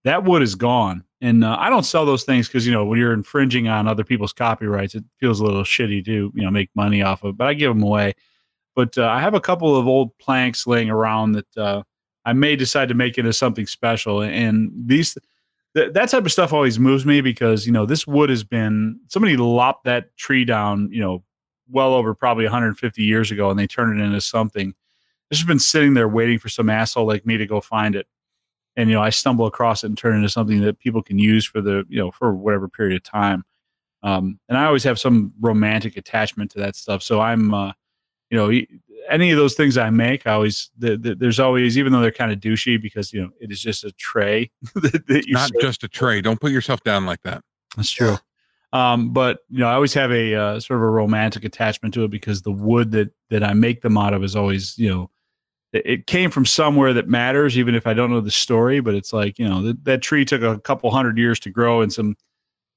that 0.04 0.22
wood 0.22 0.42
is 0.42 0.54
gone 0.54 1.02
and 1.20 1.44
uh, 1.44 1.56
i 1.58 1.70
don't 1.70 1.84
sell 1.84 2.04
those 2.04 2.24
things 2.24 2.46
because 2.46 2.66
you 2.66 2.72
know 2.72 2.84
when 2.84 2.98
you're 2.98 3.12
infringing 3.12 3.68
on 3.68 3.88
other 3.88 4.04
people's 4.04 4.32
copyrights 4.32 4.94
it 4.94 5.04
feels 5.18 5.40
a 5.40 5.44
little 5.44 5.62
shitty 5.62 6.04
to 6.04 6.32
you 6.34 6.42
know 6.42 6.50
make 6.50 6.70
money 6.74 7.02
off 7.02 7.22
of 7.24 7.36
but 7.36 7.46
i 7.46 7.54
give 7.54 7.74
them 7.74 7.82
away 7.82 8.14
but 8.74 8.96
uh, 8.98 9.06
i 9.06 9.20
have 9.20 9.34
a 9.34 9.40
couple 9.40 9.74
of 9.76 9.86
old 9.86 10.16
planks 10.18 10.66
laying 10.66 10.90
around 10.90 11.32
that 11.32 11.56
uh, 11.56 11.82
i 12.26 12.32
may 12.32 12.54
decide 12.54 12.88
to 12.88 12.94
make 12.94 13.16
it 13.16 13.20
into 13.20 13.32
something 13.32 13.66
special 13.66 14.20
and 14.20 14.70
these 14.74 15.16
th- 15.74 15.92
that 15.94 16.10
type 16.10 16.26
of 16.26 16.32
stuff 16.32 16.52
always 16.52 16.78
moves 16.78 17.06
me 17.06 17.22
because 17.22 17.66
you 17.66 17.72
know 17.72 17.86
this 17.86 18.06
wood 18.06 18.28
has 18.28 18.44
been 18.44 19.00
somebody 19.08 19.36
lopped 19.36 19.84
that 19.84 20.14
tree 20.16 20.44
down 20.44 20.90
you 20.92 21.00
know 21.00 21.24
well 21.70 21.94
over 21.94 22.14
probably 22.14 22.44
150 22.44 23.02
years 23.02 23.30
ago 23.30 23.50
and 23.50 23.58
they 23.58 23.66
turned 23.66 23.98
it 23.98 24.04
into 24.04 24.20
something 24.20 24.74
it's 25.30 25.40
just 25.40 25.48
been 25.48 25.58
sitting 25.58 25.94
there 25.94 26.08
waiting 26.08 26.38
for 26.38 26.48
some 26.48 26.68
asshole 26.68 27.06
like 27.06 27.24
me 27.24 27.38
to 27.38 27.46
go 27.46 27.60
find 27.60 27.94
it 27.94 28.06
and 28.76 28.90
you 28.90 28.94
know 28.94 29.02
I 29.02 29.10
stumble 29.10 29.46
across 29.46 29.82
it 29.82 29.88
and 29.88 29.98
turn 29.98 30.14
it 30.14 30.18
into 30.18 30.28
something 30.28 30.60
that 30.60 30.78
people 30.78 31.02
can 31.02 31.18
use 31.18 31.44
for 31.44 31.60
the 31.60 31.84
you 31.88 31.98
know 31.98 32.10
for 32.10 32.34
whatever 32.34 32.68
period 32.68 32.96
of 32.96 33.02
time. 33.02 33.44
Um, 34.02 34.38
and 34.48 34.56
I 34.56 34.66
always 34.66 34.84
have 34.84 35.00
some 35.00 35.32
romantic 35.40 35.96
attachment 35.96 36.52
to 36.52 36.60
that 36.60 36.76
stuff. 36.76 37.02
So 37.02 37.20
I'm, 37.20 37.52
uh, 37.52 37.72
you 38.30 38.36
know, 38.36 38.50
any 39.08 39.30
of 39.30 39.36
those 39.36 39.54
things 39.54 39.76
I 39.78 39.90
make, 39.90 40.26
I 40.26 40.32
always 40.32 40.70
the, 40.78 40.96
the, 40.96 41.14
there's 41.14 41.40
always 41.40 41.76
even 41.78 41.92
though 41.92 42.00
they're 42.00 42.10
kind 42.10 42.32
of 42.32 42.40
douchey 42.40 42.80
because 42.80 43.12
you 43.12 43.22
know 43.22 43.30
it 43.40 43.50
is 43.50 43.60
just 43.60 43.84
a 43.84 43.92
tray 43.92 44.50
that, 44.74 45.06
that 45.06 45.26
you 45.26 45.34
Not 45.34 45.50
serve. 45.50 45.62
just 45.62 45.84
a 45.84 45.88
tray. 45.88 46.20
Don't 46.20 46.40
put 46.40 46.52
yourself 46.52 46.82
down 46.82 47.06
like 47.06 47.22
that. 47.22 47.42
That's 47.76 47.90
true. 47.90 48.16
Um, 48.72 49.12
but 49.12 49.38
you 49.48 49.58
know, 49.58 49.68
I 49.68 49.74
always 49.74 49.94
have 49.94 50.10
a 50.12 50.34
uh, 50.34 50.60
sort 50.60 50.78
of 50.78 50.82
a 50.82 50.90
romantic 50.90 51.44
attachment 51.44 51.94
to 51.94 52.04
it 52.04 52.10
because 52.10 52.42
the 52.42 52.52
wood 52.52 52.90
that 52.92 53.12
that 53.30 53.42
I 53.42 53.54
make 53.54 53.82
them 53.82 53.96
out 53.96 54.12
of 54.12 54.22
is 54.22 54.36
always, 54.36 54.76
you 54.78 54.90
know, 54.90 55.10
it, 55.72 55.86
it 55.86 56.06
came 56.06 56.30
from 56.30 56.44
somewhere 56.44 56.92
that 56.92 57.08
matters, 57.08 57.58
even 57.58 57.74
if 57.74 57.86
I 57.86 57.94
don't 57.94 58.10
know 58.10 58.20
the 58.20 58.30
story. 58.30 58.80
But 58.80 58.94
it's 58.94 59.12
like, 59.12 59.38
you 59.38 59.48
know, 59.48 59.62
that, 59.62 59.84
that 59.84 60.02
tree 60.02 60.24
took 60.24 60.42
a 60.42 60.58
couple 60.58 60.90
hundred 60.90 61.16
years 61.16 61.40
to 61.40 61.50
grow, 61.50 61.80
and 61.80 61.92
some 61.92 62.16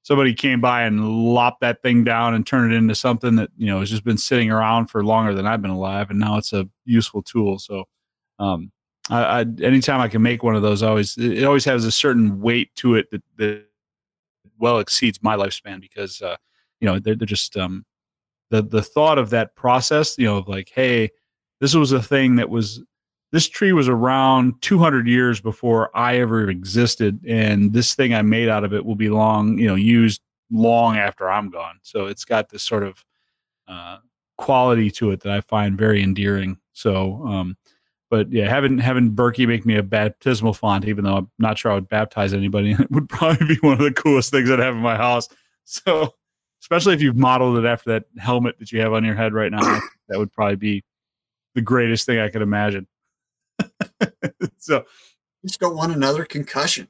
somebody 0.02 0.34
came 0.34 0.60
by 0.60 0.82
and 0.82 1.08
lopped 1.08 1.60
that 1.60 1.82
thing 1.82 2.04
down 2.04 2.34
and 2.34 2.46
turned 2.46 2.72
it 2.72 2.76
into 2.76 2.94
something 2.94 3.36
that 3.36 3.50
you 3.56 3.66
know 3.66 3.80
has 3.80 3.90
just 3.90 4.04
been 4.04 4.18
sitting 4.18 4.50
around 4.50 4.86
for 4.86 5.04
longer 5.04 5.34
than 5.34 5.46
I've 5.46 5.62
been 5.62 5.70
alive, 5.70 6.10
and 6.10 6.18
now 6.18 6.36
it's 6.38 6.52
a 6.52 6.68
useful 6.84 7.22
tool. 7.22 7.58
So, 7.58 7.84
um, 8.38 8.72
I, 9.08 9.40
I 9.40 9.40
anytime 9.62 10.00
I 10.00 10.08
can 10.08 10.22
make 10.22 10.42
one 10.42 10.56
of 10.56 10.62
those, 10.62 10.82
I 10.82 10.88
always 10.88 11.16
it 11.18 11.44
always 11.44 11.64
has 11.64 11.84
a 11.84 11.92
certain 11.92 12.40
weight 12.40 12.74
to 12.76 12.94
it 12.94 13.10
that, 13.10 13.22
that 13.36 13.64
well 14.58 14.78
exceeds 14.78 15.22
my 15.22 15.36
lifespan 15.36 15.80
because 15.80 16.22
uh, 16.22 16.36
you 16.80 16.86
know 16.86 16.98
they're, 16.98 17.14
they're 17.14 17.26
just 17.26 17.56
um, 17.56 17.84
the 18.50 18.62
the 18.62 18.82
thought 18.82 19.18
of 19.18 19.30
that 19.30 19.54
process, 19.56 20.16
you 20.18 20.26
know, 20.26 20.38
of 20.38 20.48
like, 20.48 20.70
hey, 20.74 21.10
this 21.60 21.74
was 21.74 21.92
a 21.92 22.02
thing 22.02 22.36
that 22.36 22.50
was 22.50 22.82
this 23.32 23.48
tree 23.48 23.72
was 23.72 23.88
around 23.88 24.60
200 24.60 25.06
years 25.06 25.40
before 25.40 25.96
I 25.96 26.18
ever 26.18 26.48
existed, 26.50 27.24
and 27.26 27.72
this 27.72 27.94
thing 27.94 28.12
I 28.12 28.22
made 28.22 28.48
out 28.48 28.64
of 28.64 28.72
it 28.74 28.84
will 28.84 28.96
be 28.96 29.08
long, 29.08 29.58
you 29.58 29.68
know, 29.68 29.76
used 29.76 30.20
long 30.50 30.96
after 30.96 31.30
I'm 31.30 31.50
gone. 31.50 31.78
So 31.82 32.06
it's 32.06 32.24
got 32.24 32.48
this 32.48 32.62
sort 32.62 32.82
of 32.82 33.04
uh, 33.68 33.98
quality 34.36 34.90
to 34.90 35.12
it 35.12 35.20
that 35.20 35.32
I 35.32 35.40
find 35.42 35.78
very 35.78 36.02
endearing. 36.02 36.58
So, 36.72 37.24
um, 37.26 37.56
but 38.10 38.32
yeah, 38.32 38.48
having 38.48 38.78
having 38.78 39.12
Berkey 39.12 39.46
make 39.46 39.64
me 39.64 39.76
a 39.76 39.82
baptismal 39.82 40.54
font, 40.54 40.86
even 40.86 41.04
though 41.04 41.16
I'm 41.16 41.30
not 41.38 41.56
sure 41.58 41.70
I 41.70 41.74
would 41.74 41.88
baptize 41.88 42.34
anybody, 42.34 42.72
it 42.72 42.90
would 42.90 43.08
probably 43.08 43.46
be 43.46 43.58
one 43.60 43.74
of 43.74 43.78
the 43.78 43.92
coolest 43.92 44.32
things 44.32 44.50
I'd 44.50 44.58
have 44.58 44.74
in 44.74 44.80
my 44.80 44.96
house. 44.96 45.28
So, 45.64 46.14
especially 46.60 46.94
if 46.94 47.02
you've 47.02 47.16
modeled 47.16 47.58
it 47.58 47.64
after 47.64 47.90
that 47.90 48.06
helmet 48.18 48.58
that 48.58 48.72
you 48.72 48.80
have 48.80 48.92
on 48.92 49.04
your 49.04 49.14
head 49.14 49.32
right 49.32 49.52
now, 49.52 49.60
that 50.08 50.18
would 50.18 50.32
probably 50.32 50.56
be 50.56 50.84
the 51.54 51.62
greatest 51.62 52.06
thing 52.06 52.18
I 52.18 52.28
could 52.28 52.42
imagine. 52.42 52.88
so 54.58 54.84
just 55.44 55.60
don't 55.60 55.76
want 55.76 55.92
another 55.92 56.24
concussion. 56.24 56.88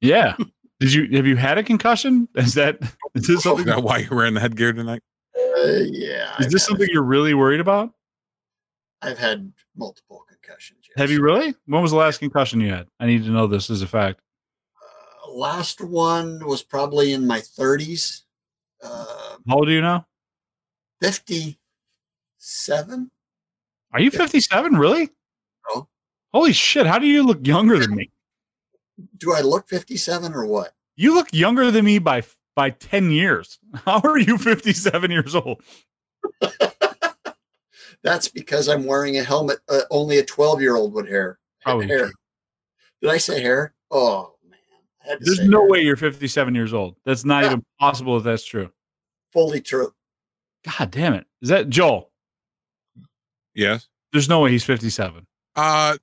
Yeah. 0.00 0.36
Did 0.80 0.92
you 0.92 1.16
have 1.16 1.26
you 1.26 1.36
had 1.36 1.58
a 1.58 1.64
concussion? 1.64 2.28
Is 2.36 2.54
that 2.54 2.78
is 3.14 3.26
this 3.26 3.38
Is 3.38 3.42
something? 3.42 3.66
that 3.66 3.82
why 3.82 3.98
you're 3.98 4.14
wearing 4.14 4.34
the 4.34 4.40
headgear 4.40 4.72
tonight? 4.72 5.02
Uh, 5.36 5.66
yeah. 5.90 6.34
Is 6.38 6.46
I've 6.46 6.52
this 6.52 6.66
something 6.66 6.86
you're 6.90 7.02
really 7.02 7.34
worried 7.34 7.60
about? 7.60 7.90
I've 9.02 9.18
had 9.18 9.52
multiple 9.76 10.24
concussions. 10.28 10.80
Yes. 10.88 10.98
Have 10.98 11.10
you 11.10 11.22
really? 11.22 11.54
When 11.66 11.82
was 11.82 11.90
the 11.90 11.96
last 11.96 12.18
concussion 12.18 12.60
you 12.60 12.72
had? 12.72 12.86
I 13.00 13.06
need 13.06 13.24
to 13.24 13.30
know 13.30 13.46
this 13.46 13.70
as 13.70 13.82
a 13.82 13.86
fact. 13.86 14.20
Uh, 15.26 15.32
last 15.32 15.80
one 15.80 16.44
was 16.46 16.62
probably 16.62 17.12
in 17.12 17.26
my 17.26 17.40
30s. 17.40 18.22
Uh, 18.82 19.36
How 19.48 19.56
old 19.56 19.68
are 19.68 19.72
you 19.72 19.80
now? 19.80 20.06
57. 21.02 23.10
Are 23.92 24.00
you 24.00 24.10
57? 24.10 24.76
Really? 24.76 25.10
No. 26.32 26.40
Holy 26.40 26.52
shit! 26.52 26.86
How 26.86 26.98
do 26.98 27.06
you 27.06 27.22
look 27.22 27.46
younger 27.46 27.78
than 27.78 27.94
me? 27.94 28.10
Do 29.16 29.32
I 29.32 29.40
look 29.40 29.68
57 29.68 30.32
or 30.34 30.46
what? 30.46 30.72
You 30.96 31.14
look 31.14 31.28
younger 31.32 31.70
than 31.70 31.84
me 31.84 31.98
by 31.98 32.22
by 32.56 32.70
10 32.70 33.10
years. 33.12 33.58
How 33.84 34.00
are 34.02 34.18
you 34.18 34.36
57 34.38 35.10
years 35.10 35.34
old? 35.34 35.62
That's 38.02 38.28
because 38.28 38.68
I'm 38.68 38.84
wearing 38.86 39.18
a 39.18 39.24
helmet 39.24 39.58
uh, 39.68 39.80
only 39.90 40.18
a 40.18 40.24
12 40.24 40.60
year 40.60 40.76
old 40.76 40.92
would 40.94 41.08
hair. 41.08 41.38
Probably 41.62 41.86
hair. 41.86 41.98
true. 42.06 42.12
Did 43.02 43.10
I 43.10 43.16
say 43.18 43.40
hair? 43.40 43.74
Oh, 43.90 44.34
man. 44.48 44.58
I 45.04 45.08
had 45.10 45.18
to 45.20 45.24
There's 45.24 45.40
no 45.48 45.60
hair. 45.62 45.68
way 45.70 45.80
you're 45.82 45.96
57 45.96 46.54
years 46.54 46.72
old. 46.72 46.96
That's 47.04 47.24
not 47.24 47.42
Yeah. 47.44 47.50
even 47.50 47.64
possible 47.80 48.16
if 48.16 48.24
that's 48.24 48.44
true. 48.44 48.70
Fully 49.32 49.60
true. 49.60 49.92
God 50.78 50.90
damn 50.90 51.14
it. 51.14 51.26
Is 51.42 51.48
that 51.48 51.68
Joel? 51.68 52.10
Yes. 53.54 53.88
There's 54.12 54.28
no 54.28 54.40
way 54.40 54.50
he's 54.50 54.64
57. 54.64 55.26
Uh, 55.56 55.96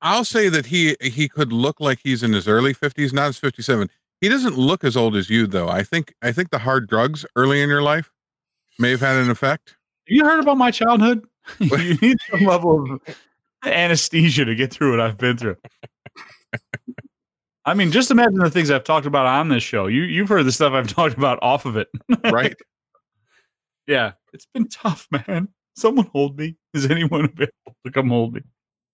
I'll 0.00 0.24
say 0.24 0.48
that 0.48 0.66
he 0.66 0.96
he 1.00 1.28
could 1.28 1.52
look 1.52 1.80
like 1.80 2.00
he's 2.02 2.22
in 2.22 2.32
his 2.32 2.48
early 2.48 2.74
50s, 2.74 3.12
not 3.12 3.26
his 3.26 3.38
57. 3.38 3.88
He 4.20 4.28
doesn't 4.28 4.56
look 4.56 4.84
as 4.84 4.96
old 4.96 5.16
as 5.16 5.30
you 5.30 5.46
though. 5.46 5.68
I 5.68 5.82
think 5.82 6.14
I 6.22 6.32
think 6.32 6.50
the 6.50 6.58
hard 6.58 6.88
drugs 6.88 7.24
early 7.36 7.62
in 7.62 7.68
your 7.68 7.82
life 7.82 8.10
may 8.78 8.90
have 8.90 9.00
had 9.00 9.16
an 9.16 9.30
effect. 9.30 9.76
You 10.06 10.24
heard 10.24 10.40
about 10.40 10.58
my 10.58 10.70
childhood? 10.70 11.24
you 11.58 11.96
need 12.02 12.18
some 12.30 12.44
level 12.44 12.92
of 12.92 13.16
anesthesia 13.64 14.44
to 14.44 14.54
get 14.54 14.72
through 14.72 14.90
what 14.90 15.00
I've 15.00 15.18
been 15.18 15.36
through. 15.36 15.56
I 17.64 17.74
mean, 17.74 17.92
just 17.92 18.10
imagine 18.10 18.38
the 18.38 18.50
things 18.50 18.70
I've 18.70 18.84
talked 18.84 19.06
about 19.06 19.26
on 19.26 19.48
this 19.48 19.62
show. 19.62 19.86
You 19.86 20.02
you've 20.02 20.28
heard 20.28 20.46
the 20.46 20.52
stuff 20.52 20.72
I've 20.72 20.88
talked 20.94 21.16
about 21.16 21.38
off 21.42 21.64
of 21.64 21.76
it. 21.76 21.88
Right? 22.24 22.56
yeah, 23.86 24.12
it's 24.32 24.46
been 24.46 24.68
tough, 24.68 25.06
man. 25.10 25.48
Someone 25.74 26.10
hold 26.12 26.38
me. 26.38 26.56
Is 26.74 26.90
anyone 26.90 27.24
available 27.24 27.76
to 27.84 27.92
come 27.92 28.08
hold 28.08 28.34
me? 28.34 28.42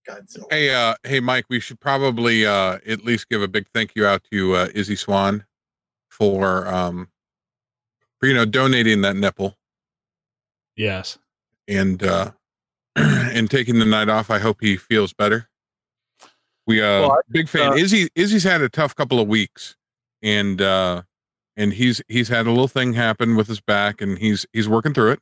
Godzilla. 0.08 0.44
hey, 0.50 0.74
uh, 0.74 0.94
hey, 1.04 1.20
Mike. 1.20 1.44
We 1.48 1.60
should 1.60 1.80
probably 1.80 2.46
uh 2.46 2.78
at 2.86 3.04
least 3.04 3.28
give 3.28 3.42
a 3.42 3.48
big 3.48 3.66
thank 3.74 3.92
you 3.94 4.06
out 4.06 4.22
to 4.32 4.54
uh, 4.54 4.68
Izzy 4.74 4.96
Swan 4.96 5.44
for 6.08 6.66
um 6.66 7.08
for 8.18 8.26
you 8.26 8.34
know 8.34 8.44
donating 8.44 9.02
that 9.02 9.16
nipple 9.16 9.56
Yes. 10.76 11.18
and 11.66 12.02
uh 12.02 12.32
and 12.96 13.50
taking 13.50 13.78
the 13.78 13.84
night 13.84 14.08
off. 14.08 14.30
I 14.30 14.38
hope 14.38 14.58
he 14.60 14.76
feels 14.76 15.12
better. 15.12 15.48
We 16.66 16.80
uh 16.82 17.00
Well, 17.02 17.12
I 17.12 17.20
big 17.30 17.48
fan. 17.48 17.72
uh, 17.72 17.76
Izzy 17.76 18.08
Izzy's 18.14 18.44
had 18.44 18.60
a 18.62 18.68
tough 18.68 18.94
couple 18.94 19.20
of 19.20 19.28
weeks 19.28 19.76
and 20.22 20.60
uh 20.60 21.02
and 21.56 21.72
he's 21.72 22.00
he's 22.08 22.28
had 22.28 22.46
a 22.46 22.50
little 22.50 22.68
thing 22.68 22.92
happen 22.94 23.36
with 23.36 23.46
his 23.48 23.60
back 23.60 24.00
and 24.00 24.18
he's 24.18 24.46
he's 24.52 24.68
working 24.68 24.94
through 24.94 25.12
it 25.12 25.20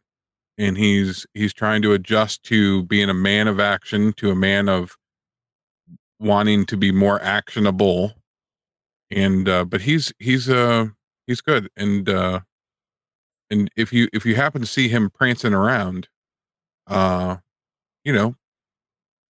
and 0.59 0.77
he's 0.77 1.27
he's 1.35 1.53
trying 1.53 1.83
to 1.83 1.93
adjust 1.93 2.43
to 2.45 2.85
being 2.85 3.11
a 3.11 3.15
man 3.15 3.49
of 3.49 3.61
action 3.61 4.13
to 4.15 4.31
a 4.31 4.37
man 4.37 4.69
of 4.69 4.97
wanting 6.19 6.65
to 6.67 6.77
be 6.77 6.93
more 6.93 7.21
actionable. 7.23 8.15
And 9.11 9.49
uh 9.49 9.65
but 9.65 9.83
he's 9.83 10.13
he's 10.19 10.49
uh 10.49 10.87
he's 11.27 11.41
good. 11.41 11.69
And 11.77 12.09
uh 12.09 12.41
and 13.51 13.71
if 13.77 13.93
you 13.93 14.09
if 14.13 14.25
you 14.25 14.35
happen 14.35 14.61
to 14.61 14.67
see 14.67 14.89
him 14.89 15.11
prancing 15.11 15.55
around 15.55 16.09
uh 16.87 17.37
you 18.05 18.13
know 18.13 18.37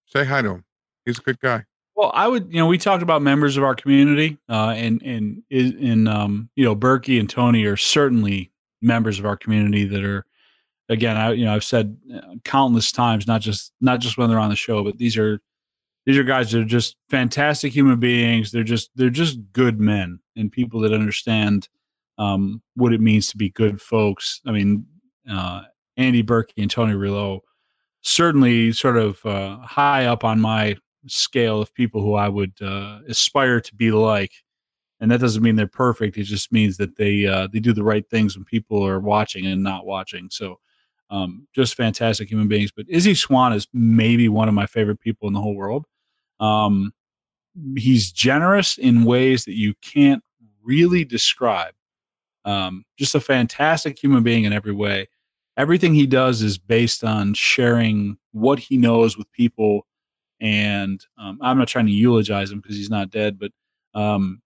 say 0.06 0.24
hi 0.24 0.42
to 0.42 0.50
him. 0.50 0.64
He's 1.04 1.18
a 1.18 1.22
good 1.22 1.40
guy. 1.40 1.64
Well, 1.94 2.10
I 2.12 2.28
would, 2.28 2.52
you 2.52 2.58
know, 2.58 2.66
we 2.66 2.76
talked 2.76 3.02
about 3.02 3.22
members 3.22 3.56
of 3.56 3.64
our 3.64 3.74
community, 3.74 4.38
uh, 4.50 4.74
and 4.76 5.00
and 5.02 5.42
and 5.50 6.08
um, 6.08 6.50
you 6.54 6.64
know, 6.64 6.76
Berkey 6.76 7.18
and 7.18 7.28
Tony 7.28 7.64
are 7.64 7.76
certainly 7.76 8.50
members 8.82 9.18
of 9.18 9.24
our 9.24 9.36
community 9.36 9.84
that 9.84 10.04
are, 10.04 10.25
again, 10.88 11.16
I 11.16 11.32
you 11.32 11.44
know, 11.44 11.54
I've 11.54 11.64
said 11.64 11.96
uh, 12.14 12.34
countless 12.44 12.92
times, 12.92 13.26
not 13.26 13.40
just 13.40 13.72
not 13.80 14.00
just 14.00 14.18
when 14.18 14.28
they're 14.28 14.38
on 14.38 14.50
the 14.50 14.56
show, 14.56 14.84
but 14.84 14.98
these 14.98 15.16
are 15.16 15.40
these 16.04 16.16
are 16.16 16.24
guys 16.24 16.52
that 16.52 16.60
are 16.60 16.64
just 16.64 16.96
fantastic 17.10 17.72
human 17.72 17.98
beings. 17.98 18.52
They're 18.52 18.64
just 18.64 18.90
they're 18.94 19.10
just 19.10 19.38
good 19.52 19.80
men 19.80 20.20
and 20.36 20.50
people 20.52 20.80
that 20.80 20.92
understand 20.92 21.68
um, 22.18 22.62
what 22.74 22.92
it 22.92 23.00
means 23.00 23.28
to 23.28 23.36
be 23.36 23.50
good 23.50 23.80
folks. 23.80 24.40
I 24.46 24.52
mean, 24.52 24.86
uh, 25.30 25.62
Andy 25.96 26.22
Berkey 26.22 26.58
and 26.58 26.70
Tony 26.70 26.94
Rillo 26.94 27.40
certainly 28.02 28.72
sort 28.72 28.96
of 28.96 29.24
uh, 29.26 29.58
high 29.58 30.06
up 30.06 30.24
on 30.24 30.40
my 30.40 30.76
scale 31.08 31.60
of 31.60 31.74
people 31.74 32.00
who 32.00 32.14
I 32.14 32.28
would 32.28 32.52
uh, 32.62 33.00
aspire 33.08 33.60
to 33.60 33.74
be 33.74 33.90
like. 33.90 34.32
And 35.00 35.10
that 35.10 35.20
doesn't 35.20 35.42
mean 35.42 35.56
they're 35.56 35.66
perfect. 35.66 36.16
It 36.16 36.22
just 36.22 36.52
means 36.52 36.78
that 36.78 36.96
they 36.96 37.26
uh, 37.26 37.48
they 37.52 37.60
do 37.60 37.74
the 37.74 37.84
right 37.84 38.08
things 38.08 38.36
when 38.36 38.44
people 38.44 38.86
are 38.86 39.00
watching 39.00 39.44
and 39.44 39.62
not 39.62 39.84
watching. 39.84 40.28
So, 40.30 40.58
um, 41.10 41.46
just 41.54 41.74
fantastic 41.74 42.30
human 42.30 42.48
beings. 42.48 42.70
But 42.70 42.86
Izzy 42.88 43.14
Swan 43.14 43.52
is 43.52 43.68
maybe 43.72 44.28
one 44.28 44.48
of 44.48 44.54
my 44.54 44.66
favorite 44.66 45.00
people 45.00 45.28
in 45.28 45.34
the 45.34 45.40
whole 45.40 45.54
world. 45.54 45.86
Um, 46.40 46.92
he's 47.76 48.12
generous 48.12 48.78
in 48.78 49.04
ways 49.04 49.44
that 49.44 49.54
you 49.54 49.74
can't 49.82 50.22
really 50.62 51.04
describe. 51.04 51.74
Um, 52.44 52.84
just 52.98 53.14
a 53.14 53.20
fantastic 53.20 54.02
human 54.02 54.22
being 54.22 54.44
in 54.44 54.52
every 54.52 54.72
way. 54.72 55.08
Everything 55.56 55.94
he 55.94 56.06
does 56.06 56.42
is 56.42 56.58
based 56.58 57.02
on 57.02 57.34
sharing 57.34 58.18
what 58.32 58.58
he 58.58 58.76
knows 58.76 59.16
with 59.16 59.30
people 59.32 59.86
and 60.40 61.04
um, 61.18 61.38
I'm 61.40 61.58
not 61.58 61.68
trying 61.68 61.86
to 61.86 61.92
eulogize 61.92 62.50
him 62.50 62.60
because 62.60 62.76
he's 62.76 62.90
not 62.90 63.10
dead, 63.10 63.38
but 63.38 63.52
um, 63.98 64.42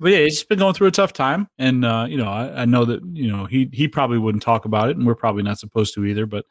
but 0.00 0.12
yeah, 0.12 0.18
he's 0.20 0.42
been 0.44 0.58
going 0.58 0.74
through 0.74 0.88
a 0.88 0.92
tough 0.92 1.12
time, 1.12 1.48
and 1.58 1.84
uh, 1.84 2.06
you 2.08 2.16
know, 2.16 2.28
I, 2.28 2.62
I 2.62 2.64
know 2.64 2.84
that 2.84 3.00
you 3.12 3.30
know 3.30 3.44
he 3.46 3.68
he 3.72 3.88
probably 3.88 4.18
wouldn't 4.18 4.42
talk 4.42 4.64
about 4.64 4.88
it, 4.90 4.96
and 4.96 5.06
we're 5.06 5.14
probably 5.14 5.42
not 5.42 5.58
supposed 5.58 5.94
to 5.94 6.04
either. 6.04 6.26
But 6.26 6.44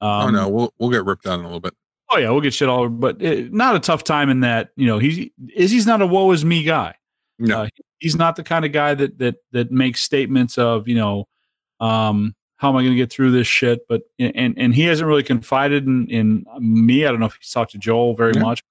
um, 0.00 0.28
oh 0.28 0.30
no 0.30 0.48
we'll 0.48 0.74
we'll 0.78 0.90
get 0.90 1.04
ripped 1.04 1.26
on 1.26 1.40
a 1.40 1.42
little 1.42 1.60
bit 1.60 1.74
oh 2.12 2.18
yeah, 2.18 2.30
we'll 2.30 2.40
get 2.40 2.52
shit 2.54 2.68
all 2.68 2.80
over, 2.80 2.88
but 2.88 3.20
it, 3.22 3.52
not 3.52 3.76
a 3.76 3.80
tough 3.80 4.02
time 4.02 4.30
in 4.30 4.40
that 4.40 4.70
you 4.76 4.86
know 4.86 4.98
he's 4.98 5.30
is 5.54 5.70
he's 5.70 5.86
not 5.86 6.02
a 6.02 6.06
woe 6.06 6.30
is 6.32 6.44
me 6.44 6.62
guy. 6.62 6.94
no 7.38 7.62
Uh, 7.62 7.68
he's 7.98 8.16
not 8.16 8.34
the 8.36 8.42
kind 8.42 8.64
of 8.64 8.72
guy 8.72 8.94
that 8.94 9.18
that 9.18 9.36
that 9.52 9.70
makes 9.70 10.02
statements 10.02 10.58
of 10.58 10.88
you 10.88 10.94
know 10.96 11.28
um 11.80 12.34
how 12.56 12.68
am 12.68 12.76
i 12.76 12.80
going 12.82 12.92
to 12.92 12.96
get 12.96 13.10
through 13.12 13.30
this 13.30 13.46
shit 13.46 13.80
but 13.88 14.02
and 14.18 14.54
and 14.58 14.74
he 14.74 14.82
hasn't 14.84 15.06
really 15.06 15.22
confided 15.22 15.86
in 15.86 16.06
in 16.08 16.44
me 16.58 17.06
i 17.06 17.10
don't 17.10 17.20
know 17.20 17.26
if 17.26 17.36
he's 17.40 17.50
talked 17.50 17.72
to 17.72 17.78
joel 17.78 18.14
very 18.14 18.32
Yeah. 18.34 18.42
much 18.42 18.64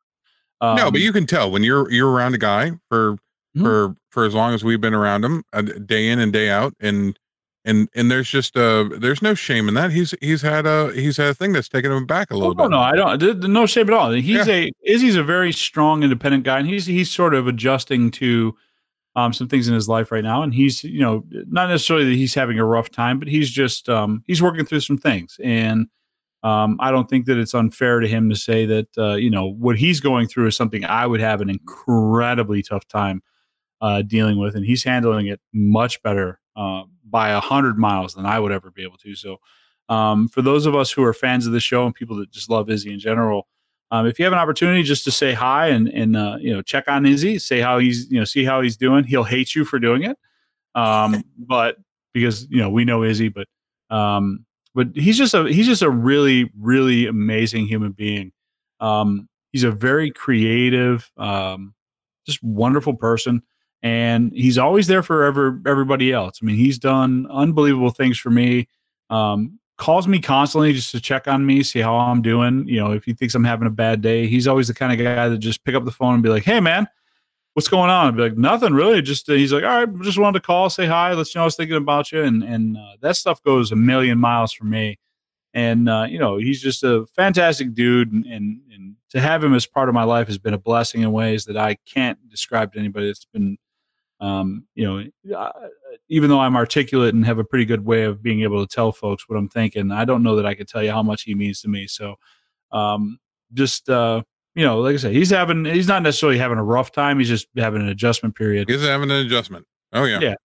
um, 0.61 0.75
no 0.75 0.91
but 0.91 0.99
you 1.01 1.13
can 1.13 1.25
tell 1.25 1.49
when 1.49 1.63
you're 1.63 1.89
you're 1.91 2.09
around 2.09 2.33
a 2.35 2.37
guy 2.37 2.71
for 2.89 3.15
Mhm. 3.57 3.61
for 3.63 3.95
for 4.11 4.25
as 4.25 4.33
long 4.33 4.53
as 4.53 4.63
we've 4.63 4.81
been 4.81 4.93
around 4.93 5.23
him, 5.25 5.43
uh, 5.53 5.61
day 5.61 6.07
in 6.09 6.19
and 6.19 6.31
day 6.33 6.49
out, 6.49 6.73
and 6.79 7.17
and 7.65 7.89
and 7.95 8.09
there's 8.11 8.29
just 8.29 8.55
uh 8.55 8.87
there's 8.99 9.21
no 9.21 9.33
shame 9.33 9.67
in 9.67 9.73
that. 9.73 9.91
He's 9.91 10.13
he's 10.21 10.41
had 10.41 10.65
a 10.65 10.91
he's 10.93 11.17
had 11.17 11.27
a 11.27 11.33
thing 11.33 11.51
that's 11.53 11.67
taken 11.69 11.91
him 11.91 12.05
back 12.05 12.31
a 12.31 12.35
little 12.35 12.51
Oh, 12.51 12.53
bit. 12.55 12.63
no, 12.63 12.67
no, 12.69 12.79
I 12.79 12.95
don't. 12.95 13.41
No 13.51 13.65
shame 13.65 13.87
at 13.89 13.93
all. 13.93 14.11
He's 14.11 14.47
a 14.47 14.71
Izzy's 14.85 15.15
a 15.15 15.23
very 15.23 15.51
strong, 15.51 16.03
independent 16.03 16.43
guy, 16.43 16.59
and 16.59 16.67
he's 16.67 16.85
he's 16.85 17.09
sort 17.11 17.33
of 17.33 17.47
adjusting 17.47 18.11
to 18.11 18.55
um, 19.15 19.33
some 19.33 19.47
things 19.47 19.67
in 19.67 19.73
his 19.73 19.89
life 19.89 20.11
right 20.11 20.23
now. 20.23 20.43
And 20.43 20.53
he's 20.53 20.83
you 20.83 21.01
know 21.01 21.23
not 21.49 21.69
necessarily 21.69 22.05
that 22.05 22.15
he's 22.15 22.33
having 22.35 22.59
a 22.59 22.65
rough 22.65 22.89
time, 22.91 23.19
but 23.19 23.27
he's 23.27 23.49
just 23.49 23.89
um, 23.89 24.23
he's 24.27 24.41
working 24.41 24.65
through 24.65 24.79
some 24.81 24.97
things. 24.97 25.37
And 25.43 25.87
um, 26.43 26.77
I 26.79 26.91
don't 26.91 27.09
think 27.09 27.25
that 27.25 27.37
it's 27.37 27.53
unfair 27.53 27.99
to 27.99 28.07
him 28.07 28.29
to 28.29 28.35
say 28.35 28.65
that 28.67 28.87
uh, 28.97 29.15
you 29.15 29.29
know 29.31 29.45
what 29.45 29.77
he's 29.77 29.99
going 29.99 30.27
through 30.27 30.47
is 30.47 30.55
something 30.55 30.85
I 30.85 31.05
would 31.07 31.19
have 31.19 31.41
an 31.41 31.49
incredibly 31.49 32.61
tough 32.61 32.87
time 32.87 33.21
uh, 33.81 34.01
dealing 34.01 34.39
with, 34.39 34.55
and 34.55 34.65
he's 34.65 34.83
handling 34.83 35.27
it 35.27 35.39
much 35.53 36.01
better 36.03 36.39
uh, 36.55 36.83
by 37.05 37.29
a 37.29 37.39
hundred 37.39 37.77
miles 37.77 38.13
than 38.13 38.25
I 38.25 38.39
would 38.39 38.51
ever 38.51 38.71
be 38.71 38.83
able 38.83 38.97
to. 38.97 39.15
So 39.15 39.39
um, 39.89 40.27
for 40.27 40.41
those 40.41 40.65
of 40.65 40.75
us 40.75 40.91
who 40.91 41.03
are 41.03 41.13
fans 41.13 41.47
of 41.47 41.53
the 41.53 41.59
show 41.59 41.85
and 41.85 41.95
people 41.95 42.15
that 42.17 42.31
just 42.31 42.49
love 42.49 42.69
Izzy 42.69 42.93
in 42.93 42.99
general, 42.99 43.47
um, 43.91 44.05
if 44.05 44.19
you 44.19 44.25
have 44.25 44.33
an 44.33 44.39
opportunity 44.39 44.83
just 44.83 45.03
to 45.05 45.11
say 45.11 45.33
hi 45.33 45.67
and 45.67 45.87
and 45.89 46.15
uh, 46.15 46.37
you 46.39 46.53
know 46.53 46.61
check 46.61 46.87
on 46.87 47.05
Izzy, 47.05 47.39
say 47.39 47.59
how 47.59 47.79
he's 47.79 48.09
you 48.11 48.19
know 48.19 48.25
see 48.25 48.45
how 48.45 48.61
he's 48.61 48.77
doing. 48.77 49.03
He'll 49.03 49.23
hate 49.23 49.55
you 49.55 49.65
for 49.65 49.79
doing 49.79 50.03
it, 50.03 50.17
um, 50.75 51.23
but 51.37 51.77
because 52.13 52.47
you 52.49 52.59
know 52.59 52.69
we 52.69 52.85
know 52.85 53.03
Izzy, 53.03 53.29
but 53.29 53.47
um, 53.89 54.45
but 54.75 54.89
he's 54.93 55.17
just 55.17 55.33
a 55.33 55.45
he's 55.45 55.65
just 55.65 55.81
a 55.81 55.89
really 55.89 56.51
really 56.59 57.07
amazing 57.07 57.65
human 57.67 57.91
being. 57.91 58.31
Um, 58.79 59.27
he's 59.51 59.63
a 59.63 59.71
very 59.71 60.11
creative, 60.11 61.11
um, 61.17 61.73
just 62.25 62.43
wonderful 62.43 62.93
person, 62.93 63.41
and 63.81 64.31
he's 64.33 64.57
always 64.57 64.87
there 64.87 65.03
for 65.03 65.23
ever 65.23 65.61
everybody 65.65 66.11
else. 66.11 66.39
I 66.41 66.45
mean, 66.45 66.57
he's 66.57 66.77
done 66.77 67.27
unbelievable 67.29 67.91
things 67.91 68.17
for 68.17 68.29
me. 68.29 68.67
Um, 69.09 69.59
calls 69.77 70.07
me 70.07 70.19
constantly 70.19 70.73
just 70.73 70.91
to 70.91 70.99
check 70.99 71.27
on 71.27 71.45
me, 71.45 71.63
see 71.63 71.79
how 71.79 71.95
I'm 71.95 72.21
doing. 72.21 72.67
You 72.67 72.81
know, 72.81 72.91
if 72.91 73.05
he 73.05 73.13
thinks 73.13 73.33
I'm 73.33 73.45
having 73.45 73.67
a 73.67 73.71
bad 73.71 74.01
day, 74.01 74.27
he's 74.27 74.47
always 74.47 74.67
the 74.67 74.73
kind 74.73 74.91
of 74.91 75.03
guy 75.03 75.29
that 75.29 75.37
just 75.37 75.63
pick 75.63 75.75
up 75.75 75.85
the 75.85 75.91
phone 75.91 76.15
and 76.15 76.23
be 76.23 76.29
like, 76.29 76.43
"Hey, 76.43 76.59
man, 76.59 76.87
what's 77.53 77.69
going 77.69 77.89
on?" 77.89 78.07
I'd 78.07 78.17
be 78.17 78.23
like, 78.23 78.37
"Nothing 78.37 78.73
really." 78.73 79.01
Just 79.01 79.29
uh, 79.29 79.33
he's 79.33 79.53
like, 79.53 79.63
"All 79.63 79.85
right, 79.85 80.01
just 80.01 80.19
wanted 80.19 80.39
to 80.39 80.45
call, 80.45 80.69
say 80.69 80.85
hi, 80.85 81.13
Let's 81.13 81.33
you 81.33 81.39
know 81.39 81.43
I 81.43 81.45
was 81.45 81.55
thinking 81.55 81.77
about 81.77 82.11
you," 82.11 82.23
and 82.23 82.43
and 82.43 82.77
uh, 82.77 82.97
that 83.01 83.15
stuff 83.15 83.41
goes 83.43 83.71
a 83.71 83.75
million 83.77 84.19
miles 84.19 84.53
for 84.53 84.65
me. 84.65 84.99
And 85.53 85.89
uh, 85.89 86.05
you 86.07 86.19
know, 86.19 86.37
he's 86.37 86.61
just 86.61 86.83
a 86.83 87.05
fantastic 87.15 87.73
dude, 87.73 88.11
and, 88.11 88.25
and 88.25 88.61
and 88.71 88.95
to 89.11 89.19
have 89.19 89.43
him 89.43 89.55
as 89.55 89.65
part 89.65 89.89
of 89.89 89.95
my 89.95 90.03
life 90.03 90.27
has 90.27 90.37
been 90.37 90.53
a 90.53 90.59
blessing 90.59 91.01
in 91.01 91.11
ways 91.11 91.45
that 91.45 91.57
I 91.57 91.75
can't 91.85 92.19
describe 92.29 92.73
to 92.73 92.79
anybody. 92.79 93.09
It's 93.09 93.25
been 93.25 93.57
um, 94.19 94.65
you 94.75 94.85
know, 94.85 95.35
uh, 95.37 95.51
even 96.09 96.29
though 96.29 96.39
I'm 96.39 96.55
articulate 96.55 97.13
and 97.13 97.25
have 97.25 97.39
a 97.39 97.43
pretty 97.43 97.65
good 97.65 97.85
way 97.85 98.03
of 98.03 98.21
being 98.21 98.41
able 98.41 98.65
to 98.65 98.73
tell 98.75 98.91
folks 98.91 99.27
what 99.29 99.37
I'm 99.37 99.47
thinking, 99.49 99.91
I 99.91 100.05
don't 100.05 100.23
know 100.23 100.35
that 100.35 100.45
I 100.45 100.55
could 100.55 100.67
tell 100.67 100.83
you 100.83 100.91
how 100.91 101.03
much 101.03 101.23
he 101.23 101.35
means 101.35 101.61
to 101.61 101.67
me. 101.69 101.87
So, 101.87 102.15
um, 102.71 103.19
just 103.53 103.89
uh, 103.89 104.23
you 104.55 104.63
know, 104.65 104.79
like 104.79 104.93
I 104.95 104.97
said, 104.97 105.13
he's 105.13 105.29
having 105.29 105.65
he's 105.65 105.87
not 105.87 106.03
necessarily 106.03 106.37
having 106.37 106.57
a 106.57 106.63
rough 106.63 106.91
time. 106.91 107.19
He's 107.19 107.29
just 107.29 107.47
having 107.55 107.81
an 107.81 107.87
adjustment 107.89 108.35
period, 108.35 108.69
He's 108.69 108.81
having 108.81 109.09
an 109.11 109.25
adjustment. 109.25 109.65
Oh 109.93 110.03
yeah. 110.03 110.19
Yeah. 110.19 110.35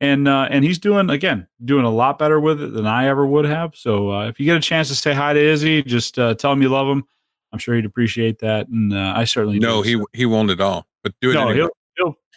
and 0.00 0.28
uh, 0.28 0.46
and 0.50 0.64
he's 0.64 0.78
doing 0.78 1.10
again 1.10 1.48
doing 1.64 1.84
a 1.84 1.90
lot 1.90 2.18
better 2.18 2.38
with 2.40 2.62
it 2.62 2.72
than 2.72 2.86
I 2.86 3.08
ever 3.08 3.26
would 3.26 3.44
have. 3.44 3.74
So, 3.74 4.10
uh, 4.12 4.28
if 4.28 4.38
you 4.38 4.46
get 4.46 4.56
a 4.56 4.60
chance 4.60 4.88
to 4.88 4.94
say 4.94 5.12
hi 5.14 5.32
to 5.32 5.40
Izzy, 5.40 5.82
just 5.82 6.18
uh, 6.18 6.34
tell 6.34 6.52
him 6.52 6.62
you 6.62 6.68
love 6.68 6.86
him. 6.86 7.04
I'm 7.52 7.58
sure 7.58 7.74
he'd 7.74 7.84
appreciate 7.86 8.38
that, 8.40 8.68
and 8.68 8.92
uh, 8.92 9.14
I 9.16 9.24
certainly 9.24 9.58
No, 9.58 9.82
do. 9.82 9.88
he 9.88 9.94
So- 9.96 10.06
he 10.12 10.26
won't 10.26 10.50
at 10.50 10.60
all. 10.60 10.86
But 11.02 11.12
do 11.20 11.30
it 11.30 11.34
no, 11.34 11.48
anyway. 11.48 11.68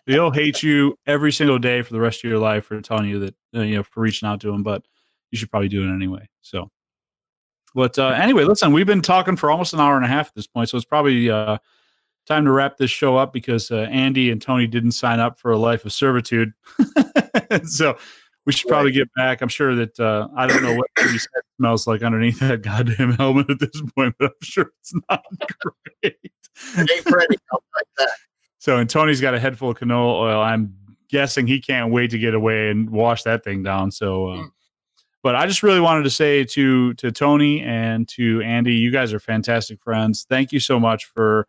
He'll 0.10 0.32
hate 0.32 0.64
you 0.64 0.98
every 1.06 1.32
single 1.32 1.60
day 1.60 1.82
for 1.82 1.94
the 1.94 2.00
rest 2.00 2.24
of 2.24 2.30
your 2.30 2.40
life 2.40 2.66
for 2.66 2.82
telling 2.82 3.08
you 3.08 3.20
that 3.20 3.36
uh, 3.56 3.62
you 3.62 3.76
know 3.76 3.84
for 3.84 4.02
reaching 4.02 4.28
out 4.28 4.42
to 4.42 4.50
him. 4.50 4.64
But 4.64 4.84
you 5.32 5.38
should 5.38 5.52
probably 5.52 5.70
do 5.70 5.88
it 5.88 5.94
anyway. 5.94 6.28
So, 6.42 6.70
but 7.76 7.98
uh, 8.00 8.10
anyway, 8.10 8.44
listen, 8.44 8.74
we've 8.74 8.88
been 8.88 9.02
talking 9.02 9.36
for 9.36 9.52
almost 9.52 9.74
an 9.74 9.80
hour 9.80 9.96
and 9.96 10.06
a 10.06 10.10
half 10.10 10.28
at 10.28 10.36
this 10.36 10.48
point, 10.48 10.70
so 10.70 10.78
it's 10.78 10.86
probably 10.86 11.30
uh, 11.30 11.60
time 12.26 12.46
to 12.46 12.52
wrap 12.52 12.78
this 12.78 12.92
show 12.92 13.18
up 13.18 13.32
because 13.32 13.72
uh, 13.72 13.88
Andy 13.92 14.32
and 14.32 14.42
Tony 14.42 14.68
didn't 14.68 14.94
sign 14.94 15.20
up 15.20 15.40
for 15.40 15.52
a 15.52 15.58
life 15.58 15.86
of 15.86 15.94
servitude. 15.94 16.54
so. 17.66 17.98
We 18.46 18.54
should 18.54 18.70
probably 18.70 18.92
get 18.92 19.14
back. 19.14 19.42
I'm 19.42 19.50
sure 19.50 19.76
that 19.76 20.00
uh, 20.00 20.28
I 20.36 20.48
don't 20.48 20.64
know 20.64 20.74
what 20.74 20.88
smells 21.58 21.86
like 21.86 22.02
underneath 22.02 22.40
that 22.40 22.64
goddamn 22.64 23.12
helmet 23.12 23.48
at 23.48 23.60
this 23.60 23.80
point, 23.96 24.16
but 24.18 24.32
I'm 24.32 24.42
sure 24.42 24.72
it's 24.80 24.94
not 25.08 25.24
great. 26.02 26.18
It 26.78 26.90
ain't 26.90 27.40
help 27.52 27.64
like 27.76 27.86
that. 27.98 28.10
So, 28.60 28.78
and 28.78 28.90
Tony's 28.90 29.22
got 29.22 29.34
a 29.34 29.40
head 29.40 29.58
full 29.58 29.72
of 29.72 29.78
canola 29.80 30.20
oil. 30.20 30.42
I'm 30.42 30.76
guessing 31.10 31.48
he 31.48 31.60
can't 31.60 31.92
wait 31.92 32.12
to 32.12 32.20
get 32.20 32.34
away 32.34 32.70
and 32.70 32.90
wash 32.90 33.24
that 33.24 33.44
thing 33.44 33.64
down. 33.64 33.90
So, 33.92 34.28
uh, 34.30 34.36
Mm. 34.38 34.52
but 35.24 35.36
I 35.36 35.48
just 35.48 35.64
really 35.64 35.80
wanted 35.80 36.04
to 36.04 36.10
say 36.10 36.44
to 36.44 36.94
to 36.96 37.12
Tony 37.12 37.62
and 37.62 38.08
to 38.10 38.42
Andy, 38.42 38.76
you 38.76 38.92
guys 38.92 39.12
are 39.14 39.20
fantastic 39.20 39.82
friends. 39.82 40.26
Thank 40.30 40.52
you 40.52 40.60
so 40.60 40.80
much 40.80 41.06
for, 41.06 41.48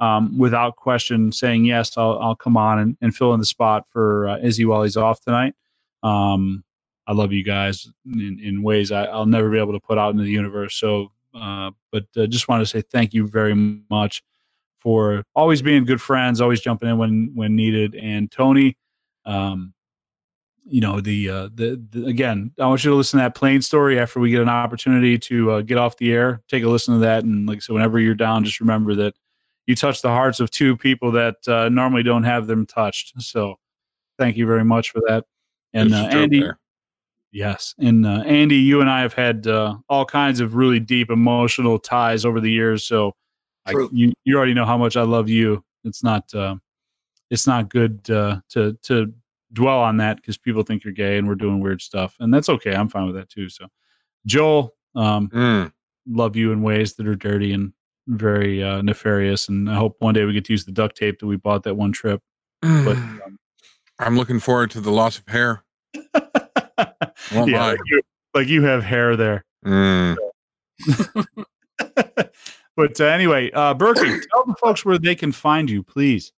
um, 0.00 0.38
without 0.38 0.76
question, 0.76 1.32
saying 1.32 1.64
yes. 1.64 1.96
I'll 1.98 2.18
I'll 2.20 2.36
come 2.36 2.56
on 2.56 2.78
and, 2.78 2.96
and 3.00 3.14
fill 3.16 3.32
in 3.34 3.40
the 3.40 3.46
spot 3.46 3.86
for 3.88 4.28
uh, 4.28 4.38
Izzy 4.38 4.64
while 4.64 4.82
he's 4.82 4.96
off 4.96 5.20
tonight. 5.20 5.54
Um, 6.02 6.62
I 7.06 7.12
love 7.12 7.32
you 7.32 7.42
guys 7.42 7.88
in, 8.06 8.38
in 8.42 8.62
ways 8.62 8.92
I, 8.92 9.04
I'll 9.06 9.26
never 9.26 9.50
be 9.50 9.58
able 9.58 9.72
to 9.72 9.80
put 9.80 9.98
out 9.98 10.10
into 10.12 10.22
the 10.22 10.30
universe. 10.30 10.74
So, 10.76 11.10
uh, 11.34 11.70
but 11.90 12.04
uh, 12.16 12.26
just 12.26 12.48
want 12.48 12.60
to 12.60 12.66
say 12.66 12.82
thank 12.82 13.12
you 13.14 13.26
very 13.26 13.54
much 13.90 14.22
for 14.80 15.22
always 15.34 15.62
being 15.62 15.84
good 15.84 16.00
friends, 16.00 16.40
always 16.40 16.60
jumping 16.60 16.88
in 16.88 16.98
when 16.98 17.30
when 17.34 17.54
needed. 17.54 17.94
And 17.94 18.30
Tony, 18.30 18.76
um, 19.24 19.74
you 20.64 20.80
know 20.80 21.00
the, 21.00 21.28
uh, 21.28 21.48
the 21.54 21.82
the 21.90 22.06
again, 22.06 22.52
I 22.58 22.66
want 22.66 22.84
you 22.84 22.90
to 22.90 22.96
listen 22.96 23.18
to 23.18 23.24
that 23.24 23.34
plane 23.34 23.62
story 23.62 23.98
after 23.98 24.20
we 24.20 24.30
get 24.30 24.42
an 24.42 24.48
opportunity 24.48 25.18
to 25.18 25.50
uh, 25.52 25.60
get 25.62 25.78
off 25.78 25.96
the 25.96 26.12
air. 26.12 26.42
Take 26.48 26.64
a 26.64 26.68
listen 26.68 26.94
to 26.94 27.00
that, 27.00 27.24
and 27.24 27.48
like 27.48 27.62
said, 27.62 27.72
whenever 27.72 27.98
you're 27.98 28.14
down, 28.14 28.44
just 28.44 28.60
remember 28.60 28.94
that 28.96 29.14
you 29.66 29.74
touch 29.74 30.02
the 30.02 30.08
hearts 30.08 30.40
of 30.40 30.50
two 30.50 30.76
people 30.76 31.12
that 31.12 31.36
uh, 31.46 31.68
normally 31.68 32.02
don't 32.02 32.24
have 32.24 32.46
them 32.46 32.66
touched. 32.66 33.20
So, 33.20 33.56
thank 34.18 34.36
you 34.36 34.46
very 34.46 34.64
much 34.64 34.90
for 34.90 35.00
that. 35.08 35.24
And 35.72 35.94
uh, 35.94 36.08
Andy, 36.10 36.40
there. 36.40 36.58
Yes, 37.32 37.74
and 37.78 38.06
uh, 38.06 38.22
Andy, 38.26 38.56
you 38.56 38.80
and 38.80 38.90
I 38.90 39.00
have 39.02 39.14
had 39.14 39.46
uh, 39.46 39.76
all 39.88 40.04
kinds 40.04 40.40
of 40.40 40.54
really 40.54 40.80
deep 40.80 41.10
emotional 41.10 41.78
ties 41.78 42.24
over 42.24 42.40
the 42.40 42.50
years. 42.50 42.84
So, 42.84 43.14
I, 43.70 43.88
you 43.92 44.12
you 44.24 44.36
already 44.36 44.54
know 44.54 44.64
how 44.66 44.78
much 44.78 44.96
I 44.96 45.02
love 45.02 45.28
you. 45.28 45.64
It's 45.84 46.02
not 46.02 46.32
uh, 46.34 46.56
it's 47.30 47.46
not 47.46 47.68
good 47.68 48.08
uh, 48.10 48.40
to 48.50 48.76
to 48.82 49.12
dwell 49.52 49.80
on 49.80 49.96
that 49.98 50.16
because 50.16 50.36
people 50.38 50.62
think 50.62 50.84
you're 50.84 50.92
gay 50.92 51.18
and 51.18 51.26
we're 51.26 51.34
doing 51.34 51.60
weird 51.60 51.82
stuff, 51.82 52.16
and 52.20 52.32
that's 52.32 52.48
okay. 52.48 52.74
I'm 52.74 52.88
fine 52.88 53.06
with 53.06 53.16
that 53.16 53.28
too. 53.28 53.48
So, 53.48 53.66
Joel, 54.26 54.74
um, 54.94 55.28
Mm. 55.28 55.72
love 56.08 56.36
you 56.36 56.52
in 56.52 56.62
ways 56.62 56.94
that 56.94 57.06
are 57.06 57.16
dirty 57.16 57.52
and 57.52 57.72
very 58.06 58.62
uh, 58.62 58.82
nefarious, 58.82 59.48
and 59.48 59.70
I 59.70 59.74
hope 59.74 59.96
one 60.00 60.14
day 60.14 60.24
we 60.24 60.32
get 60.32 60.44
to 60.46 60.52
use 60.52 60.64
the 60.64 60.72
duct 60.72 60.96
tape 60.96 61.18
that 61.20 61.26
we 61.26 61.36
bought 61.36 61.62
that 61.64 61.74
one 61.74 61.92
trip. 61.92 62.20
But 62.62 62.96
um, 63.24 63.38
I'm 63.98 64.16
looking 64.16 64.40
forward 64.40 64.70
to 64.72 64.80
the 64.80 64.90
loss 64.90 65.18
of 65.18 65.28
hair. 65.28 65.64
Yeah, 67.32 67.66
like 67.66 67.78
you, 67.86 68.02
like 68.34 68.48
you 68.48 68.62
have 68.64 68.82
hair 68.82 69.14
there. 69.14 69.44
Mm. 69.64 70.16
but 72.76 73.00
uh, 73.00 73.04
anyway, 73.04 73.50
uh, 73.52 73.74
Berkey, 73.74 74.20
tell 74.30 74.44
the 74.46 74.54
folks 74.60 74.84
where 74.84 74.98
they 74.98 75.14
can 75.14 75.32
find 75.32 75.68
you, 75.68 75.82
please. 75.82 76.32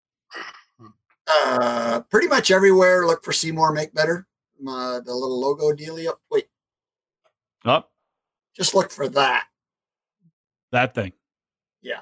Uh, 1.28 2.02
pretty 2.10 2.28
much 2.28 2.52
everywhere. 2.52 3.06
Look 3.06 3.24
for 3.24 3.32
Seymour 3.32 3.72
Make 3.74 3.94
Better. 3.94 4.28
Uh, 4.68 5.00
the 5.00 5.14
little 5.14 5.40
logo 5.40 5.72
dealio. 5.72 6.14
Wait, 6.30 6.48
Up 7.66 7.92
just 8.56 8.76
look 8.76 8.92
for 8.92 9.08
that. 9.10 9.48
that 10.72 10.94
thing. 10.94 11.14
Yeah. 11.82 12.02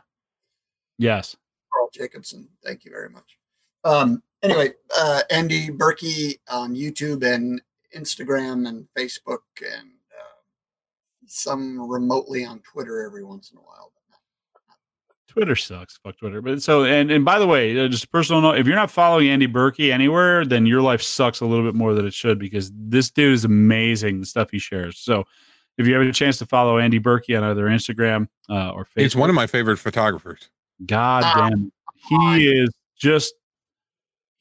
Yes. 0.97 1.35
Carl 1.71 1.89
Jacobson. 1.93 2.47
Thank 2.63 2.85
you 2.85 2.91
very 2.91 3.09
much. 3.09 3.37
Um, 3.83 4.21
anyway, 4.43 4.73
uh, 4.97 5.21
Andy 5.29 5.69
Berkey 5.69 6.39
on 6.49 6.75
YouTube 6.75 7.23
and 7.23 7.61
Instagram 7.95 8.67
and 8.67 8.87
Facebook 8.97 9.39
and 9.61 9.89
uh, 10.11 10.39
some 11.27 11.89
remotely 11.89 12.45
on 12.45 12.59
Twitter 12.59 13.05
every 13.05 13.23
once 13.23 13.51
in 13.51 13.57
a 13.57 13.61
while. 13.61 13.93
But 15.39 15.47
not 15.47 15.47
Twitter 15.47 15.55
sucks. 15.55 15.97
Fuck 16.03 16.17
Twitter. 16.17 16.41
But 16.41 16.61
so 16.61 16.83
and 16.83 17.11
and 17.11 17.23
by 17.25 17.39
the 17.39 17.47
way, 17.47 17.79
uh, 17.79 17.87
just 17.87 18.03
a 18.05 18.07
personal 18.09 18.41
note: 18.41 18.57
if 18.59 18.67
you're 18.67 18.75
not 18.75 18.91
following 18.91 19.29
Andy 19.29 19.47
Berkey 19.47 19.91
anywhere, 19.91 20.45
then 20.45 20.65
your 20.65 20.81
life 20.81 21.01
sucks 21.01 21.41
a 21.41 21.45
little 21.45 21.65
bit 21.65 21.75
more 21.75 21.93
than 21.93 22.05
it 22.05 22.13
should 22.13 22.39
because 22.39 22.71
this 22.75 23.09
dude 23.09 23.33
is 23.33 23.45
amazing. 23.45 24.19
The 24.19 24.25
stuff 24.25 24.49
he 24.51 24.59
shares. 24.59 24.99
So 24.99 25.25
if 25.77 25.87
you 25.87 25.93
have 25.97 26.05
a 26.05 26.11
chance 26.11 26.37
to 26.39 26.45
follow 26.45 26.77
Andy 26.77 26.99
Berkey 26.99 27.37
on 27.37 27.43
either 27.43 27.65
Instagram 27.67 28.27
uh, 28.49 28.71
or 28.71 28.83
Facebook, 28.85 29.01
He's 29.01 29.15
one 29.15 29.29
of 29.29 29.35
my 29.35 29.47
favorite 29.47 29.77
photographers. 29.77 30.49
God 30.85 31.23
Ah, 31.25 31.49
damn, 31.49 31.65
it. 31.67 31.71
he 32.09 32.47
is 32.51 32.69
just. 32.97 33.33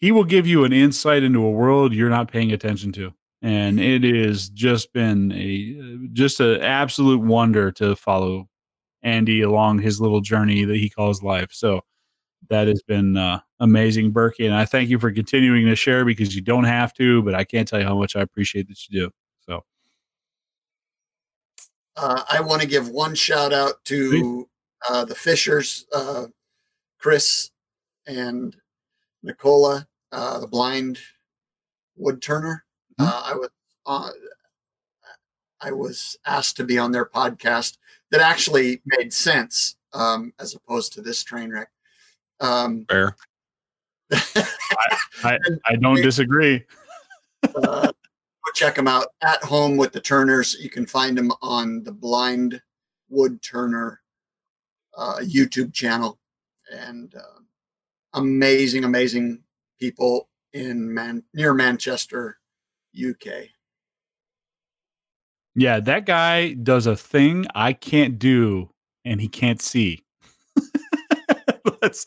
He 0.00 0.12
will 0.12 0.24
give 0.24 0.46
you 0.46 0.64
an 0.64 0.72
insight 0.72 1.24
into 1.24 1.44
a 1.44 1.50
world 1.50 1.92
you're 1.92 2.08
not 2.10 2.30
paying 2.30 2.52
attention 2.52 2.92
to, 2.92 3.12
and 3.42 3.80
it 3.80 4.04
has 4.04 4.48
just 4.48 4.92
been 4.92 5.32
a 5.32 6.08
just 6.12 6.38
an 6.38 6.60
absolute 6.62 7.20
wonder 7.20 7.72
to 7.72 7.96
follow 7.96 8.48
Andy 9.08 9.42
along 9.42 9.80
his 9.80 10.00
little 10.00 10.20
journey 10.20 10.64
that 10.64 10.76
he 10.76 10.88
calls 10.90 11.22
life. 11.22 11.50
So, 11.52 11.80
that 12.50 12.68
has 12.68 12.82
been 12.82 13.16
uh, 13.16 13.40
amazing, 13.60 14.12
Berkey. 14.12 14.46
And 14.46 14.54
I 14.54 14.64
thank 14.64 14.88
you 14.88 14.98
for 14.98 15.10
continuing 15.10 15.66
to 15.66 15.74
share 15.74 16.04
because 16.04 16.34
you 16.36 16.40
don't 16.40 16.64
have 16.64 16.94
to, 16.94 17.22
but 17.22 17.34
I 17.34 17.44
can't 17.44 17.66
tell 17.66 17.80
you 17.80 17.86
how 17.86 17.98
much 17.98 18.14
I 18.16 18.20
appreciate 18.20 18.68
that 18.68 18.78
you 18.88 19.00
do. 19.00 19.10
So, 19.46 19.64
Uh, 21.96 22.22
I 22.30 22.40
want 22.40 22.62
to 22.62 22.68
give 22.68 22.88
one 22.88 23.14
shout 23.14 23.52
out 23.52 23.84
to 23.86 24.48
uh, 24.88 25.04
the 25.04 25.16
Fishers, 25.16 25.84
uh, 25.92 26.26
Chris 27.00 27.50
and 28.06 28.56
Nicola, 29.22 29.88
uh, 30.12 30.38
the 30.38 30.46
blind 30.46 31.00
wood 31.96 32.22
turner. 32.22 32.64
Uh, 32.98 33.22
I 33.26 33.34
was 33.34 33.50
uh, 33.86 34.10
I 35.60 35.72
was 35.72 36.16
asked 36.24 36.56
to 36.58 36.64
be 36.64 36.78
on 36.78 36.92
their 36.92 37.04
podcast 37.04 37.78
that 38.10 38.20
actually 38.20 38.80
made 38.86 39.12
sense 39.12 39.76
um, 39.92 40.32
as 40.38 40.54
opposed 40.54 40.92
to 40.94 41.02
this 41.02 41.22
train 41.22 41.50
wreck. 41.50 41.68
Um, 42.40 42.86
Fair. 42.88 43.16
I 45.24 45.76
don't 45.80 46.00
disagree. 46.00 46.64
uh, 47.42 47.86
go 47.86 48.52
check 48.54 48.74
them 48.74 48.88
out 48.88 49.08
at 49.22 49.42
home 49.44 49.76
with 49.76 49.92
the 49.92 50.00
Turners. 50.00 50.56
You 50.60 50.70
can 50.70 50.86
find 50.86 51.16
them 51.16 51.32
on 51.42 51.82
the 51.84 51.92
Blind 51.92 52.60
Wood 53.10 53.42
Turner 53.42 54.00
uh, 54.96 55.18
YouTube 55.20 55.72
channel, 55.72 56.18
and 56.72 57.14
uh, 57.14 57.40
amazing, 58.14 58.84
amazing 58.84 59.42
people 59.78 60.28
in 60.52 60.92
Man 60.92 61.22
near 61.34 61.54
Manchester, 61.54 62.38
UK. 62.96 63.48
Yeah, 65.58 65.80
that 65.80 66.06
guy 66.06 66.52
does 66.52 66.86
a 66.86 66.96
thing 66.96 67.46
I 67.54 67.72
can't 67.72 68.18
do 68.18 68.70
and 69.04 69.20
he 69.20 69.28
can't 69.28 69.60
see. 69.60 70.04
That's 71.82 72.06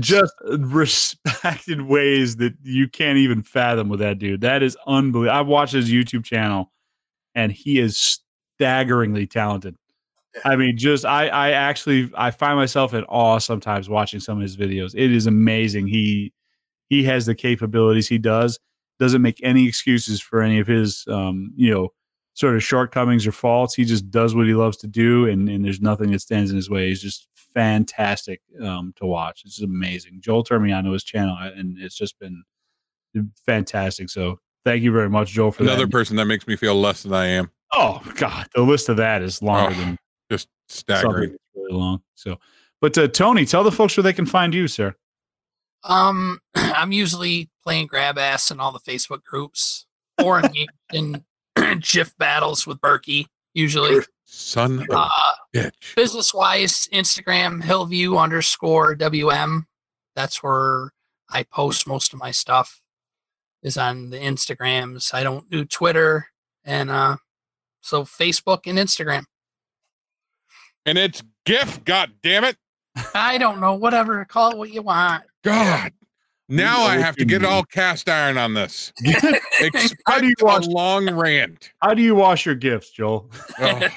just 0.00 0.32
respected 0.48 1.82
ways 1.82 2.36
that 2.36 2.54
you 2.62 2.88
can't 2.88 3.18
even 3.18 3.42
fathom 3.42 3.90
with 3.90 4.00
that 4.00 4.18
dude. 4.18 4.40
That 4.40 4.62
is 4.62 4.78
unbelievable. 4.86 5.38
I've 5.38 5.46
watched 5.46 5.74
his 5.74 5.90
YouTube 5.90 6.24
channel 6.24 6.72
and 7.34 7.52
he 7.52 7.78
is 7.78 8.20
staggeringly 8.56 9.26
talented. 9.26 9.76
I 10.44 10.56
mean, 10.56 10.78
just 10.78 11.04
I 11.04 11.28
I 11.28 11.50
actually 11.50 12.10
I 12.14 12.30
find 12.30 12.56
myself 12.56 12.94
in 12.94 13.04
awe 13.04 13.38
sometimes 13.38 13.90
watching 13.90 14.20
some 14.20 14.38
of 14.38 14.42
his 14.42 14.56
videos. 14.56 14.94
It 14.94 15.12
is 15.12 15.26
amazing. 15.26 15.86
He 15.86 16.32
he 16.88 17.04
has 17.04 17.26
the 17.26 17.34
capabilities 17.34 18.08
he 18.08 18.18
does. 18.18 18.58
Doesn't 19.00 19.22
make 19.22 19.38
any 19.42 19.66
excuses 19.66 20.20
for 20.20 20.40
any 20.40 20.60
of 20.60 20.66
his 20.66 21.04
um, 21.08 21.52
you 21.56 21.72
know, 21.72 21.88
sort 22.38 22.54
of 22.54 22.62
shortcomings 22.62 23.26
or 23.26 23.32
faults. 23.32 23.74
He 23.74 23.84
just 23.84 24.10
does 24.12 24.32
what 24.32 24.46
he 24.46 24.54
loves 24.54 24.76
to 24.78 24.86
do 24.86 25.26
and, 25.26 25.48
and 25.48 25.64
there's 25.64 25.80
nothing 25.80 26.12
that 26.12 26.20
stands 26.20 26.50
in 26.52 26.56
his 26.56 26.70
way. 26.70 26.86
He's 26.88 27.02
just 27.02 27.26
fantastic 27.52 28.40
um, 28.62 28.94
to 28.98 29.06
watch. 29.06 29.42
It's 29.44 29.60
amazing. 29.60 30.20
Joel 30.20 30.44
turned 30.44 30.62
me 30.62 30.70
on 30.70 30.84
to 30.84 30.92
his 30.92 31.02
channel 31.02 31.36
and 31.40 31.76
it's 31.80 31.96
just 31.96 32.16
been 32.20 32.44
fantastic. 33.44 34.08
So 34.08 34.38
thank 34.64 34.82
you 34.84 34.92
very 34.92 35.10
much, 35.10 35.30
Joel, 35.32 35.50
for 35.50 35.64
Another 35.64 35.86
that. 35.86 35.90
person 35.90 36.14
that 36.16 36.26
makes 36.26 36.46
me 36.46 36.54
feel 36.54 36.76
less 36.76 37.02
than 37.02 37.12
I 37.12 37.26
am. 37.26 37.50
Oh 37.72 38.00
God, 38.14 38.46
the 38.54 38.62
list 38.62 38.88
of 38.88 38.98
that 38.98 39.20
is 39.22 39.42
longer 39.42 39.74
Oh, 39.76 39.80
than 39.80 39.98
Just 40.30 40.48
staggering. 40.68 41.30
that's 41.32 41.42
really 41.56 41.72
long. 41.76 42.02
So, 42.14 42.38
but 42.80 42.96
uh, 42.96 43.08
Tony, 43.08 43.46
tell 43.46 43.64
the 43.64 43.72
folks 43.72 43.96
where 43.96 44.04
they 44.04 44.12
can 44.12 44.26
find 44.26 44.54
you, 44.54 44.68
sir. 44.68 44.94
Um, 45.82 46.38
I'm 46.54 46.92
usually 46.92 47.50
playing 47.64 47.88
grab 47.88 48.16
ass 48.16 48.50
in 48.52 48.60
all 48.60 48.70
the 48.70 48.78
Facebook 48.78 49.24
groups 49.24 49.86
or 50.22 50.38
engaged 50.38 50.70
in 50.92 51.24
GIF 51.80 52.16
battles 52.18 52.66
with 52.66 52.80
Berkey. 52.80 53.26
Usually, 53.54 54.00
Son 54.24 54.80
of 54.80 54.86
a 54.90 54.98
uh, 54.98 55.08
bitch. 55.54 55.96
business 55.96 56.32
wise, 56.34 56.88
Instagram 56.92 57.62
Hillview 57.64 58.16
underscore 58.16 58.94
WM. 58.94 59.66
That's 60.14 60.42
where 60.42 60.92
I 61.30 61.42
post 61.44 61.86
most 61.86 62.12
of 62.12 62.18
my 62.18 62.30
stuff. 62.30 62.80
Is 63.62 63.76
on 63.76 64.10
the 64.10 64.18
Instagrams. 64.18 65.12
I 65.12 65.24
don't 65.24 65.50
do 65.50 65.64
Twitter 65.64 66.28
and 66.64 66.90
uh, 66.90 67.16
so 67.80 68.04
Facebook 68.04 68.60
and 68.66 68.78
Instagram. 68.78 69.24
And 70.86 70.96
it's 70.96 71.22
GIF, 71.44 71.84
god 71.84 72.12
damn 72.22 72.44
it. 72.44 72.56
I 73.14 73.38
don't 73.38 73.60
know. 73.60 73.74
Whatever, 73.74 74.24
call 74.24 74.52
it 74.52 74.58
what 74.58 74.72
you 74.72 74.82
want. 74.82 75.24
God. 75.42 75.92
Now 76.48 76.82
I 76.82 76.96
have 76.96 77.14
to 77.16 77.24
get 77.26 77.42
mean. 77.42 77.50
all 77.50 77.62
cast 77.64 78.08
iron 78.08 78.38
on 78.38 78.54
this. 78.54 78.92
Expect 79.04 80.02
How 80.06 80.18
do 80.18 80.26
you 80.28 80.34
a 80.46 80.60
long 80.60 81.10
rant. 81.14 81.70
How 81.82 81.92
do 81.94 82.00
you 82.02 82.14
wash 82.14 82.46
your 82.46 82.54
gifts, 82.54 82.90
Joel? 82.90 83.30
Oh, 83.60 83.88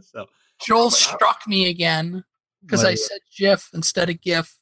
so, 0.00 0.26
Joel 0.64 0.86
uh, 0.86 0.90
struck 0.90 1.42
me 1.46 1.68
again 1.68 2.24
because 2.62 2.84
I 2.84 2.94
said 2.94 3.18
GIF 3.36 3.70
instead 3.74 4.08
of 4.10 4.20
GIF. 4.20 4.56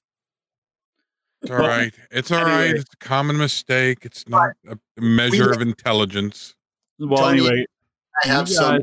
it's 1.42 1.50
all 1.50 1.58
right. 1.58 1.92
It's 2.10 2.30
all 2.30 2.44
right. 2.44 2.64
Anyway. 2.64 2.78
It's 2.80 2.94
a 2.94 2.96
common 3.04 3.36
mistake. 3.36 3.98
It's 4.02 4.28
not 4.28 4.50
a 4.68 4.76
measure 5.00 5.50
of 5.52 5.60
intelligence. 5.60 6.54
well, 6.98 7.18
Tony, 7.22 7.40
anyway, 7.46 7.66
I 8.24 8.28
have 8.28 8.48
you 8.48 8.54
some 8.54 8.72
guys- 8.76 8.82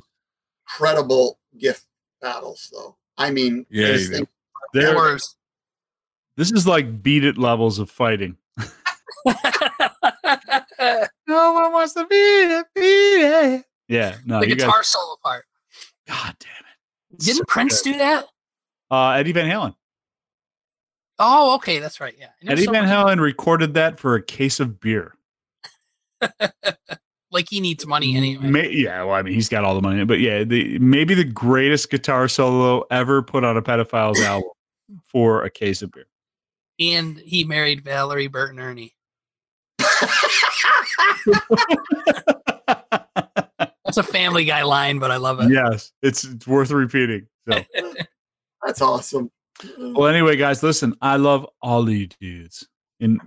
credible 0.67 1.39
gift 1.57 1.85
battles, 2.21 2.69
though. 2.73 2.97
I 3.17 3.31
mean, 3.31 3.65
Yeah, 3.69 3.87
this 3.87 4.01
you 4.03 4.07
do. 4.09 4.15
thing- 4.17 4.27
there- 4.73 4.91
Yours. 4.93 5.35
This 6.41 6.51
is 6.51 6.65
like 6.65 7.03
beat 7.03 7.23
it 7.23 7.37
levels 7.37 7.77
of 7.77 7.89
fighting. 7.91 8.35
No 11.27 11.53
one 11.53 11.71
wants 11.71 11.93
to 11.93 12.05
beat 12.07 12.15
it, 12.57 12.65
beat 12.75 12.81
it. 12.81 13.65
Yeah, 13.87 14.15
no, 14.25 14.39
the 14.41 14.49
you 14.49 14.55
guitar 14.55 14.77
guys. 14.79 14.87
solo 14.87 15.15
part. 15.23 15.45
God 16.07 16.35
damn 16.39 16.49
it! 16.49 17.13
It's 17.15 17.25
Didn't 17.25 17.37
so 17.37 17.43
Prince 17.47 17.81
good. 17.81 17.93
do 17.93 17.97
that? 17.99 18.25
Uh, 18.89 19.11
Eddie 19.11 19.31
Van 19.31 19.49
Halen. 19.49 19.75
Oh, 21.19 21.55
okay, 21.55 21.79
that's 21.79 22.01
right. 22.01 22.15
Yeah, 22.19 22.27
I 22.41 22.45
know 22.45 22.51
Eddie 22.53 22.65
Van 22.65 22.87
someone- 22.87 23.17
Halen 23.17 23.21
recorded 23.21 23.75
that 23.75 23.99
for 23.99 24.15
a 24.15 24.21
case 24.23 24.59
of 24.59 24.79
beer. 24.79 25.15
Like 27.33 27.47
he 27.49 27.61
needs 27.61 27.87
money 27.87 28.17
anyway. 28.17 28.45
May, 28.49 28.69
yeah, 28.71 29.03
well, 29.03 29.15
I 29.15 29.21
mean, 29.21 29.33
he's 29.33 29.47
got 29.47 29.63
all 29.63 29.73
the 29.73 29.81
money, 29.81 30.03
but 30.03 30.19
yeah, 30.19 30.43
the 30.43 30.77
maybe 30.79 31.13
the 31.13 31.23
greatest 31.23 31.89
guitar 31.89 32.27
solo 32.27 32.83
ever 32.91 33.21
put 33.21 33.45
on 33.45 33.55
a 33.55 33.61
pedophile's 33.61 34.19
album 34.23 34.49
for 35.05 35.41
a 35.45 35.49
case 35.49 35.81
of 35.81 35.93
beer. 35.93 36.07
And 36.81 37.19
he 37.19 37.43
married 37.43 37.83
Valerie 37.83 38.27
Bertinelli. 38.27 38.93
That's 43.85 43.97
a 43.97 44.03
Family 44.03 44.45
Guy 44.45 44.63
line, 44.63 44.97
but 44.99 45.11
I 45.11 45.17
love 45.17 45.39
it. 45.41 45.51
yes, 45.51 45.91
it's, 46.01 46.23
it's 46.23 46.47
worth 46.47 46.71
repeating. 46.71 47.27
So, 47.47 47.63
That's 48.65 48.81
awesome. 48.81 49.29
well, 49.77 50.07
anyway, 50.07 50.37
guys, 50.37 50.63
listen, 50.63 50.95
I 51.01 51.17
love 51.17 51.45
all 51.61 51.87
you 51.89 52.07
dudes 52.07 52.67
in 52.99 53.19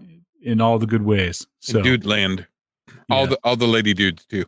in 0.43 0.61
all 0.61 0.79
the 0.79 0.87
good 0.87 1.03
ways. 1.03 1.47
So, 1.61 1.79
In 1.79 1.85
dude 1.85 2.07
land. 2.07 2.47
All 3.11 3.23
yeah. 3.23 3.27
the 3.27 3.39
all 3.45 3.57
the 3.57 3.67
lady 3.67 3.95
dudes 3.95 4.25
too. 4.27 4.45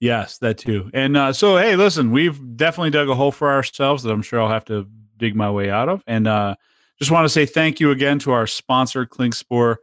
Yes, 0.00 0.38
that 0.38 0.58
too. 0.58 0.90
And 0.92 1.16
uh, 1.16 1.32
so, 1.32 1.56
hey, 1.56 1.76
listen, 1.76 2.10
we've 2.10 2.56
definitely 2.56 2.90
dug 2.90 3.08
a 3.08 3.14
hole 3.14 3.30
for 3.30 3.50
ourselves 3.52 4.02
that 4.02 4.10
I'm 4.10 4.22
sure 4.22 4.40
I'll 4.40 4.48
have 4.48 4.64
to 4.66 4.88
dig 5.16 5.36
my 5.36 5.50
way 5.50 5.70
out 5.70 5.88
of. 5.88 6.02
And 6.06 6.26
uh, 6.26 6.56
just 7.02 7.10
want 7.10 7.24
to 7.24 7.28
say 7.28 7.44
thank 7.44 7.80
you 7.80 7.90
again 7.90 8.20
to 8.20 8.30
our 8.30 8.46
sponsor, 8.46 9.04
Klingspor 9.04 9.76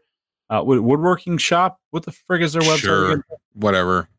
uh, 0.50 0.64
Woodworking 0.64 1.38
Shop. 1.38 1.78
What 1.92 2.06
the 2.06 2.12
frig 2.12 2.42
is 2.42 2.54
their 2.54 2.62
website? 2.62 2.78
Sure. 2.80 3.12
again? 3.12 3.24
Whatever. 3.54 4.10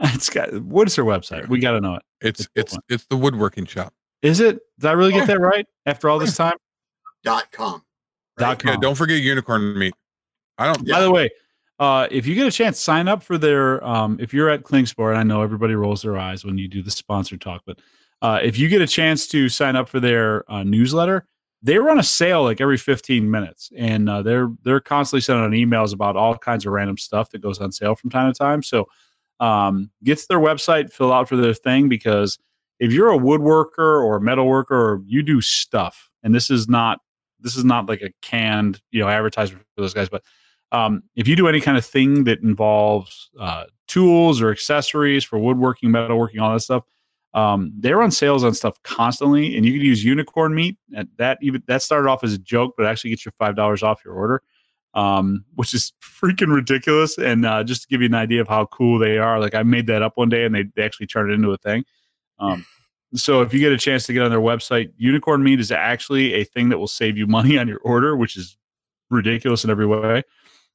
It's 0.00 0.30
got 0.30 0.54
what 0.62 0.86
is 0.86 0.94
their 0.94 1.04
website? 1.04 1.48
We 1.48 1.58
got 1.58 1.72
to 1.72 1.80
know 1.80 1.96
it. 1.96 2.02
It's 2.20 2.40
It's 2.54 2.74
it's 2.74 2.78
it's 2.88 3.06
the 3.06 3.16
woodworking 3.16 3.66
shop. 3.66 3.92
Is 4.22 4.38
it? 4.38 4.60
Did 4.78 4.86
I 4.88 4.92
really 4.92 5.12
get 5.12 5.26
that 5.26 5.40
right 5.40 5.66
after 5.86 6.08
all 6.08 6.20
this 6.20 6.36
time? 6.36 6.54
Dot 7.24 7.50
com. 7.50 7.82
Dot 8.38 8.62
Yeah, 8.64 8.72
com. 8.74 8.80
don't 8.80 8.94
forget 8.94 9.20
unicorn 9.20 9.76
meat. 9.76 9.92
I 10.56 10.66
don't 10.72 10.88
By 10.88 11.00
the 11.00 11.10
way, 11.10 11.28
uh, 11.80 12.06
if 12.12 12.28
you 12.28 12.36
get 12.36 12.46
a 12.46 12.52
chance, 12.52 12.78
sign 12.78 13.08
up 13.08 13.24
for 13.24 13.38
their. 13.38 13.84
Um, 13.84 14.18
if 14.20 14.32
you're 14.32 14.48
at 14.48 14.62
Klingspor, 14.62 15.16
I 15.16 15.24
know 15.24 15.42
everybody 15.42 15.74
rolls 15.74 16.02
their 16.02 16.16
eyes 16.16 16.44
when 16.44 16.58
you 16.58 16.68
do 16.68 16.80
the 16.80 16.92
sponsor 16.92 17.36
talk, 17.36 17.62
but 17.66 17.80
uh, 18.22 18.38
if 18.40 18.56
you 18.56 18.68
get 18.68 18.80
a 18.80 18.86
chance 18.86 19.26
to 19.28 19.48
sign 19.48 19.74
up 19.74 19.88
for 19.88 19.98
their 19.98 20.48
uh, 20.48 20.62
newsletter, 20.62 21.26
they 21.62 21.78
run 21.78 21.98
a 21.98 22.02
sale 22.02 22.44
like 22.44 22.60
every 22.60 22.76
15 22.76 23.30
minutes, 23.30 23.70
and 23.76 24.08
uh, 24.08 24.22
they're 24.22 24.48
they're 24.62 24.80
constantly 24.80 25.20
sending 25.20 25.44
out 25.44 25.52
emails 25.52 25.92
about 25.92 26.16
all 26.16 26.36
kinds 26.36 26.64
of 26.64 26.72
random 26.72 26.98
stuff 26.98 27.30
that 27.30 27.40
goes 27.40 27.58
on 27.60 27.72
sale 27.72 27.94
from 27.94 28.10
time 28.10 28.32
to 28.32 28.38
time. 28.38 28.62
So 28.62 28.86
um, 29.40 29.90
get 30.04 30.18
to 30.18 30.26
their 30.28 30.38
website, 30.38 30.92
fill 30.92 31.12
out 31.12 31.28
for 31.28 31.36
their 31.36 31.54
thing 31.54 31.88
because 31.88 32.38
if 32.78 32.92
you're 32.92 33.12
a 33.12 33.18
woodworker 33.18 33.78
or 33.78 34.16
a 34.16 34.20
metal 34.20 34.46
worker 34.46 34.76
or 34.76 35.02
you 35.04 35.22
do 35.22 35.40
stuff, 35.40 36.10
and 36.22 36.34
this 36.34 36.50
is 36.50 36.68
not 36.68 37.00
this 37.40 37.56
is 37.56 37.64
not 37.64 37.88
like 37.88 38.02
a 38.02 38.10
canned 38.22 38.80
you 38.90 39.00
know 39.00 39.08
advertisement 39.08 39.64
for 39.74 39.82
those 39.82 39.94
guys, 39.94 40.08
but 40.08 40.22
um, 40.70 41.02
if 41.16 41.26
you 41.26 41.34
do 41.34 41.48
any 41.48 41.60
kind 41.60 41.78
of 41.78 41.84
thing 41.84 42.24
that 42.24 42.40
involves 42.40 43.30
uh, 43.40 43.64
tools 43.86 44.40
or 44.40 44.50
accessories 44.50 45.24
for 45.24 45.38
woodworking, 45.38 45.90
metalworking, 45.90 46.40
all 46.40 46.52
that 46.52 46.60
stuff, 46.60 46.84
um, 47.34 47.72
they're 47.78 48.02
on 48.02 48.10
sales 48.10 48.44
on 48.44 48.54
stuff 48.54 48.82
constantly, 48.82 49.56
and 49.56 49.64
you 49.64 49.72
can 49.72 49.82
use 49.82 50.02
unicorn 50.04 50.54
meat. 50.54 50.76
And 50.94 51.08
that 51.18 51.38
even 51.42 51.62
that 51.66 51.82
started 51.82 52.08
off 52.08 52.24
as 52.24 52.32
a 52.32 52.38
joke, 52.38 52.74
but 52.76 52.86
actually 52.86 53.10
gets 53.10 53.26
you 53.26 53.32
five 53.38 53.56
dollars 53.56 53.82
off 53.82 54.00
your 54.04 54.14
order, 54.14 54.42
um, 54.94 55.44
which 55.54 55.74
is 55.74 55.92
freaking 56.02 56.54
ridiculous. 56.54 57.18
And 57.18 57.44
uh, 57.44 57.64
just 57.64 57.82
to 57.82 57.88
give 57.88 58.00
you 58.00 58.06
an 58.06 58.14
idea 58.14 58.40
of 58.40 58.48
how 58.48 58.66
cool 58.66 58.98
they 58.98 59.18
are, 59.18 59.38
like 59.38 59.54
I 59.54 59.62
made 59.62 59.86
that 59.88 60.02
up 60.02 60.16
one 60.16 60.28
day, 60.28 60.44
and 60.44 60.54
they, 60.54 60.64
they 60.74 60.82
actually 60.82 61.06
turned 61.06 61.30
it 61.30 61.34
into 61.34 61.50
a 61.50 61.58
thing. 61.58 61.84
Um, 62.38 62.64
so 63.14 63.40
if 63.42 63.54
you 63.54 63.60
get 63.60 63.72
a 63.72 63.78
chance 63.78 64.06
to 64.06 64.12
get 64.12 64.22
on 64.22 64.30
their 64.30 64.40
website, 64.40 64.92
unicorn 64.96 65.42
meat 65.42 65.60
is 65.60 65.72
actually 65.72 66.34
a 66.34 66.44
thing 66.44 66.68
that 66.68 66.78
will 66.78 66.88
save 66.88 67.16
you 67.16 67.26
money 67.26 67.58
on 67.58 67.68
your 67.68 67.80
order, 67.80 68.16
which 68.16 68.36
is 68.36 68.56
ridiculous 69.10 69.64
in 69.64 69.70
every 69.70 69.86
way. 69.86 70.22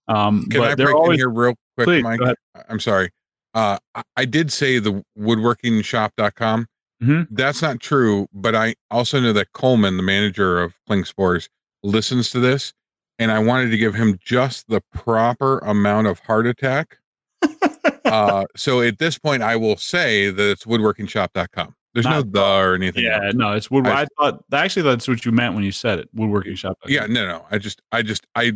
Um, 0.07 0.47
Can 0.49 0.61
but 0.61 0.71
I 0.71 0.75
break 0.75 0.95
always 0.95 1.15
in 1.15 1.19
here 1.19 1.29
real 1.29 1.55
quick, 1.75 1.85
Please, 1.85 2.03
Mike? 2.03 2.19
I'm 2.67 2.79
sorry. 2.79 3.11
Uh, 3.53 3.77
I- 4.15 4.25
did 4.25 4.51
say 4.51 4.79
the 4.79 5.03
woodworkingshop.com. 5.17 6.67
Mhm. 7.01 7.27
That's 7.31 7.61
not 7.61 7.79
true, 7.79 8.27
but 8.33 8.55
I 8.55 8.75
also 8.89 9.19
know 9.19 9.33
that 9.33 9.51
Coleman, 9.53 9.97
the 9.97 10.03
manager 10.03 10.61
of 10.61 10.75
Klingspor's, 10.89 11.49
listens 11.83 12.29
to 12.31 12.39
this, 12.39 12.73
and 13.19 13.31
I 13.31 13.39
wanted 13.39 13.69
to 13.71 13.77
give 13.77 13.93
him 13.95 14.17
just 14.23 14.67
the 14.69 14.81
proper 14.93 15.59
amount 15.59 16.07
of 16.07 16.19
heart 16.19 16.47
attack. 16.47 16.97
uh, 18.05 18.45
so 18.55 18.81
at 18.81 18.99
this 18.99 19.17
point, 19.19 19.43
I 19.43 19.55
will 19.57 19.75
say 19.77 20.29
that 20.29 20.49
it's 20.51 20.63
woodworkingshop.com. 20.65 21.75
There's 21.93 22.05
no 22.05 22.21
Not- 22.21 22.31
the 22.31 22.41
or 22.43 22.73
anything. 22.75 23.03
yeah, 23.03 23.25
else. 23.25 23.33
no, 23.35 23.51
it's 23.53 23.69
wood. 23.69 23.85
I, 23.85 24.03
I- 24.03 24.07
thought 24.17 24.43
actually 24.53 24.83
that's 24.83 25.07
what 25.07 25.25
you 25.25 25.31
meant 25.31 25.53
when 25.55 25.63
you 25.63 25.71
said 25.71 25.99
it. 25.99 26.09
Woodworking 26.13 26.55
shop. 26.55 26.77
yeah, 26.87 27.05
no, 27.05 27.27
no. 27.27 27.45
I 27.51 27.57
just, 27.59 27.81
I 27.91 28.01
just, 28.01 28.25
I, 28.35 28.53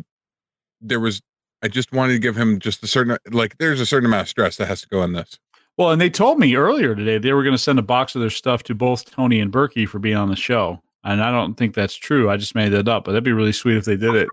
there 0.81 0.99
was, 0.99 1.21
I 1.63 1.67
just 1.67 1.91
wanted 1.91 2.13
to 2.13 2.19
give 2.19 2.35
him 2.35 2.59
just 2.59 2.83
a 2.83 2.87
certain, 2.87 3.17
like, 3.31 3.57
there's 3.57 3.79
a 3.81 3.85
certain 3.85 4.05
amount 4.05 4.23
of 4.23 4.29
stress 4.29 4.57
that 4.57 4.67
has 4.67 4.81
to 4.81 4.87
go 4.89 5.03
in 5.03 5.13
this. 5.13 5.39
Well, 5.77 5.91
and 5.91 6.01
they 6.01 6.09
told 6.09 6.39
me 6.39 6.55
earlier 6.55 6.95
today 6.95 7.17
they 7.17 7.33
were 7.33 7.43
going 7.43 7.55
to 7.55 7.57
send 7.61 7.77
a 7.79 7.83
box 7.83 8.15
of 8.15 8.21
their 8.21 8.29
stuff 8.29 8.63
to 8.63 8.75
both 8.75 9.09
Tony 9.11 9.39
and 9.39 9.51
Berkey 9.51 9.87
for 9.87 9.99
being 9.99 10.17
on 10.17 10.29
the 10.29 10.35
show. 10.35 10.81
And 11.03 11.23
I 11.23 11.31
don't 11.31 11.53
think 11.55 11.73
that's 11.75 11.95
true. 11.95 12.29
I 12.29 12.37
just 12.37 12.55
made 12.55 12.69
that 12.69 12.87
up, 12.87 13.05
but 13.05 13.11
that'd 13.11 13.23
be 13.23 13.31
really 13.31 13.51
sweet 13.51 13.77
if 13.77 13.85
they 13.85 13.95
did 13.95 14.15
it. 14.15 14.27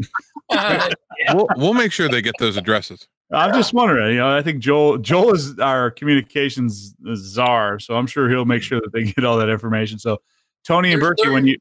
Uh, 0.50 0.88
We'll, 1.32 1.46
we'll 1.56 1.74
make 1.74 1.92
sure 1.92 2.08
they 2.08 2.20
get 2.20 2.34
those 2.38 2.56
addresses. 2.56 3.06
I'm 3.32 3.54
just 3.54 3.72
wondering. 3.72 4.12
You 4.12 4.18
know, 4.18 4.36
I 4.36 4.42
think 4.42 4.58
Joel 4.60 4.98
Joel 4.98 5.32
is 5.34 5.58
our 5.58 5.90
communications 5.90 6.94
czar, 7.14 7.78
so 7.78 7.94
I'm 7.96 8.06
sure 8.06 8.28
he'll 8.28 8.44
make 8.44 8.62
sure 8.62 8.80
that 8.80 8.92
they 8.92 9.04
get 9.04 9.24
all 9.24 9.38
that 9.38 9.48
information. 9.48 9.98
So, 9.98 10.20
Tony 10.66 10.92
and 10.92 11.00
There's- 11.00 11.14
Berkey, 11.24 11.32
when 11.32 11.46
you 11.46 11.56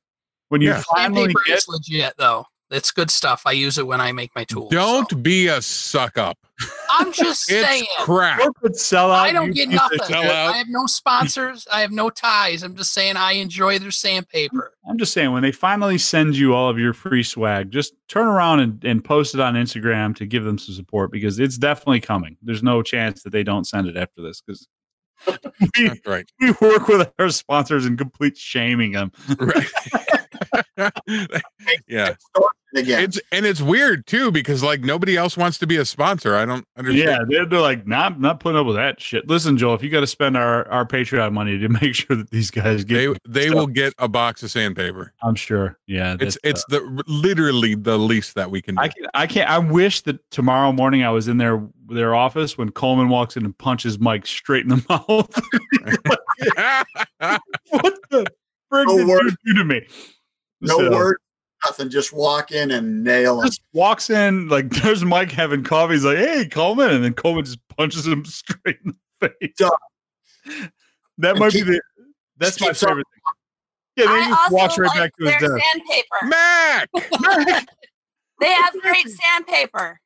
when 0.50 0.60
you 0.62 0.70
Yeah. 0.70 0.84
finally 0.96 1.34
get 1.46 1.64
legit 1.68 2.14
though. 2.18 2.46
It's 2.74 2.92
good 2.92 3.12
stuff. 3.12 3.44
I 3.46 3.52
use 3.52 3.78
it 3.78 3.86
when 3.86 4.02
I 4.02 4.12
make 4.12 4.32
my 4.36 4.44
tools. 4.44 4.72
Don't 4.72 5.10
so. 5.10 5.18
be 5.18 5.48
a 5.48 5.62
suck 5.62 6.18
up. 6.18 6.38
I'm 6.90 7.12
just 7.14 7.44
It's 7.52 7.68
saying. 7.68 7.86
crap. 8.00 8.40
corporate 8.40 8.74
sellout, 8.74 9.12
I 9.20 9.32
don't 9.32 9.52
get 9.52 9.70
nothing. 9.70 10.00
sell 10.00 10.24
shit. 10.24 10.32
out. 10.32 10.54
I 10.54 10.58
have 10.58 10.68
no 10.70 10.86
sponsors. 10.88 11.68
I 11.72 11.82
have 11.82 11.92
no 11.92 12.10
ties. 12.10 12.64
I'm 12.64 12.76
just 12.76 12.94
saying 12.94 13.16
I 13.16 13.34
enjoy 13.34 13.80
their 13.80 13.92
sandpaper. 13.92 14.74
I'm 14.90 14.98
just 14.98 15.14
saying 15.14 15.32
when 15.32 15.44
they 15.44 15.52
finally 15.52 15.98
send 15.98 16.36
you 16.36 16.54
all 16.54 16.70
of 16.70 16.80
your 16.80 16.94
free 16.94 17.24
swag, 17.24 17.72
just 17.72 17.94
turn 18.10 18.26
around 18.26 18.60
and, 18.60 18.84
and 18.84 19.04
post 19.04 19.36
it 19.36 19.40
on 19.40 19.54
Instagram 19.54 20.16
to 20.18 20.26
give 20.26 20.44
them 20.44 20.58
some 20.58 20.76
support 20.76 21.12
because 21.12 21.40
it's 21.40 21.58
definitely 21.58 22.02
coming. 22.02 22.38
There's 22.42 22.64
no 22.64 22.82
chance 22.82 23.24
that 23.24 23.30
they 23.30 23.44
don't 23.44 23.68
send 23.68 23.88
it 23.88 23.98
after 23.98 24.22
this 24.22 24.42
because 24.42 24.68
we, 25.78 26.02
right. 26.06 26.30
we 26.40 26.52
work 26.62 26.88
with 26.88 27.12
our 27.20 27.30
sponsors 27.30 27.86
and 27.86 27.98
complete 27.98 28.38
shaming 28.38 28.94
them. 28.94 29.12
Right. 29.40 29.68
yeah. 31.88 32.16
Again, 32.76 33.04
It's 33.04 33.22
and 33.32 33.46
it's 33.46 33.62
weird 33.62 34.08
too 34.08 34.32
because 34.32 34.64
like 34.64 34.82
nobody 34.82 35.16
else 35.16 35.38
wants 35.38 35.60
to 35.60 35.68
be 35.68 35.78
a 35.78 35.86
sponsor. 35.86 36.36
I 36.36 36.44
don't 36.44 36.66
understand. 36.76 37.08
Yeah, 37.08 37.20
they're, 37.28 37.46
they're 37.46 37.60
like, 37.60 37.86
not 37.86 38.20
not 38.20 38.40
putting 38.40 38.60
up 38.60 38.66
with 38.66 38.78
that 38.78 39.00
shit. 39.00 39.28
Listen, 39.28 39.60
Joel, 39.60 39.76
if 39.76 39.84
you 39.84 39.92
got 39.92 40.00
to 40.00 40.08
spend 40.08 40.36
our 40.36 40.68
our 40.70 40.84
Patreon 40.84 41.34
money 41.34 41.60
to 41.60 41.70
make 41.82 41.94
sure 41.94 42.16
that 42.16 42.32
these 42.32 42.50
guys 42.50 42.84
get, 42.84 43.22
They 43.28 43.44
they 43.44 43.50
will 43.52 43.68
get 43.68 43.94
a 44.00 44.08
box 44.08 44.42
of 44.42 44.50
sandpaper. 44.50 45.14
I'm 45.22 45.36
sure. 45.36 45.78
Yeah, 45.86 46.14
It's 46.20 46.20
that's, 46.20 46.38
it's 46.44 46.62
uh, 46.62 46.80
the 46.80 47.04
literally 47.06 47.76
the 47.76 47.98
least 48.00 48.34
that 48.36 48.50
we 48.50 48.60
can 48.60 48.74
do. 48.74 48.82
I 48.82 48.88
can 48.88 49.06
I 49.14 49.28
can't. 49.28 49.50
I 49.50 49.60
wish 49.60 50.02
that 50.02 50.20
tomorrow 50.32 50.72
morning 50.72 51.04
I 51.04 51.12
was 51.12 51.28
in 51.28 51.38
their 51.38 51.64
their 51.90 52.16
office 52.16 52.58
when 52.58 52.72
Coleman 52.72 53.10
walks 53.10 53.38
in 53.38 53.46
and 53.46 53.56
punches 53.56 54.00
Mike 54.00 54.26
straight 54.26 54.64
in 54.64 54.70
the 54.70 54.84
mouth. 54.90 55.08
what 57.70 58.00
the 58.10 58.26
frick 58.70 58.88
No 58.88 58.98
did 58.98 59.36
you 59.46 59.54
do 59.54 59.60
to 59.60 59.66
me? 59.66 59.88
No 60.64 60.78
So, 60.78 60.92
word, 60.92 61.18
nothing. 61.66 61.90
Just 61.90 62.12
walk 62.14 62.52
in 62.52 62.72
and 62.72 63.04
nail 63.04 63.42
it. 63.42 63.46
Just 63.46 63.62
walks 63.74 64.10
in 64.10 64.48
like 64.50 64.70
there's 64.82 65.04
Mike 65.06 65.32
having 65.32 65.64
coffee. 65.64 65.94
He's 65.94 66.06
like, 66.06 66.18
"Hey, 66.18 66.48
Coleman," 66.50 66.90
and 66.92 67.04
then 67.04 67.14
Coleman 67.14 67.46
just 67.46 67.60
punches 67.78 68.08
him 68.08 68.26
straight 68.26 68.78
in 68.86 68.94
the 69.22 69.30
face. 69.42 69.54
Duh. 69.58 69.70
That 71.20 71.32
And 71.32 71.40
might 71.40 71.52
keep- 71.52 71.66
be 71.66 71.74
the. 71.74 71.82
That's 72.38 72.60
my 72.60 72.68
keeps 72.68 72.80
favorite 72.82 73.06
thing. 73.14 73.22
Yeah, 73.96 74.06
then 74.08 74.16
he 74.16 74.26
I 74.26 74.30
just 74.30 74.42
also 74.42 74.56
walks 74.56 74.78
right 74.80 74.98
back 74.98 75.12
to 75.18 75.26
his 75.26 75.40
their 75.40 75.50
desk. 75.56 75.64
sandpaper. 75.72 76.24
Mac 77.44 77.66
They 78.42 78.52
have 78.52 78.74
great 78.82 79.08
sandpaper. 79.08 80.00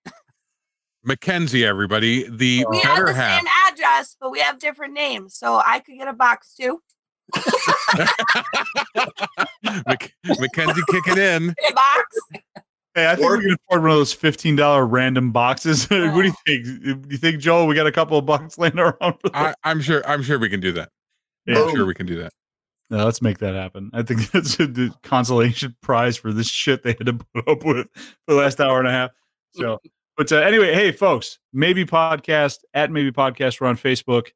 Mackenzie, 1.04 1.66
everybody, 1.66 2.28
the 2.30 2.66
We 2.70 2.80
have 2.80 2.96
better 2.98 3.06
the 3.08 3.14
half. 3.14 3.40
same 3.40 3.48
address, 3.72 4.18
but 4.20 4.30
we 4.30 4.40
have 4.42 4.60
different 4.60 4.94
names. 4.94 5.36
So 5.36 5.62
I 5.66 5.80
could 5.80 5.96
get 5.98 6.10
a 6.10 6.14
box 6.14 6.54
too. 6.54 6.82
Mac- 9.86 10.14
Mackenzie 10.40 10.82
kicking 10.90 11.18
in. 11.18 11.50
A 11.70 11.74
box. 11.74 12.18
Hey, 12.96 13.10
I 13.10 13.16
think 13.16 13.30
Or- 13.30 13.38
we 13.38 13.44
can 13.44 13.54
afford 13.68 13.82
one 13.84 13.92
of 13.92 13.98
those 13.98 14.14
fifteen 14.14 14.56
dollar 14.56 14.86
random 14.86 15.32
boxes. 15.32 15.86
what 15.90 16.14
do 16.14 16.24
you 16.24 16.34
think? 16.46 16.66
Do 16.84 17.02
you 17.10 17.18
think, 17.18 17.40
Joel? 17.40 17.68
We 17.68 17.76
got 17.76 17.88
a 17.88 17.92
couple 17.92 18.18
of 18.18 18.26
bucks 18.26 18.58
laying 18.58 18.80
around. 18.80 19.16
For 19.22 19.36
I, 19.36 19.54
I'm 19.64 19.82
sure. 19.82 20.08
I'm 20.08 20.24
sure 20.24 20.40
we 20.40 20.50
can 20.50 20.60
do 20.60 20.72
that. 20.74 20.90
Yeah. 21.46 21.62
I'm 21.62 21.76
sure 21.76 21.86
we 21.86 21.94
can 21.94 22.06
do 22.06 22.18
that. 22.22 22.32
No, 22.90 23.04
let's 23.06 23.22
make 23.22 23.40
that 23.40 23.54
happen. 23.54 23.92
I 23.94 24.02
think 24.02 24.32
that's 24.32 24.56
the 24.58 24.94
consolation 25.04 25.76
prize 25.82 26.18
for 26.18 26.34
this 26.34 26.48
shit 26.48 26.84
they 26.84 26.92
had 26.92 27.06
to 27.06 27.14
put 27.36 27.48
up 27.48 27.64
with 27.66 27.88
for 27.94 28.04
the 28.28 28.36
last 28.36 28.60
hour 28.60 28.80
and 28.80 28.88
a 28.88 28.92
half. 28.92 29.12
So, 29.52 29.80
but 30.16 30.32
uh, 30.32 30.38
anyway, 30.38 30.74
hey, 30.74 30.92
folks, 30.92 31.40
maybe 31.54 31.86
podcast 31.86 32.60
at 32.74 32.92
maybe 32.92 33.12
podcast. 33.12 33.60
We're 33.62 33.68
on 33.68 33.78
Facebook, 33.78 34.30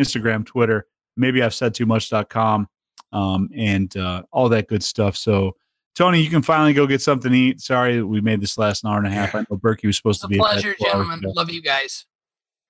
Instagram, 0.00 0.44
Twitter. 0.46 0.86
Maybe 1.18 1.42
I've 1.42 1.54
said 1.54 1.74
too 1.74 1.86
much.com 1.86 2.68
um, 3.12 3.50
and 3.54 3.94
uh, 3.96 4.22
all 4.30 4.48
that 4.50 4.68
good 4.68 4.82
stuff. 4.82 5.16
So, 5.16 5.56
Tony, 5.94 6.20
you 6.20 6.30
can 6.30 6.42
finally 6.42 6.72
go 6.72 6.86
get 6.86 7.02
something 7.02 7.32
to 7.32 7.38
eat. 7.38 7.60
Sorry 7.60 7.96
that 7.96 8.06
we 8.06 8.20
made 8.20 8.40
this 8.40 8.56
last 8.56 8.84
an 8.84 8.90
hour 8.90 8.98
and 8.98 9.06
a 9.06 9.10
half. 9.10 9.34
I 9.34 9.40
know 9.40 9.56
Berkey 9.56 9.86
was 9.86 9.96
supposed 9.96 10.22
It's 10.22 10.22
to 10.22 10.26
a 10.26 10.28
be. 10.28 10.38
at 10.38 10.42
that 10.42 10.52
pleasure, 10.52 10.76
gentlemen. 10.80 11.20
Love 11.34 11.50
you 11.50 11.62
guys. 11.62 12.06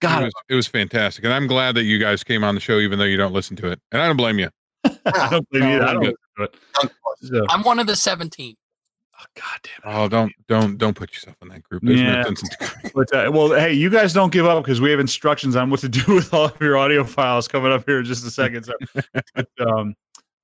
It 0.00 0.04
God, 0.06 0.24
was, 0.24 0.32
it 0.48 0.54
was 0.54 0.66
fantastic, 0.68 1.24
and 1.24 1.34
I'm 1.34 1.48
glad 1.48 1.74
that 1.74 1.82
you 1.82 1.98
guys 1.98 2.22
came 2.22 2.44
on 2.44 2.54
the 2.54 2.60
show, 2.60 2.78
even 2.78 3.00
though 3.00 3.04
you 3.04 3.16
don't 3.16 3.32
listen 3.32 3.56
to 3.56 3.72
it. 3.72 3.80
And 3.90 4.00
I 4.00 4.06
don't 4.06 4.16
blame 4.16 4.38
you. 4.38 4.48
I 4.84 5.28
don't 5.28 5.48
blame 5.50 5.70
you. 5.70 5.82
I 5.82 5.92
don't 5.92 6.04
good. 6.04 6.14
do 6.36 6.42
it. 6.44 6.54
So, 7.20 7.44
I'm 7.48 7.64
one 7.64 7.80
of 7.80 7.88
the 7.88 7.96
17. 7.96 8.54
Oh, 9.20 9.24
God 9.34 9.60
damn 9.62 9.92
it. 9.92 9.96
Oh, 9.96 10.08
don't 10.08 10.32
don't 10.48 10.78
don't 10.78 10.94
put 10.94 11.12
yourself 11.12 11.36
in 11.42 11.48
that 11.48 11.62
group. 11.62 11.82
There's 11.84 12.00
Yeah. 12.00 12.22
no 12.22 12.34
But 12.94 13.12
uh, 13.12 13.30
well, 13.32 13.52
hey, 13.52 13.72
you 13.72 13.90
guys 13.90 14.12
don't 14.12 14.32
give 14.32 14.46
up 14.46 14.62
because 14.64 14.80
we 14.80 14.90
have 14.90 15.00
instructions 15.00 15.56
on 15.56 15.70
what 15.70 15.80
to 15.80 15.88
do 15.88 16.02
with 16.14 16.32
all 16.32 16.46
of 16.46 16.60
your 16.60 16.76
audio 16.76 17.04
files 17.04 17.48
coming 17.48 17.72
up 17.72 17.84
here 17.86 18.00
in 18.00 18.04
just 18.04 18.26
a 18.26 18.30
second. 18.30 18.64
So, 18.64 18.72
but, 19.34 19.48
um, 19.60 19.94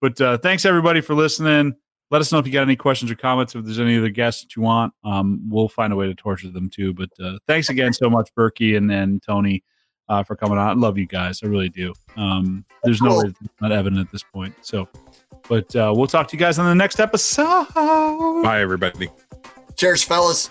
but 0.01 0.21
uh, 0.21 0.39
thanks 0.39 0.65
everybody 0.65 1.01
for 1.01 1.15
listening. 1.15 1.75
Let 2.11 2.21
us 2.21 2.31
know 2.31 2.39
if 2.39 2.47
you 2.47 2.53
got 2.53 2.63
any 2.63 2.77
questions 2.77 3.11
or 3.11 3.15
comments. 3.17 3.55
If 3.55 3.65
there's 3.65 3.81
any 3.81 3.97
other 3.97 4.11
guests 4.11 4.43
that 4.43 4.55
you 4.55 4.63
want, 4.63 4.93
um, 5.05 5.41
we'll 5.49 5.69
find 5.69 5.93
a 5.93 5.97
way 5.97 6.07
to 6.07 6.15
torture 6.15 6.51
them 6.51 6.69
too. 6.71 6.93
But 6.93 7.09
uh, 7.21 7.39
thanks 7.49 7.71
again 7.71 7.93
so 7.93 8.09
much, 8.11 8.29
Berkey 8.39 8.77
and 8.77 8.89
then 8.89 9.21
Tony, 9.27 9.65
uh, 10.09 10.23
for 10.23 10.37
coming 10.37 10.59
on. 10.59 10.69
I 10.69 10.73
love 10.73 10.99
you 10.99 11.07
guys. 11.07 11.41
I 11.43 11.47
really 11.47 11.69
do. 11.69 11.93
Um, 12.17 12.65
there's 12.83 13.01
no 13.01 13.19
way 13.19 13.25
it's 13.29 13.61
not 13.61 13.73
evident 13.73 14.01
at 14.01 14.13
this 14.13 14.23
point. 14.23 14.55
So, 14.63 14.89
but 15.49 15.75
uh, 15.77 15.93
we'll 15.95 16.07
talk 16.07 16.29
to 16.29 16.37
you 16.37 16.41
guys 16.41 16.59
on 16.59 16.67
the 16.67 16.75
next 16.75 17.01
episode. 17.01 17.67
Bye, 17.75 18.61
everybody. 18.61 19.09
Cheers, 19.77 20.03
fellas. 20.03 20.51